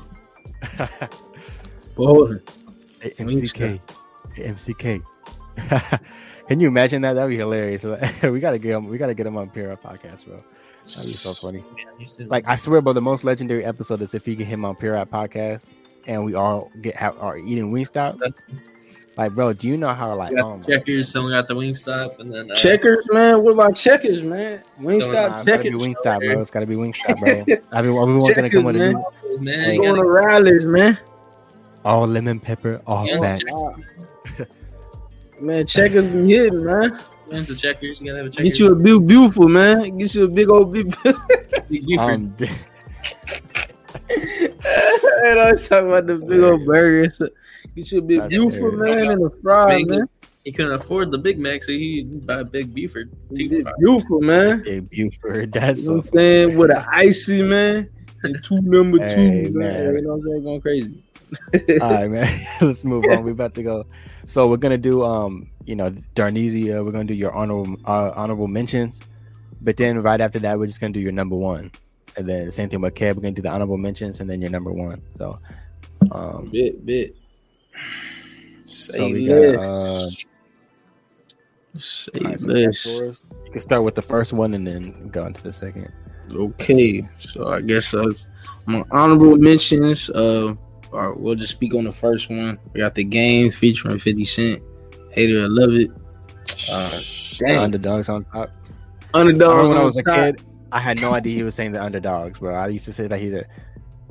Boy, 1.96 2.38
Hey, 3.00 3.12
MCK. 3.20 3.80
Hey, 4.34 4.48
MCK. 4.50 5.02
Can 6.48 6.60
you 6.60 6.68
imagine 6.68 7.02
that? 7.02 7.14
That'd 7.14 7.30
be 7.30 7.38
hilarious. 7.38 7.84
we 8.24 8.40
gotta 8.40 8.60
get 8.60 8.72
him. 8.72 8.88
We 8.88 8.98
gotta 8.98 9.14
get 9.14 9.26
him 9.28 9.36
on 9.38 9.50
Pira 9.50 9.76
podcast, 9.78 10.26
bro. 10.26 10.44
That'd 10.88 11.04
be 11.06 11.12
so 11.12 11.34
funny. 11.34 11.64
Man, 12.20 12.28
Like 12.28 12.46
I 12.48 12.56
swear, 12.56 12.82
bro, 12.82 12.94
the 12.94 13.02
most 13.02 13.24
legendary 13.24 13.66
episode 13.66 14.02
is 14.02 14.14
if 14.14 14.28
you 14.28 14.36
get 14.36 14.48
him 14.48 14.64
on 14.64 14.76
Pira 14.76 15.06
podcast 15.06 15.68
and 16.08 16.24
we 16.24 16.36
all 16.36 16.72
get 16.82 16.96
have, 16.96 17.18
are 17.20 17.38
eating 17.38 17.72
Wingstop. 17.72 18.20
Like, 19.18 19.34
bro, 19.34 19.54
do 19.54 19.68
you 19.70 19.78
know 19.78 19.94
how 19.94 20.14
like 20.16 20.34
oh 20.38 20.60
checkers, 20.68 21.10
someone 21.10 21.32
got 21.32 21.48
the 21.48 21.56
wing 21.56 21.74
stop, 21.74 22.20
and 22.20 22.34
then 22.34 22.52
uh, 22.52 22.56
checkers, 22.56 23.06
man. 23.12 23.42
What 23.42 23.52
about 23.54 23.76
checkers, 23.76 24.24
man? 24.24 24.62
Wing 24.78 25.00
So, 25.00 25.08
Nah, 25.08 25.14
stop, 25.14 25.38
it's 25.38 25.46
gotta 25.46 25.64
be 25.64 25.70
checkers. 25.70 25.82
Wingstop, 25.82 26.20
bro. 26.20 26.42
It's 26.42 26.52
gotta 26.52 26.66
be 26.66 26.76
Wingstop, 26.76 27.20
bro. 27.20 27.46
I 27.72 27.82
mean, 27.82 27.94
we 27.94 28.00
want 28.18 28.36
gonna 28.36 28.50
come 28.50 28.66
with 28.66 28.76
a 28.76 28.80
man. 28.80 28.94
new 28.94 29.38
Man, 29.40 29.64
Hey, 29.64 29.78
Going 29.78 29.96
gotta, 29.96 30.02
to 30.02 30.08
Riley's, 30.10 30.66
man. 30.66 31.00
all 31.86 32.08
lemon 32.08 32.42
pepper, 32.42 32.82
all 32.86 33.08
Yeah, 33.08 33.22
fat. 33.22 33.42
Man, 35.40 35.66
checkers 35.66 36.12
be 36.12 36.34
hitting, 36.34 36.66
man. 36.66 37.00
Man's 37.30 37.48
the 37.48 37.56
checkers. 37.56 38.02
You 38.02 38.08
gotta 38.08 38.18
have 38.18 38.28
a 38.28 38.30
checkers. 38.30 38.52
Get 38.52 38.60
you 38.60 38.72
a 38.72 38.76
big, 38.76 39.08
beautiful, 39.08 39.48
man. 39.48 39.98
Get 39.98 40.14
you 40.14 40.26
a 40.26 40.28
big 40.28 40.50
old 40.50 40.74
big. 40.74 40.94
Big 41.70 41.98
Um, 41.98 42.36
and 44.10 45.40
I 45.40 45.52
was 45.52 45.68
talking 45.68 45.90
about 45.90 46.08
the 46.08 46.16
big 46.16 46.40
old 46.40 46.66
burgers. 46.66 47.22
Get 47.76 47.92
you 47.92 48.00
a 48.00 48.02
big 48.02 48.20
That's 48.20 48.30
beautiful 48.30 48.72
man 48.72 49.12
and 49.12 49.24
a 49.26 49.30
fry, 49.42 49.78
Big- 49.78 49.88
man. 49.90 50.10
he 50.44 50.52
couldn't 50.52 50.74
afford 50.74 51.12
the 51.12 51.18
Big 51.18 51.40
Mac, 51.40 51.64
so 51.64 51.72
he 51.72 52.04
buy 52.04 52.42
a 52.42 52.44
Big 52.44 52.74
Buford. 52.74 53.12
Big 53.34 53.50
Two 53.50 53.64
five. 53.64 53.74
beautiful, 53.80 54.22
man. 54.22 54.64
Big 54.64 54.90
Buford. 54.90 55.52
That's 55.54 55.82
You 55.82 55.88
know 55.88 55.92
so 55.94 55.98
what 55.98 56.06
I'm 56.08 56.14
saying? 56.14 56.58
With 56.58 56.72
an 56.72 56.86
icy 56.92 57.42
man 57.44 57.90
and 58.24 58.44
two 58.44 58.62
number 58.62 59.00
Hey, 59.00 59.46
two, 59.48 59.58
man. 59.58 59.86
man. 59.86 59.96
You 59.96 60.02
know 60.02 60.10
what 60.10 60.16
I'm 60.16 60.24
saying? 60.24 60.44
Going 60.44 60.62
crazy. 60.62 61.04
all 61.82 61.92
right, 61.92 62.10
man. 62.10 62.48
Let's 62.62 62.84
move 62.84 63.04
on. 63.06 63.24
We're 63.24 63.32
about 63.32 63.56
to 63.56 63.64
go. 63.64 63.86
So 64.26 64.48
we're 64.48 64.58
gonna 64.58 64.78
do 64.78 65.04
um, 65.04 65.50
you 65.66 65.76
know, 65.76 65.90
Darnezy. 66.16 66.78
Uh, 66.78 66.84
we're 66.84 66.92
gonna 66.92 67.04
do 67.06 67.14
your 67.14 67.34
honorable 67.34 67.76
uh, 67.86 68.12
honorable 68.16 68.48
mentions, 68.48 69.00
but 69.62 69.76
then 69.78 70.02
right 70.02 70.22
after 70.22 70.40
that, 70.40 70.58
we're 70.60 70.68
just 70.68 70.80
gonna 70.80 70.94
do 70.94 71.00
your 71.00 71.12
number 71.12 71.36
one, 71.36 71.72
and 72.18 72.28
then 72.28 72.46
the 72.46 72.52
same 72.52 72.70
thing 72.70 72.82
with 72.82 72.94
Kev. 72.96 73.16
We're 73.16 73.22
gonna 73.22 73.32
do 73.32 73.42
the 73.42 73.50
honorable 73.52 73.78
mentions 73.78 74.20
and 74.20 74.30
then 74.30 74.42
your 74.42 74.50
number 74.52 74.72
one. 74.72 75.02
So, 75.18 75.40
um, 76.12 76.50
Bit, 76.52 76.86
bit. 76.86 77.16
Say 78.66 78.98
so 78.98 79.08
we 79.10 79.30
less. 79.30 79.56
got. 79.56 79.66
Uh, 79.66 80.10
Say 81.78 82.12
all 82.22 82.30
right, 82.32 82.40
so 82.40 82.48
we 82.48 82.54
got 82.54 82.60
less. 82.68 82.86
yours. 82.86 83.22
You 83.46 83.52
can 83.52 83.62
start 83.62 83.84
with 83.84 83.96
the 83.96 84.02
first 84.02 84.32
one 84.32 84.54
and 84.54 84.66
then 84.66 85.10
go 85.10 85.26
into 85.26 85.44
the 85.44 85.52
second. 85.52 85.92
Okay, 86.32 87.08
so 87.20 87.50
I 87.50 87.62
guess 87.62 87.94
uh, 87.94 88.10
my 88.66 88.84
honorable 88.92 89.36
mentions. 89.38 90.10
Uh, 90.10 90.56
or 90.92 91.14
we'll 91.14 91.36
just 91.36 91.52
speak 91.52 91.76
on 91.76 91.84
the 91.84 91.92
first 91.92 92.30
one. 92.30 92.58
We 92.74 92.80
got 92.80 92.96
the 92.96 93.04
game 93.04 93.52
featuring 93.52 94.00
Fifty 94.00 94.24
Cent. 94.24 94.64
Hater, 95.12 95.44
I 95.44 95.48
love 95.48 95.74
it. 95.74 95.92
Uh, 96.72 97.02
underdogs 97.62 98.08
on 98.10 98.24
top. 98.26 98.52
Underdog. 99.14 99.42
I 99.42 99.52
remember 99.52 99.70
when 99.70 99.78
I 99.78 99.84
was 99.84 99.98
a 99.98 100.04
top. 100.04 100.16
kid, 100.16 100.44
I 100.72 100.80
had 100.80 101.00
no 101.02 101.14
idea 101.14 101.36
he 101.36 101.44
was 101.44 101.56
saying 101.56 101.72
the 101.74 101.84
underdogs, 101.84 102.40
bro. 102.40 102.54
I 102.56 102.68
used 102.68 102.86
to 102.86 102.94
say 102.94 103.08
that 103.08 103.20
he's 103.20 103.34
a 103.34 103.46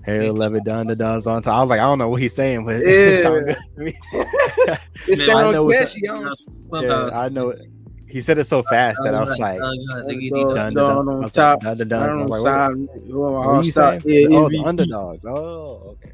hell 0.02 0.34
love 0.34 0.54
it, 0.54 0.64
the 0.64 0.76
underdogs 0.76 1.26
on 1.26 1.42
top. 1.42 1.54
I 1.56 1.60
was 1.62 1.70
like, 1.70 1.80
I 1.80 1.84
don't 1.84 1.98
know 1.98 2.08
what 2.08 2.20
he's 2.22 2.34
saying, 2.34 2.64
but 2.64 2.76
it 2.78 3.16
Yeah. 3.16 3.22
sounded 3.22 3.46
good 3.46 3.56
to 3.76 3.80
me. 3.82 3.94
It 5.06 5.18
Man, 5.26 5.36
I 5.36 5.50
know 5.52 5.68
it's 5.70 5.92
catchy. 5.94 6.08
I 6.08 6.14
don't- 6.14 6.38
Clubhouse. 6.70 7.12
yeah, 7.12 7.20
I 7.20 7.28
know. 7.28 7.50
it. 7.50 7.60
He 8.08 8.20
said 8.20 8.38
it 8.38 8.44
so 8.44 8.62
fast 8.62 9.00
that 9.02 9.12
I 9.14 9.24
was 9.24 9.32
uh, 9.34 9.42
like, 9.42 9.60
oh, 9.60 9.74
God, 9.90 10.04
nigga, 10.06 10.22
you 10.22 10.34
Underdog. 10.36 10.48
need 10.48 10.54
dun, 10.54 10.74
to- 10.74 10.80
dun, 10.80 11.08
on. 11.08 11.24
I 11.24 11.28
top. 11.28 11.60
the 11.60 11.66
I 11.68 11.70
underdogs. 11.72 12.12
don't 12.14 12.22
I'm 12.22 12.26
know. 12.28 12.34
like, 12.36 12.42
what, 12.42 12.50
Stop. 12.52 12.72
what 12.76 13.18
Well, 13.18 13.32
were 13.32 13.54
I'll 13.56 13.64
you 13.64 13.72
saying? 13.72 14.02
Yeah, 14.04 14.26
oh, 14.38 14.48
the 14.48 14.62
underdogs. 14.64 15.24
Oh, 15.26 15.96
okay. 16.02 16.12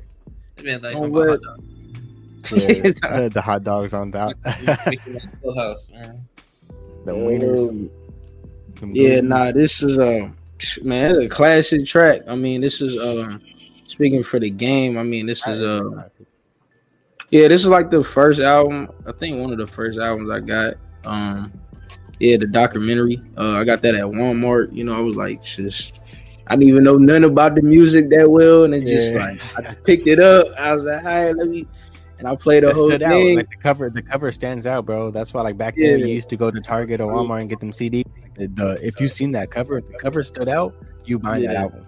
Man, 0.65 0.81
like, 0.83 0.97
On 0.97 1.13
what? 1.13 1.41
hot. 1.45 1.61
Yeah, 2.53 3.29
the 3.29 3.43
hot 3.45 3.63
dogs 3.65 3.93
on 3.95 4.11
top. 4.13 4.33
That 4.43 4.97
the 7.05 7.13
wieners. 7.13 7.91
Them 8.81 8.95
Yeah, 8.95 9.17
goonies. 9.17 9.23
nah, 9.23 9.53
this 9.53 9.83
is 9.83 9.99
a 9.99 10.33
man, 10.83 11.13
it's 11.13 11.25
a 11.25 11.29
classic 11.29 11.87
track. 11.87 12.23
I 12.29 12.35
mean, 12.35 12.61
this 12.61 12.81
is 12.81 12.99
um 13.01 13.41
speaking 13.87 14.23
for 14.23 14.39
the 14.41 14.51
game. 14.51 14.99
I 14.99 15.03
mean, 15.03 15.27
this 15.27 15.47
is 15.47 15.61
uh 15.61 16.09
yeah, 17.31 17.47
this 17.49 17.63
is 17.63 17.69
like 17.69 17.91
the 17.91 18.03
first 18.03 18.41
album. 18.41 18.89
I 19.07 19.13
think 19.13 19.41
one 19.41 19.53
of 19.53 19.59
the 19.59 19.67
first 19.67 19.99
albums 19.99 20.31
I 20.31 20.41
got. 20.41 20.75
Um 21.05 21.53
yeah, 22.19 22.37
the 22.37 22.47
documentary. 22.47 23.23
Uh 23.37 23.53
I 23.53 23.65
got 23.65 23.83
that 23.83 23.95
at 23.95 24.05
Walmart. 24.05 24.75
You 24.75 24.85
know, 24.85 24.97
I 24.97 25.01
was 25.01 25.17
like 25.17 25.43
just 25.43 26.01
I 26.47 26.57
didn't 26.57 26.69
even 26.71 26.85
know 26.85 26.97
nothing 26.97 27.25
about 27.25 27.55
the 27.55 27.63
music 27.63 28.11
that 28.11 28.29
well, 28.29 28.65
and 28.65 28.75
it 28.75 28.85
just 28.85 29.15
like 29.15 29.41
I 29.57 29.75
picked 29.85 30.09
it 30.09 30.19
up. 30.19 30.49
I 30.59 30.75
was 30.75 30.85
like, 30.85 31.05
all 31.05 31.09
right, 31.09 31.37
let 31.37 31.49
me 31.49 31.67
and 32.19 32.29
I 32.29 32.37
played 32.37 32.65
the 32.65 32.67
That 32.69 32.75
whole 32.75 32.89
stood 32.89 33.03
out. 33.03 33.13
thing. 33.13 33.37
Like 33.37 33.49
the 33.49 33.57
cover, 33.57 33.89
the 33.89 34.03
cover 34.03 34.31
stands 34.31 34.67
out, 34.67 34.85
bro. 34.85 35.11
That's 35.11 35.33
why, 35.33 35.41
like 35.41 35.57
back 35.57 35.75
Yeah. 35.77 35.93
then, 35.93 36.01
you 36.01 36.09
used 36.09 36.29
to 36.29 36.37
go 36.37 36.51
to 36.51 36.61
Target 36.61 37.01
or 37.01 37.11
Walmart 37.11 37.41
and 37.41 37.49
get 37.49 37.61
them 37.61 37.71
CDs. 37.71 38.05
The, 38.41 38.47
the- 38.49 38.87
if 38.87 39.01
you 39.01 39.09
seen 39.09 39.31
that 39.33 39.51
cover, 39.51 39.79
if 39.79 39.87
the 39.89 39.99
cover 39.99 40.23
stood 40.23 40.49
out, 40.49 40.75
you 41.05 41.19
buying 41.19 41.45
that 41.45 41.57
album. 41.57 41.85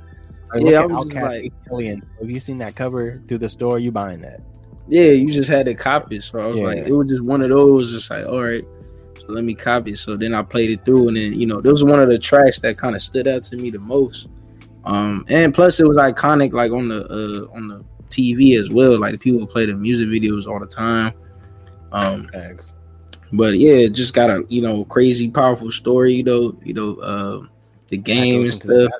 Like, 0.55 0.63
Yeah, 0.65 0.71
look 0.71 0.75
I 0.75 0.83
at 0.83 0.91
was 0.91 1.05
just 1.05 1.17
OutKast 1.17 1.43
like- 1.43 1.53
ATLiens. 1.71 2.03
If 2.21 2.29
you 2.31 2.41
seen 2.41 2.59
that 2.59 2.75
cover 2.77 3.23
through 3.27 3.39
the 3.39 3.49
store, 3.49 3.79
you 3.79 3.91
buying 3.93 4.21
that. 4.21 4.41
yeah, 4.89 5.11
you 5.13 5.33
just 5.33 5.49
had 5.49 5.65
to 5.67 5.75
copy. 5.75 6.21
So 6.21 6.39
I 6.41 6.47
was 6.47 6.59
Yeah. 6.59 6.65
like, 6.65 6.79
it 6.79 6.93
was 6.93 7.09
just 7.09 7.23
one 7.23 7.41
of 7.41 7.49
those, 7.51 7.91
just 7.93 8.11
like, 8.11 8.27
all 8.27 8.43
right, 8.43 8.65
so 9.17 9.25
let 9.29 9.45
me 9.45 9.55
copy. 9.55 9.95
So 9.97 10.17
then 10.17 10.35
I 10.35 10.43
played 10.43 10.71
it 10.71 10.85
through, 10.85 11.09
and 11.09 11.17
then 11.17 11.33
you 11.35 11.47
know, 11.47 11.61
this 11.61 11.73
was 11.73 11.85
one 11.85 12.01
of 12.01 12.09
the 12.09 12.19
tracks 12.19 12.59
that 12.61 12.77
kind 12.77 12.95
of 12.97 13.03
stood 13.03 13.27
out 13.29 13.45
to 13.45 13.57
me 13.57 13.71
the 13.71 13.79
most. 13.79 14.29
Um, 14.85 15.25
and 15.29 15.55
plus 15.55 15.79
it 15.81 15.87
was 15.87 15.97
iconic, 15.97 16.53
like 16.53 16.73
on 16.73 16.89
the 16.89 17.05
uh 17.07 17.57
on 17.57 17.69
the 17.69 17.85
TV 18.11 18.59
as 18.61 18.69
well. 18.69 18.99
Like 18.99 19.19
people 19.21 19.47
play 19.47 19.65
the 19.67 19.75
music 19.75 20.09
videos 20.09 20.47
all 20.47 20.59
the 20.61 20.67
time. 20.67 21.13
Um, 21.93 22.29
Thanks. 22.33 22.73
But 23.33 23.59
yeah, 23.59 23.89
just 23.89 24.15
got 24.15 24.31
a 24.31 24.45
you 24.49 24.63
know 24.63 24.85
crazy 24.85 25.31
powerful 25.31 25.71
story. 25.71 26.15
You 26.15 26.23
know, 26.23 26.59
you 26.63 26.75
know, 26.75 26.97
uh, 26.97 27.47
the 27.89 27.97
game 27.97 28.43
and 28.43 28.53
stuff. 28.53 28.93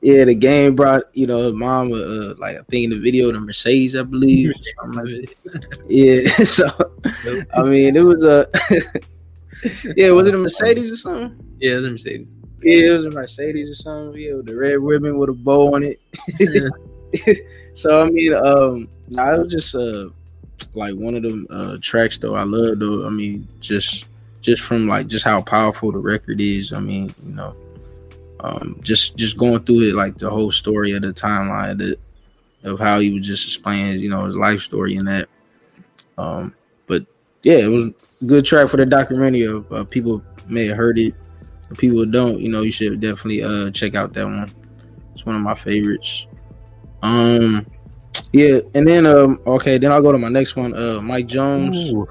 Yeah, 0.00 0.24
the 0.24 0.34
game 0.34 0.76
brought 0.76 1.04
you 1.12 1.26
know 1.26 1.52
mom 1.52 1.92
uh, 1.92 2.34
like 2.38 2.56
I 2.56 2.62
think 2.70 2.84
in 2.84 2.90
the 2.90 3.00
video 3.00 3.32
the 3.32 3.40
Mercedes 3.40 3.96
I 3.96 4.02
believe. 4.02 4.54
Something 4.84 5.22
like 5.22 5.42
that. 5.44 5.78
Yeah, 5.88 6.44
so 6.44 6.70
I 7.54 7.62
mean 7.62 7.96
it 7.96 8.04
was 8.04 8.22
a 8.22 8.46
yeah 9.96 10.10
was 10.10 10.28
it 10.28 10.34
a 10.34 10.38
Mercedes 10.38 10.92
or 10.92 10.96
something? 10.96 11.56
Yeah, 11.58 11.80
the 11.80 11.90
Mercedes. 11.90 12.28
Yeah, 12.62 12.90
it 12.90 12.92
was 12.92 13.04
a 13.06 13.10
Mercedes 13.10 13.70
or 13.70 13.74
something. 13.74 14.20
Yeah, 14.20 14.34
with 14.34 14.46
the 14.46 14.56
red 14.56 14.80
ribbon 14.80 15.18
with 15.18 15.30
a 15.30 15.32
bow 15.32 15.74
on 15.74 15.82
it. 15.84 16.00
so 17.74 18.02
I 18.02 18.10
mean, 18.10 18.34
um, 18.34 18.88
nah, 19.08 19.34
it 19.34 19.38
was 19.38 19.52
just 19.52 19.74
uh 19.74 20.10
like 20.74 20.94
one 20.94 21.14
of 21.14 21.22
them 21.22 21.46
uh 21.50 21.78
tracks 21.80 22.18
though. 22.18 22.34
I 22.34 22.44
love 22.44 22.78
though. 22.78 23.06
I 23.06 23.10
mean, 23.10 23.46
just 23.60 24.08
just 24.40 24.62
from 24.62 24.86
like 24.86 25.06
just 25.06 25.24
how 25.24 25.42
powerful 25.42 25.92
the 25.92 25.98
record 25.98 26.40
is. 26.40 26.72
I 26.72 26.80
mean, 26.80 27.12
you 27.24 27.34
know, 27.34 27.56
um, 28.40 28.78
just 28.82 29.16
just 29.16 29.36
going 29.36 29.62
through 29.64 29.90
it 29.90 29.94
like 29.94 30.18
the 30.18 30.30
whole 30.30 30.50
story 30.50 30.92
of 30.92 31.02
the 31.02 31.12
timeline 31.12 31.96
of 32.64 32.78
how 32.78 33.00
he 33.00 33.10
was 33.10 33.26
just 33.26 33.46
explaining, 33.46 34.00
you 34.00 34.08
know, 34.08 34.26
his 34.26 34.36
life 34.36 34.60
story 34.60 34.96
and 34.96 35.08
that. 35.08 35.28
Um, 36.16 36.54
but 36.86 37.06
yeah, 37.42 37.58
it 37.58 37.68
was 37.68 37.86
a 37.86 38.24
good 38.24 38.44
track 38.44 38.68
for 38.68 38.76
the 38.76 38.86
documentary. 38.86 39.44
Of 39.44 39.72
uh, 39.72 39.84
people 39.84 40.22
may 40.48 40.66
have 40.66 40.76
heard 40.76 40.98
it, 40.98 41.14
if 41.70 41.78
people 41.78 42.04
don't, 42.04 42.40
you 42.40 42.48
know, 42.48 42.62
you 42.62 42.72
should 42.72 43.00
definitely 43.00 43.42
uh 43.42 43.70
check 43.70 43.94
out 43.94 44.12
that 44.14 44.24
one. 44.24 44.48
It's 45.14 45.26
one 45.26 45.36
of 45.36 45.42
my 45.42 45.54
favorites. 45.54 46.26
Um, 47.02 47.66
yeah, 48.32 48.60
and 48.74 48.86
then 48.86 49.06
um, 49.06 49.40
okay, 49.46 49.78
then 49.78 49.90
I'll 49.92 50.02
go 50.02 50.12
to 50.12 50.18
my 50.18 50.28
next 50.28 50.56
one. 50.56 50.74
Uh, 50.74 51.00
Mike 51.00 51.26
Jones. 51.26 51.90
Ooh. 51.92 52.06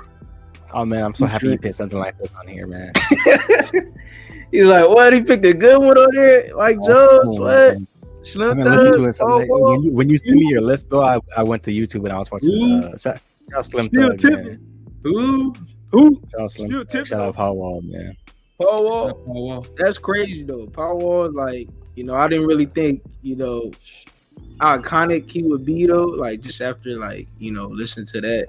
Oh 0.74 0.86
man, 0.86 1.04
I'm 1.04 1.14
so 1.16 1.26
happy 1.26 1.48
you 1.50 1.58
picked 1.58 1.76
something 1.76 1.98
like 2.00 2.18
this 2.18 2.34
on 2.36 2.48
here, 2.48 2.68
man. 2.68 2.92
He's 4.52 4.66
like, 4.66 4.88
what? 4.88 5.14
He 5.14 5.22
picked 5.22 5.46
a 5.46 5.54
good 5.54 5.80
one 5.82 5.98
on 5.98 6.14
there. 6.16 6.56
Mike 6.56 6.78
Jones. 6.78 7.20
Oh, 7.24 7.42
What? 7.42 7.74
man. 7.74 7.88
Slim 8.24 8.50
I've 8.52 8.58
been 8.58 8.66
listening 8.66 8.92
to 8.94 9.00
Thug. 9.00 9.08
it. 9.10 9.14
So 9.14 9.26
Oh, 9.32 9.38
like, 9.38 9.48
when, 9.50 9.84
you, 9.84 9.92
when 9.92 10.10
you 10.10 10.18
sent 10.18 10.36
me 10.36 10.48
your 10.50 10.62
list, 10.62 10.90
bro, 10.90 11.02
I, 11.02 11.20
I 11.38 11.44
went 11.44 11.64
to 11.64 11.72
YouTube 11.72 12.04
and 12.04 12.12
I 12.12 12.20
was 12.20 12.30
watching. 12.32 12.50
Ooh. 12.50 12.80
Uh, 12.86 12.98
shout, 12.98 13.22
shout 13.52 13.66
Slim 13.66 13.88
Thug, 13.90 14.20
tipping. 14.20 14.46
man. 14.46 14.60
Who? 15.04 15.54
Who? 15.92 16.22
Shout 16.38 16.52
Slim 16.52 16.68
Still 16.70 16.80
Thug. 16.82 16.90
tipping. 16.90 17.06
Shout 17.06 17.22
out 17.22 17.36
Paul 17.36 17.56
Wall, 17.58 17.82
man. 17.84 18.18
Paul 18.60 18.84
Wall. 18.84 19.24
Well. 19.28 19.66
That's 19.78 19.98
crazy 19.98 20.44
though. 20.44 20.68
Paul 20.68 20.98
Wall, 21.00 21.32
like, 21.34 21.70
you 21.96 22.04
know, 22.04 22.16
I 22.16 22.28
didn't 22.28 22.48
really 22.48 22.66
think, 22.66 23.02
you 23.22 23.36
know, 23.38 23.72
how 23.72 24.17
iconic 24.60 25.30
he 25.30 25.44
would 25.44 25.66
be 25.66 25.86
though. 25.86 26.06
Like 26.06 26.42
just 26.42 26.62
after 26.62 26.98
like, 26.98 27.28
you 27.40 27.52
know, 27.52 27.68
listen 27.68 28.06
to 28.08 28.22
that 28.22 28.48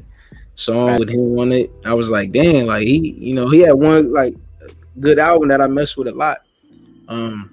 song 0.55 0.99
with 0.99 1.09
him 1.09 1.39
on 1.39 1.53
it. 1.53 1.71
I 1.85 1.95
was 1.95 2.09
like, 2.09 2.33
dang, 2.33 2.67
like 2.67 2.87
he, 2.87 3.11
you 3.13 3.35
know, 3.35 3.49
he 3.51 3.61
had 3.61 3.73
one 3.73 4.13
like 4.13 4.35
good 5.01 5.19
album 5.19 5.49
that 5.49 5.61
I 5.61 5.67
messed 5.67 5.97
with 5.97 6.09
a 6.09 6.13
lot. 6.13 6.39
Um 7.09 7.51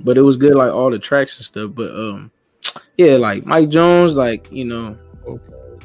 but 0.00 0.18
it 0.18 0.22
was 0.22 0.36
good 0.36 0.54
like 0.54 0.72
all 0.72 0.90
the 0.90 0.98
tracks 0.98 1.36
and 1.38 1.46
stuff. 1.46 1.70
But 1.74 1.90
um 1.90 2.30
yeah, 2.96 3.16
like 3.16 3.44
Mike 3.44 3.68
Jones, 3.68 4.14
like, 4.14 4.50
you 4.50 4.64
know, 4.64 4.96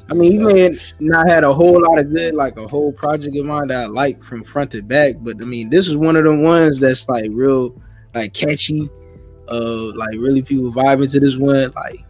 I 0.10 0.14
mean, 0.14 0.32
he 0.34 0.38
may 0.38 0.78
not 1.00 1.30
had 1.30 1.44
a 1.46 1.54
whole 1.54 1.82
lot 1.82 2.00
of 2.00 2.12
good, 2.12 2.34
like 2.34 2.58
a 2.58 2.68
whole 2.68 2.92
project 2.92 3.36
of 3.38 3.46
mine 3.46 3.68
that 3.68 3.84
I 3.84 3.86
like 3.86 4.22
from 4.22 4.44
front 4.44 4.72
to 4.72 4.82
back, 4.82 5.16
but 5.20 5.42
I 5.42 5.46
mean, 5.46 5.70
this 5.70 5.88
is 5.88 5.96
one 5.96 6.18
of 6.18 6.26
the 6.26 6.36
ones 6.36 6.80
that's 6.80 7.08
like 7.08 7.30
real, 7.32 7.82
like 8.14 8.34
catchy, 8.34 8.90
uh, 9.52 9.96
like 9.96 10.12
really 10.18 10.42
people 10.42 10.72
vibing 10.72 11.12
to 11.12 11.20
this 11.20 11.38
one, 11.38 11.72
like 11.76 12.04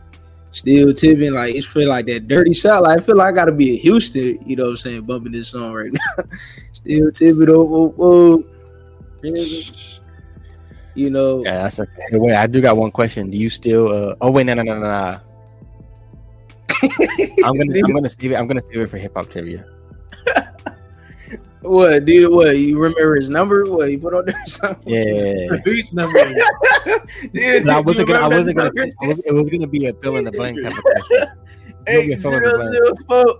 still 0.52 0.94
tipping, 0.94 1.34
like 1.34 1.56
it's 1.56 1.68
feel 1.68 1.90
like 1.90 2.06
that 2.06 2.28
dirty 2.28 2.54
south. 2.54 2.84
Like 2.84 3.00
I 3.00 3.02
feel 3.02 3.16
like 3.16 3.34
I 3.34 3.36
gotta 3.36 3.52
be 3.52 3.76
in 3.76 3.80
Houston, 3.80 4.40
you 4.46 4.56
know 4.56 4.66
what 4.66 4.70
I'm 4.72 4.78
saying, 4.78 5.02
bumping 5.04 5.32
this 5.32 5.50
song 5.50 5.74
right 5.74 5.92
now. 5.92 6.24
still 6.74 7.12
tipping, 7.12 7.50
oh, 7.50 7.68
oh, 7.74 7.96
oh. 8.00 8.44
you 10.94 11.10
know, 11.10 11.44
Yeah, 11.44 11.64
that's. 11.64 11.78
Hey, 11.78 12.18
wait, 12.18 12.36
I 12.36 12.48
do 12.48 12.62
got 12.62 12.78
one 12.78 12.92
question. 12.92 13.30
Do 13.30 13.38
you 13.38 13.50
still? 13.50 13.90
Uh, 13.90 14.16
oh 14.22 14.32
wait, 14.32 14.46
no, 14.46 14.54
no, 14.54 14.64
no, 14.64 14.80
no, 14.80 14.82
no. 14.82 15.20
I'm 17.44 17.58
gonna, 17.58 17.74
I'm 17.76 17.94
gonna 17.94 18.10
save 18.10 18.32
it. 18.32 18.36
I'm 18.36 18.48
gonna 18.48 18.62
save 18.62 18.78
it 18.78 18.90
for 18.90 18.98
hip 18.98 19.14
hop 19.16 19.30
trivia. 19.30 19.66
What, 21.62 22.06
dude? 22.06 22.32
What 22.32 22.58
you 22.58 22.80
remember 22.80 23.16
his 23.16 23.30
number? 23.30 23.66
What 23.66 23.92
you 23.92 24.00
put 24.00 24.14
on 24.14 24.26
there? 24.26 24.44
Something? 24.48 24.94
Yeah. 24.94 25.58
Who's 25.66 25.94
number? 25.94 26.20
Dude, 27.34 27.66
No, 27.66 27.74
I 27.78 27.80
wasn't 27.82 28.08
gonna. 28.08 28.20
I 28.26 28.28
wasn't 28.28 28.58
gonna. 28.58 28.72
number? 28.74 28.94
I 29.04 29.08
was, 29.08 29.20
it 29.20 29.34
was 29.34 29.50
gonna 29.50 29.68
be 29.68 29.86
a 29.86 29.94
fill 29.94 30.18
in 30.18 30.26
the 30.26 30.32
blank 30.32 30.62
type 30.62 30.76
of 30.76 30.84
question. 30.84 31.28
Eight 31.88 32.06
You'll 32.08 32.16
get 32.16 32.22
fill 32.22 32.34
in 32.36 32.44
the 32.44 32.52
blank. 32.56 32.74
zero 32.74 32.94
four. 33.08 33.38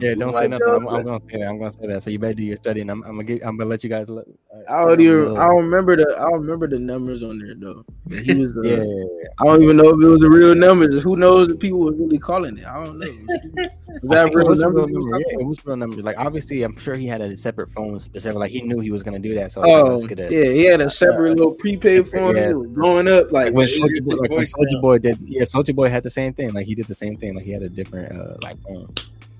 Yeah, 0.00 0.14
don't 0.14 0.32
say 0.32 0.48
nothing. 0.48 0.68
I'm, 0.68 0.88
I'm 0.88 1.04
gonna 1.04 1.20
say 1.20 1.38
that. 1.38 1.48
I'm 1.48 1.58
gonna 1.58 1.72
say 1.72 1.86
that. 1.86 2.02
So 2.02 2.10
you 2.10 2.18
better 2.18 2.34
do 2.34 2.42
your 2.42 2.56
study, 2.56 2.80
and 2.80 2.90
I'm, 2.90 3.02
I'm 3.02 3.12
gonna 3.12 3.24
get. 3.24 3.42
I'm 3.44 3.56
gonna 3.56 3.68
let 3.70 3.82
you 3.84 3.90
guys. 3.90 4.08
Look, 4.08 4.26
uh, 4.54 4.72
I 4.72 4.84
don't 4.84 5.00
even. 5.00 5.28
uh, 5.28 5.34
I 5.34 5.48
don't 5.48 5.64
remember 5.64 5.96
the. 5.96 6.14
I 6.16 6.22
don't 6.30 6.40
remember 6.40 6.68
the 6.68 6.78
numbers 6.78 7.22
on 7.22 7.38
there 7.38 7.54
though. 7.54 7.84
He 8.22 8.34
was. 8.34 8.56
Uh, 8.56 8.62
Yeah, 8.62 9.28
I 9.40 9.44
don't 9.44 9.62
even 9.62 9.76
know 9.76 9.88
if 9.88 10.02
it 10.02 10.06
was 10.06 10.20
the 10.20 10.30
real 10.30 10.54
numbers. 10.54 11.02
Who 11.02 11.16
knows 11.16 11.50
if 11.50 11.58
people 11.58 11.80
were 11.80 11.92
really 11.92 12.18
calling 12.18 12.58
it? 12.58 12.66
I 12.66 12.84
don't 12.84 12.98
know. 12.98 13.06
Is 14.02 14.08
I 14.08 14.14
that 14.14 14.34
real 14.34 14.46
was 14.46 14.60
number. 14.60 14.82
Yeah, 14.88 15.40
it 15.40 15.44
was 15.44 15.66
real 15.66 15.76
number. 15.76 16.00
Like 16.00 16.16
obviously, 16.16 16.62
I'm 16.62 16.76
sure 16.78 16.94
he 16.94 17.06
had 17.06 17.20
a 17.20 17.36
separate 17.36 17.72
phone 17.72 17.98
specific. 17.98 18.38
Like 18.38 18.52
he 18.52 18.62
knew 18.62 18.78
he 18.80 18.90
was 18.92 19.02
gonna 19.02 19.18
do 19.18 19.34
that. 19.34 19.52
So 19.52 19.62
Oh, 19.64 20.06
get 20.06 20.20
a, 20.20 20.32
yeah, 20.32 20.52
he 20.52 20.64
had 20.64 20.80
a 20.80 20.90
separate 20.90 21.36
little 21.36 21.54
prepaid 21.54 22.08
phone. 22.08 22.36
Was 22.36 22.68
blowing 22.68 23.08
up 23.08 23.32
like. 23.32 23.40
Like 23.40 23.54
when 23.54 23.66
Soulja 23.68 24.28
Boy, 24.28 24.36
like. 24.36 24.80
Boy 24.80 24.98
did, 24.98 25.18
yeah, 25.22 25.42
Soulja 25.42 25.74
Boy 25.74 25.88
had 25.90 26.02
the 26.02 26.10
same 26.10 26.32
thing. 26.32 26.52
Like 26.52 26.66
he 26.66 26.74
did 26.74 26.86
the 26.86 26.94
same 26.94 27.16
thing. 27.16 27.34
Like 27.34 27.44
he 27.44 27.50
had 27.50 27.62
a 27.62 27.68
different 27.68 28.12
uh 28.12 28.36
like 28.42 28.60
phone. 28.62 28.88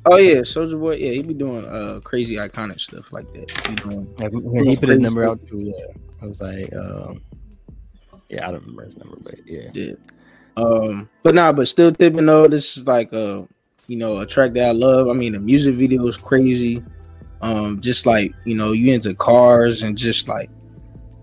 Oh 0.06 0.16
yeah, 0.16 0.40
Soulja 0.40 0.78
Boy. 0.78 0.96
Yeah, 0.96 1.12
he 1.12 1.22
be 1.22 1.34
doing 1.34 1.66
uh 1.66 2.00
crazy 2.02 2.36
iconic 2.36 2.80
stuff 2.80 3.12
like 3.12 3.30
that. 3.34 3.50
He 3.68 3.74
doing. 3.76 4.14
Like 4.18 4.32
when 4.32 4.64
he 4.64 4.76
put 4.76 4.88
his 4.88 4.98
number 4.98 5.28
out 5.28 5.46
too. 5.46 5.60
Yeah, 5.60 5.94
I 6.22 6.26
was 6.26 6.40
like, 6.40 6.72
um, 6.74 7.20
yeah, 8.28 8.48
I 8.48 8.52
don't 8.52 8.60
remember 8.60 8.84
his 8.84 8.96
number, 8.96 9.16
but 9.20 9.34
yeah, 9.46 9.70
Yeah. 9.74 9.92
Um, 10.56 11.08
but 11.22 11.34
nah, 11.34 11.52
but 11.52 11.68
still 11.68 11.92
tipping 11.92 12.26
though. 12.26 12.46
This 12.46 12.76
is 12.76 12.86
like 12.86 13.12
a 13.12 13.46
you 13.88 13.96
know 13.96 14.18
a 14.18 14.26
track 14.26 14.52
that 14.54 14.68
I 14.68 14.72
love. 14.72 15.08
I 15.08 15.12
mean, 15.12 15.32
the 15.32 15.40
music 15.40 15.74
video 15.74 16.06
is 16.06 16.16
crazy. 16.16 16.82
Um, 17.42 17.80
just 17.80 18.06
like 18.06 18.32
you 18.44 18.54
know, 18.54 18.72
you 18.72 18.92
into 18.92 19.14
cars 19.14 19.82
and 19.82 19.96
just 19.96 20.28
like 20.28 20.50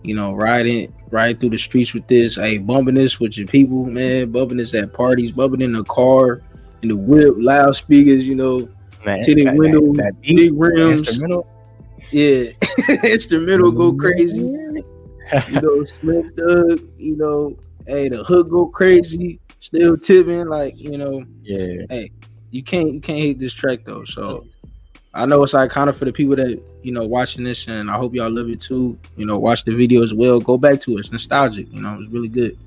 you 0.03 0.15
know 0.15 0.33
riding 0.33 0.93
riding 1.09 1.39
through 1.39 1.51
the 1.51 1.57
streets 1.57 1.93
with 1.93 2.07
this. 2.07 2.35
Hey, 2.35 2.57
bumping 2.57 2.95
this 2.95 3.19
with 3.19 3.37
your 3.37 3.47
people, 3.47 3.85
man. 3.85 4.31
Bumping 4.31 4.57
this 4.57 4.73
at 4.73 4.93
parties, 4.93 5.31
bumping 5.31 5.61
in 5.61 5.73
the 5.73 5.83
car, 5.83 6.41
in 6.81 6.89
the 6.89 6.95
whip, 6.97 7.35
loudspeakers. 7.37 8.27
You 8.27 8.35
know, 8.35 8.69
Man, 9.05 9.23
Tinted 9.23 9.47
that- 9.47 9.55
that- 9.57 9.93
that 9.95 10.21
big 10.21 10.51
rims. 10.55 10.99
instrumental. 11.07 11.47
yeah, 12.11 12.49
instrumental 13.03 13.71
go 13.71 13.93
crazy. 13.93 14.37
you 14.37 15.61
know, 15.61 15.85
Slim 15.85 16.31
Thug, 16.37 16.81
you 16.97 17.15
know, 17.17 17.57
hey, 17.85 18.09
the 18.09 18.23
hook 18.23 18.49
go 18.49 18.65
crazy, 18.67 19.39
still 19.59 19.97
tipping, 19.97 20.47
like, 20.47 20.79
you 20.79 20.97
know, 20.97 21.23
yeah, 21.43 21.85
Hey, 21.89 22.11
you 22.51 22.63
can't 22.63 22.93
you 22.93 23.01
can't 23.01 23.19
hate 23.19 23.39
this 23.39 23.53
track 23.53 23.79
though. 23.85 24.03
So 24.05 24.45
I 25.13 25.25
know 25.25 25.43
it's 25.43 25.53
iconic 25.53 25.95
for 25.95 26.05
the 26.05 26.13
people 26.13 26.35
that, 26.37 26.61
you 26.83 26.91
know, 26.93 27.05
watching 27.05 27.43
this 27.43 27.67
and 27.67 27.89
I 27.91 27.97
hope 27.97 28.13
y'all 28.15 28.29
love 28.31 28.49
it 28.49 28.61
too. 28.61 28.97
You 29.17 29.25
know, 29.25 29.37
watch 29.37 29.63
the 29.65 29.73
video 29.75 30.01
as 30.03 30.13
well. 30.13 30.39
Go 30.39 30.57
back 30.57 30.79
to 30.81 30.97
it. 30.97 31.01
It's 31.01 31.11
nostalgic, 31.11 31.71
you 31.73 31.81
know, 31.81 31.99
it's 32.01 32.11
really 32.11 32.29
good. 32.29 32.57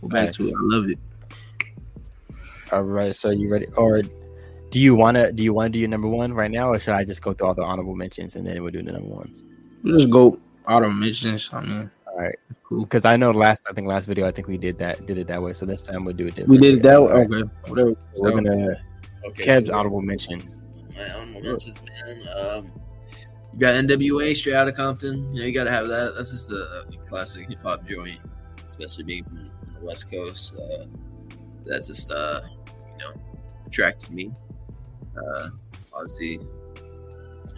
Go 0.00 0.08
back 0.08 0.26
Nice. 0.26 0.36
to 0.36 0.48
it. 0.48 0.54
I 0.54 0.60
love 0.62 0.88
it. 0.90 0.98
All 2.72 2.82
right, 2.82 3.14
so 3.14 3.30
you 3.30 3.48
ready? 3.50 3.66
Or 3.76 4.02
do 4.70 4.80
you 4.80 4.94
wanna 4.94 5.32
do 5.32 5.42
you 5.42 5.52
wanna 5.54 5.70
do 5.70 5.78
your 5.78 5.88
number 5.88 6.08
one 6.08 6.32
right 6.32 6.50
now, 6.50 6.70
or 6.70 6.78
should 6.78 6.94
I 6.94 7.04
just 7.04 7.22
go 7.22 7.32
through 7.32 7.46
all 7.48 7.54
the 7.54 7.62
honorable 7.62 7.94
mentions 7.96 8.34
and 8.36 8.46
then 8.46 8.62
we'll 8.62 8.72
do 8.72 8.82
the 8.82 8.92
number 8.92 9.08
ones? 9.08 9.42
We'll 9.82 9.96
just 9.98 10.10
go 10.10 10.38
out 10.66 10.82
of 10.84 10.92
mentions. 10.92 11.48
I 11.52 11.60
mean, 11.62 11.90
All 12.06 12.18
right, 12.18 12.34
cool. 12.64 12.82
because 12.84 13.04
I 13.06 13.16
know 13.16 13.30
last 13.30 13.64
I 13.68 13.72
think 13.72 13.86
last 13.86 14.04
video 14.06 14.26
I 14.26 14.30
think 14.32 14.48
we 14.48 14.58
did 14.58 14.78
that 14.78 15.06
did 15.06 15.16
it 15.18 15.26
that 15.28 15.42
way. 15.42 15.52
So 15.54 15.64
this 15.64 15.82
time 15.82 16.04
we'll 16.04 16.14
do 16.14 16.26
it. 16.26 16.46
We 16.46 16.58
did 16.58 16.74
it 16.78 16.82
that 16.82 17.00
way. 17.02 17.10
All 17.10 17.18
right, 17.18 17.30
Okay. 17.30 17.50
Whatever. 17.68 17.90
so 18.14 18.20
we're 18.20 18.32
gonna 18.32 18.76
Okay. 19.28 19.44
Kev's 19.44 19.70
honorable 19.70 20.00
mentions. 20.02 20.56
My 20.94 21.10
honorable 21.10 21.42
mentions, 21.52 21.82
man. 21.82 22.28
Um, 22.36 22.72
you 23.52 23.58
got 23.58 23.74
NWA 23.74 24.36
straight 24.36 24.54
out 24.54 24.68
of 24.68 24.74
Compton. 24.76 25.32
You 25.34 25.40
know, 25.40 25.46
you 25.46 25.52
got 25.52 25.64
to 25.64 25.72
have 25.72 25.88
that. 25.88 26.12
That's 26.16 26.30
just 26.30 26.52
a, 26.52 26.84
a 26.88 27.08
classic 27.08 27.48
hip 27.48 27.58
hop 27.62 27.84
joint, 27.88 28.20
especially 28.64 29.02
being 29.04 29.24
from 29.24 29.50
the 29.80 29.84
West 29.84 30.08
Coast. 30.10 30.54
Uh, 30.54 30.84
that 31.66 31.84
just, 31.84 32.12
uh, 32.12 32.42
you 32.98 33.04
know, 33.04 33.12
attracted 33.66 34.10
me. 34.10 34.32
Uh, 35.16 35.50
obviously, 35.92 36.40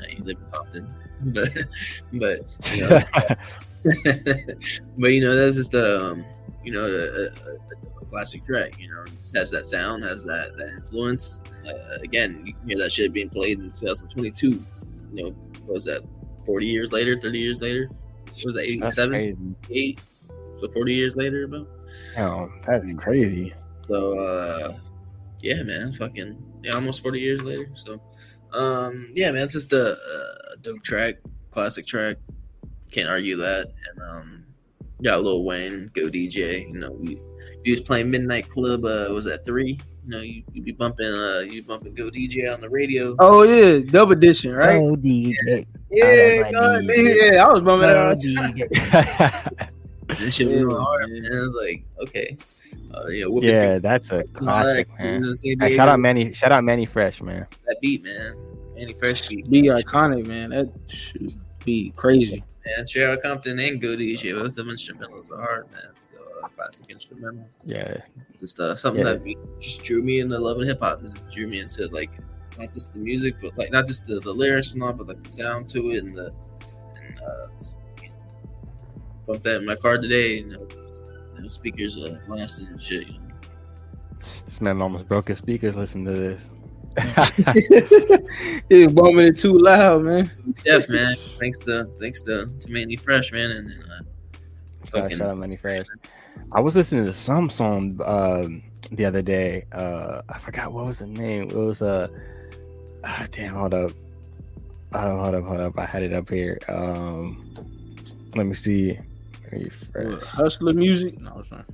you 0.09 0.25
live 0.25 0.39
in 0.39 0.51
Compton, 0.51 0.95
but 1.21 1.53
but 2.13 2.41
you 2.75 2.89
know, 2.89 3.03
but 4.99 5.09
you 5.09 5.21
know 5.21 5.37
that's 5.37 5.57
just 5.57 5.75
um, 5.75 6.25
you 6.65 6.73
know 6.73 6.85
a, 6.85 6.91
a, 6.91 8.03
a 8.03 8.05
classic 8.07 8.45
track. 8.45 8.79
You 8.79 8.91
know, 8.91 9.03
it 9.03 9.31
has 9.35 9.51
that 9.51 9.67
sound, 9.67 10.05
has 10.05 10.25
that 10.25 10.57
that 10.57 10.69
influence. 10.75 11.41
Uh, 11.67 11.99
again, 12.03 12.45
you 12.47 12.55
hear 12.67 12.79
that 12.79 12.93
shit 12.93 13.13
being 13.13 13.31
played 13.31 13.59
in 13.61 13.71
2022. 13.73 14.49
You 14.49 14.65
know, 15.13 15.31
what 15.67 15.75
was 15.75 15.85
that? 15.87 16.03
40 16.47 16.67
years 16.67 16.91
later, 16.93 17.21
30 17.21 17.39
years 17.39 17.61
later. 17.61 17.89
What 17.89 18.45
was 18.47 18.55
that? 18.57 18.79
That's 18.81 18.99
87, 18.99 19.11
crazy. 19.11 19.55
8? 19.71 20.01
So 20.61 20.69
40 20.69 20.95
years 20.95 21.17
later, 21.17 21.45
about. 21.45 21.69
Oh, 22.19 22.51
that's 22.63 22.91
crazy. 22.95 23.55
So 23.87 24.19
uh 24.19 24.79
yeah, 25.43 25.63
man, 25.63 25.93
fucking 25.93 26.37
yeah, 26.63 26.73
almost 26.75 27.03
forty 27.03 27.21
years 27.21 27.43
later. 27.43 27.69
So 27.75 28.01
um 28.53 29.11
yeah, 29.15 29.31
man, 29.33 29.43
it's 29.45 29.55
just 29.55 29.73
a, 29.73 29.93
a 30.53 30.57
dope 30.63 30.83
track, 30.83 31.17
classic 31.51 31.87
track. 31.87 32.17
Can't 32.91 33.09
argue 33.09 33.37
that. 33.37 33.73
And 33.93 34.03
um 34.03 34.45
got 35.03 35.23
Lil 35.23 35.45
Wayne, 35.45 35.91
go 35.95 36.03
DJ. 36.09 36.67
You 36.73 36.79
know, 36.79 36.93
we 36.93 37.21
you 37.65 37.73
was 37.73 37.81
playing 37.81 38.11
Midnight 38.11 38.49
Club. 38.49 38.85
Uh, 38.85 39.09
was 39.11 39.25
that 39.27 39.45
three? 39.45 39.79
You 40.05 40.11
know, 40.11 40.21
you 40.21 40.43
you 40.53 40.63
be 40.63 40.73
bumping 40.73 41.07
uh 41.13 41.41
you 41.41 41.63
bumping 41.63 41.95
go 41.95 42.11
DJ 42.11 42.53
on 42.53 42.61
the 42.61 42.69
radio. 42.69 43.17
Oh 43.19 43.43
yeah, 43.43 43.79
DUB 43.81 44.13
Edition, 44.13 44.55
right? 44.55 44.77
Oh, 44.77 44.97
DJ. 44.97 45.65
yeah, 45.91 46.43
I 46.47 46.53
God, 46.53 46.83
DJ. 46.85 47.33
yeah, 47.33 47.45
I 47.45 47.53
was 47.53 47.63
bumming 47.63 47.89
Oh, 47.91 48.11
out. 48.11 48.19
DJ. 48.19 49.67
That 50.19 50.33
shit 50.35 50.49
was 50.49 50.73
Yeah, 50.73 50.79
hard, 50.79 51.09
man. 51.11 51.23
man. 51.23 51.33
I 51.33 51.41
was 51.47 51.63
like, 51.65 51.85
okay, 52.03 52.37
uh, 52.95 53.07
yeah, 53.09 53.27
whooping 53.27 53.49
yeah, 53.51 53.79
that's 53.79 54.11
a 54.13 54.23
people 54.25 54.41
and 54.41 54.51
all 54.51 54.63
classic, 54.63 54.89
that, 54.89 54.99
man. 54.99 55.15
you 55.15 55.27
know, 55.27 55.33
San 55.35 55.61
Hey, 55.61 55.77
shout 55.77 55.89
out 55.89 55.93
Diego, 55.97 56.03
Manny. 56.03 56.33
Shout 56.33 56.53
out 56.53 56.65
Manny 56.65 56.87
Fresh, 56.87 57.23
man. 57.23 57.47
that 57.67 57.77
beat, 57.81 58.03
man. 58.05 58.35
Manny 58.77 58.93
Fresh 58.95 59.29
beat. 59.29 59.49
Be 59.51 59.63
iconic, 59.63 60.27
man. 60.27 60.51
That 60.51 60.71
should 60.89 61.39
be 61.65 61.93
crazy. 61.97 62.43
Man, 62.67 62.85
Cheryl 62.87 63.21
Compton 63.21 63.59
and 63.59 63.81
Go 63.81 63.97
DJ, 63.97 64.35
both 64.35 64.47
of 64.49 64.55
them 64.57 64.69
instrumentals 64.69 65.31
are 65.31 65.41
hard, 65.43 65.71
man. 65.71 65.81
So 66.01 66.19
uh, 66.45 66.49
classic 66.49 66.85
instrumental. 66.89 67.47
Yeah, 67.65 67.99
Just 68.39 68.61
uh, 68.61 68.75
something 68.75 69.05
Yeah. 69.05 69.13
that 69.15 69.25
me, 69.25 69.37
just 69.61 69.83
drew 69.83 70.03
me 70.03 70.21
into 70.21 70.39
loving 70.39 70.67
hip 70.67 70.81
hop. 70.81 71.01
Just 71.03 71.29
drew 71.31 71.47
me 71.47 71.61
into 71.61 71.87
like 71.89 72.11
not 72.59 72.73
just 72.73 72.93
the 72.93 72.99
music, 72.99 73.37
but 73.41 73.57
like 73.57 73.71
not 73.73 73.87
just 73.87 74.07
the, 74.07 74.21
the 74.21 74.33
lyrics 74.33 74.75
and 74.75 74.83
all, 74.83 74.93
but 74.93 75.07
like 75.09 75.23
the 75.23 75.31
sound 75.31 75.69
to 75.71 75.91
it 75.93 76.05
and 76.05 76.15
the 76.15 76.33
and 76.97 77.21
uh, 77.21 77.47
just, 77.57 77.79
you 78.03 78.09
know, 78.09 78.15
bump 79.27 79.43
that 79.43 79.57
in 79.57 79.67
my 79.67 79.77
car 79.77 79.97
today. 79.99 80.39
You 80.39 80.47
know, 80.47 80.69
you 81.41 81.45
know 81.45 81.49
speakers 81.49 81.97
uh, 81.97 82.19
blasting 82.27 82.67
and 82.67 82.83
shit. 82.83 83.07
You 83.07 83.15
know. 83.15 83.35
this 84.19 84.43
this 84.43 84.61
man 84.61 84.83
almost 84.83 85.09
broke 85.09 85.29
his 85.29 85.39
speakers. 85.39 85.75
Listen 85.75 86.05
to 86.05 86.13
this. 86.13 86.51
It's 88.69 88.93
bumming 88.93 89.27
it 89.27 89.39
too 89.39 89.59
loud, 89.59 90.03
man. 90.03 90.31
Def 90.65 90.89
man, 90.89 91.17
thanks 91.39 91.59
to 91.61 91.87
thanks 92.01 92.21
to 92.23 92.47
to 92.61 92.71
Manny 92.71 92.97
Fresh 92.97 93.33
man 93.33 93.51
and. 93.51 93.73
and 93.73 93.83
uh, 93.85 94.03
Shout, 94.85 95.03
Fucking- 95.03 95.19
shout 95.19 95.29
out 95.29 95.39
Manny 95.39 95.57
Fresh. 95.57 95.87
I 96.53 96.61
was 96.61 96.75
listening 96.75 97.05
to 97.07 97.13
some 97.13 97.49
song 97.49 98.01
um, 98.05 98.63
the 98.91 99.05
other 99.05 99.23
day. 99.23 99.67
Uh, 99.73 100.23
I 100.29 100.39
forgot 100.39 100.73
what 100.73 100.85
was 100.85 100.99
the 100.99 101.07
name. 101.07 101.45
It 101.45 101.57
was 101.57 101.81
uh, 101.81 102.09
ah, 103.05 103.27
damn. 103.31 103.55
Hold 103.55 103.75
up. 103.75 103.93
Hold 104.93 105.07
up. 105.07 105.19
Hold 105.21 105.35
up. 105.35 105.45
Hold 105.45 105.61
up. 105.61 105.79
I 105.79 105.87
had 105.87 106.03
it 106.03 106.13
up 106.13 106.29
here. 106.29 106.59
Um, 106.69 107.55
let 108.35 108.47
me 108.47 108.55
see. 108.55 108.99
Refresh. 109.51 110.23
Hustler 110.25 110.73
music. 110.73 111.21
No, 111.21 111.43
sorry. 111.49 111.65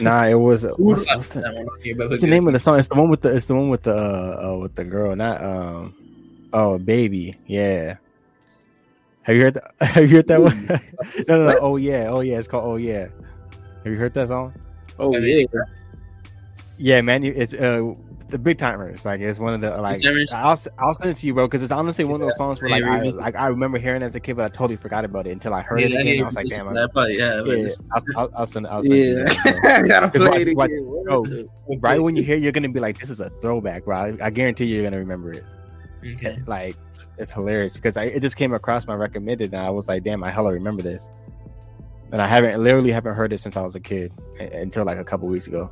Nah, 0.00 0.24
it 0.24 0.34
was. 0.34 0.64
What's, 0.76 1.06
what's 1.14 1.28
the, 1.28 1.40
one 1.42 1.68
on 1.68 1.80
here, 1.82 1.94
but 1.94 2.08
what's 2.08 2.20
the 2.20 2.26
name 2.26 2.46
of 2.46 2.52
the 2.52 2.58
song? 2.58 2.78
It's 2.78 2.88
the 2.88 2.94
one 2.94 3.08
with 3.08 3.20
the. 3.20 3.34
It's 3.34 3.46
the 3.46 3.54
one 3.54 3.68
with 3.68 3.82
the. 3.82 3.94
Uh, 3.94 4.52
uh, 4.54 4.58
with 4.58 4.74
the 4.74 4.84
girl. 4.84 5.14
Not 5.16 5.42
um. 5.42 5.94
Oh, 6.52 6.78
baby. 6.78 7.36
Yeah. 7.46 7.96
Have 9.22 9.36
you 9.36 9.42
heard? 9.42 9.54
That, 9.54 9.74
have 9.80 10.10
you 10.10 10.16
heard 10.16 10.28
that 10.28 10.42
one? 10.42 10.66
no, 11.28 11.38
no, 11.38 11.52
no. 11.52 11.58
Oh 11.58 11.76
yeah. 11.76 12.08
Oh 12.08 12.20
yeah. 12.20 12.38
It's 12.38 12.48
called. 12.48 12.64
Oh 12.64 12.76
yeah. 12.76 13.08
Have 13.84 13.92
you 13.92 13.96
heard 13.96 14.14
that 14.14 14.28
song? 14.28 14.52
Oh 14.98 15.16
yeah. 15.16 15.46
Yeah, 16.78 17.00
man, 17.00 17.22
it's 17.22 17.54
uh 17.54 17.94
the 18.32 18.38
big 18.38 18.58
timers. 18.58 19.04
Like 19.04 19.20
it's 19.20 19.38
one 19.38 19.54
of 19.54 19.60
the 19.60 19.80
like 19.80 20.00
I'll 20.32 20.58
I'll 20.78 20.94
send 20.94 21.10
it 21.12 21.16
to 21.18 21.26
you, 21.26 21.34
bro, 21.34 21.46
because 21.46 21.62
it's 21.62 21.70
honestly 21.70 22.04
one 22.04 22.14
of 22.20 22.26
those 22.26 22.36
songs 22.36 22.60
where 22.60 22.68
like 22.70 22.82
I 22.82 23.00
like 23.02 23.36
I 23.36 23.46
remember 23.46 23.78
hearing 23.78 24.02
it 24.02 24.06
as 24.06 24.16
a 24.16 24.20
kid, 24.20 24.34
but 24.36 24.46
I 24.46 24.48
totally 24.48 24.76
forgot 24.76 25.04
about 25.04 25.26
it 25.26 25.30
until 25.30 25.54
I 25.54 25.60
heard 25.62 25.80
Yeah, 25.80 25.86
it 25.86 25.92
again. 26.00 26.06
hear 26.06 26.24
I 26.24 26.26
was 26.26 26.34
like, 26.34 26.46
damn, 26.46 26.66
I, 26.68 26.72
probably 26.88 27.18
yeah. 27.18 27.44
yeah, 27.44 27.68
I'll, 27.92 28.02
I'll, 28.16 28.30
I'll 28.38 28.46
send 28.46 28.66
I'll 28.66 28.82
send 28.82 28.94
it 28.94 29.18
Yeah. 29.18 29.28
to 29.28 29.54
you. 29.54 29.60
bro. 29.60 29.70
I 29.70 29.82
gotta 29.82 30.06
Because 30.08 30.28
play 30.28 30.42
it 30.42 30.56
watch- 30.56 30.70
again. 30.70 31.04
bro, 31.04 31.24
right 31.80 32.02
when 32.02 32.16
you 32.16 32.22
hear, 32.24 32.36
you're 32.36 32.52
gonna 32.52 32.68
be 32.68 32.80
like, 32.80 32.98
this 32.98 33.10
is 33.10 33.20
a 33.20 33.30
throwback, 33.40 33.84
bro. 33.84 33.96
I, 33.96 34.16
I 34.26 34.30
guarantee 34.30 34.64
you're 34.64 34.82
gonna 34.82 34.98
remember 34.98 35.32
it. 35.32 35.44
Okay. 36.14 36.38
Like 36.46 36.74
it's 37.18 37.30
hilarious 37.30 37.74
because 37.74 37.96
I, 37.96 38.04
it 38.04 38.20
just 38.20 38.36
came 38.36 38.54
across 38.54 38.86
my 38.86 38.94
recommended, 38.94 39.52
and 39.52 39.62
I 39.62 39.70
was 39.70 39.86
like, 39.88 40.02
damn, 40.02 40.24
I 40.24 40.30
hella 40.30 40.52
remember 40.52 40.82
this. 40.82 41.08
And 42.10 42.20
I 42.20 42.26
haven't 42.26 42.62
literally 42.62 42.92
haven't 42.92 43.14
heard 43.14 43.32
it 43.32 43.38
since 43.38 43.56
I 43.56 43.62
was 43.62 43.74
a 43.74 43.80
kid 43.80 44.12
until 44.38 44.84
like 44.84 44.98
a 44.98 45.04
couple 45.04 45.28
weeks 45.28 45.46
ago. 45.46 45.70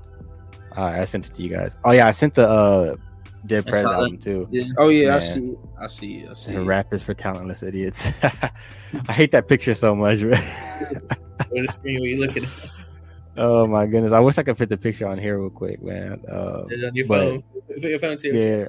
All 0.76 0.86
right, 0.86 1.00
I 1.00 1.04
sent 1.04 1.26
it 1.26 1.34
to 1.34 1.42
you 1.42 1.48
guys. 1.48 1.76
Oh 1.84 1.90
yeah, 1.92 2.06
I 2.06 2.10
sent 2.12 2.34
the 2.34 2.48
uh 2.48 2.96
Dead 3.46 3.66
I 3.66 3.70
Prez 3.70 3.82
saw 3.82 3.90
that. 3.90 3.98
album 4.00 4.18
too. 4.18 4.48
Yeah. 4.50 4.64
Oh 4.78 4.88
yeah, 4.88 5.16
I 5.16 5.18
see 5.18 5.40
it. 5.46 5.58
I 5.80 5.86
see 5.86 6.18
it. 6.18 6.28
I 6.30 6.34
see 6.34 6.52
The 6.52 6.62
rap 6.62 6.92
is 6.92 7.02
for 7.02 7.14
talentless 7.14 7.62
idiots. 7.62 8.06
I 8.22 9.12
hate 9.12 9.32
that 9.32 9.48
picture 9.48 9.74
so 9.74 9.94
much. 9.94 10.20
man. 10.20 10.42
What 11.48 11.68
screen 11.70 12.00
were 12.00 12.06
you 12.06 12.20
looking 12.20 12.44
at? 12.44 12.50
oh 13.38 13.66
my 13.66 13.86
goodness, 13.86 14.12
I 14.12 14.20
wish 14.20 14.36
I 14.38 14.42
could 14.42 14.58
fit 14.58 14.68
the 14.68 14.76
picture 14.76 15.08
on 15.08 15.18
here 15.18 15.38
real 15.40 15.48
quick, 15.50 15.82
man. 15.82 16.22
Uh, 16.28 16.64
on 16.70 16.94
your 16.94 17.06
But- 17.06 17.20
phone? 17.30 17.42
Put 17.80 17.90
your 17.90 17.98
phone 17.98 18.16
too. 18.18 18.28
yeah. 18.32 18.68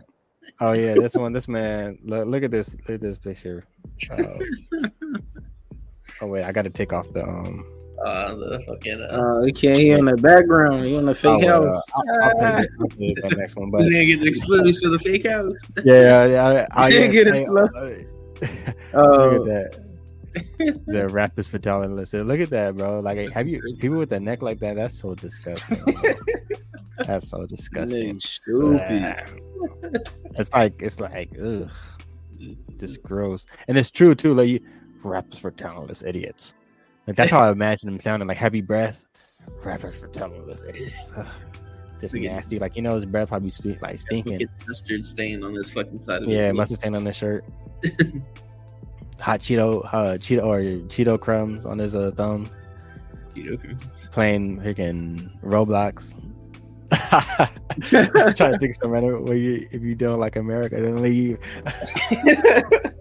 Oh 0.60 0.72
yeah, 0.74 0.95
this 0.95 1.14
one, 1.16 1.34
this 1.34 1.47
man. 1.47 1.99
Look, 2.04 2.28
look 2.28 2.43
at 2.43 2.49
this. 2.52 2.74
Look 2.88 2.95
at 2.95 3.02
this 3.02 3.18
picture. 3.18 3.66
Uh, 4.10 4.39
oh 6.22 6.28
wait, 6.28 6.45
I 6.45 6.52
got 6.52 6.64
to 6.64 6.70
take 6.72 6.93
off 6.93 7.12
the 7.12 7.24
um. 7.24 7.66
Uh, 8.06 8.36
the 8.36 8.64
fucking. 8.68 9.02
Uh, 9.12 9.18
Uh, 9.22 9.41
you 9.43 9.54
can't 9.54 9.78
hear 9.78 9.97
in 9.97 10.06
the 10.06 10.16
background. 10.18 10.88
You 10.89 10.97
in 10.99 11.06
the 11.06 11.12
Oh, 11.12 11.14
fake 11.14 11.43
house. 11.45 11.66
uh, 11.66 11.82
I'll, 11.95 12.24
I'll 12.24 12.34
put 12.36 12.64
it, 12.64 12.70
I'll 12.80 12.88
put 12.88 12.99
it 12.99 13.18
the 13.30 13.36
next 13.38 13.56
one, 13.56 13.66
you 13.68 13.72
but 13.72 13.84
didn't 13.84 14.08
get 14.08 14.20
the 14.22 14.28
exposed 14.28 14.82
for 14.82 14.89
the 14.89 14.99
fake 14.99 15.28
house. 15.28 15.58
yeah, 15.86 16.26
yeah, 16.26 16.68
I, 16.76 16.86
I 16.86 16.88
You 16.89 16.99
didn't 16.99 17.12
get 17.14 17.28
it 17.28 17.47
uh, 17.49 18.97
Uh, 18.97 19.26
Look 19.28 19.47
at 19.49 19.74
that. 19.74 20.82
the 20.88 21.08
rappers 21.10 21.45
is 21.45 21.52
for 21.52 21.60
talentless. 21.60 22.14
Look 22.14 22.39
at 22.39 22.49
that, 22.52 22.76
bro. 22.78 23.02
Like, 23.02 23.32
have 23.32 23.47
you 23.47 23.62
people 23.80 23.97
with 23.97 24.12
a 24.14 24.20
neck 24.20 24.41
like 24.41 24.60
that? 24.60 24.76
That's 24.78 24.97
so 24.97 25.14
disgusting. 25.14 25.84
That's 27.06 27.30
so 27.30 27.45
disgusting. 27.45 28.20
stupid. 28.20 29.16
It's 30.38 30.52
like 30.54 30.82
it's 30.82 30.99
like 30.99 31.32
ugh, 31.41 31.70
just 32.80 33.04
gross. 33.04 33.45
And 33.68 33.78
it's 33.78 33.91
true 33.91 34.16
too. 34.16 34.34
Like, 34.34 34.47
you, 34.47 34.60
rappers 35.04 35.38
for 35.38 35.52
talentless 35.52 36.02
idiots. 36.02 36.54
Like 37.08 37.16
that's 37.16 37.32
how 37.32 37.39
I 37.39 37.52
imagine 37.52 37.89
him 37.89 37.99
sounding. 37.99 38.28
Like 38.28 38.38
heavy 38.38 38.62
breath. 38.62 39.04
Rappers 39.64 39.95
for 39.95 40.08
talentless 40.08 40.64
idiots. 40.68 41.12
Ugh. 41.18 41.26
Just 41.99 42.14
We 42.14 42.22
get- 42.22 42.34
nasty. 42.34 42.60
Like 42.60 42.76
you 42.76 42.82
know, 42.82 42.95
his 42.95 43.06
breath 43.06 43.30
probably 43.30 43.49
speak 43.49 43.82
like 43.82 43.97
stinking. 43.97 44.38
Get 44.39 44.49
mustard 44.68 45.06
stain 45.06 45.43
on 45.43 45.54
this 45.54 45.70
fucking 45.72 45.99
side 45.99 46.24
of 46.24 46.30
Yeah, 46.30 46.47
his 46.47 46.56
mustard 46.56 46.80
stain 46.80 46.95
on 46.95 47.06
his 47.06 47.16
shirt. 47.16 47.43
Hot 49.20 49.39
Cheeto, 49.39 49.86
uh, 49.86 50.18
Cheeto 50.18 50.43
or 50.45 50.60
Cheeto 50.88 51.20
crumbs 51.20 51.66
on 51.66 51.78
his 51.78 51.93
uh, 51.93 52.12
thumb. 52.16 52.47
Okay. 53.38 53.76
Playing 54.12 54.60
freaking 54.62 55.30
Roblox. 55.41 56.16
Just 57.89 58.36
trying 58.38 58.52
to 58.54 58.60
think 58.60 58.76
some 58.76 58.89
random 58.91 59.24
way 59.26 59.38
you 59.38 59.68
if 59.72 59.82
you 59.82 59.95
don't 59.95 60.20
like 60.20 60.36
America, 60.36 60.82
then 60.82 61.02
leave. 61.02 61.38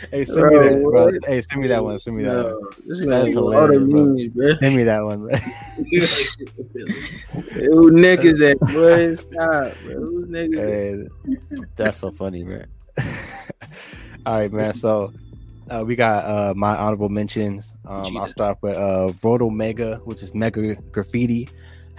hey, 0.10 0.24
send 0.24 0.46
me 0.48 0.58
that, 0.58 0.82
bro. 0.82 1.10
Hey, 1.26 1.40
send 1.40 1.60
me 1.60 1.68
that 1.68 1.84
one. 1.84 1.98
Send 1.98 2.16
me 2.16 2.24
that 2.24 2.44
one. 2.44 2.60
This 2.86 3.00
That's 3.00 3.30
nigga 3.30 3.36
all 3.36 3.50
the 3.66 3.74
hilarious, 3.74 3.78
bro. 3.78 4.04
memes, 4.04 4.32
bro. 4.32 4.56
Send 4.56 4.76
me 4.76 4.82
that 4.84 5.04
one. 5.04 5.20
Bro. 5.20 5.36
Who 7.66 7.90
neck 7.90 8.24
is 8.24 8.38
that, 8.38 8.58
boy? 8.72 9.16
Stop, 9.16 9.74
bro. 9.82 9.94
Who 9.94 10.26
neck 10.26 10.50
is 10.50 10.58
that? 10.58 11.10
Hey, 11.48 11.66
that's 11.76 11.98
so 11.98 12.10
funny, 12.10 12.44
man. 12.44 12.66
All 14.26 14.38
right, 14.38 14.52
man. 14.52 14.74
So 14.74 15.12
uh, 15.68 15.84
we 15.86 15.96
got 15.96 16.24
uh, 16.24 16.54
my 16.54 16.76
honorable 16.76 17.08
mentions. 17.08 17.72
Um, 17.86 18.16
I'll 18.16 18.26
Vegeta. 18.26 18.28
start 18.30 18.58
with 18.62 18.76
uh, 18.76 19.08
Vordul 19.22 19.52
Mega, 19.54 20.00
which 20.04 20.22
is 20.22 20.34
Mega 20.34 20.74
Graffiti. 20.92 21.48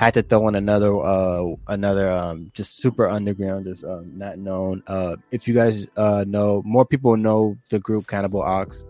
Had 0.02 0.16
to 0.16 0.24
throw 0.24 0.48
in 0.48 0.56
another, 0.56 1.00
uh, 1.00 1.46
another, 1.68 2.10
um, 2.10 2.50
just 2.56 2.78
super 2.78 3.08
underground, 3.08 3.66
just 3.66 3.84
um, 3.84 4.18
not 4.18 4.40
known. 4.40 4.82
Uh, 4.88 5.18
if 5.30 5.48
you 5.48 5.54
guys 5.54 5.86
uh, 5.96 6.26
know, 6.28 6.64
more 6.66 6.88
people 6.88 7.16
know 7.16 7.56
the 7.70 7.78
group 7.80 8.08
Cannibal 8.08 8.42
Ox. 8.42 8.84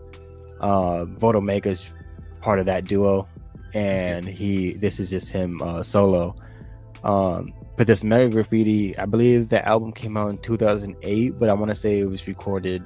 Uh, 0.62 1.04
Vordul 1.04 1.44
Mega's 1.44 1.92
part 2.40 2.60
of 2.60 2.64
that 2.64 2.86
duo, 2.86 3.28
and 3.74 4.24
he. 4.24 4.72
This 4.72 4.98
is 4.98 5.10
just 5.10 5.30
him 5.30 5.60
uh, 5.60 5.82
solo. 5.82 6.34
Um, 7.04 7.52
but 7.76 7.86
this 7.86 8.02
Mega 8.02 8.30
Graffiti, 8.30 8.96
I 8.96 9.04
believe 9.04 9.50
the 9.50 9.68
album 9.68 9.92
came 9.92 10.16
out 10.16 10.30
in 10.30 10.38
2008, 10.38 11.38
but 11.38 11.50
I 11.50 11.52
want 11.52 11.70
to 11.70 11.74
say 11.74 12.00
it 12.00 12.08
was 12.08 12.26
recorded 12.26 12.82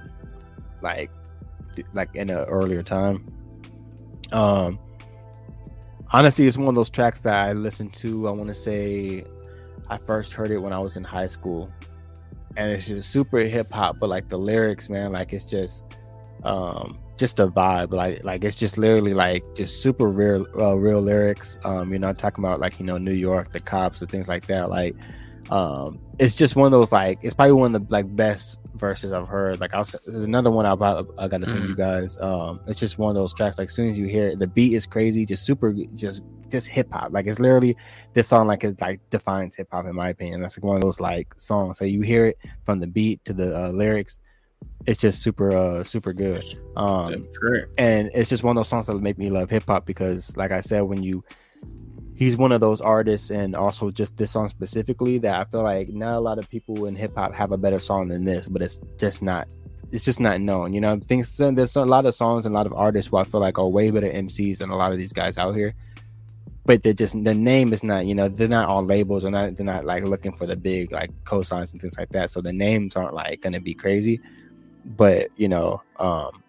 like 0.83 1.13
like 1.93 2.13
in 2.17 2.31
an 2.31 2.45
earlier 2.47 2.83
time. 2.83 3.33
Um, 4.33 4.81
honestly, 6.13 6.47
it's 6.47 6.57
one 6.57 6.69
of 6.69 6.75
those 6.75 6.91
tracks 6.91 7.21
that 7.21 7.35
I 7.35 7.53
listened 7.53 7.93
to. 7.95 8.29
I 8.29 8.31
want 8.31 8.49
to 8.49 8.55
say 8.55 9.25
I 9.89 9.97
first 9.99 10.33
heard 10.33 10.51
it 10.51 10.59
when 10.59 10.73
I 10.73 10.79
was 10.79 10.97
in 10.97 11.05
high 11.05 11.27
school, 11.27 11.71
and 12.57 12.73
it's 12.73 12.87
just 12.87 13.11
super 13.11 13.39
hip 13.39 13.71
hop, 13.71 13.99
but 13.99 14.09
like 14.09 14.29
the 14.29 14.39
lyrics, 14.39 14.89
man, 14.89 15.13
like 15.13 15.33
it's 15.33 15.45
just 15.45 15.85
um 16.45 16.99
just 17.17 17.41
a 17.41 17.49
vibe 17.49 17.93
like 17.93 18.23
like 18.25 18.45
it's 18.45 18.57
just 18.57 18.77
literally 18.77 19.15
like 19.15 19.43
just 19.55 19.83
super 19.83 20.09
real 20.09 20.47
uh, 20.59 20.75
real 20.75 21.01
lyrics 21.01 21.59
um 21.65 21.93
you 21.93 21.99
know 21.99 22.13
talking 22.13 22.45
about 22.45 22.61
like 22.61 22.79
you 22.79 22.85
know 22.85 22.99
new 22.99 23.13
york 23.13 23.53
the 23.53 23.61
cops 23.61 24.01
and 24.03 24.11
things 24.11 24.29
like 24.29 24.47
that 24.47 24.69
like 24.69 24.95
um 25.51 25.99
it's 26.19 26.35
just 26.35 26.55
one 26.55 26.67
of 26.67 26.73
those 26.73 26.93
like 26.93 27.19
it's 27.23 27.35
probably 27.35 27.53
one 27.53 27.75
of 27.75 27.89
the 27.89 27.93
like 27.93 28.15
best 28.15 28.59
verses 28.77 29.13
i've 29.13 29.29
heard. 29.29 29.61
Like 29.61 29.75
i'll 29.75 29.85
there's 29.85 30.25
another 30.25 30.51
one 30.51 30.67
i, 30.67 30.73
I 30.73 31.29
gotta 31.29 31.47
send 31.47 31.65
mm. 31.65 31.69
you 31.69 31.77
guys. 31.77 32.19
Um 32.19 32.61
it's 32.67 32.81
just 32.81 32.99
one 32.99 33.11
of 33.11 33.15
those 33.15 33.35
tracks 33.35 33.59
like 33.59 33.69
as 33.69 33.75
soon 33.75 33.91
as 33.91 33.99
you 33.99 34.07
hear 34.07 34.29
it 34.29 34.39
the 34.39 34.47
beat 34.47 34.73
is 34.73 34.87
crazy 34.87 35.25
just 35.25 35.45
super 35.45 35.75
just 35.95 36.23
just 36.49 36.69
hip-hop 36.69 37.13
like 37.13 37.27
it's 37.27 37.41
literally 37.41 37.77
this 38.15 38.29
song 38.29 38.47
like 38.47 38.63
it 38.63 38.81
like 38.81 39.01
defines 39.11 39.57
hip-hop 39.57 39.87
in 39.87 39.95
my 39.95 40.11
opinion. 40.11 40.41
That's 40.41 40.57
like 40.57 40.65
one 40.65 40.77
of 40.77 40.83
those 40.83 41.01
like 41.01 41.35
songs 41.39 41.79
so 41.79 41.85
you 41.85 42.03
hear 42.03 42.27
it 42.27 42.39
from 42.65 42.81
the 42.81 42.87
beat 42.87 43.25
to 43.25 43.33
the 43.33 43.67
uh, 43.67 43.69
lyrics. 43.71 44.19
It's 44.87 45.01
just 45.01 45.23
super 45.23 45.51
uh 45.51 45.85
super 45.85 46.13
good. 46.13 46.45
Um 46.77 47.27
and 47.79 48.11
it's 48.15 48.31
just 48.31 48.43
one 48.43 48.57
of 48.57 48.61
those 48.61 48.69
songs 48.69 48.87
that 48.87 49.01
make 49.01 49.19
me 49.19 49.31
love 49.31 49.51
hip-hop 49.51 49.87
because 49.87 50.37
like 50.37 50.53
i 50.53 50.61
said 50.61 50.83
when 50.83 51.03
you 51.03 51.25
he's 52.17 52.37
one 52.37 52.53
of 52.53 52.61
those 52.61 52.81
artists 52.81 53.31
and 53.31 53.55
also 53.55 53.91
just 53.91 54.17
this 54.17 54.31
song 54.31 54.49
specifically 54.49 55.19
that 55.19 55.35
i 55.35 55.45
feel 55.51 55.63
like 55.63 55.89
not 55.89 56.17
a 56.17 56.21
lot 56.21 56.39
of 56.39 56.49
people 56.51 56.87
in 56.87 56.97
hip-hop 56.97 57.35
have 57.35 57.53
a 57.53 57.59
better 57.59 57.79
song 57.79 58.09
than 58.09 58.25
this 58.25 58.49
but 58.49 58.63
it's 58.63 58.79
just 58.99 59.23
not 59.23 59.47
it's 59.93 60.05
just 60.05 60.19
not 60.19 60.41
known 60.41 60.73
you 60.73 60.81
know 60.81 60.99
things 60.99 61.37
there's 61.37 61.77
a 61.77 61.85
lot 61.85 62.07
of 62.07 62.15
songs 62.15 62.45
and 62.45 62.55
a 62.55 62.59
lot 62.59 62.67
of 62.67 62.73
artists 62.73 63.11
who 63.11 63.17
i 63.17 63.25
feel 63.25 63.41
like 63.41 63.59
are 63.59 63.69
way 63.69 63.91
better 63.91 64.09
mcs 64.09 64.59
than 64.59 64.71
a 64.71 64.77
lot 64.77 64.93
of 64.93 64.99
these 64.99 65.13
guys 65.13 65.39
out 65.39 65.55
here 65.55 65.75
but 66.65 66.83
they're 66.83 66.93
just 66.93 67.23
the 67.23 67.35
name 67.35 67.73
is 67.73 67.85
not 67.85 68.07
you 68.07 68.15
know 68.15 68.29
they're 68.29 68.49
not 68.49 68.69
on 68.69 68.87
labels 68.87 69.25
or 69.25 69.31
not 69.31 69.57
they're 69.57 69.65
not 69.67 69.85
like 69.85 70.03
looking 70.05 70.33
for 70.33 70.47
the 70.47 70.57
big 70.57 70.91
like 70.91 71.11
cosigns 71.25 71.73
and 71.73 71.81
things 71.81 71.97
like 71.97 72.09
that 72.09 72.31
so 72.31 72.41
the 72.41 72.53
names 72.53 72.97
aren't 72.97 73.15
like 73.15 73.41
gonna 73.41 73.61
be 73.61 73.75
crazy 73.75 74.21
but 74.87 75.29
you 75.37 75.49
know, 75.49 75.83
um, 75.99 76.43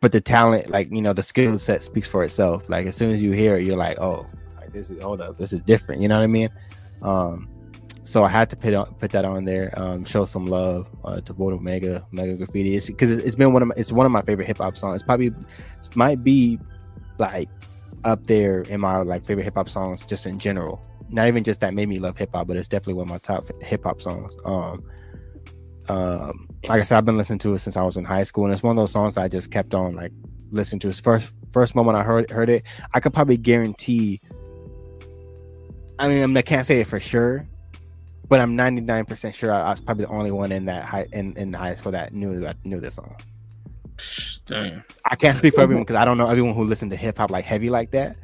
but 0.00 0.12
the 0.12 0.20
talent, 0.20 0.70
like 0.70 0.90
you 0.90 1.00
know, 1.00 1.12
the 1.12 1.22
skill 1.22 1.58
set 1.58 1.82
speaks 1.82 2.08
for 2.08 2.24
itself. 2.24 2.68
Like 2.68 2.86
as 2.86 2.96
soon 2.96 3.12
as 3.12 3.22
you 3.22 3.32
hear 3.32 3.56
it, 3.56 3.66
you're 3.66 3.76
like, 3.76 3.98
oh, 4.00 4.26
this 4.74 4.90
is 4.90 5.02
hold 5.02 5.20
up, 5.20 5.38
this 5.38 5.52
is 5.52 5.62
different. 5.62 6.02
You 6.02 6.08
know 6.08 6.18
what 6.18 6.24
I 6.24 6.28
mean? 6.28 6.50
Um, 7.02 7.48
so 8.04 8.22
I 8.22 8.28
had 8.28 8.50
to 8.50 8.56
put 8.56 8.74
put 8.98 9.10
that 9.12 9.24
on 9.24 9.44
there. 9.44 9.72
Um, 9.76 10.04
show 10.04 10.26
some 10.26 10.46
love 10.46 10.90
uh, 11.04 11.20
to 11.22 11.34
Vordul 11.34 11.60
Mega 11.60 12.06
Mega 12.12 12.34
Graffiti. 12.34 12.76
It's 12.76 12.88
because 12.88 13.10
it's 13.10 13.36
been 13.36 13.52
one 13.52 13.62
of 13.62 13.68
my, 13.68 13.74
it's 13.76 13.92
one 13.92 14.04
of 14.04 14.12
my 14.12 14.22
favorite 14.22 14.46
hip 14.46 14.58
hop 14.58 14.76
songs. 14.76 14.96
It's 14.96 15.06
probably 15.06 15.28
it 15.28 15.96
might 15.96 16.22
be 16.22 16.58
like 17.18 17.48
up 18.04 18.26
there 18.26 18.62
in 18.62 18.80
my 18.80 18.98
like 18.98 19.24
favorite 19.24 19.44
hip 19.44 19.54
hop 19.54 19.70
songs 19.70 20.04
just 20.04 20.26
in 20.26 20.38
general. 20.38 20.86
Not 21.08 21.28
even 21.28 21.44
just 21.44 21.60
that 21.60 21.74
made 21.74 21.88
me 21.88 21.98
love 21.98 22.18
hip 22.18 22.30
hop, 22.34 22.46
but 22.46 22.56
it's 22.56 22.68
definitely 22.68 22.94
one 22.94 23.04
of 23.04 23.10
my 23.10 23.18
top 23.18 23.50
hip 23.62 23.84
hop 23.84 24.02
songs. 24.02 24.34
Um, 24.44 24.84
um, 25.88 26.48
like 26.66 26.80
I 26.80 26.84
said, 26.84 26.98
I've 26.98 27.04
been 27.04 27.16
listening 27.16 27.38
to 27.40 27.54
it 27.54 27.58
since 27.60 27.76
I 27.76 27.82
was 27.82 27.96
in 27.96 28.04
high 28.04 28.24
school, 28.24 28.44
and 28.44 28.52
it's 28.52 28.62
one 28.62 28.76
of 28.76 28.82
those 28.82 28.92
songs 28.92 29.16
I 29.16 29.28
just 29.28 29.50
kept 29.50 29.74
on 29.74 29.94
like 29.94 30.12
listening 30.50 30.80
to. 30.80 30.88
It's 30.88 31.00
first 31.00 31.32
first 31.52 31.74
moment 31.74 31.96
I 31.96 32.02
heard 32.02 32.30
heard 32.30 32.50
it, 32.50 32.64
I 32.92 33.00
could 33.00 33.14
probably 33.14 33.36
guarantee. 33.36 34.20
I 35.98 36.08
mean, 36.08 36.36
I 36.36 36.42
can't 36.42 36.66
say 36.66 36.80
it 36.80 36.88
for 36.88 37.00
sure, 37.00 37.46
but 38.28 38.40
I'm 38.40 38.56
99 38.56 39.04
percent 39.04 39.34
sure 39.34 39.52
I, 39.52 39.62
I, 39.62 39.70
was 39.70 39.80
probably 39.80 40.04
the 40.04 40.10
only 40.10 40.30
one 40.30 40.52
in 40.52 40.66
that 40.66 40.84
high 40.84 41.06
in 41.12 41.36
in 41.36 41.52
high 41.52 41.74
school 41.74 41.92
that 41.92 42.12
knew 42.12 42.40
that 42.40 42.56
knew 42.64 42.80
this 42.80 42.94
song. 42.94 43.16
Damn. 44.46 44.84
I 45.04 45.14
can't 45.16 45.36
speak 45.36 45.54
for 45.54 45.60
everyone 45.60 45.84
because 45.84 45.96
I 45.96 46.04
don't 46.04 46.18
know 46.18 46.28
everyone 46.28 46.54
who 46.54 46.64
listened 46.64 46.90
to 46.90 46.96
hip 46.96 47.18
hop 47.18 47.30
like 47.30 47.44
heavy 47.44 47.70
like 47.70 47.92
that 47.92 48.16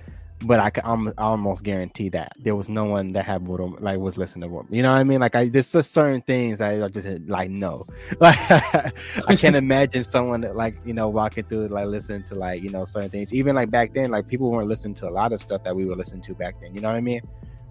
but 0.44 0.58
I 0.58 0.70
can 0.70 0.84
I'm, 0.86 1.12
almost 1.18 1.62
guarantee 1.62 2.08
that 2.10 2.32
there 2.38 2.56
was 2.56 2.68
no 2.68 2.84
one 2.84 3.12
that 3.12 3.24
had 3.24 3.42
Mortal 3.42 3.76
like 3.80 3.98
was 3.98 4.16
listening 4.16 4.42
to 4.42 4.48
Mortal. 4.48 4.74
You 4.74 4.82
know 4.82 4.92
what 4.92 4.98
I 4.98 5.04
mean? 5.04 5.20
Like 5.20 5.34
I 5.34 5.48
there's 5.48 5.70
just 5.70 5.92
certain 5.92 6.22
things 6.22 6.60
I 6.60 6.88
just 6.88 7.06
like 7.28 7.50
no. 7.50 7.86
Like 8.20 8.38
I 8.50 9.36
can't 9.36 9.56
imagine 9.64 10.02
someone 10.02 10.40
that, 10.42 10.56
like 10.56 10.76
you 10.84 10.94
know 10.94 11.08
walking 11.08 11.44
through 11.44 11.68
like 11.68 11.86
listening 11.86 12.24
to 12.24 12.34
like 12.34 12.62
you 12.62 12.70
know 12.70 12.84
certain 12.84 13.10
things. 13.10 13.34
Even 13.34 13.54
like 13.54 13.70
back 13.70 13.92
then, 13.92 14.10
like 14.10 14.28
people 14.28 14.50
weren't 14.50 14.68
listening 14.68 14.94
to 14.94 15.08
a 15.08 15.10
lot 15.10 15.32
of 15.32 15.42
stuff 15.42 15.62
that 15.64 15.76
we 15.76 15.84
were 15.84 15.96
listening 15.96 16.22
to 16.22 16.34
back 16.34 16.56
then. 16.60 16.74
You 16.74 16.80
know 16.80 16.88
what 16.88 16.96
I 16.96 17.00
mean? 17.00 17.20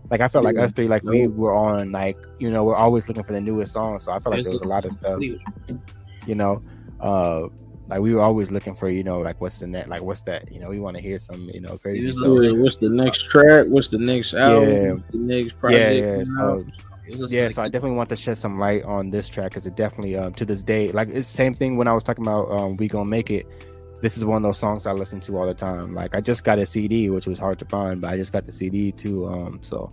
Like 0.09 0.21
I 0.21 0.27
felt 0.27 0.43
like 0.43 0.57
us 0.57 0.71
three, 0.71 0.87
like 0.87 1.03
we 1.03 1.27
were 1.27 1.53
on 1.53 1.91
like 1.91 2.17
you 2.39 2.49
know 2.51 2.63
we're 2.63 2.75
always 2.75 3.07
looking 3.07 3.23
for 3.23 3.33
the 3.33 3.41
newest 3.41 3.73
song. 3.73 3.99
So 3.99 4.11
I 4.11 4.19
felt 4.19 4.35
like 4.35 4.43
there 4.43 4.53
was 4.53 4.63
a 4.63 4.67
lot 4.67 4.85
of 4.85 4.91
stuff. 4.91 5.21
You 5.21 6.35
know, 6.35 6.61
uh 6.99 7.47
like 7.89 8.01
we 8.01 8.13
were 8.13 8.21
always 8.21 8.51
looking 8.51 8.75
for 8.75 8.89
you 8.89 9.03
know 9.03 9.19
like 9.19 9.41
what's 9.41 9.59
the 9.59 9.67
net 9.67 9.89
like 9.89 10.01
what's 10.01 10.21
that 10.21 10.51
you 10.51 10.59
know 10.59 10.69
we 10.69 10.79
want 10.79 10.95
to 10.95 11.01
hear 11.01 11.17
some 11.17 11.49
you 11.49 11.59
know 11.59 11.77
crazy 11.77 12.01
yeah, 12.01 12.51
what's 12.51 12.77
the 12.77 12.89
next 12.89 13.23
track 13.29 13.65
what's 13.67 13.87
the 13.87 13.97
next 13.97 14.33
album 14.35 14.69
yeah. 14.69 14.95
the 15.11 15.17
next 15.17 15.59
project 15.59 15.95
yeah, 15.95 16.17
yeah. 16.17 16.23
So, 16.23 16.65
yeah, 17.27 17.49
so 17.49 17.63
I 17.63 17.69
definitely 17.69 17.97
want 17.97 18.09
to 18.09 18.15
shed 18.15 18.37
some 18.37 18.59
light 18.59 18.83
on 18.83 19.09
this 19.09 19.27
track 19.27 19.49
because 19.49 19.65
it 19.65 19.75
definitely 19.75 20.15
um 20.15 20.33
to 20.35 20.45
this 20.45 20.61
day 20.61 20.91
like 20.91 21.07
it's 21.07 21.27
the 21.27 21.35
same 21.35 21.55
thing 21.55 21.75
when 21.75 21.87
I 21.87 21.93
was 21.93 22.03
talking 22.03 22.23
about 22.23 22.51
um 22.51 22.77
we 22.77 22.87
gonna 22.87 23.05
make 23.05 23.31
it. 23.31 23.47
This 24.01 24.17
is 24.17 24.23
one 24.23 24.37
of 24.37 24.43
those 24.43 24.57
songs 24.57 24.87
I 24.87 24.91
listen 24.93 25.19
to 25.21 25.37
all 25.37 25.45
the 25.45 25.53
time. 25.53 25.93
Like 25.93 26.15
I 26.15 26.21
just 26.21 26.43
got 26.43 26.59
a 26.59 26.65
CD, 26.65 27.09
which 27.09 27.27
was 27.27 27.37
hard 27.37 27.59
to 27.59 27.65
find, 27.65 27.99
but 27.99 28.11
I 28.11 28.17
just 28.17 28.31
got 28.31 28.45
the 28.45 28.51
CD 28.51 28.91
too. 28.91 29.27
Um, 29.27 29.59
so 29.61 29.91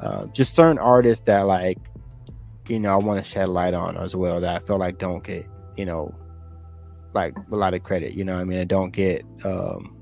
uh, 0.00 0.26
just 0.26 0.54
certain 0.54 0.78
artists 0.78 1.24
that 1.26 1.42
like 1.46 1.78
you 2.68 2.78
know 2.78 2.92
I 2.92 2.96
want 2.96 3.24
to 3.24 3.28
shed 3.28 3.48
light 3.48 3.74
on 3.74 3.96
as 3.96 4.14
well 4.14 4.40
that 4.40 4.62
I 4.62 4.64
feel 4.64 4.78
like 4.78 4.98
don't 4.98 5.24
get 5.24 5.46
you 5.76 5.84
know 5.84 6.14
like 7.12 7.34
a 7.50 7.56
lot 7.56 7.74
of 7.74 7.82
credit. 7.82 8.14
You 8.14 8.24
know, 8.24 8.38
I 8.38 8.44
mean, 8.44 8.60
I 8.60 8.64
don't 8.64 8.90
get 8.90 9.24
um 9.44 9.96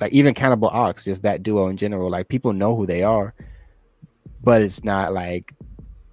like 0.00 0.12
even 0.12 0.34
Cannibal 0.34 0.68
Ox, 0.68 1.04
just 1.04 1.22
that 1.22 1.42
duo 1.42 1.68
in 1.68 1.76
general. 1.76 2.10
Like 2.10 2.28
people 2.28 2.52
know 2.52 2.76
who 2.76 2.86
they 2.86 3.02
are, 3.02 3.34
but 4.42 4.62
it's 4.62 4.84
not 4.84 5.12
like 5.12 5.52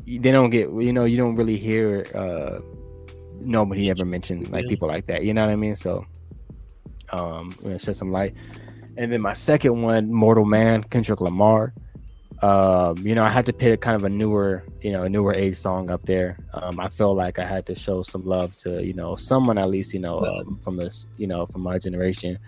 they 0.05 0.31
don't 0.31 0.49
get. 0.49 0.69
You 0.69 0.93
know, 0.93 1.05
you 1.05 1.17
don't 1.17 1.35
really 1.35 1.57
hear 1.57 2.05
uh 2.15 2.59
nobody 3.39 3.89
ever 3.89 4.05
mentioned 4.05 4.51
like 4.51 4.67
people 4.67 4.87
like 4.87 5.05
that. 5.07 5.23
You 5.23 5.33
know 5.33 5.45
what 5.45 5.51
I 5.51 5.55
mean? 5.55 5.75
So 5.75 6.05
um, 7.11 7.55
I'm 7.57 7.63
gonna 7.63 7.79
shed 7.79 7.95
some 7.95 8.11
light. 8.11 8.33
And 8.97 9.11
then 9.11 9.21
my 9.21 9.33
second 9.33 9.81
one, 9.81 10.11
Mortal 10.11 10.45
Man, 10.45 10.83
Kendrick 10.83 11.21
Lamar 11.21 11.73
um, 12.41 12.97
you 12.99 13.15
know, 13.15 13.23
I 13.23 13.29
had 13.29 13.45
to 13.47 13.53
pick 13.53 13.81
kind 13.81 13.95
of 13.95 14.05
a 14.05 14.09
newer, 14.09 14.63
you 14.81 14.91
know, 14.91 15.03
a 15.03 15.09
newer 15.09 15.33
age 15.33 15.57
song 15.57 15.89
up 15.89 16.03
there. 16.05 16.37
Um, 16.53 16.79
I 16.79 16.87
feel 16.87 17.13
like 17.13 17.37
I 17.37 17.45
had 17.45 17.65
to 17.65 17.75
show 17.75 18.01
some 18.01 18.25
love 18.25 18.55
to, 18.59 18.83
you 18.83 18.93
know, 18.93 19.15
someone 19.15 19.57
at 19.57 19.69
least, 19.69 19.93
you 19.93 19.99
know, 19.99 20.21
um, 20.21 20.59
from 20.63 20.77
this, 20.77 21.05
you 21.17 21.27
know, 21.27 21.45
from 21.47 21.61
my 21.61 21.79
generation. 21.79 22.39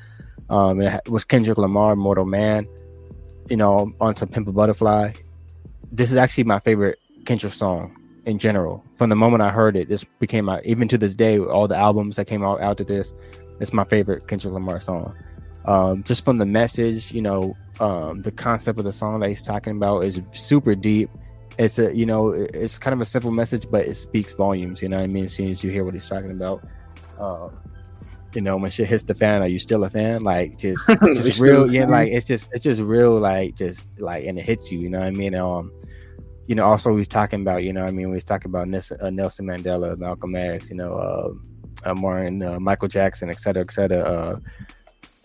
Um, 0.49 0.81
it 0.81 1.09
was 1.09 1.25
Kendrick 1.25 1.57
Lamar, 1.57 1.95
Mortal 1.95 2.25
Man, 2.25 2.67
you 3.49 3.57
know, 3.57 3.93
on 3.99 4.15
some 4.15 4.29
Pimp 4.29 4.47
a 4.47 4.51
Butterfly. 4.53 5.11
This 5.91 6.09
is 6.09 6.17
actually 6.17 6.45
my 6.45 6.59
favorite 6.59 6.99
Kendrick 7.25 7.53
song 7.53 7.97
in 8.25 8.39
general. 8.39 8.85
From 8.95 9.09
the 9.09 9.15
moment 9.17 9.43
I 9.43 9.49
heard 9.49 9.75
it, 9.75 9.89
this 9.89 10.05
became 10.19 10.45
my, 10.45 10.61
even 10.61 10.87
to 10.87 10.97
this 10.97 11.15
day, 11.15 11.37
all 11.37 11.67
the 11.67 11.77
albums 11.77 12.15
that 12.15 12.27
came 12.27 12.43
out 12.43 12.61
after 12.61 12.85
this, 12.85 13.11
it's 13.61 13.73
my 13.73 13.83
favorite 13.83 14.27
Kendrick 14.27 14.53
Lamar 14.53 14.81
song 14.81 15.15
um, 15.65 16.03
just 16.03 16.25
from 16.25 16.37
the 16.37 16.45
message, 16.45 17.11
you 17.11 17.21
know, 17.21 17.55
um, 17.79 18.21
the 18.21 18.31
concept 18.31 18.79
of 18.79 18.85
the 18.85 18.91
song 18.91 19.19
that 19.19 19.29
he's 19.29 19.43
talking 19.43 19.77
about 19.77 20.03
is 20.03 20.21
super 20.33 20.75
deep. 20.75 21.09
It's 21.57 21.77
a, 21.77 21.95
you 21.95 22.05
know, 22.05 22.31
it's 22.31 22.79
kind 22.79 22.93
of 22.93 23.01
a 23.01 23.05
simple 23.05 23.31
message, 23.31 23.67
but 23.69 23.85
it 23.85 23.95
speaks 23.95 24.33
volumes. 24.33 24.81
You 24.81 24.89
know 24.89 24.97
what 24.97 25.03
I 25.03 25.07
mean? 25.07 25.25
As 25.25 25.33
soon 25.33 25.49
as 25.49 25.63
you 25.63 25.69
hear 25.69 25.83
what 25.83 25.93
he's 25.93 26.07
talking 26.07 26.31
about, 26.31 26.63
um, 27.19 27.59
you 28.33 28.41
know, 28.41 28.57
when 28.57 28.71
shit 28.71 28.87
hits 28.87 29.03
the 29.03 29.13
fan, 29.13 29.41
are 29.41 29.47
you 29.47 29.59
still 29.59 29.83
a 29.83 29.89
fan? 29.89 30.23
Like, 30.23 30.57
just, 30.57 30.87
just 31.15 31.39
real, 31.39 31.71
yeah, 31.71 31.85
like 31.85 32.11
it's 32.11 32.25
just, 32.25 32.49
it's 32.53 32.63
just 32.63 32.81
real, 32.81 33.19
like, 33.19 33.55
just 33.55 33.87
like, 33.99 34.25
and 34.25 34.39
it 34.39 34.45
hits 34.45 34.71
you. 34.71 34.79
You 34.79 34.89
know 34.89 34.99
what 34.99 35.07
I 35.07 35.11
mean? 35.11 35.35
Um, 35.35 35.71
you 36.47 36.55
know, 36.55 36.63
also 36.63 36.95
he's 36.97 37.07
talking 37.07 37.41
about, 37.41 37.63
you 37.63 37.73
know, 37.73 37.83
I 37.83 37.91
mean, 37.91 38.11
he's 38.13 38.23
talking 38.23 38.49
about 38.49 38.67
Nelson, 38.67 38.97
uh, 38.99 39.09
Nelson 39.09 39.45
Mandela, 39.45 39.97
Malcolm 39.97 40.35
X, 40.35 40.69
you 40.69 40.77
know, 40.77 40.93
uh, 40.93 41.33
uh 41.85 41.93
Martin, 41.93 42.41
uh, 42.43 42.59
Michael 42.59 42.87
Jackson, 42.87 43.29
et 43.29 43.39
cetera, 43.39 43.63
et 43.63 43.71
cetera. 43.71 43.99
Uh, 43.99 44.39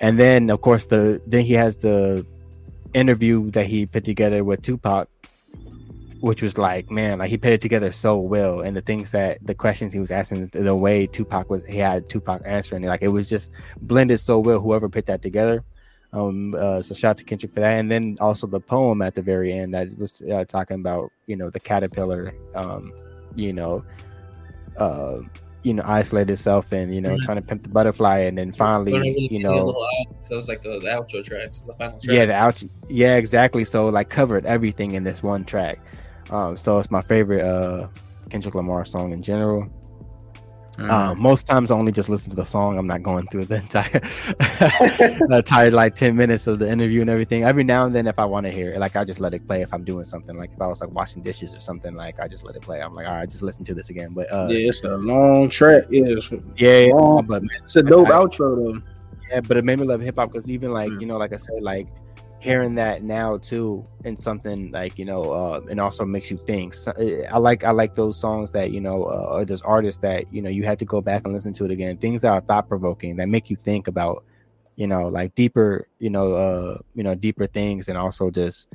and 0.00 0.18
then 0.18 0.50
of 0.50 0.60
course 0.60 0.86
the 0.86 1.20
then 1.26 1.44
he 1.44 1.54
has 1.54 1.76
the 1.76 2.24
interview 2.94 3.50
that 3.50 3.66
he 3.66 3.86
put 3.86 4.04
together 4.04 4.44
with 4.44 4.62
Tupac, 4.62 5.08
which 6.20 6.40
was 6.42 6.56
like, 6.56 6.90
man, 6.90 7.18
like 7.18 7.30
he 7.30 7.36
put 7.36 7.52
it 7.52 7.60
together 7.60 7.92
so 7.92 8.16
well, 8.18 8.60
and 8.60 8.76
the 8.76 8.80
things 8.80 9.10
that 9.10 9.38
the 9.44 9.54
questions 9.54 9.92
he 9.92 10.00
was 10.00 10.10
asking, 10.10 10.48
the 10.52 10.74
way 10.74 11.06
Tupac 11.06 11.50
was, 11.50 11.64
he 11.66 11.78
had 11.78 12.08
Tupac 12.08 12.42
answering 12.44 12.84
it, 12.84 12.88
like 12.88 13.02
it 13.02 13.12
was 13.12 13.28
just 13.28 13.50
blended 13.82 14.20
so 14.20 14.38
well. 14.38 14.60
Whoever 14.60 14.88
put 14.88 15.06
that 15.06 15.20
together, 15.20 15.62
um, 16.12 16.54
uh, 16.56 16.80
so 16.80 16.94
shout 16.94 17.10
out 17.10 17.18
to 17.18 17.24
Kendrick 17.24 17.52
for 17.52 17.60
that, 17.60 17.78
and 17.78 17.90
then 17.90 18.16
also 18.20 18.46
the 18.46 18.60
poem 18.60 19.02
at 19.02 19.14
the 19.14 19.22
very 19.22 19.52
end 19.52 19.74
that 19.74 19.98
was 19.98 20.22
uh, 20.22 20.44
talking 20.44 20.76
about, 20.76 21.12
you 21.26 21.36
know, 21.36 21.50
the 21.50 21.60
caterpillar, 21.60 22.32
um, 22.54 22.92
you 23.34 23.52
know, 23.52 23.84
uh 24.78 25.20
you 25.66 25.74
know 25.74 25.82
isolate 25.84 26.30
itself 26.30 26.70
and 26.70 26.94
you 26.94 27.00
know 27.00 27.10
mm-hmm. 27.10 27.24
trying 27.24 27.36
to 27.38 27.42
pimp 27.42 27.64
the 27.64 27.68
butterfly 27.68 28.20
and 28.20 28.38
then 28.38 28.52
finally 28.52 29.28
you 29.32 29.40
know 29.40 29.74
so 30.22 30.34
it 30.34 30.36
was 30.36 30.48
like 30.48 30.62
the, 30.62 30.78
the 30.78 30.86
outro 30.86 31.24
tracks 31.24 31.58
the 31.66 31.72
final 31.72 31.98
tracks. 31.98 32.06
yeah 32.06 32.24
the 32.24 32.32
outro 32.32 32.70
yeah 32.88 33.16
exactly 33.16 33.64
so 33.64 33.86
like 33.86 34.08
covered 34.08 34.46
everything 34.46 34.92
in 34.92 35.02
this 35.02 35.24
one 35.24 35.44
track 35.44 35.80
um 36.30 36.56
so 36.56 36.78
it's 36.78 36.88
my 36.88 37.02
favorite 37.02 37.42
uh 37.42 37.88
kendrick 38.30 38.54
lamar 38.54 38.84
song 38.84 39.12
in 39.12 39.24
general 39.24 39.68
Mm-hmm. 40.76 40.90
Uh, 40.90 41.14
most 41.14 41.46
times 41.46 41.70
I 41.70 41.74
only 41.74 41.90
just 41.92 42.08
listen 42.08 42.30
to 42.30 42.36
the 42.36 42.44
song. 42.44 42.78
I'm 42.78 42.86
not 42.86 43.02
going 43.02 43.26
through 43.28 43.46
the 43.46 43.56
entire 43.64 43.88
the 44.38 45.36
entire 45.38 45.70
like 45.70 45.94
10 45.94 46.14
minutes 46.16 46.46
of 46.46 46.58
the 46.58 46.70
interview 46.70 47.00
and 47.00 47.10
everything. 47.10 47.44
Every 47.44 47.64
now 47.64 47.86
and 47.86 47.94
then 47.94 48.06
if 48.06 48.18
I 48.18 48.24
want 48.24 48.44
to 48.46 48.52
hear 48.52 48.72
it, 48.72 48.78
like 48.78 48.96
I 48.96 49.04
just 49.04 49.20
let 49.20 49.34
it 49.34 49.46
play 49.46 49.62
if 49.62 49.72
I'm 49.72 49.84
doing 49.84 50.04
something. 50.04 50.36
Like 50.36 50.50
if 50.54 50.60
I 50.60 50.66
was 50.66 50.80
like 50.80 50.90
washing 50.92 51.22
dishes 51.22 51.54
or 51.54 51.60
something, 51.60 51.94
like 51.94 52.20
I 52.20 52.28
just 52.28 52.44
let 52.44 52.56
it 52.56 52.62
play. 52.62 52.80
I'm 52.82 52.94
like, 52.94 53.06
all 53.06 53.14
right, 53.14 53.28
just 53.30 53.42
listen 53.42 53.64
to 53.64 53.74
this 53.74 53.90
again. 53.90 54.10
But 54.12 54.30
uh 54.32 54.48
yeah, 54.50 54.68
it's 54.68 54.82
a 54.82 54.96
long 54.96 55.48
track. 55.48 55.84
Yeah, 55.90 56.04
it's, 56.08 56.30
yeah, 56.56 56.88
long. 56.92 57.26
but 57.26 57.42
man, 57.42 57.50
it's 57.64 57.76
a 57.76 57.82
dope 57.82 58.08
I- 58.08 58.12
outro 58.12 58.56
though. 58.74 58.82
yeah, 59.30 59.40
but 59.40 59.56
it 59.56 59.64
made 59.64 59.78
me 59.78 59.86
love 59.86 60.00
hip 60.00 60.16
hop 60.16 60.30
because 60.32 60.48
even 60.48 60.72
like 60.72 60.90
Mm. 60.90 61.00
you 61.00 61.06
know, 61.06 61.16
like 61.16 61.32
I 61.32 61.36
said, 61.36 61.62
like 61.62 61.86
hearing 62.38 62.74
that 62.76 63.02
now 63.02 63.38
too, 63.38 63.84
and 64.04 64.20
something 64.20 64.70
like 64.70 64.98
you 64.98 65.04
know, 65.04 65.22
uh, 65.22 65.60
and 65.70 65.80
also 65.80 66.04
makes 66.04 66.30
you 66.30 66.38
think. 66.46 66.74
So, 66.74 66.92
uh, 66.92 67.28
I 67.32 67.38
like 67.38 67.64
I 67.64 67.70
like 67.70 67.94
those 67.94 68.18
songs 68.18 68.52
that 68.52 68.70
you 68.70 68.80
know, 68.80 69.04
uh, 69.04 69.36
or 69.38 69.44
those 69.44 69.62
artists 69.62 70.00
that 70.02 70.32
you 70.32 70.42
know 70.42 70.50
you 70.50 70.64
had 70.64 70.78
to 70.80 70.84
go 70.84 71.00
back 71.00 71.22
and 71.24 71.32
listen 71.32 71.52
to 71.54 71.64
it 71.64 71.70
again. 71.70 71.96
Things 71.98 72.20
that 72.20 72.32
are 72.32 72.40
thought 72.40 72.68
provoking 72.68 73.16
that 73.16 73.28
make 73.28 73.50
you 73.50 73.56
think 73.56 73.88
about, 73.88 74.24
you 74.76 74.86
know, 74.86 75.06
like 75.08 75.34
deeper, 75.34 75.88
you 75.98 76.10
know, 76.10 76.32
uh, 76.32 76.78
you 76.94 77.02
know, 77.02 77.14
deeper 77.14 77.46
things, 77.46 77.88
and 77.88 77.98
also 77.98 78.30
just. 78.30 78.68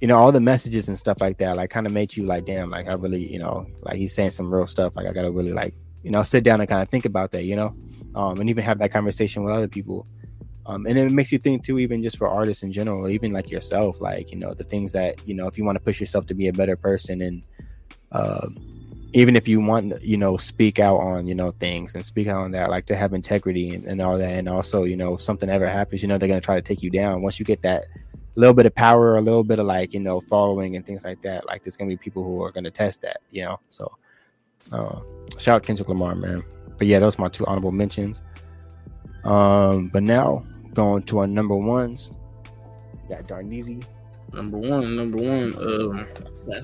You 0.00 0.08
know 0.08 0.18
all 0.18 0.32
the 0.32 0.40
messages 0.40 0.88
and 0.88 0.98
stuff 0.98 1.18
like 1.20 1.38
that, 1.38 1.56
like 1.56 1.70
kind 1.70 1.86
of 1.86 1.92
made 1.92 2.14
you 2.14 2.26
like, 2.26 2.44
damn, 2.44 2.68
like 2.68 2.90
I 2.90 2.94
really, 2.94 3.32
you 3.32 3.38
know, 3.38 3.66
like 3.82 3.96
he's 3.96 4.14
saying 4.14 4.32
some 4.32 4.52
real 4.52 4.66
stuff. 4.66 4.96
Like 4.96 5.06
I 5.06 5.12
gotta 5.12 5.30
really 5.30 5.52
like, 5.52 5.72
you 6.02 6.10
know, 6.10 6.22
sit 6.22 6.44
down 6.44 6.60
and 6.60 6.68
kind 6.68 6.82
of 6.82 6.90
think 6.90 7.06
about 7.06 7.30
that, 7.30 7.44
you 7.44 7.56
know, 7.56 7.74
um, 8.14 8.38
and 8.38 8.50
even 8.50 8.64
have 8.64 8.80
that 8.80 8.92
conversation 8.92 9.44
with 9.44 9.54
other 9.54 9.68
people 9.68 10.06
um, 10.66 10.86
and 10.86 10.98
it 10.98 11.12
makes 11.12 11.30
you 11.30 11.38
think 11.38 11.64
too 11.64 11.78
even 11.78 12.02
just 12.02 12.16
for 12.16 12.28
artists 12.28 12.62
in 12.62 12.72
general 12.72 13.08
even 13.08 13.32
like 13.32 13.50
yourself 13.50 14.00
like 14.00 14.30
you 14.30 14.38
know 14.38 14.54
the 14.54 14.64
things 14.64 14.92
that 14.92 15.26
you 15.26 15.34
know 15.34 15.46
if 15.46 15.58
you 15.58 15.64
want 15.64 15.76
to 15.76 15.84
push 15.84 16.00
yourself 16.00 16.26
to 16.26 16.34
be 16.34 16.48
a 16.48 16.52
better 16.52 16.76
person 16.76 17.20
and 17.20 17.42
uh, 18.12 18.48
even 19.14 19.36
if 19.36 19.46
you 19.46 19.60
want 19.60 20.02
you 20.02 20.16
know 20.16 20.36
speak 20.36 20.80
out 20.80 20.98
on 20.98 21.26
you 21.26 21.34
know 21.34 21.52
things 21.52 21.94
and 21.94 22.04
speak 22.04 22.26
out 22.26 22.38
on 22.38 22.50
that 22.50 22.68
like 22.68 22.84
to 22.84 22.96
have 22.96 23.14
integrity 23.14 23.72
and, 23.74 23.84
and 23.84 24.02
all 24.02 24.18
that 24.18 24.32
and 24.32 24.48
also 24.48 24.82
you 24.82 24.96
know 24.96 25.14
if 25.14 25.22
something 25.22 25.48
ever 25.48 25.68
happens 25.68 26.02
you 26.02 26.08
know 26.08 26.18
they're 26.18 26.28
going 26.28 26.40
to 26.40 26.44
try 26.44 26.56
to 26.56 26.62
take 26.62 26.82
you 26.82 26.90
down. 26.90 27.22
Once 27.22 27.38
you 27.38 27.44
get 27.44 27.62
that 27.62 27.86
little 28.34 28.52
bit 28.52 28.66
of 28.66 28.74
power 28.74 29.16
a 29.16 29.20
little 29.20 29.44
bit 29.44 29.60
of 29.60 29.66
like 29.66 29.94
you 29.94 30.00
know 30.00 30.20
following 30.20 30.74
and 30.74 30.84
things 30.84 31.04
like 31.04 31.22
that 31.22 31.46
like 31.46 31.62
there's 31.62 31.76
going 31.76 31.88
to 31.88 31.96
be 31.96 32.02
people 32.02 32.24
who 32.24 32.42
are 32.42 32.50
going 32.50 32.64
to 32.64 32.70
test 32.70 33.02
that 33.02 33.20
you 33.30 33.42
know? 33.42 33.60
So 33.70 33.96
uh, 34.72 35.00
shout 35.38 35.56
out 35.56 35.62
kendrick 35.62 35.88
lamar 35.88 36.16
man. 36.16 36.42
But 36.76 36.88
yeah 36.88 36.98
those 36.98 37.16
are 37.16 37.22
my 37.22 37.28
two 37.28 37.46
honorable 37.46 37.72
mentions. 37.72 38.20
Um 39.22 39.88
but 39.88 40.02
now 40.02 40.44
going 40.74 41.02
to 41.04 41.18
our 41.20 41.26
number 41.26 41.56
ones. 41.56 42.12
Got 43.08 43.24
Darneezy. 43.24 43.86
Number 44.32 44.58
one, 44.58 44.96
number 44.96 45.18
one. 45.22 45.54
Um, 45.56 46.06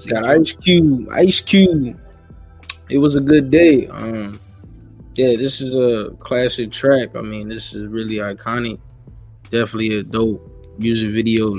got 0.09 0.27
Ice 0.27 0.53
Cube. 0.53 1.09
Ice 1.13 1.41
Cube. 1.41 2.01
It 2.89 2.99
was 2.99 3.15
a 3.15 3.21
good 3.21 3.51
day. 3.51 3.87
Um, 3.87 4.41
yeah, 5.15 5.37
this 5.37 5.61
is 5.61 5.75
a 5.75 6.11
classic 6.17 6.73
track. 6.73 7.15
I 7.15 7.21
mean, 7.21 7.49
this 7.49 7.75
is 7.75 7.87
really 7.87 8.17
iconic. 8.17 8.81
Definitely 9.45 9.99
a 9.99 10.03
dope 10.03 10.77
music 10.79 11.13
video. 11.13 11.55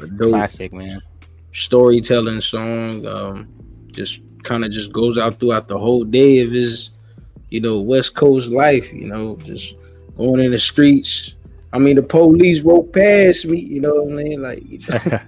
A 0.00 0.06
dope 0.06 0.30
Classic, 0.30 0.72
man. 0.72 1.00
storytelling 1.52 2.40
song. 2.40 3.06
Um, 3.06 3.48
just 3.92 4.22
kind 4.42 4.64
of 4.64 4.72
just 4.72 4.92
goes 4.92 5.18
out 5.18 5.38
throughout 5.38 5.68
the 5.68 5.78
whole 5.78 6.04
day 6.04 6.40
of 6.40 6.50
his, 6.50 6.90
you 7.50 7.60
know, 7.60 7.80
West 7.80 8.14
Coast 8.14 8.48
life. 8.48 8.92
You 8.92 9.06
know, 9.06 9.36
just 9.36 9.74
going 10.16 10.40
in 10.40 10.50
the 10.52 10.58
streets. 10.58 11.34
I 11.72 11.78
mean, 11.78 11.96
the 11.96 12.02
police 12.02 12.62
rode 12.62 12.92
past 12.92 13.44
me. 13.44 13.60
You 13.60 13.80
know 13.80 14.02
what 14.02 14.12
I 14.12 14.22
mean? 14.22 14.42
Like, 14.42 14.62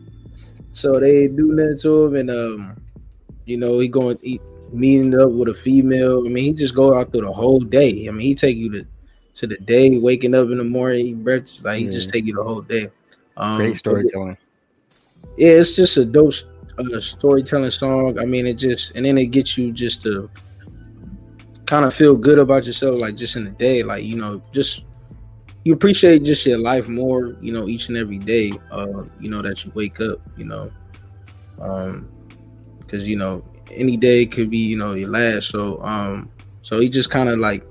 so 0.73 0.99
they 0.99 1.29
do 1.29 1.53
nothing 1.53 1.79
to 1.79 2.05
him, 2.07 2.17
and 2.17 2.31
um, 2.31 2.83
you 3.45 3.57
know, 3.57 3.79
he 3.79 3.89
going 3.89 4.19
he 4.23 4.41
meeting 4.73 5.19
up 5.21 5.31
with 5.31 5.49
a 5.49 5.55
female. 5.55 6.25
I 6.27 6.29
mean, 6.29 6.45
he 6.45 6.53
just 6.53 6.75
go 6.75 6.99
out 6.99 7.13
through 7.13 7.23
the 7.23 7.33
whole 7.33 7.61
day. 7.61 8.09
I 8.09 8.13
mean, 8.13 8.27
he 8.27 8.35
take 8.35 8.57
you 8.57 8.71
to 8.73 8.87
to 9.37 9.47
the 9.47 9.57
day, 9.57 9.97
waking 9.99 10.35
up 10.35 10.49
in 10.49 10.59
the 10.59 10.65
morning, 10.65 11.07
eating 11.07 11.23
breakfast. 11.23 11.65
Like, 11.65 11.79
he 11.81 11.87
just 11.87 12.11
take 12.11 12.25
you 12.25 12.35
the 12.35 12.43
whole 12.43 12.63
day. 12.63 12.91
Um, 13.37 13.57
Great 13.57 13.77
storytelling. 13.77 14.37
yeah, 15.37 15.51
it's 15.51 15.75
just 15.75 15.97
a 15.97 16.05
dope 16.05 16.35
uh, 16.79 17.01
storytelling 17.01 17.71
song. 17.71 18.19
I 18.19 18.25
mean, 18.25 18.47
it 18.47 18.55
just 18.55 18.93
and 18.95 19.05
then 19.05 19.19
it 19.19 19.27
gets 19.27 19.57
you 19.57 19.73
just 19.73 20.03
to 20.05 20.31
kind 21.67 21.85
of 21.85 21.95
feel 21.95 22.17
good 22.17 22.39
about 22.39 22.67
yourself, 22.67 23.01
like 23.01 23.17
just 23.17 23.37
in 23.37 23.45
the 23.45 23.51
day, 23.51 23.83
like 23.83 24.05
you 24.05 24.17
know, 24.17 24.43
just 24.53 24.85
you 25.65 25.73
appreciate 25.75 26.23
just 26.25 26.47
your 26.47 26.59
life 26.59 26.89
more, 26.89 27.37
you 27.41 27.53
know, 27.53 27.69
each 27.69 27.89
and 27.89 27.97
every 27.97 28.19
day. 28.19 28.53
Uh, 28.71 29.05
you 29.21 29.31
know 29.31 29.43
that 29.43 29.65
you 29.65 29.73
wake 29.75 30.01
up, 30.01 30.19
you 30.37 30.45
know, 30.45 30.71
um, 31.61 32.09
because 32.79 33.07
you 33.07 33.17
know 33.17 33.45
any 33.71 33.97
day 33.97 34.27
could 34.27 34.51
be 34.51 34.59
you 34.59 34.77
know 34.77 34.95
your 34.95 35.11
last. 35.11 35.51
So 35.51 35.83
um, 35.83 36.31
so 36.63 36.81
he 36.81 36.89
just 36.89 37.11
kind 37.11 37.29
of 37.29 37.39
like 37.39 37.65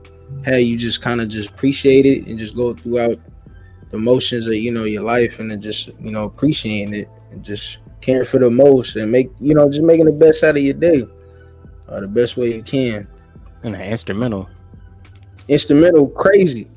hey, 0.45 0.61
you 0.61 0.77
just 0.77 1.01
kind 1.01 1.21
of 1.21 1.29
just 1.29 1.49
appreciate 1.49 2.05
it 2.05 2.27
and 2.27 2.37
just 2.37 2.55
go 2.55 2.73
throughout 2.73 3.19
the 3.89 3.97
motions 3.97 4.45
of 4.45 4.53
you 4.53 4.71
know 4.71 4.83
your 4.83 5.03
life 5.03 5.39
and 5.39 5.49
then 5.49 5.61
just 5.61 5.87
you 5.99 6.11
know 6.11 6.25
appreciating 6.25 6.93
it 6.93 7.09
and 7.31 7.43
just 7.43 7.79
caring 8.01 8.25
for 8.25 8.39
the 8.39 8.49
most 8.49 8.95
and 8.95 9.11
make 9.11 9.29
you 9.39 9.55
know 9.55 9.69
just 9.69 9.81
making 9.83 10.05
the 10.05 10.11
best 10.11 10.43
out 10.43 10.55
of 10.55 10.63
your 10.63 10.75
day 10.75 11.05
uh, 11.87 11.99
the 11.99 12.07
best 12.07 12.37
way 12.37 12.53
you 12.53 12.61
can 12.61 13.07
And 13.63 13.75
an 13.75 13.81
instrumental. 13.81 14.47
instrumental 15.47 16.07
crazy 16.07 16.69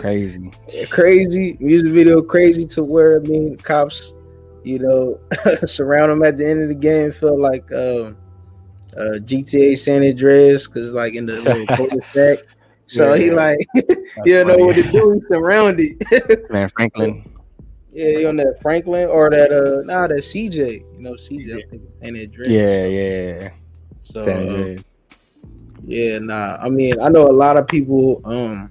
Crazy. 0.00 0.50
crazy 0.90 1.56
music 1.58 1.92
video 1.92 2.20
crazy 2.20 2.66
to 2.66 2.84
where 2.84 3.16
i 3.16 3.20
mean 3.20 3.56
cops 3.56 4.14
you 4.62 4.78
know 4.78 5.18
surround 5.66 6.12
him 6.12 6.22
at 6.22 6.36
the 6.36 6.46
end 6.46 6.62
of 6.62 6.68
the 6.68 6.74
game 6.74 7.12
felt 7.12 7.38
like 7.38 7.64
um 7.72 8.16
uh 8.96 9.18
gta 9.20 9.76
san 9.78 10.02
andreas 10.02 10.66
because 10.66 10.90
like 10.92 11.14
in 11.14 11.26
the 11.26 11.40
little 11.40 11.66
cul-de-sac 11.66 12.38
so 12.86 13.14
he 13.14 13.30
like 13.30 13.58
That's 13.74 13.88
you 14.24 14.44
don't 14.44 14.48
know 14.48 14.66
what 14.66 14.76
to 14.76 14.82
do 14.82 15.12
he's 15.12 15.28
surrounded 15.28 16.50
Man, 16.50 16.68
Franklin. 16.68 17.34
Yeah, 17.94 18.18
he 18.18 18.24
on 18.26 18.36
that 18.36 18.58
Franklin 18.60 19.08
or 19.08 19.30
that 19.30 19.52
uh 19.52 19.82
nah 19.84 20.08
that 20.08 20.18
CJ. 20.18 20.80
You 20.96 20.98
know 20.98 21.12
CJ. 21.12 21.64
I 21.64 21.70
think 21.70 21.82
it's 21.84 21.98
San 22.00 22.16
Andreas. 22.16 22.50
Yeah, 22.50 22.86
yeah. 22.86 23.50
So 24.00 24.24
San 24.24 24.36
uh, 24.36 24.40
Andreas. 24.40 24.84
yeah, 25.84 26.18
nah. 26.18 26.58
I 26.60 26.68
mean, 26.70 27.00
I 27.00 27.08
know 27.08 27.30
a 27.30 27.32
lot 27.32 27.56
of 27.56 27.68
people. 27.68 28.20
Um, 28.24 28.70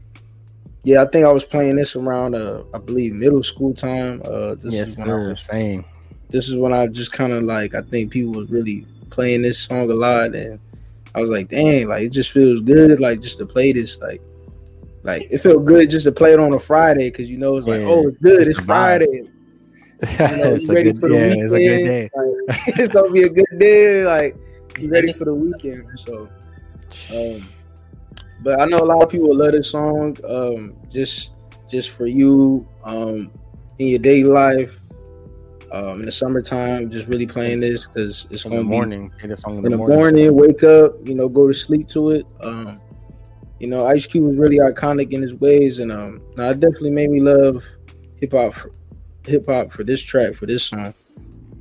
yeah, 0.84 1.02
I 1.02 1.06
think 1.08 1.26
I 1.26 1.32
was 1.32 1.44
playing 1.46 1.76
this 1.78 1.96
around 1.96 2.36
uh 2.36 2.64
I 2.74 2.78
believe 2.78 3.14
middle 3.14 3.44
school 3.44 3.74
time. 3.74 4.22
Uh, 4.26 4.56
this 4.56 4.74
yes, 4.74 4.90
is 4.90 4.98
when 5.00 5.10
I 5.10 5.12
sir. 5.12 5.30
was, 5.30 5.42
Same. 5.44 5.86
this 6.30 6.50
is 6.50 6.56
when 6.58 6.74
I 6.74 6.88
just 6.88 7.12
kind 7.12 7.34
of 7.34 7.44
like 7.44 7.74
I 7.76 7.82
think 7.82 8.12
people 8.12 8.34
was 8.40 8.50
really 8.50 8.86
playing 9.10 9.42
this 9.44 9.60
song 9.60 9.90
a 9.90 9.94
lot, 9.94 10.36
and 10.36 10.60
I 11.16 11.22
was 11.22 11.30
like, 11.30 11.50
dang, 11.50 11.88
like 11.88 12.04
it 12.04 12.10
just 12.12 12.32
feels 12.32 12.62
good, 12.62 13.00
like 13.00 13.22
just 13.22 13.38
to 13.40 13.46
play 13.46 13.72
this, 13.74 14.00
like. 14.00 14.22
Like 15.06 15.28
it 15.30 15.40
felt 15.40 15.66
good 15.66 15.90
just 15.90 16.06
to 16.06 16.14
play 16.14 16.32
it 16.32 16.40
on 16.40 16.54
a 16.54 16.60
Friday 16.60 17.10
because 17.10 17.30
you 17.30 17.38
know 17.38 17.58
it's 17.58 17.68
like 17.68 17.82
Yeah, 17.82 17.88
oh 17.88 18.08
it's 18.08 18.18
good 18.20 18.48
it's 18.48 18.58
it's. 18.58 18.60
Friday 18.60 19.06
you 20.20 20.38
know, 20.38 20.56
it's 20.56 20.70
ready 20.70 20.94
good, 20.94 21.00
for 21.02 21.10
the 21.10 21.16
yeah, 21.16 21.28
weekend. 21.28 21.44
it's 21.44 21.54
a 21.54 21.60
good 21.60 21.84
day. 21.84 22.10
Like, 22.16 22.62
it's 22.80 22.94
gonna 22.94 23.12
be 23.12 23.24
a 23.24 23.30
good 23.30 23.60
day. 23.60 24.06
Like 24.06 24.36
you 24.80 24.90
ready 24.90 25.12
for 25.14 25.26
the 25.26 25.34
weekend. 25.34 25.86
So, 26.06 26.30
um, 27.12 27.42
but 28.44 28.60
I 28.60 28.66
know 28.66 28.78
a 28.78 28.86
lot 28.86 29.02
of 29.04 29.10
people 29.10 29.36
love 29.36 29.54
this 29.54 29.72
song. 29.72 30.18
Um, 30.28 30.76
just 30.90 31.32
just 31.70 31.90
for 31.90 32.06
you, 32.06 32.68
um, 32.84 33.32
in 33.80 33.88
your 33.88 34.00
daily 34.00 34.26
life, 34.26 34.80
um, 35.72 36.02
in 36.02 36.06
the 36.06 36.12
summertime, 36.12 36.92
just 36.92 37.08
really 37.08 37.26
playing 37.26 37.62
this 37.62 37.86
because 37.88 38.28
it's 38.30 38.46
In 38.46 38.52
gonna 38.52 38.64
be 38.64 38.70
morning. 38.70 39.12
Play 39.20 39.30
the 39.30 39.38
song 39.38 39.58
in, 39.60 39.66
in 39.66 39.72
the 39.72 39.78
morning. 39.78 39.98
morning, 39.98 40.36
wake 40.36 40.64
up, 40.64 40.94
you 41.08 41.16
know, 41.16 41.28
go 41.30 41.48
to 41.48 41.54
sleep 41.54 41.90
to 41.90 42.12
it. 42.12 42.26
Um, 42.42 42.80
you 43.60 43.68
know, 43.68 43.86
Ice 43.88 44.06
Cube 44.06 44.26
was 44.26 44.38
really 44.38 44.58
iconic 44.58 45.12
in 45.12 45.22
his 45.22 45.34
ways, 45.36 45.80
and 45.80 45.92
um, 45.92 46.22
now 46.38 46.50
it 46.50 46.60
definitely 46.60 46.92
made 46.92 47.10
me 47.10 47.22
love 47.22 47.64
hip 48.18 48.34
hop, 48.34 48.54
hip 49.26 49.46
hop 49.48 49.72
for 49.72 49.84
this 49.84 50.02
track 50.02 50.36
for 50.36 50.46
this 50.46 50.64
song 50.66 50.94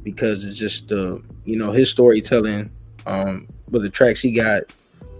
because 0.02 0.44
it's 0.44 0.58
just 0.58 0.90
uh, 0.90 1.16
you 1.44 1.56
know 1.56 1.70
his 1.70 1.90
storytelling, 1.90 2.70
um, 3.06 3.48
with 3.70 3.82
the 3.82 3.90
tracks 3.90 4.20
he 4.20 4.32
got, 4.32 4.64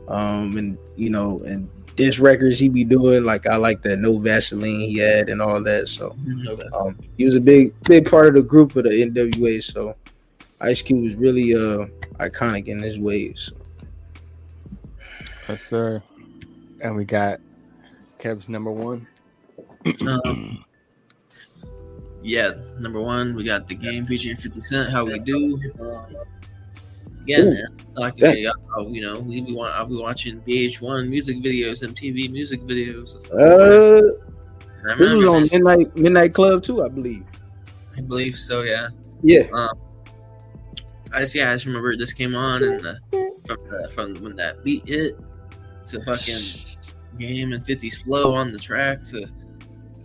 um, 0.08 0.56
and 0.58 0.76
you 0.96 1.10
know, 1.10 1.42
and 1.44 1.68
this 1.96 2.18
records 2.18 2.58
he 2.58 2.68
be 2.68 2.84
doing. 2.84 3.24
Like 3.24 3.46
I 3.46 3.56
like 3.56 3.82
that 3.82 3.98
no 3.98 4.18
Vaseline 4.18 4.80
he 4.80 4.98
had 4.98 5.28
and 5.28 5.40
all 5.42 5.62
that. 5.62 5.88
So 5.88 6.16
No, 6.24 6.58
um, 6.78 6.98
he 7.16 7.24
was 7.24 7.36
a 7.36 7.40
big 7.40 7.74
big 7.82 8.08
part 8.10 8.28
of 8.28 8.34
the 8.34 8.42
group 8.42 8.76
of 8.76 8.84
the 8.84 8.90
NWA. 8.90 9.62
So 9.62 9.96
Ice 10.60 10.82
Cube 10.82 11.04
was 11.04 11.14
really 11.14 11.54
uh 11.54 11.86
iconic 12.18 12.66
in 12.66 12.82
his 12.82 12.98
ways. 12.98 13.52
Yes, 15.48 15.62
sir. 15.62 16.02
And 16.80 16.96
we 16.96 17.04
got 17.04 17.40
Kev's 18.18 18.48
number 18.48 18.70
one. 18.70 19.06
Um, 20.06 20.64
yeah, 22.22 22.52
number 22.78 23.00
one, 23.00 23.34
we 23.34 23.44
got 23.44 23.66
the 23.66 23.74
game 23.74 24.06
featuring 24.06 24.36
50 24.36 24.60
Cent. 24.60 24.90
How 24.90 25.04
we 25.04 25.18
do? 25.18 25.60
Um, 25.80 26.16
again, 27.22 27.46
Ooh. 27.48 27.50
man, 27.54 27.66
it's 27.78 27.96
like 27.96 28.14
Yeah. 28.16 28.50
uh, 28.76 28.82
you 28.88 29.00
know, 29.02 29.18
we 29.20 29.40
be 29.40 29.54
want, 29.54 29.74
I'll 29.74 29.86
be 29.86 29.96
watching 29.96 30.40
VH1 30.42 31.08
music 31.08 31.38
videos, 31.38 31.82
MTV 31.82 32.30
music 32.30 32.60
videos. 32.62 33.12
and 33.12 33.20
stuff 33.20 33.32
like 33.32 33.42
Uh, 33.42 33.58
that. 33.58 34.18
And 34.82 34.90
I 34.90 34.94
this 34.96 35.12
was 35.12 35.24
remember, 35.24 35.28
on 35.28 35.42
Midnight 35.52 35.96
Midnight 35.96 36.34
Club 36.34 36.62
too, 36.62 36.84
I 36.84 36.88
believe. 36.88 37.24
I 37.96 38.00
believe 38.00 38.36
so. 38.36 38.62
Yeah, 38.62 38.88
Yeah, 39.22 39.46
I 41.12 41.20
just 41.20 41.34
yeah, 41.34 41.50
I 41.50 41.54
just 41.54 41.66
remember 41.66 41.96
this 41.96 42.12
came 42.12 42.34
on 42.34 42.62
and 42.64 42.80
the, 42.80 42.98
from 43.46 43.58
the, 43.70 43.88
from 43.94 44.14
when 44.16 44.34
that 44.36 44.64
beat 44.64 44.88
hit, 44.88 45.14
to 45.88 46.02
fucking 46.02 46.42
game 47.18 47.52
and 47.52 47.62
50's 47.64 48.02
flow 48.02 48.32
on 48.34 48.50
the 48.50 48.58
track 48.58 49.02
to 49.02 49.26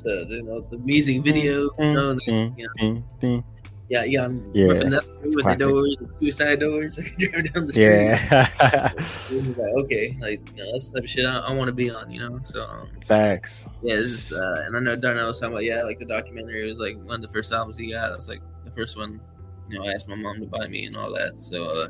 to 0.04 0.26
you 0.28 0.44
know 0.44 0.62
the 0.70 0.78
music 0.80 1.24
video. 1.24 1.70
You 1.80 1.94
know, 1.94 2.14
the, 2.14 2.54
you 2.58 3.04
know 3.22 3.44
yeah, 3.90 4.04
yeah, 4.04 4.26
I'm 4.26 4.52
Yeah, 4.54 4.66
ripping 4.66 4.90
that 4.90 5.10
with 5.24 5.46
the 5.46 5.56
doors, 5.56 5.96
the 6.00 6.10
suicide 6.20 6.60
doors. 6.60 7.00
I 7.00 7.04
can 7.04 7.32
drive 7.32 7.54
down 7.54 7.66
the 7.68 7.74
street. 7.74 7.86
Yeah. 9.30 9.54
Like, 9.58 9.86
okay, 9.86 10.18
like 10.20 10.42
you 10.56 10.64
know, 10.64 10.72
that's 10.72 10.90
the 10.90 11.00
type 11.00 11.04
of 11.06 11.10
shit 11.10 11.26
I, 11.26 11.40
I 11.40 11.54
want 11.54 11.70
to 11.70 11.74
be 11.74 11.90
on, 11.90 12.10
you 12.12 12.20
know. 12.20 12.40
So 12.44 12.64
um, 12.66 12.90
Facts. 13.06 13.68
yeah, 13.84 13.96
this 13.96 14.06
is, 14.06 14.32
uh, 14.34 14.64
and 14.66 14.76
I 14.76 14.80
know 14.80 14.96
Darnell 14.96 15.28
was 15.28 15.40
talking 15.40 15.54
about 15.54 15.64
yeah, 15.64 15.84
like 15.84 16.00
the 16.00 16.06
documentary 16.06 16.66
was 16.68 16.78
like 16.78 16.98
one 16.98 17.16
of 17.16 17.22
the 17.22 17.34
first 17.34 17.52
albums 17.54 17.78
he 17.78 17.92
got. 17.92 18.12
It 18.12 18.16
was 18.16 18.28
like 18.28 18.42
the 18.66 18.72
first 18.72 18.98
one, 18.98 19.22
you 19.70 19.80
know. 19.80 19.86
I 19.86 19.92
asked 19.94 20.08
my 20.08 20.16
mom 20.16 20.40
to 20.42 20.48
buy 20.48 20.68
me 20.68 20.86
and 20.86 20.98
all 20.98 21.14
that, 21.14 21.40
so 21.40 21.72
uh, 21.72 21.88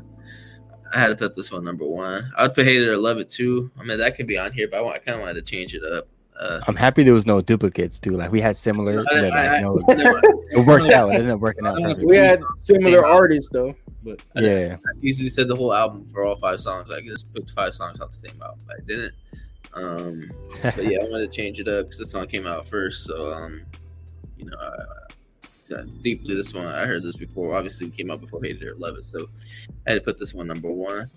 I 0.94 1.00
had 1.00 1.08
to 1.08 1.16
put 1.16 1.34
this 1.34 1.50
one 1.50 1.64
number 1.64 1.84
one. 1.84 2.30
I 2.36 2.42
would 2.42 2.54
put 2.54 2.64
Hate 2.64 2.82
It 2.82 2.88
or 2.88 2.96
Love 2.96 3.18
It 3.18 3.28
too. 3.28 3.70
I 3.78 3.82
mean, 3.82 3.98
that 3.98 4.16
could 4.16 4.26
be 4.26 4.38
on 4.38 4.52
here, 4.52 4.68
but 4.70 4.78
I, 4.78 4.80
want, 4.82 4.96
I 4.96 4.98
kind 5.00 5.16
of 5.16 5.20
wanted 5.22 5.34
to 5.34 5.42
change 5.42 5.74
it 5.74 5.82
up. 5.84 6.08
Uh, 6.38 6.60
I'm 6.68 6.76
happy 6.76 7.02
there 7.02 7.14
was 7.14 7.26
no 7.26 7.40
duplicates 7.40 7.98
too. 7.98 8.12
Like 8.12 8.30
we 8.30 8.40
had 8.40 8.56
similar, 8.56 9.00
I- 9.00 9.04
but 9.04 9.22
like, 9.24 9.32
I- 9.32 9.60
no, 9.60 9.74
no, 9.74 10.20
it 10.50 10.66
worked 10.66 10.90
out. 10.92 11.10
It 11.10 11.14
ended 11.16 11.30
up 11.30 11.40
working 11.40 11.66
out. 11.66 11.78
Perfect. 11.78 12.06
We 12.06 12.16
had 12.16 12.40
similar 12.60 13.04
artists 13.04 13.50
though, 13.52 13.74
but 14.04 14.24
I 14.36 14.40
Yeah, 14.40 14.76
I 14.76 14.98
easily 15.02 15.28
said 15.28 15.48
the 15.48 15.56
whole 15.56 15.74
album 15.74 16.06
for 16.06 16.24
all 16.24 16.36
five 16.36 16.60
songs. 16.60 16.90
I 16.90 17.00
just 17.00 17.32
picked 17.34 17.50
five 17.50 17.74
songs 17.74 18.00
off 18.00 18.10
the 18.12 18.28
same 18.28 18.40
album, 18.40 18.60
but 18.66 18.76
I 18.76 18.80
didn't. 18.86 19.12
Um, 19.74 20.30
but 20.62 20.84
yeah, 20.84 20.98
I 21.00 21.04
wanted 21.08 21.30
to 21.30 21.36
change 21.36 21.60
it 21.60 21.68
up 21.68 21.86
because 21.86 21.98
the 21.98 22.06
song 22.06 22.26
came 22.26 22.46
out 22.46 22.66
first. 22.66 23.04
So, 23.04 23.32
um, 23.32 23.66
you 24.36 24.46
know, 24.46 24.56
I, 24.60 25.74
I, 25.74 25.82
deeply 26.02 26.34
this 26.34 26.54
one 26.54 26.66
I 26.66 26.86
heard 26.86 27.02
this 27.02 27.16
before. 27.16 27.54
Obviously, 27.54 27.88
it 27.88 27.96
came 27.96 28.10
out 28.10 28.20
before 28.20 28.40
Hated 28.42 28.62
or 28.62 28.76
Love 28.76 28.96
It, 28.96 29.04
so 29.04 29.26
I 29.86 29.90
had 29.90 29.94
to 29.96 30.00
put 30.00 30.18
this 30.18 30.32
one 30.34 30.46
number 30.46 30.70
one. 30.70 31.10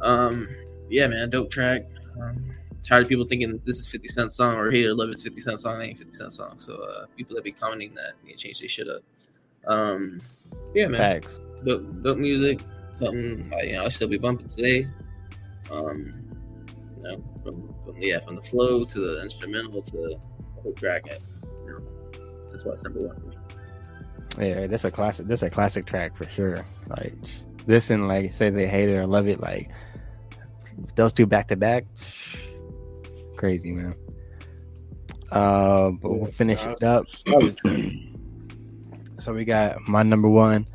Um, 0.00 0.48
yeah, 0.88 1.08
man, 1.08 1.28
dope 1.30 1.50
track. 1.50 1.82
Um, 2.22 2.52
tired 2.88 3.02
of 3.02 3.08
people 3.08 3.26
thinking 3.26 3.60
this 3.64 3.78
is 3.78 3.86
50 3.86 4.08
Cent 4.08 4.32
song 4.32 4.56
or 4.56 4.70
Hated 4.70 4.88
or 4.88 4.94
Love 4.94 5.10
It's 5.10 5.22
50 5.22 5.40
Cent 5.40 5.60
song. 5.60 5.78
They 5.78 5.88
ain't 5.88 5.98
50 5.98 6.12
Cent 6.14 6.32
song. 6.32 6.54
So, 6.58 6.74
uh, 6.74 7.06
people 7.16 7.34
that 7.34 7.44
be 7.44 7.52
commenting 7.52 7.94
that 7.94 8.12
need 8.24 8.32
to 8.32 8.38
change 8.38 8.60
their 8.60 8.68
shit 8.68 8.88
up. 8.88 9.02
Um, 9.66 10.20
yeah, 10.74 10.86
man 10.86 10.98
facts. 10.98 11.40
dope, 11.64 12.02
dope 12.02 12.18
music, 12.18 12.60
something 12.94 13.52
I, 13.54 13.62
you 13.64 13.72
know 13.74 13.84
I 13.84 13.88
still 13.88 14.08
be 14.08 14.16
bumping 14.16 14.48
today. 14.48 14.88
Um, 15.70 16.14
you 16.96 17.02
know, 17.02 17.24
from, 17.44 17.74
from 17.84 17.96
yeah, 17.98 18.20
from 18.20 18.36
the 18.36 18.42
flow 18.42 18.84
to 18.84 18.98
the 18.98 19.22
instrumental 19.22 19.82
to 19.82 19.92
the 19.92 20.20
whole 20.62 20.72
track. 20.72 21.04
I, 21.10 21.18
you 21.66 21.72
know, 21.72 22.50
that's 22.50 22.64
why 22.64 22.72
it's 22.72 22.84
number 22.84 23.00
one 23.00 23.20
for 23.20 23.26
me. 23.26 24.48
Yeah, 24.48 24.66
that's 24.68 24.84
a 24.84 24.90
classic. 24.90 25.26
That's 25.26 25.42
a 25.42 25.50
classic 25.50 25.84
track 25.84 26.16
for 26.16 26.24
sure. 26.30 26.64
Like 26.88 27.14
this 27.66 27.90
and 27.90 28.08
like 28.08 28.32
say 28.32 28.48
they 28.50 28.66
hate 28.66 28.88
it 28.88 28.96
or 28.96 29.06
love 29.06 29.28
it. 29.28 29.40
Like 29.40 29.70
those 30.94 31.12
two 31.12 31.26
back 31.26 31.48
to 31.48 31.56
back, 31.56 31.84
crazy 33.38 33.72
man. 33.72 33.94
Uh, 35.32 35.90
but 35.90 36.10
we'll 36.12 36.30
finish 36.30 36.64
it 36.66 36.82
up. 36.82 37.06
so 39.18 39.32
we 39.32 39.44
got 39.44 39.86
my 39.88 40.02
number 40.02 40.28
one, 40.28 40.66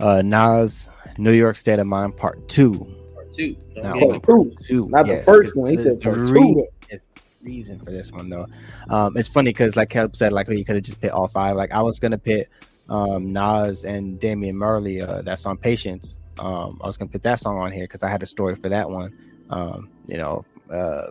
uh, 0.00 0.22
Nas, 0.22 0.88
New 1.18 1.32
York 1.32 1.56
State 1.56 1.78
of 1.78 1.86
Mind 1.86 2.16
Part 2.16 2.48
Two. 2.48 2.72
Part 3.14 3.32
two. 3.34 3.56
Don't 3.74 3.84
Now, 3.84 3.92
get 3.94 4.02
me- 4.12 4.18
Part 4.20 4.24
two. 4.24 4.54
Two, 4.66 4.88
Not 4.88 5.06
the 5.06 5.18
first 5.18 5.56
one. 5.56 5.70
He 5.70 5.76
said 5.76 6.00
part 6.00 6.26
three- 6.28 6.40
two. 6.40 6.66
There's 6.88 7.06
reason 7.42 7.78
for 7.78 7.90
this 7.90 8.10
one 8.12 8.28
though. 8.28 8.46
Um, 8.88 9.16
it's 9.16 9.28
funny 9.28 9.50
because 9.50 9.76
like 9.76 9.90
Caleb 9.90 10.16
said, 10.16 10.32
like 10.32 10.48
you 10.48 10.64
could 10.64 10.76
have 10.76 10.84
just 10.84 11.00
pit 11.00 11.10
all 11.12 11.28
five. 11.28 11.56
Like 11.56 11.72
I 11.72 11.82
was 11.82 11.98
gonna 11.98 12.18
pit 12.18 12.48
um 12.88 13.32
Nas 13.32 13.84
and 13.84 14.18
Damian 14.20 14.56
Marley. 14.56 15.02
Uh, 15.02 15.22
that 15.22 15.38
song 15.38 15.56
Patience. 15.56 16.18
Um, 16.38 16.80
I 16.82 16.86
was 16.86 16.96
gonna 16.96 17.10
put 17.10 17.22
that 17.24 17.40
song 17.40 17.58
on 17.58 17.72
here 17.72 17.84
because 17.84 18.02
I 18.02 18.08
had 18.10 18.22
a 18.22 18.26
story 18.26 18.54
for 18.56 18.68
that 18.68 18.88
one. 18.90 19.16
Um, 19.50 19.90
you 20.06 20.16
know, 20.16 20.44
uh, 20.72 21.08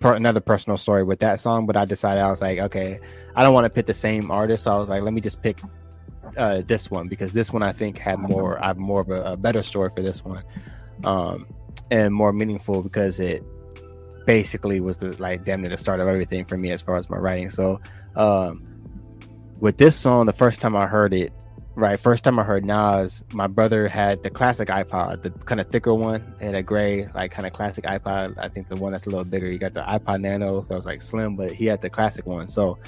per- 0.00 0.14
another 0.14 0.40
personal 0.40 0.76
story 0.76 1.02
with 1.02 1.20
that 1.20 1.40
song, 1.40 1.66
but 1.66 1.76
I 1.76 1.84
decided 1.84 2.22
I 2.22 2.30
was 2.30 2.40
like, 2.40 2.58
okay, 2.58 3.00
I 3.34 3.42
don't 3.42 3.54
want 3.54 3.64
to 3.64 3.70
pick 3.70 3.86
the 3.86 3.94
same 3.94 4.30
artist. 4.30 4.64
So 4.64 4.72
I 4.72 4.76
was 4.76 4.88
like, 4.88 5.02
let 5.02 5.12
me 5.12 5.20
just 5.20 5.42
pick 5.42 5.60
uh, 6.36 6.62
this 6.66 6.90
one 6.90 7.08
because 7.08 7.32
this 7.32 7.52
one 7.52 7.62
I 7.62 7.72
think 7.72 7.98
had 7.98 8.18
more. 8.18 8.62
I 8.62 8.68
have 8.68 8.78
more 8.78 9.00
of 9.00 9.10
a, 9.10 9.32
a 9.32 9.36
better 9.36 9.62
story 9.62 9.90
for 9.94 10.02
this 10.02 10.24
one, 10.24 10.42
um, 11.04 11.46
and 11.90 12.14
more 12.14 12.32
meaningful 12.32 12.82
because 12.82 13.20
it 13.20 13.42
basically 14.26 14.80
was 14.80 14.96
the 14.96 15.20
like 15.22 15.44
damn 15.44 15.60
near 15.60 15.70
the 15.70 15.76
start 15.76 16.00
of 16.00 16.08
everything 16.08 16.44
for 16.44 16.56
me 16.56 16.72
as 16.72 16.82
far 16.82 16.96
as 16.96 17.08
my 17.08 17.16
writing. 17.16 17.48
So, 17.48 17.80
um, 18.16 18.66
with 19.60 19.78
this 19.78 19.96
song, 19.96 20.26
the 20.26 20.32
first 20.32 20.60
time 20.60 20.76
I 20.76 20.86
heard 20.86 21.14
it, 21.14 21.32
right, 21.76 22.00
first 22.00 22.24
time 22.24 22.38
I 22.38 22.42
heard 22.42 22.64
Nas, 22.64 23.22
my 23.32 23.46
brother 23.46 23.86
had 23.86 24.22
the 24.22 24.30
classic 24.30 24.68
iPod, 24.68 25.22
the 25.22 25.30
kind 25.30 25.60
of 25.60 25.68
thicker 25.68 25.94
one, 25.94 26.34
had 26.40 26.54
a 26.54 26.62
gray, 26.62 27.08
like 27.14 27.30
kind 27.30 27.46
of 27.46 27.52
classic 27.52 27.84
iPod. 27.84 28.34
I 28.38 28.48
think 28.48 28.68
the 28.68 28.76
one 28.76 28.92
that's 28.92 29.06
a 29.06 29.10
little 29.10 29.24
bigger. 29.24 29.46
You 29.46 29.58
got 29.58 29.74
the 29.74 29.82
iPod 29.82 30.22
Nano 30.22 30.62
that 30.62 30.74
was 30.74 30.86
like 30.86 31.02
slim, 31.02 31.36
but 31.36 31.52
he 31.52 31.66
had 31.66 31.82
the 31.82 31.90
classic 31.90 32.26
one. 32.26 32.48
So 32.48 32.78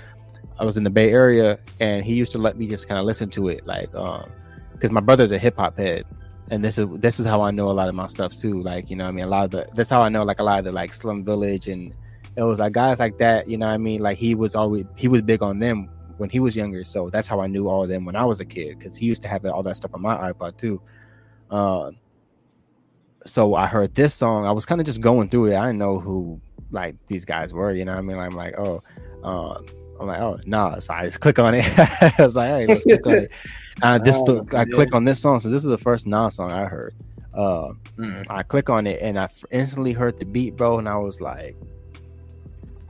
I 0.59 0.65
was 0.65 0.77
in 0.77 0.85
the 0.85 0.91
Bay 0.91 1.13
Area, 1.13 1.59
and 1.79 2.05
he 2.05 2.15
used 2.15 2.33
to 2.33 2.39
let 2.39 2.57
me 2.57 2.67
just 2.67 2.89
kind 2.89 2.99
of 2.99 3.05
listen 3.05 3.29
to 3.31 3.49
it, 3.49 3.67
like, 3.67 3.95
um, 3.95 4.31
because 4.73 4.91
my 4.91 5.01
brother's 5.01 5.31
a 5.31 5.39
hip 5.39 5.57
hop 5.57 5.77
head. 5.77 6.05
And 6.51 6.65
this 6.65 6.79
is 6.79 6.87
this 6.95 7.21
is 7.21 7.27
how 7.27 7.43
I 7.43 7.51
know 7.51 7.71
a 7.71 7.73
lot 7.73 7.91
of 7.91 7.95
my 7.95 8.07
stuff 8.07 8.35
too. 8.35 8.63
Like 8.63 8.89
you 8.89 8.97
know, 8.97 9.07
I 9.07 9.11
mean, 9.11 9.27
a 9.27 9.29
lot 9.29 9.45
of 9.45 9.51
the 9.51 9.69
that's 9.75 9.91
how 9.91 10.01
I 10.01 10.09
know 10.09 10.23
like 10.23 10.39
a 10.39 10.43
lot 10.43 10.61
of 10.61 10.65
the 10.65 10.73
like 10.73 10.95
Slum 10.95 11.23
Village 11.23 11.69
and 11.69 11.93
it 12.37 12.43
was 12.43 12.59
like 12.59 12.73
guys 12.73 12.99
like 12.99 13.19
that. 13.19 13.51
You 13.51 13.59
know, 13.59 13.67
what 13.67 13.75
I 13.75 13.77
mean, 13.77 14.01
like 14.01 14.17
he 14.17 14.35
was 14.35 14.55
always 14.55 14.87
he 14.97 15.09
was 15.09 15.21
big 15.21 15.43
on 15.43 15.59
them 15.59 15.91
when 16.19 16.31
he 16.31 16.41
was 16.41 16.55
younger. 16.55 16.85
So 16.85 17.11
that's 17.11 17.27
how 17.27 17.41
I 17.41 17.47
knew 17.47 17.69
all 17.69 17.83
of 17.83 17.89
them 17.89 18.05
when 18.05 18.17
I 18.17 18.25
was 18.25 18.41
a 18.41 18.45
kid 18.45 18.79
because 18.79 18.97
he 18.97 19.07
used 19.07 19.23
to 19.23 19.29
have 19.29 19.45
all 19.47 19.63
that 19.63 19.77
stuff 19.77 19.93
on 19.95 20.03
my 20.03 20.33
iPod 20.33 20.57
too. 20.59 20.81
Um, 21.51 21.97
so 23.25 23.55
I 23.55 23.67
heard 23.67 23.95
this 23.95 24.15
song. 24.15 24.47
I 24.47 24.53
was 24.53 24.67
kind 24.67 24.81
of 24.81 24.87
just 24.87 25.01
going 25.01 25.29
through 25.29 25.47
it. 25.47 25.57
I 25.57 25.67
didn't 25.67 25.79
know 25.79 25.99
who 25.99 26.41
like 26.71 26.97
these 27.07 27.25
guys 27.25 27.53
were. 27.53 27.73
You 27.73 27.85
know, 27.85 27.93
what 27.93 27.99
I 27.99 28.03
mean, 28.03 28.19
I'm 28.19 28.31
like, 28.31 28.59
oh, 28.59 28.83
um, 29.23 29.67
I'm 30.01 30.07
like, 30.07 30.21
oh, 30.21 30.39
nah. 30.45 30.79
So 30.79 30.95
I 30.95 31.05
just 31.05 31.21
click 31.25 31.39
on 31.39 31.55
it. 31.55 31.65
I 31.79 32.15
was 32.19 32.37
like, 32.37 32.49
hey, 32.49 32.67
let's 32.67 32.85
click 32.85 33.07
on 33.07 33.15
it. 33.15 33.33
Uh, 33.81 33.97
this 33.97 34.17
Oh, 34.19 34.45
I 34.55 34.65
click 34.65 34.93
on 34.93 35.05
this 35.05 35.21
song. 35.21 35.39
So 35.39 35.49
this 35.51 35.65
is 35.65 35.71
the 35.71 35.79
first 35.79 36.05
Nas 36.05 36.35
song 36.35 36.51
I 36.51 36.65
heard. 36.65 36.97
Uh, 37.33 37.75
Mm. 37.97 38.27
I 38.29 38.43
click 38.43 38.69
on 38.71 38.89
it 38.89 39.01
and 39.03 39.19
I 39.19 39.29
instantly 39.53 39.93
heard 39.93 40.19
the 40.19 40.25
beat, 40.25 40.57
bro, 40.57 40.79
and 40.79 40.89
I 40.89 40.97
was 40.97 41.21
like, 41.21 41.57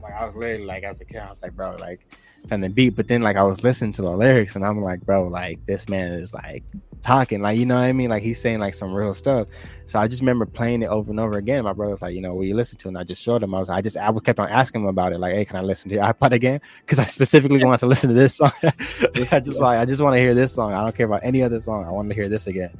like 0.01 0.13
I 0.13 0.25
was 0.25 0.35
literally 0.35 0.65
like 0.65 0.83
as 0.83 1.01
a 1.01 1.05
kid, 1.05 1.17
I 1.17 1.29
was 1.29 1.41
like, 1.41 1.55
bro, 1.55 1.75
like, 1.79 2.07
and 2.51 2.63
the 2.63 2.69
beat. 2.69 2.95
But 2.95 3.07
then 3.07 3.21
like 3.21 3.35
I 3.35 3.43
was 3.43 3.63
listening 3.63 3.93
to 3.93 4.01
the 4.01 4.11
lyrics, 4.11 4.55
and 4.55 4.65
I'm 4.65 4.81
like, 4.81 5.01
bro, 5.01 5.27
like 5.27 5.65
this 5.65 5.87
man 5.89 6.13
is 6.13 6.33
like 6.33 6.63
talking, 7.01 7.41
like 7.41 7.57
you 7.57 7.65
know 7.65 7.75
what 7.75 7.83
I 7.83 7.93
mean, 7.93 8.09
like 8.09 8.23
he's 8.23 8.41
saying 8.41 8.59
like 8.59 8.73
some 8.73 8.93
real 8.93 9.13
stuff. 9.13 9.47
So 9.87 9.97
I 9.97 10.07
just 10.07 10.21
remember 10.21 10.45
playing 10.45 10.83
it 10.83 10.87
over 10.87 11.09
and 11.09 11.19
over 11.19 11.37
again. 11.39 11.63
My 11.63 11.73
brother's 11.73 12.01
like, 12.01 12.13
you 12.13 12.21
know, 12.21 12.35
what 12.35 12.45
you 12.45 12.55
listen 12.55 12.77
to, 12.79 12.89
and 12.89 12.97
I 12.97 13.03
just 13.03 13.21
showed 13.21 13.41
him. 13.41 13.55
I 13.55 13.59
was, 13.59 13.69
I 13.69 13.81
just, 13.81 13.97
I 13.97 14.11
kept 14.19 14.39
on 14.39 14.47
asking 14.47 14.81
him 14.81 14.87
about 14.87 15.13
it, 15.13 15.19
like, 15.19 15.33
hey, 15.33 15.45
can 15.45 15.55
I 15.55 15.61
listen 15.61 15.89
to 15.89 15.95
your 15.95 16.03
iPod 16.03 16.31
again? 16.31 16.61
Because 16.81 16.99
I 16.99 17.05
specifically 17.05 17.63
wanted 17.63 17.79
to 17.79 17.87
listen 17.87 18.09
to 18.09 18.13
this 18.13 18.35
song. 18.35 18.51
I 18.63 19.39
just 19.39 19.59
like, 19.59 19.79
I 19.79 19.85
just 19.85 20.01
want 20.01 20.13
to 20.13 20.19
hear 20.19 20.35
this 20.35 20.53
song. 20.53 20.73
I 20.73 20.83
don't 20.83 20.95
care 20.95 21.07
about 21.07 21.21
any 21.23 21.41
other 21.41 21.59
song. 21.59 21.85
I 21.85 21.91
want 21.91 22.09
to 22.09 22.15
hear 22.15 22.27
this 22.27 22.45
again. 22.45 22.77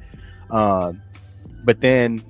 Um, 0.50 1.02
but 1.64 1.80
then 1.80 2.22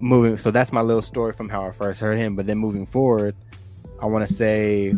moving, 0.00 0.36
so 0.36 0.50
that's 0.50 0.72
my 0.72 0.80
little 0.80 1.02
story 1.02 1.32
from 1.32 1.48
how 1.48 1.64
I 1.64 1.70
first 1.70 2.00
heard 2.00 2.18
him. 2.18 2.34
But 2.34 2.46
then 2.46 2.58
moving 2.58 2.86
forward, 2.86 3.36
I 4.00 4.06
want 4.06 4.26
to 4.26 4.34
say 4.34 4.94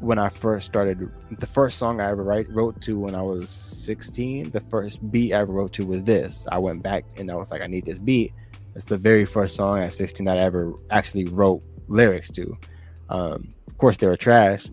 when 0.00 0.18
I 0.18 0.28
first 0.28 0.66
started, 0.66 1.10
the 1.30 1.46
first 1.46 1.78
song 1.78 2.00
I 2.00 2.10
ever 2.10 2.22
write, 2.22 2.48
wrote 2.50 2.80
to 2.82 2.98
when 2.98 3.14
I 3.14 3.22
was 3.22 3.50
16, 3.50 4.50
the 4.50 4.60
first 4.60 5.10
beat 5.10 5.32
I 5.32 5.40
ever 5.40 5.52
wrote 5.52 5.72
to 5.74 5.86
was 5.86 6.02
this. 6.02 6.44
I 6.50 6.58
went 6.58 6.82
back 6.82 7.04
and 7.16 7.30
I 7.30 7.34
was 7.34 7.50
like, 7.50 7.62
I 7.62 7.66
need 7.66 7.86
this 7.86 7.98
beat. 7.98 8.32
It's 8.74 8.84
the 8.84 8.98
very 8.98 9.24
first 9.24 9.56
song 9.56 9.78
at 9.80 9.94
16 9.94 10.26
that 10.26 10.38
I 10.38 10.42
ever 10.42 10.74
actually 10.90 11.24
wrote 11.24 11.62
lyrics 11.88 12.30
to. 12.32 12.56
Um, 13.08 13.54
of 13.66 13.78
course, 13.78 13.96
they 13.96 14.06
were 14.06 14.16
trash. 14.16 14.66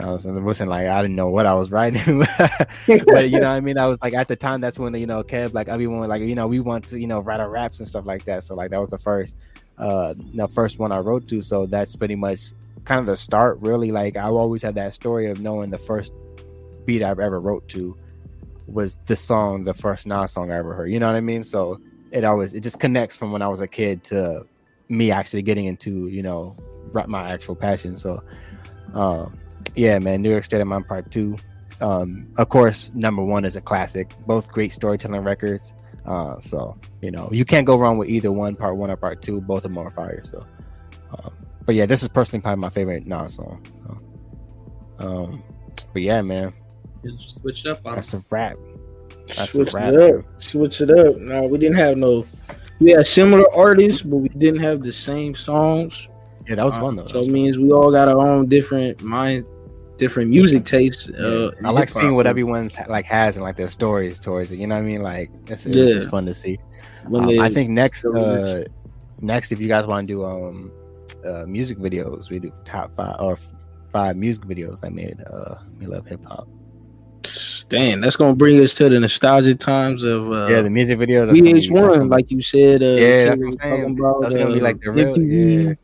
I 0.00 0.06
was, 0.06 0.24
it 0.24 0.32
wasn't 0.32 0.70
like 0.70 0.86
I 0.86 1.02
didn't 1.02 1.16
know 1.16 1.28
what 1.28 1.44
I 1.44 1.52
was 1.52 1.70
writing, 1.70 2.20
but 2.38 3.30
you 3.30 3.40
know, 3.40 3.48
what 3.50 3.56
I 3.56 3.60
mean, 3.60 3.76
I 3.76 3.86
was 3.86 4.00
like 4.00 4.14
at 4.14 4.26
the 4.26 4.36
time 4.36 4.62
that's 4.62 4.78
when 4.78 4.94
you 4.94 5.06
know, 5.06 5.22
Kev, 5.22 5.52
like 5.52 5.68
everyone, 5.68 6.08
like 6.08 6.22
you 6.22 6.34
know, 6.34 6.46
we 6.46 6.60
want 6.60 6.84
to 6.88 6.98
you 6.98 7.06
know 7.06 7.20
write 7.20 7.40
our 7.40 7.50
raps 7.50 7.78
and 7.78 7.86
stuff 7.86 8.06
like 8.06 8.24
that. 8.24 8.42
So 8.42 8.54
like 8.54 8.70
that 8.70 8.80
was 8.80 8.88
the 8.88 8.96
first, 8.96 9.36
uh, 9.76 10.14
the 10.16 10.48
first 10.48 10.78
one 10.78 10.92
I 10.92 10.98
wrote 11.00 11.28
to. 11.28 11.42
So 11.42 11.66
that's 11.66 11.94
pretty 11.94 12.14
much 12.14 12.52
kind 12.84 13.00
of 13.00 13.06
the 13.06 13.16
start. 13.16 13.58
Really, 13.60 13.92
like 13.92 14.16
I 14.16 14.24
always 14.24 14.62
had 14.62 14.74
that 14.76 14.94
story 14.94 15.30
of 15.30 15.40
knowing 15.40 15.70
the 15.70 15.78
first 15.78 16.12
beat 16.84 17.02
I've 17.02 17.20
ever 17.20 17.40
wrote 17.40 17.68
to 17.68 17.96
was 18.66 18.96
the 19.06 19.16
song, 19.16 19.64
the 19.64 19.74
first 19.74 20.06
Nas 20.06 20.32
song 20.32 20.50
I 20.50 20.56
ever 20.56 20.74
heard. 20.74 20.90
You 20.90 21.00
know 21.00 21.06
what 21.06 21.16
I 21.16 21.20
mean? 21.20 21.44
So 21.44 21.80
it 22.10 22.24
always 22.24 22.54
it 22.54 22.60
just 22.60 22.78
connects 22.78 23.16
from 23.16 23.32
when 23.32 23.42
I 23.42 23.48
was 23.48 23.60
a 23.60 23.68
kid 23.68 24.04
to 24.04 24.46
me 24.88 25.10
actually 25.10 25.42
getting 25.42 25.66
into 25.66 26.08
you 26.08 26.22
know 26.22 26.56
my 27.06 27.28
actual 27.28 27.54
passion. 27.54 27.96
So, 27.96 28.22
um, 28.94 29.38
yeah, 29.74 29.98
man, 29.98 30.22
New 30.22 30.30
York 30.30 30.44
State 30.44 30.60
of 30.60 30.66
Mind 30.66 30.86
Part 30.86 31.10
Two. 31.10 31.36
Um, 31.80 32.28
of 32.36 32.48
course, 32.48 32.90
number 32.94 33.24
one 33.24 33.44
is 33.44 33.56
a 33.56 33.60
classic. 33.60 34.12
Both 34.26 34.48
great 34.48 34.72
storytelling 34.72 35.22
records. 35.22 35.72
Uh, 36.04 36.40
so 36.42 36.76
you 37.00 37.10
know 37.10 37.28
you 37.32 37.44
can't 37.44 37.66
go 37.66 37.78
wrong 37.78 37.96
with 37.96 38.08
either 38.08 38.32
one, 38.32 38.56
Part 38.56 38.76
One 38.76 38.90
or 38.90 38.96
Part 38.96 39.22
Two. 39.22 39.40
Both 39.40 39.64
of 39.64 39.74
them 39.74 39.78
are 39.78 39.90
fire. 39.90 40.22
So, 40.24 40.44
um, 41.18 41.32
but 41.64 41.74
yeah, 41.74 41.86
this 41.86 42.02
is 42.02 42.08
personally 42.08 42.42
probably 42.42 42.60
my 42.60 42.70
favorite 42.70 43.06
Nas 43.06 43.34
song. 43.34 43.64
So, 43.84 43.98
um, 44.98 45.42
but 45.92 46.02
yeah, 46.02 46.22
man, 46.22 46.52
switch 47.18 47.64
it 47.64 47.70
up 47.70 47.86
on 47.86 47.94
that's 47.96 48.14
a 48.14 48.22
wrap. 48.30 48.56
That's 49.26 49.40
a 49.42 49.46
Switch 49.46 49.72
wrap. 49.72 49.92
it 49.94 50.14
up. 50.16 50.24
Switch 50.40 50.80
it 50.80 50.90
up. 50.90 51.16
No, 51.18 51.42
we 51.44 51.58
didn't 51.58 51.76
have 51.76 51.96
no. 51.96 52.24
We 52.80 52.90
had 52.90 53.06
similar 53.06 53.44
artists, 53.54 54.02
but 54.02 54.16
we 54.16 54.28
didn't 54.30 54.60
have 54.60 54.82
the 54.82 54.92
same 54.92 55.34
songs. 55.34 56.08
Yeah, 56.48 56.56
that 56.56 56.64
was 56.64 56.76
fun 56.76 56.96
though. 56.96 57.06
So 57.06 57.20
it 57.20 57.28
means 57.30 57.56
we 57.58 57.70
all 57.70 57.92
got 57.92 58.08
our 58.08 58.26
own 58.26 58.48
different 58.48 59.00
mind, 59.02 59.44
different 59.96 60.30
music 60.30 60.64
tastes. 60.64 61.08
Uh, 61.08 61.52
I 61.64 61.70
like 61.70 61.88
seeing 61.88 62.14
what 62.16 62.26
everyone's 62.26 62.74
like 62.88 63.04
has 63.06 63.36
and 63.36 63.44
like 63.44 63.56
their 63.56 63.70
stories 63.70 64.18
towards 64.18 64.50
it. 64.50 64.58
You 64.58 64.66
know 64.66 64.74
what 64.74 64.80
I 64.82 64.86
mean? 64.86 65.02
Like 65.02 65.30
it's, 65.46 65.66
it's 65.66 65.76
Yeah. 65.76 65.94
just 65.94 66.08
fun 66.08 66.26
to 66.26 66.34
see. 66.34 66.58
When 67.06 67.22
Um, 67.22 67.28
they- 67.28 67.38
I 67.38 67.48
think 67.48 67.70
next, 67.70 68.04
uh, 68.04 68.64
next, 69.20 69.52
if 69.52 69.60
you 69.60 69.68
guys 69.68 69.86
want 69.86 70.08
to 70.08 70.12
do 70.14 70.24
um, 70.24 70.72
uh, 71.24 71.44
music 71.46 71.78
videos, 71.78 72.30
we 72.30 72.38
do 72.38 72.52
top 72.64 72.94
five 72.94 73.16
or 73.20 73.38
five 73.90 74.16
music 74.16 74.44
videos 74.44 74.80
that 74.80 74.92
made 74.92 75.20
uh, 75.30 75.56
me 75.78 75.86
love 75.86 76.06
hip 76.06 76.24
hop. 76.24 76.48
Damn, 77.68 78.00
that's 78.00 78.16
gonna 78.16 78.34
bring 78.34 78.60
us 78.60 78.74
to 78.74 78.88
the 78.88 79.00
nostalgic 79.00 79.58
times 79.58 80.02
of 80.04 80.30
uh, 80.30 80.48
yeah, 80.50 80.60
the 80.60 80.68
music 80.70 80.98
videos. 80.98 81.26
that's 81.26 81.40
gonna 81.40 81.52
gonna 81.88 82.04
VH1, 82.06 82.10
like 82.10 82.30
you 82.30 82.42
said. 82.42 82.82
Uh, 82.82 82.86
Yeah, 82.86 83.24
that's 83.26 83.40
what 83.40 83.64
I'm 83.64 83.98
about, 83.98 84.20
That's 84.22 84.34
gonna 84.36 84.52
be 84.52 84.60
uh, 84.60 84.64
like 84.64 84.80
the 84.80 84.90
real- 84.90 85.14
MTV, 85.14 85.76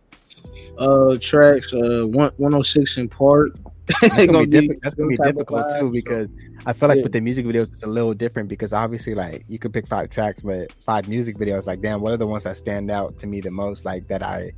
Uh, 0.76 1.16
tracks, 1.20 1.72
uh, 1.72 2.06
one 2.06 2.30
one 2.36 2.52
hundred 2.52 2.64
six 2.64 2.98
in 2.98 3.08
part. 3.08 3.52
that's 4.02 4.26
gonna, 4.26 4.26
Gonna 4.26 4.46
be, 4.46 4.68
diffi- 4.68 4.78
that's 4.82 4.94
gonna 4.94 5.08
be 5.08 5.16
some 5.16 5.24
type 5.24 5.32
of 5.36 5.46
difficult 5.46 5.80
too 5.80 5.90
because 5.90 6.30
I 6.66 6.74
feel 6.74 6.90
like 6.90 6.96
Yeah. 6.98 7.04
with 7.04 7.12
the 7.12 7.22
music 7.22 7.46
videos 7.46 7.68
it's 7.68 7.84
a 7.84 7.86
little 7.86 8.12
different 8.12 8.50
because 8.50 8.74
obviously 8.74 9.14
like 9.14 9.44
you 9.48 9.58
could 9.58 9.72
pick 9.72 9.86
five 9.86 10.10
tracks 10.10 10.42
but 10.42 10.70
five 10.72 11.08
music 11.08 11.38
videos 11.38 11.66
like 11.66 11.80
damn 11.80 12.02
what 12.02 12.12
are 12.12 12.18
the 12.18 12.26
ones 12.26 12.44
that 12.44 12.58
stand 12.58 12.90
out 12.90 13.18
to 13.20 13.26
me 13.26 13.40
the 13.40 13.50
most 13.50 13.86
like 13.86 14.06
that 14.08 14.22
I 14.22 14.52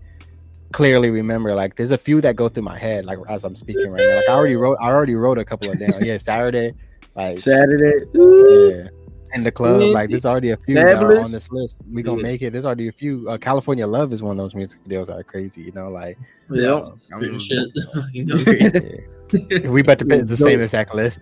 clearly 0.73 1.11
remember 1.11 1.55
like 1.55 1.77
there's 1.77 1.91
a 1.91 1.99
few 1.99 2.21
that 2.21 2.37
go 2.37 2.49
through 2.49 2.63
my 2.63 2.79
head 2.79 3.05
like 3.05 3.19
as 3.29 3.45
I'm 3.45 3.55
speaking 3.57 3.91
right 3.91 4.01
now 4.01 4.17
like 4.17 4.29
I 4.29 4.33
already 4.33 4.57
wrote 4.57 4.79
I 4.81 4.87
already 4.89 5.15
wrote 5.15 5.39
a 5.39 5.45
couple 5.45 5.71
of 5.71 5.79
them 5.79 5.93
yeah 6.03 6.17
Saturday 6.19 6.75
like 7.17 7.39
Saturday. 7.39 8.07
yeah 8.15 8.89
in 9.33 9.45
the 9.45 9.51
club 9.53 9.81
like 9.93 10.11
there's 10.11 10.27
already 10.27 10.51
a 10.51 10.57
few 10.57 10.75
that 10.77 11.03
are 11.03 11.21
on 11.21 11.33
this 11.33 11.51
list 11.51 11.79
we 11.91 12.03
gonna 12.03 12.23
make 12.23 12.43
it 12.43 12.53
there's 12.53 12.67
already 12.67 12.89
a 12.89 12.93
few 12.93 13.29
uh, 13.29 13.39
California 13.39 13.87
Love 13.87 14.13
is 14.13 14.23
one 14.23 14.33
of 14.33 14.37
those 14.39 14.55
music 14.55 14.79
videos 14.87 15.07
that 15.07 15.17
are 15.19 15.23
crazy 15.25 15.61
you 15.63 15.73
know 15.73 15.89
like 15.91 16.19
Yeah. 16.51 16.73
uh, 16.73 16.95
you 18.13 18.25
know, 18.27 18.37
yeah. 18.37 19.69
we 19.69 19.81
about 19.81 19.99
to 20.01 20.05
put 20.05 20.27
the 20.27 20.37
same 20.37 20.61
exact 20.67 20.93
list. 20.95 21.21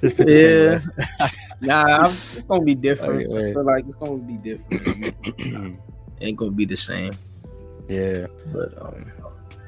Just 0.00 0.16
put 0.18 0.28
Yeah. 0.28 0.76
list. 0.76 0.88
Nah, 1.62 1.84
I'm- 1.84 2.16
it's 2.36 2.44
gonna 2.44 2.64
be 2.64 2.74
different. 2.74 3.30
Okay. 3.30 3.50
I 3.50 3.52
feel 3.54 3.64
like 3.64 3.84
it's 3.86 3.94
gonna 3.94 4.18
be 4.18 4.36
different. 4.36 5.80
Ain't 6.20 6.36
gonna 6.36 6.50
be 6.50 6.66
the 6.66 6.76
same. 6.76 7.12
Yeah, 7.88 8.26
But 8.52 8.80
um, 8.80 9.10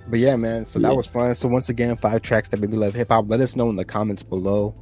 but 0.09 0.18
yeah, 0.18 0.36
man. 0.36 0.66
So 0.66 0.78
Yeah. 0.78 0.88
that 0.88 0.94
was 0.97 1.06
fun. 1.06 1.34
So 1.34 1.48
once 1.48 1.68
again, 1.68 1.97
five 1.97 2.22
tracks 2.22 2.48
that 2.51 2.60
made 2.60 2.70
me 2.70 2.76
love 2.76 2.94
hip 2.94 3.09
hop. 3.09 3.24
Let 3.28 3.40
us 3.40 3.56
know 3.56 3.68
in 3.70 3.76
the 3.76 3.84
comments 3.84 4.22
below. 4.22 4.74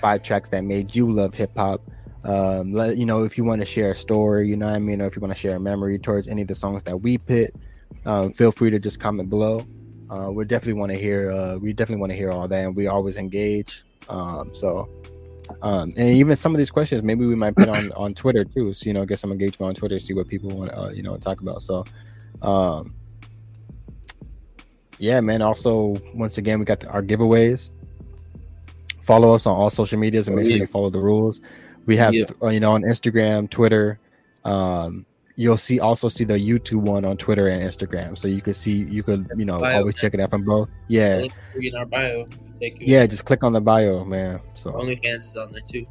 Five 0.00 0.22
tracks 0.22 0.48
that 0.50 0.64
made 0.64 0.94
you 0.94 1.10
love 1.10 1.34
hip 1.34 1.52
hop. 1.56 1.80
Um, 2.24 2.72
let 2.72 2.96
you 2.96 3.06
know 3.06 3.24
if 3.24 3.36
you 3.38 3.44
want 3.44 3.60
to 3.62 3.66
share 3.66 3.92
a 3.92 3.94
story. 3.94 4.48
You 4.48 4.56
know 4.56 4.66
what 4.66 4.76
I 4.76 4.78
mean, 4.80 5.00
or 5.00 5.06
if 5.06 5.16
you 5.16 5.20
want 5.22 5.34
to 5.34 5.38
share 5.40 5.56
a 5.56 5.60
memory 5.60 5.98
towards 5.98 6.28
any 6.28 6.42
of 6.42 6.48
the 6.48 6.54
songs 6.54 6.82
that 6.84 7.00
we 7.00 7.18
pit. 7.18 7.54
Um, 8.04 8.32
feel 8.32 8.50
free 8.52 8.70
to 8.70 8.78
just 8.78 8.98
comment 9.00 9.30
below. 9.30 9.64
Uh, 10.10 10.30
we 10.30 10.44
definitely 10.44 10.78
want 10.80 10.92
to 10.92 10.98
hear. 10.98 11.30
Uh, 11.30 11.56
we 11.56 11.72
definitely 11.72 12.00
want 12.00 12.10
to 12.10 12.16
hear 12.16 12.30
all 12.30 12.46
that, 12.48 12.64
and 12.64 12.76
we 12.76 12.86
always 12.88 13.16
engage. 13.16 13.84
Um, 14.08 14.54
so. 14.54 14.88
Um, 15.60 15.92
and 15.96 16.08
even 16.16 16.34
some 16.36 16.54
of 16.54 16.58
these 16.58 16.70
questions, 16.70 17.02
maybe 17.02 17.26
we 17.26 17.34
might 17.34 17.54
put 17.54 17.68
on 17.68 17.92
on 17.92 18.14
Twitter 18.14 18.44
too. 18.44 18.72
So 18.72 18.86
you 18.86 18.94
know, 18.94 19.04
get 19.04 19.18
some 19.18 19.32
engagement 19.32 19.68
on 19.68 19.74
Twitter, 19.74 19.98
see 19.98 20.14
what 20.14 20.26
people 20.28 20.50
want 20.50 20.70
to 20.70 20.78
uh, 20.78 20.90
you 20.90 21.02
know 21.02 21.16
talk 21.18 21.40
about. 21.40 21.62
So, 21.62 21.84
um, 22.42 22.94
yeah, 24.98 25.20
man. 25.20 25.42
Also, 25.42 25.96
once 26.14 26.38
again, 26.38 26.58
we 26.58 26.64
got 26.64 26.80
the, 26.80 26.88
our 26.88 27.02
giveaways. 27.02 27.70
Follow 29.00 29.32
us 29.34 29.46
on 29.46 29.56
all 29.56 29.70
social 29.70 29.98
medias 29.98 30.28
and 30.28 30.36
make 30.36 30.46
sure 30.48 30.56
you 30.56 30.66
follow 30.66 30.90
the 30.90 31.00
rules. 31.00 31.40
We 31.86 31.96
have, 31.96 32.14
Yeah. 32.14 32.26
uh, 32.42 32.48
you 32.48 32.60
know, 32.60 32.72
on 32.72 32.82
Instagram, 32.82 33.50
Twitter. 33.50 33.98
Um, 34.44 35.06
you'll 35.34 35.56
see 35.56 35.80
also 35.80 36.08
see 36.08 36.24
the 36.24 36.34
YouTube 36.34 36.82
one 36.82 37.04
on 37.04 37.16
Twitter 37.16 37.48
and 37.48 37.62
Instagram, 37.62 38.16
so 38.16 38.28
you 38.28 38.40
could 38.40 38.54
see 38.56 38.84
you 38.84 39.02
could 39.02 39.28
you 39.36 39.44
know 39.44 39.58
Bio. 39.58 39.78
always 39.78 39.96
check 39.96 40.14
it 40.14 40.20
out 40.20 40.30
from 40.30 40.44
both. 40.44 40.68
Yeah, 40.88 41.24
in 41.58 41.74
our 41.76 41.86
bio. 41.86 42.26
Take 42.60 42.76
yeah. 42.80 43.06
Just 43.06 43.24
click 43.24 43.42
on 43.42 43.52
the 43.52 43.60
bio, 43.60 44.04
man. 44.04 44.40
So 44.54 44.72
OnlyFans 44.72 45.18
is 45.18 45.36
on 45.36 45.50
there 45.52 45.62
too. 45.62 45.86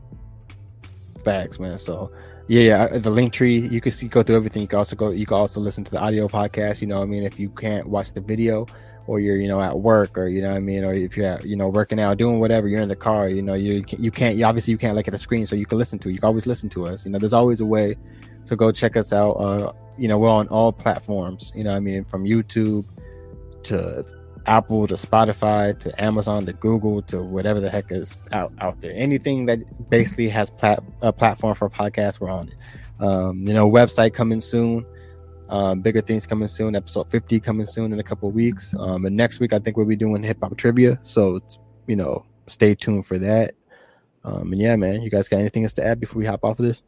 Facts, 1.24 1.60
man. 1.60 1.78
So 1.78 2.12
yeah, 2.48 2.62
yeah, 2.62 2.88
the 2.88 3.10
Linktree. 3.10 3.72
You 3.72 3.82
can 3.82 3.92
see 3.92 4.08
go 4.08 4.24
through 4.24 4.36
everything. 4.36 4.62
You 4.62 4.68
can 4.68 4.80
also 4.80 4.96
go. 4.96 5.10
You 5.12 5.26
can 5.26 5.38
also 5.38 5.62
listen 5.62 5.84
to 5.86 5.92
the 5.92 6.00
audio 6.00 6.28
podcast. 6.28 6.82
You 6.82 6.88
know, 6.88 7.02
I 7.02 7.06
mean, 7.06 7.24
if 7.24 7.40
you 7.40 7.50
can't 7.50 7.88
watch 7.88 8.14
the 8.14 8.22
video, 8.22 8.66
or 9.08 9.20
you're 9.20 9.38
you 9.38 9.48
know 9.48 9.62
at 9.62 9.80
work, 9.80 10.18
or 10.18 10.28
you 10.28 10.42
know 10.42 10.52
I 10.52 10.60
mean, 10.60 10.84
or 10.84 10.94
if 10.94 11.16
you're 11.18 11.28
at, 11.28 11.46
you 11.46 11.56
know 11.56 11.68
working 11.68 12.00
out, 12.00 12.18
doing 12.18 12.40
whatever, 12.40 12.68
you're 12.68 12.82
in 12.82 12.90
the 12.90 12.96
car. 12.96 13.30
You 13.30 13.42
know, 13.42 13.54
you 13.54 13.84
can, 13.84 14.04
you 14.04 14.12
can't. 14.12 14.36
You 14.38 14.46
obviously 14.46 14.72
you 14.72 14.78
can't 14.78 14.96
look 14.96 15.08
at 15.08 15.12
the 15.12 15.18
screen, 15.18 15.46
so 15.46 15.56
you 15.56 15.66
can 15.66 15.78
listen 15.78 16.00
to. 16.00 16.10
it. 16.10 16.14
You 16.14 16.20
can 16.20 16.28
always 16.28 16.46
listen 16.46 16.70
to 16.70 16.88
us. 16.88 17.06
You 17.06 17.12
know, 17.12 17.20
there's 17.20 17.34
always 17.34 17.62
a 17.62 17.66
way. 17.66 17.98
to 18.46 18.56
go 18.56 18.72
check 18.72 18.98
us 18.98 19.14
out. 19.14 19.32
Uh, 19.34 19.72
you 19.98 20.08
know, 20.08 20.18
we're 20.18 20.30
on 20.30 20.48
all 20.48 20.72
platforms. 20.72 21.52
You 21.56 21.64
know, 21.64 21.76
I 21.76 21.80
mean, 21.80 22.04
from 22.04 22.24
YouTube 22.26 22.86
to 23.64 24.06
Apple 24.46 24.88
to 24.88 24.96
Spotify 24.96 25.78
to 25.80 26.04
Amazon 26.04 26.46
to 26.46 26.54
Google 26.54 27.02
to 27.04 27.22
whatever 27.22 27.60
the 27.60 27.70
heck 27.70 27.92
is 27.92 28.18
out 28.32 28.52
out 28.60 28.82
there. 28.82 28.94
Anything 28.96 29.46
that 29.46 29.90
basically 29.90 30.30
has 30.30 30.50
plat- 30.50 30.84
a 31.02 31.14
platform 31.14 31.56
for 31.56 31.70
podcasts, 31.70 32.20
we're 32.20 32.30
on 32.30 32.50
it. 32.50 32.56
Um, 33.04 33.48
you 33.48 33.54
know, 33.54 33.70
website 33.70 34.14
coming 34.14 34.42
soon. 34.42 34.86
Um, 35.50 35.82
bigger 35.82 36.02
things 36.02 36.26
coming 36.26 36.48
soon. 36.48 36.76
Episode 36.76 37.10
50 37.10 37.40
coming 37.42 37.66
soon 37.66 37.92
in 37.92 38.00
a 38.00 38.04
couple 38.04 38.32
weeks. 38.32 38.74
Um, 38.80 39.06
and 39.06 39.16
next 39.16 39.40
week 39.40 39.54
I 39.54 39.60
think 39.60 39.78
we'll 39.78 39.86
be 39.86 39.96
doing 39.96 40.24
hip 40.24 40.38
hop 40.42 40.58
trivia. 40.58 41.00
So 41.04 41.40
you 41.88 41.96
know, 41.96 42.26
stay 42.48 42.76
tuned 42.76 43.06
for 43.06 43.20
that. 43.20 43.56
Um, 44.24 44.52
and 44.54 44.62
yeah, 44.62 44.76
man, 44.76 45.02
you 45.02 45.10
guys 45.10 45.28
got 45.28 45.40
anything 45.40 45.64
else 45.64 45.74
to 45.74 45.86
add 45.86 46.00
before 46.00 46.20
we 46.20 46.26
hop 46.26 46.44
off 46.44 46.60
of 46.60 46.66
this? 46.66 46.84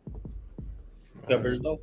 Covered 1.28 1.66
it. 1.66 1.80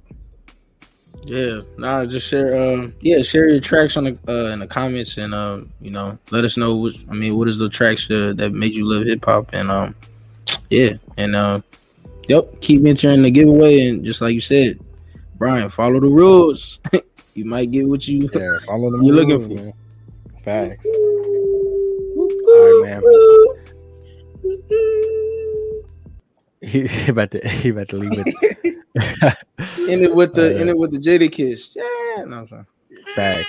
Yeah, 1.24 1.60
nah, 1.76 2.06
just 2.06 2.28
share. 2.28 2.56
Um, 2.56 2.94
yeah, 3.00 3.22
share 3.22 3.48
your 3.48 3.60
tracks 3.60 3.96
on 3.96 4.04
the 4.04 4.18
uh, 4.26 4.52
in 4.52 4.58
the 4.60 4.66
comments, 4.66 5.18
and 5.18 5.34
um, 5.34 5.72
you 5.80 5.90
know, 5.90 6.18
let 6.30 6.44
us 6.44 6.56
know. 6.56 6.76
Which, 6.76 7.04
I 7.10 7.14
mean, 7.14 7.36
what 7.36 7.48
is 7.48 7.58
the 7.58 7.68
tracks 7.68 8.10
uh, 8.10 8.32
that 8.36 8.52
made 8.52 8.72
you 8.72 8.90
love 8.90 9.06
hip 9.06 9.24
hop? 9.24 9.50
And 9.52 9.70
um, 9.70 9.94
yeah, 10.70 10.94
and 11.16 11.36
um, 11.36 11.62
yep, 12.28 12.60
keep 12.60 12.84
entering 12.86 13.22
the 13.22 13.30
giveaway, 13.30 13.88
and 13.88 14.04
just 14.04 14.20
like 14.20 14.34
you 14.34 14.40
said, 14.40 14.80
Brian, 15.36 15.68
follow 15.68 16.00
the 16.00 16.08
rules. 16.08 16.78
you 17.34 17.44
might 17.44 17.70
get 17.70 17.86
what 17.86 18.06
you. 18.08 18.28
Yeah, 18.32 18.58
follow 18.64 18.90
them. 18.92 19.02
You're 19.02 19.16
looking 19.16 19.40
for- 19.42 19.48
man. 19.62 19.72
Facts. 20.42 20.86
All 20.86 22.82
right, 22.82 23.02
man. 23.02 23.02
He, 26.62 26.86
he 26.86 27.10
about 27.10 27.30
to 27.32 27.46
he 27.48 27.68
about 27.68 27.88
to 27.88 27.96
leave 27.96 28.12
it 28.14 28.76
end 28.98 30.02
it 30.02 30.14
with 30.14 30.34
the 30.34 30.56
uh, 30.56 30.60
end 30.60 30.70
it 30.70 30.76
with 30.76 30.92
the 30.92 30.98
Jadakiss. 30.98 31.76
Yeah, 31.76 32.24
no, 32.24 32.38
I'm 32.38 32.48
sorry. 32.48 32.64
Facts. 33.14 33.46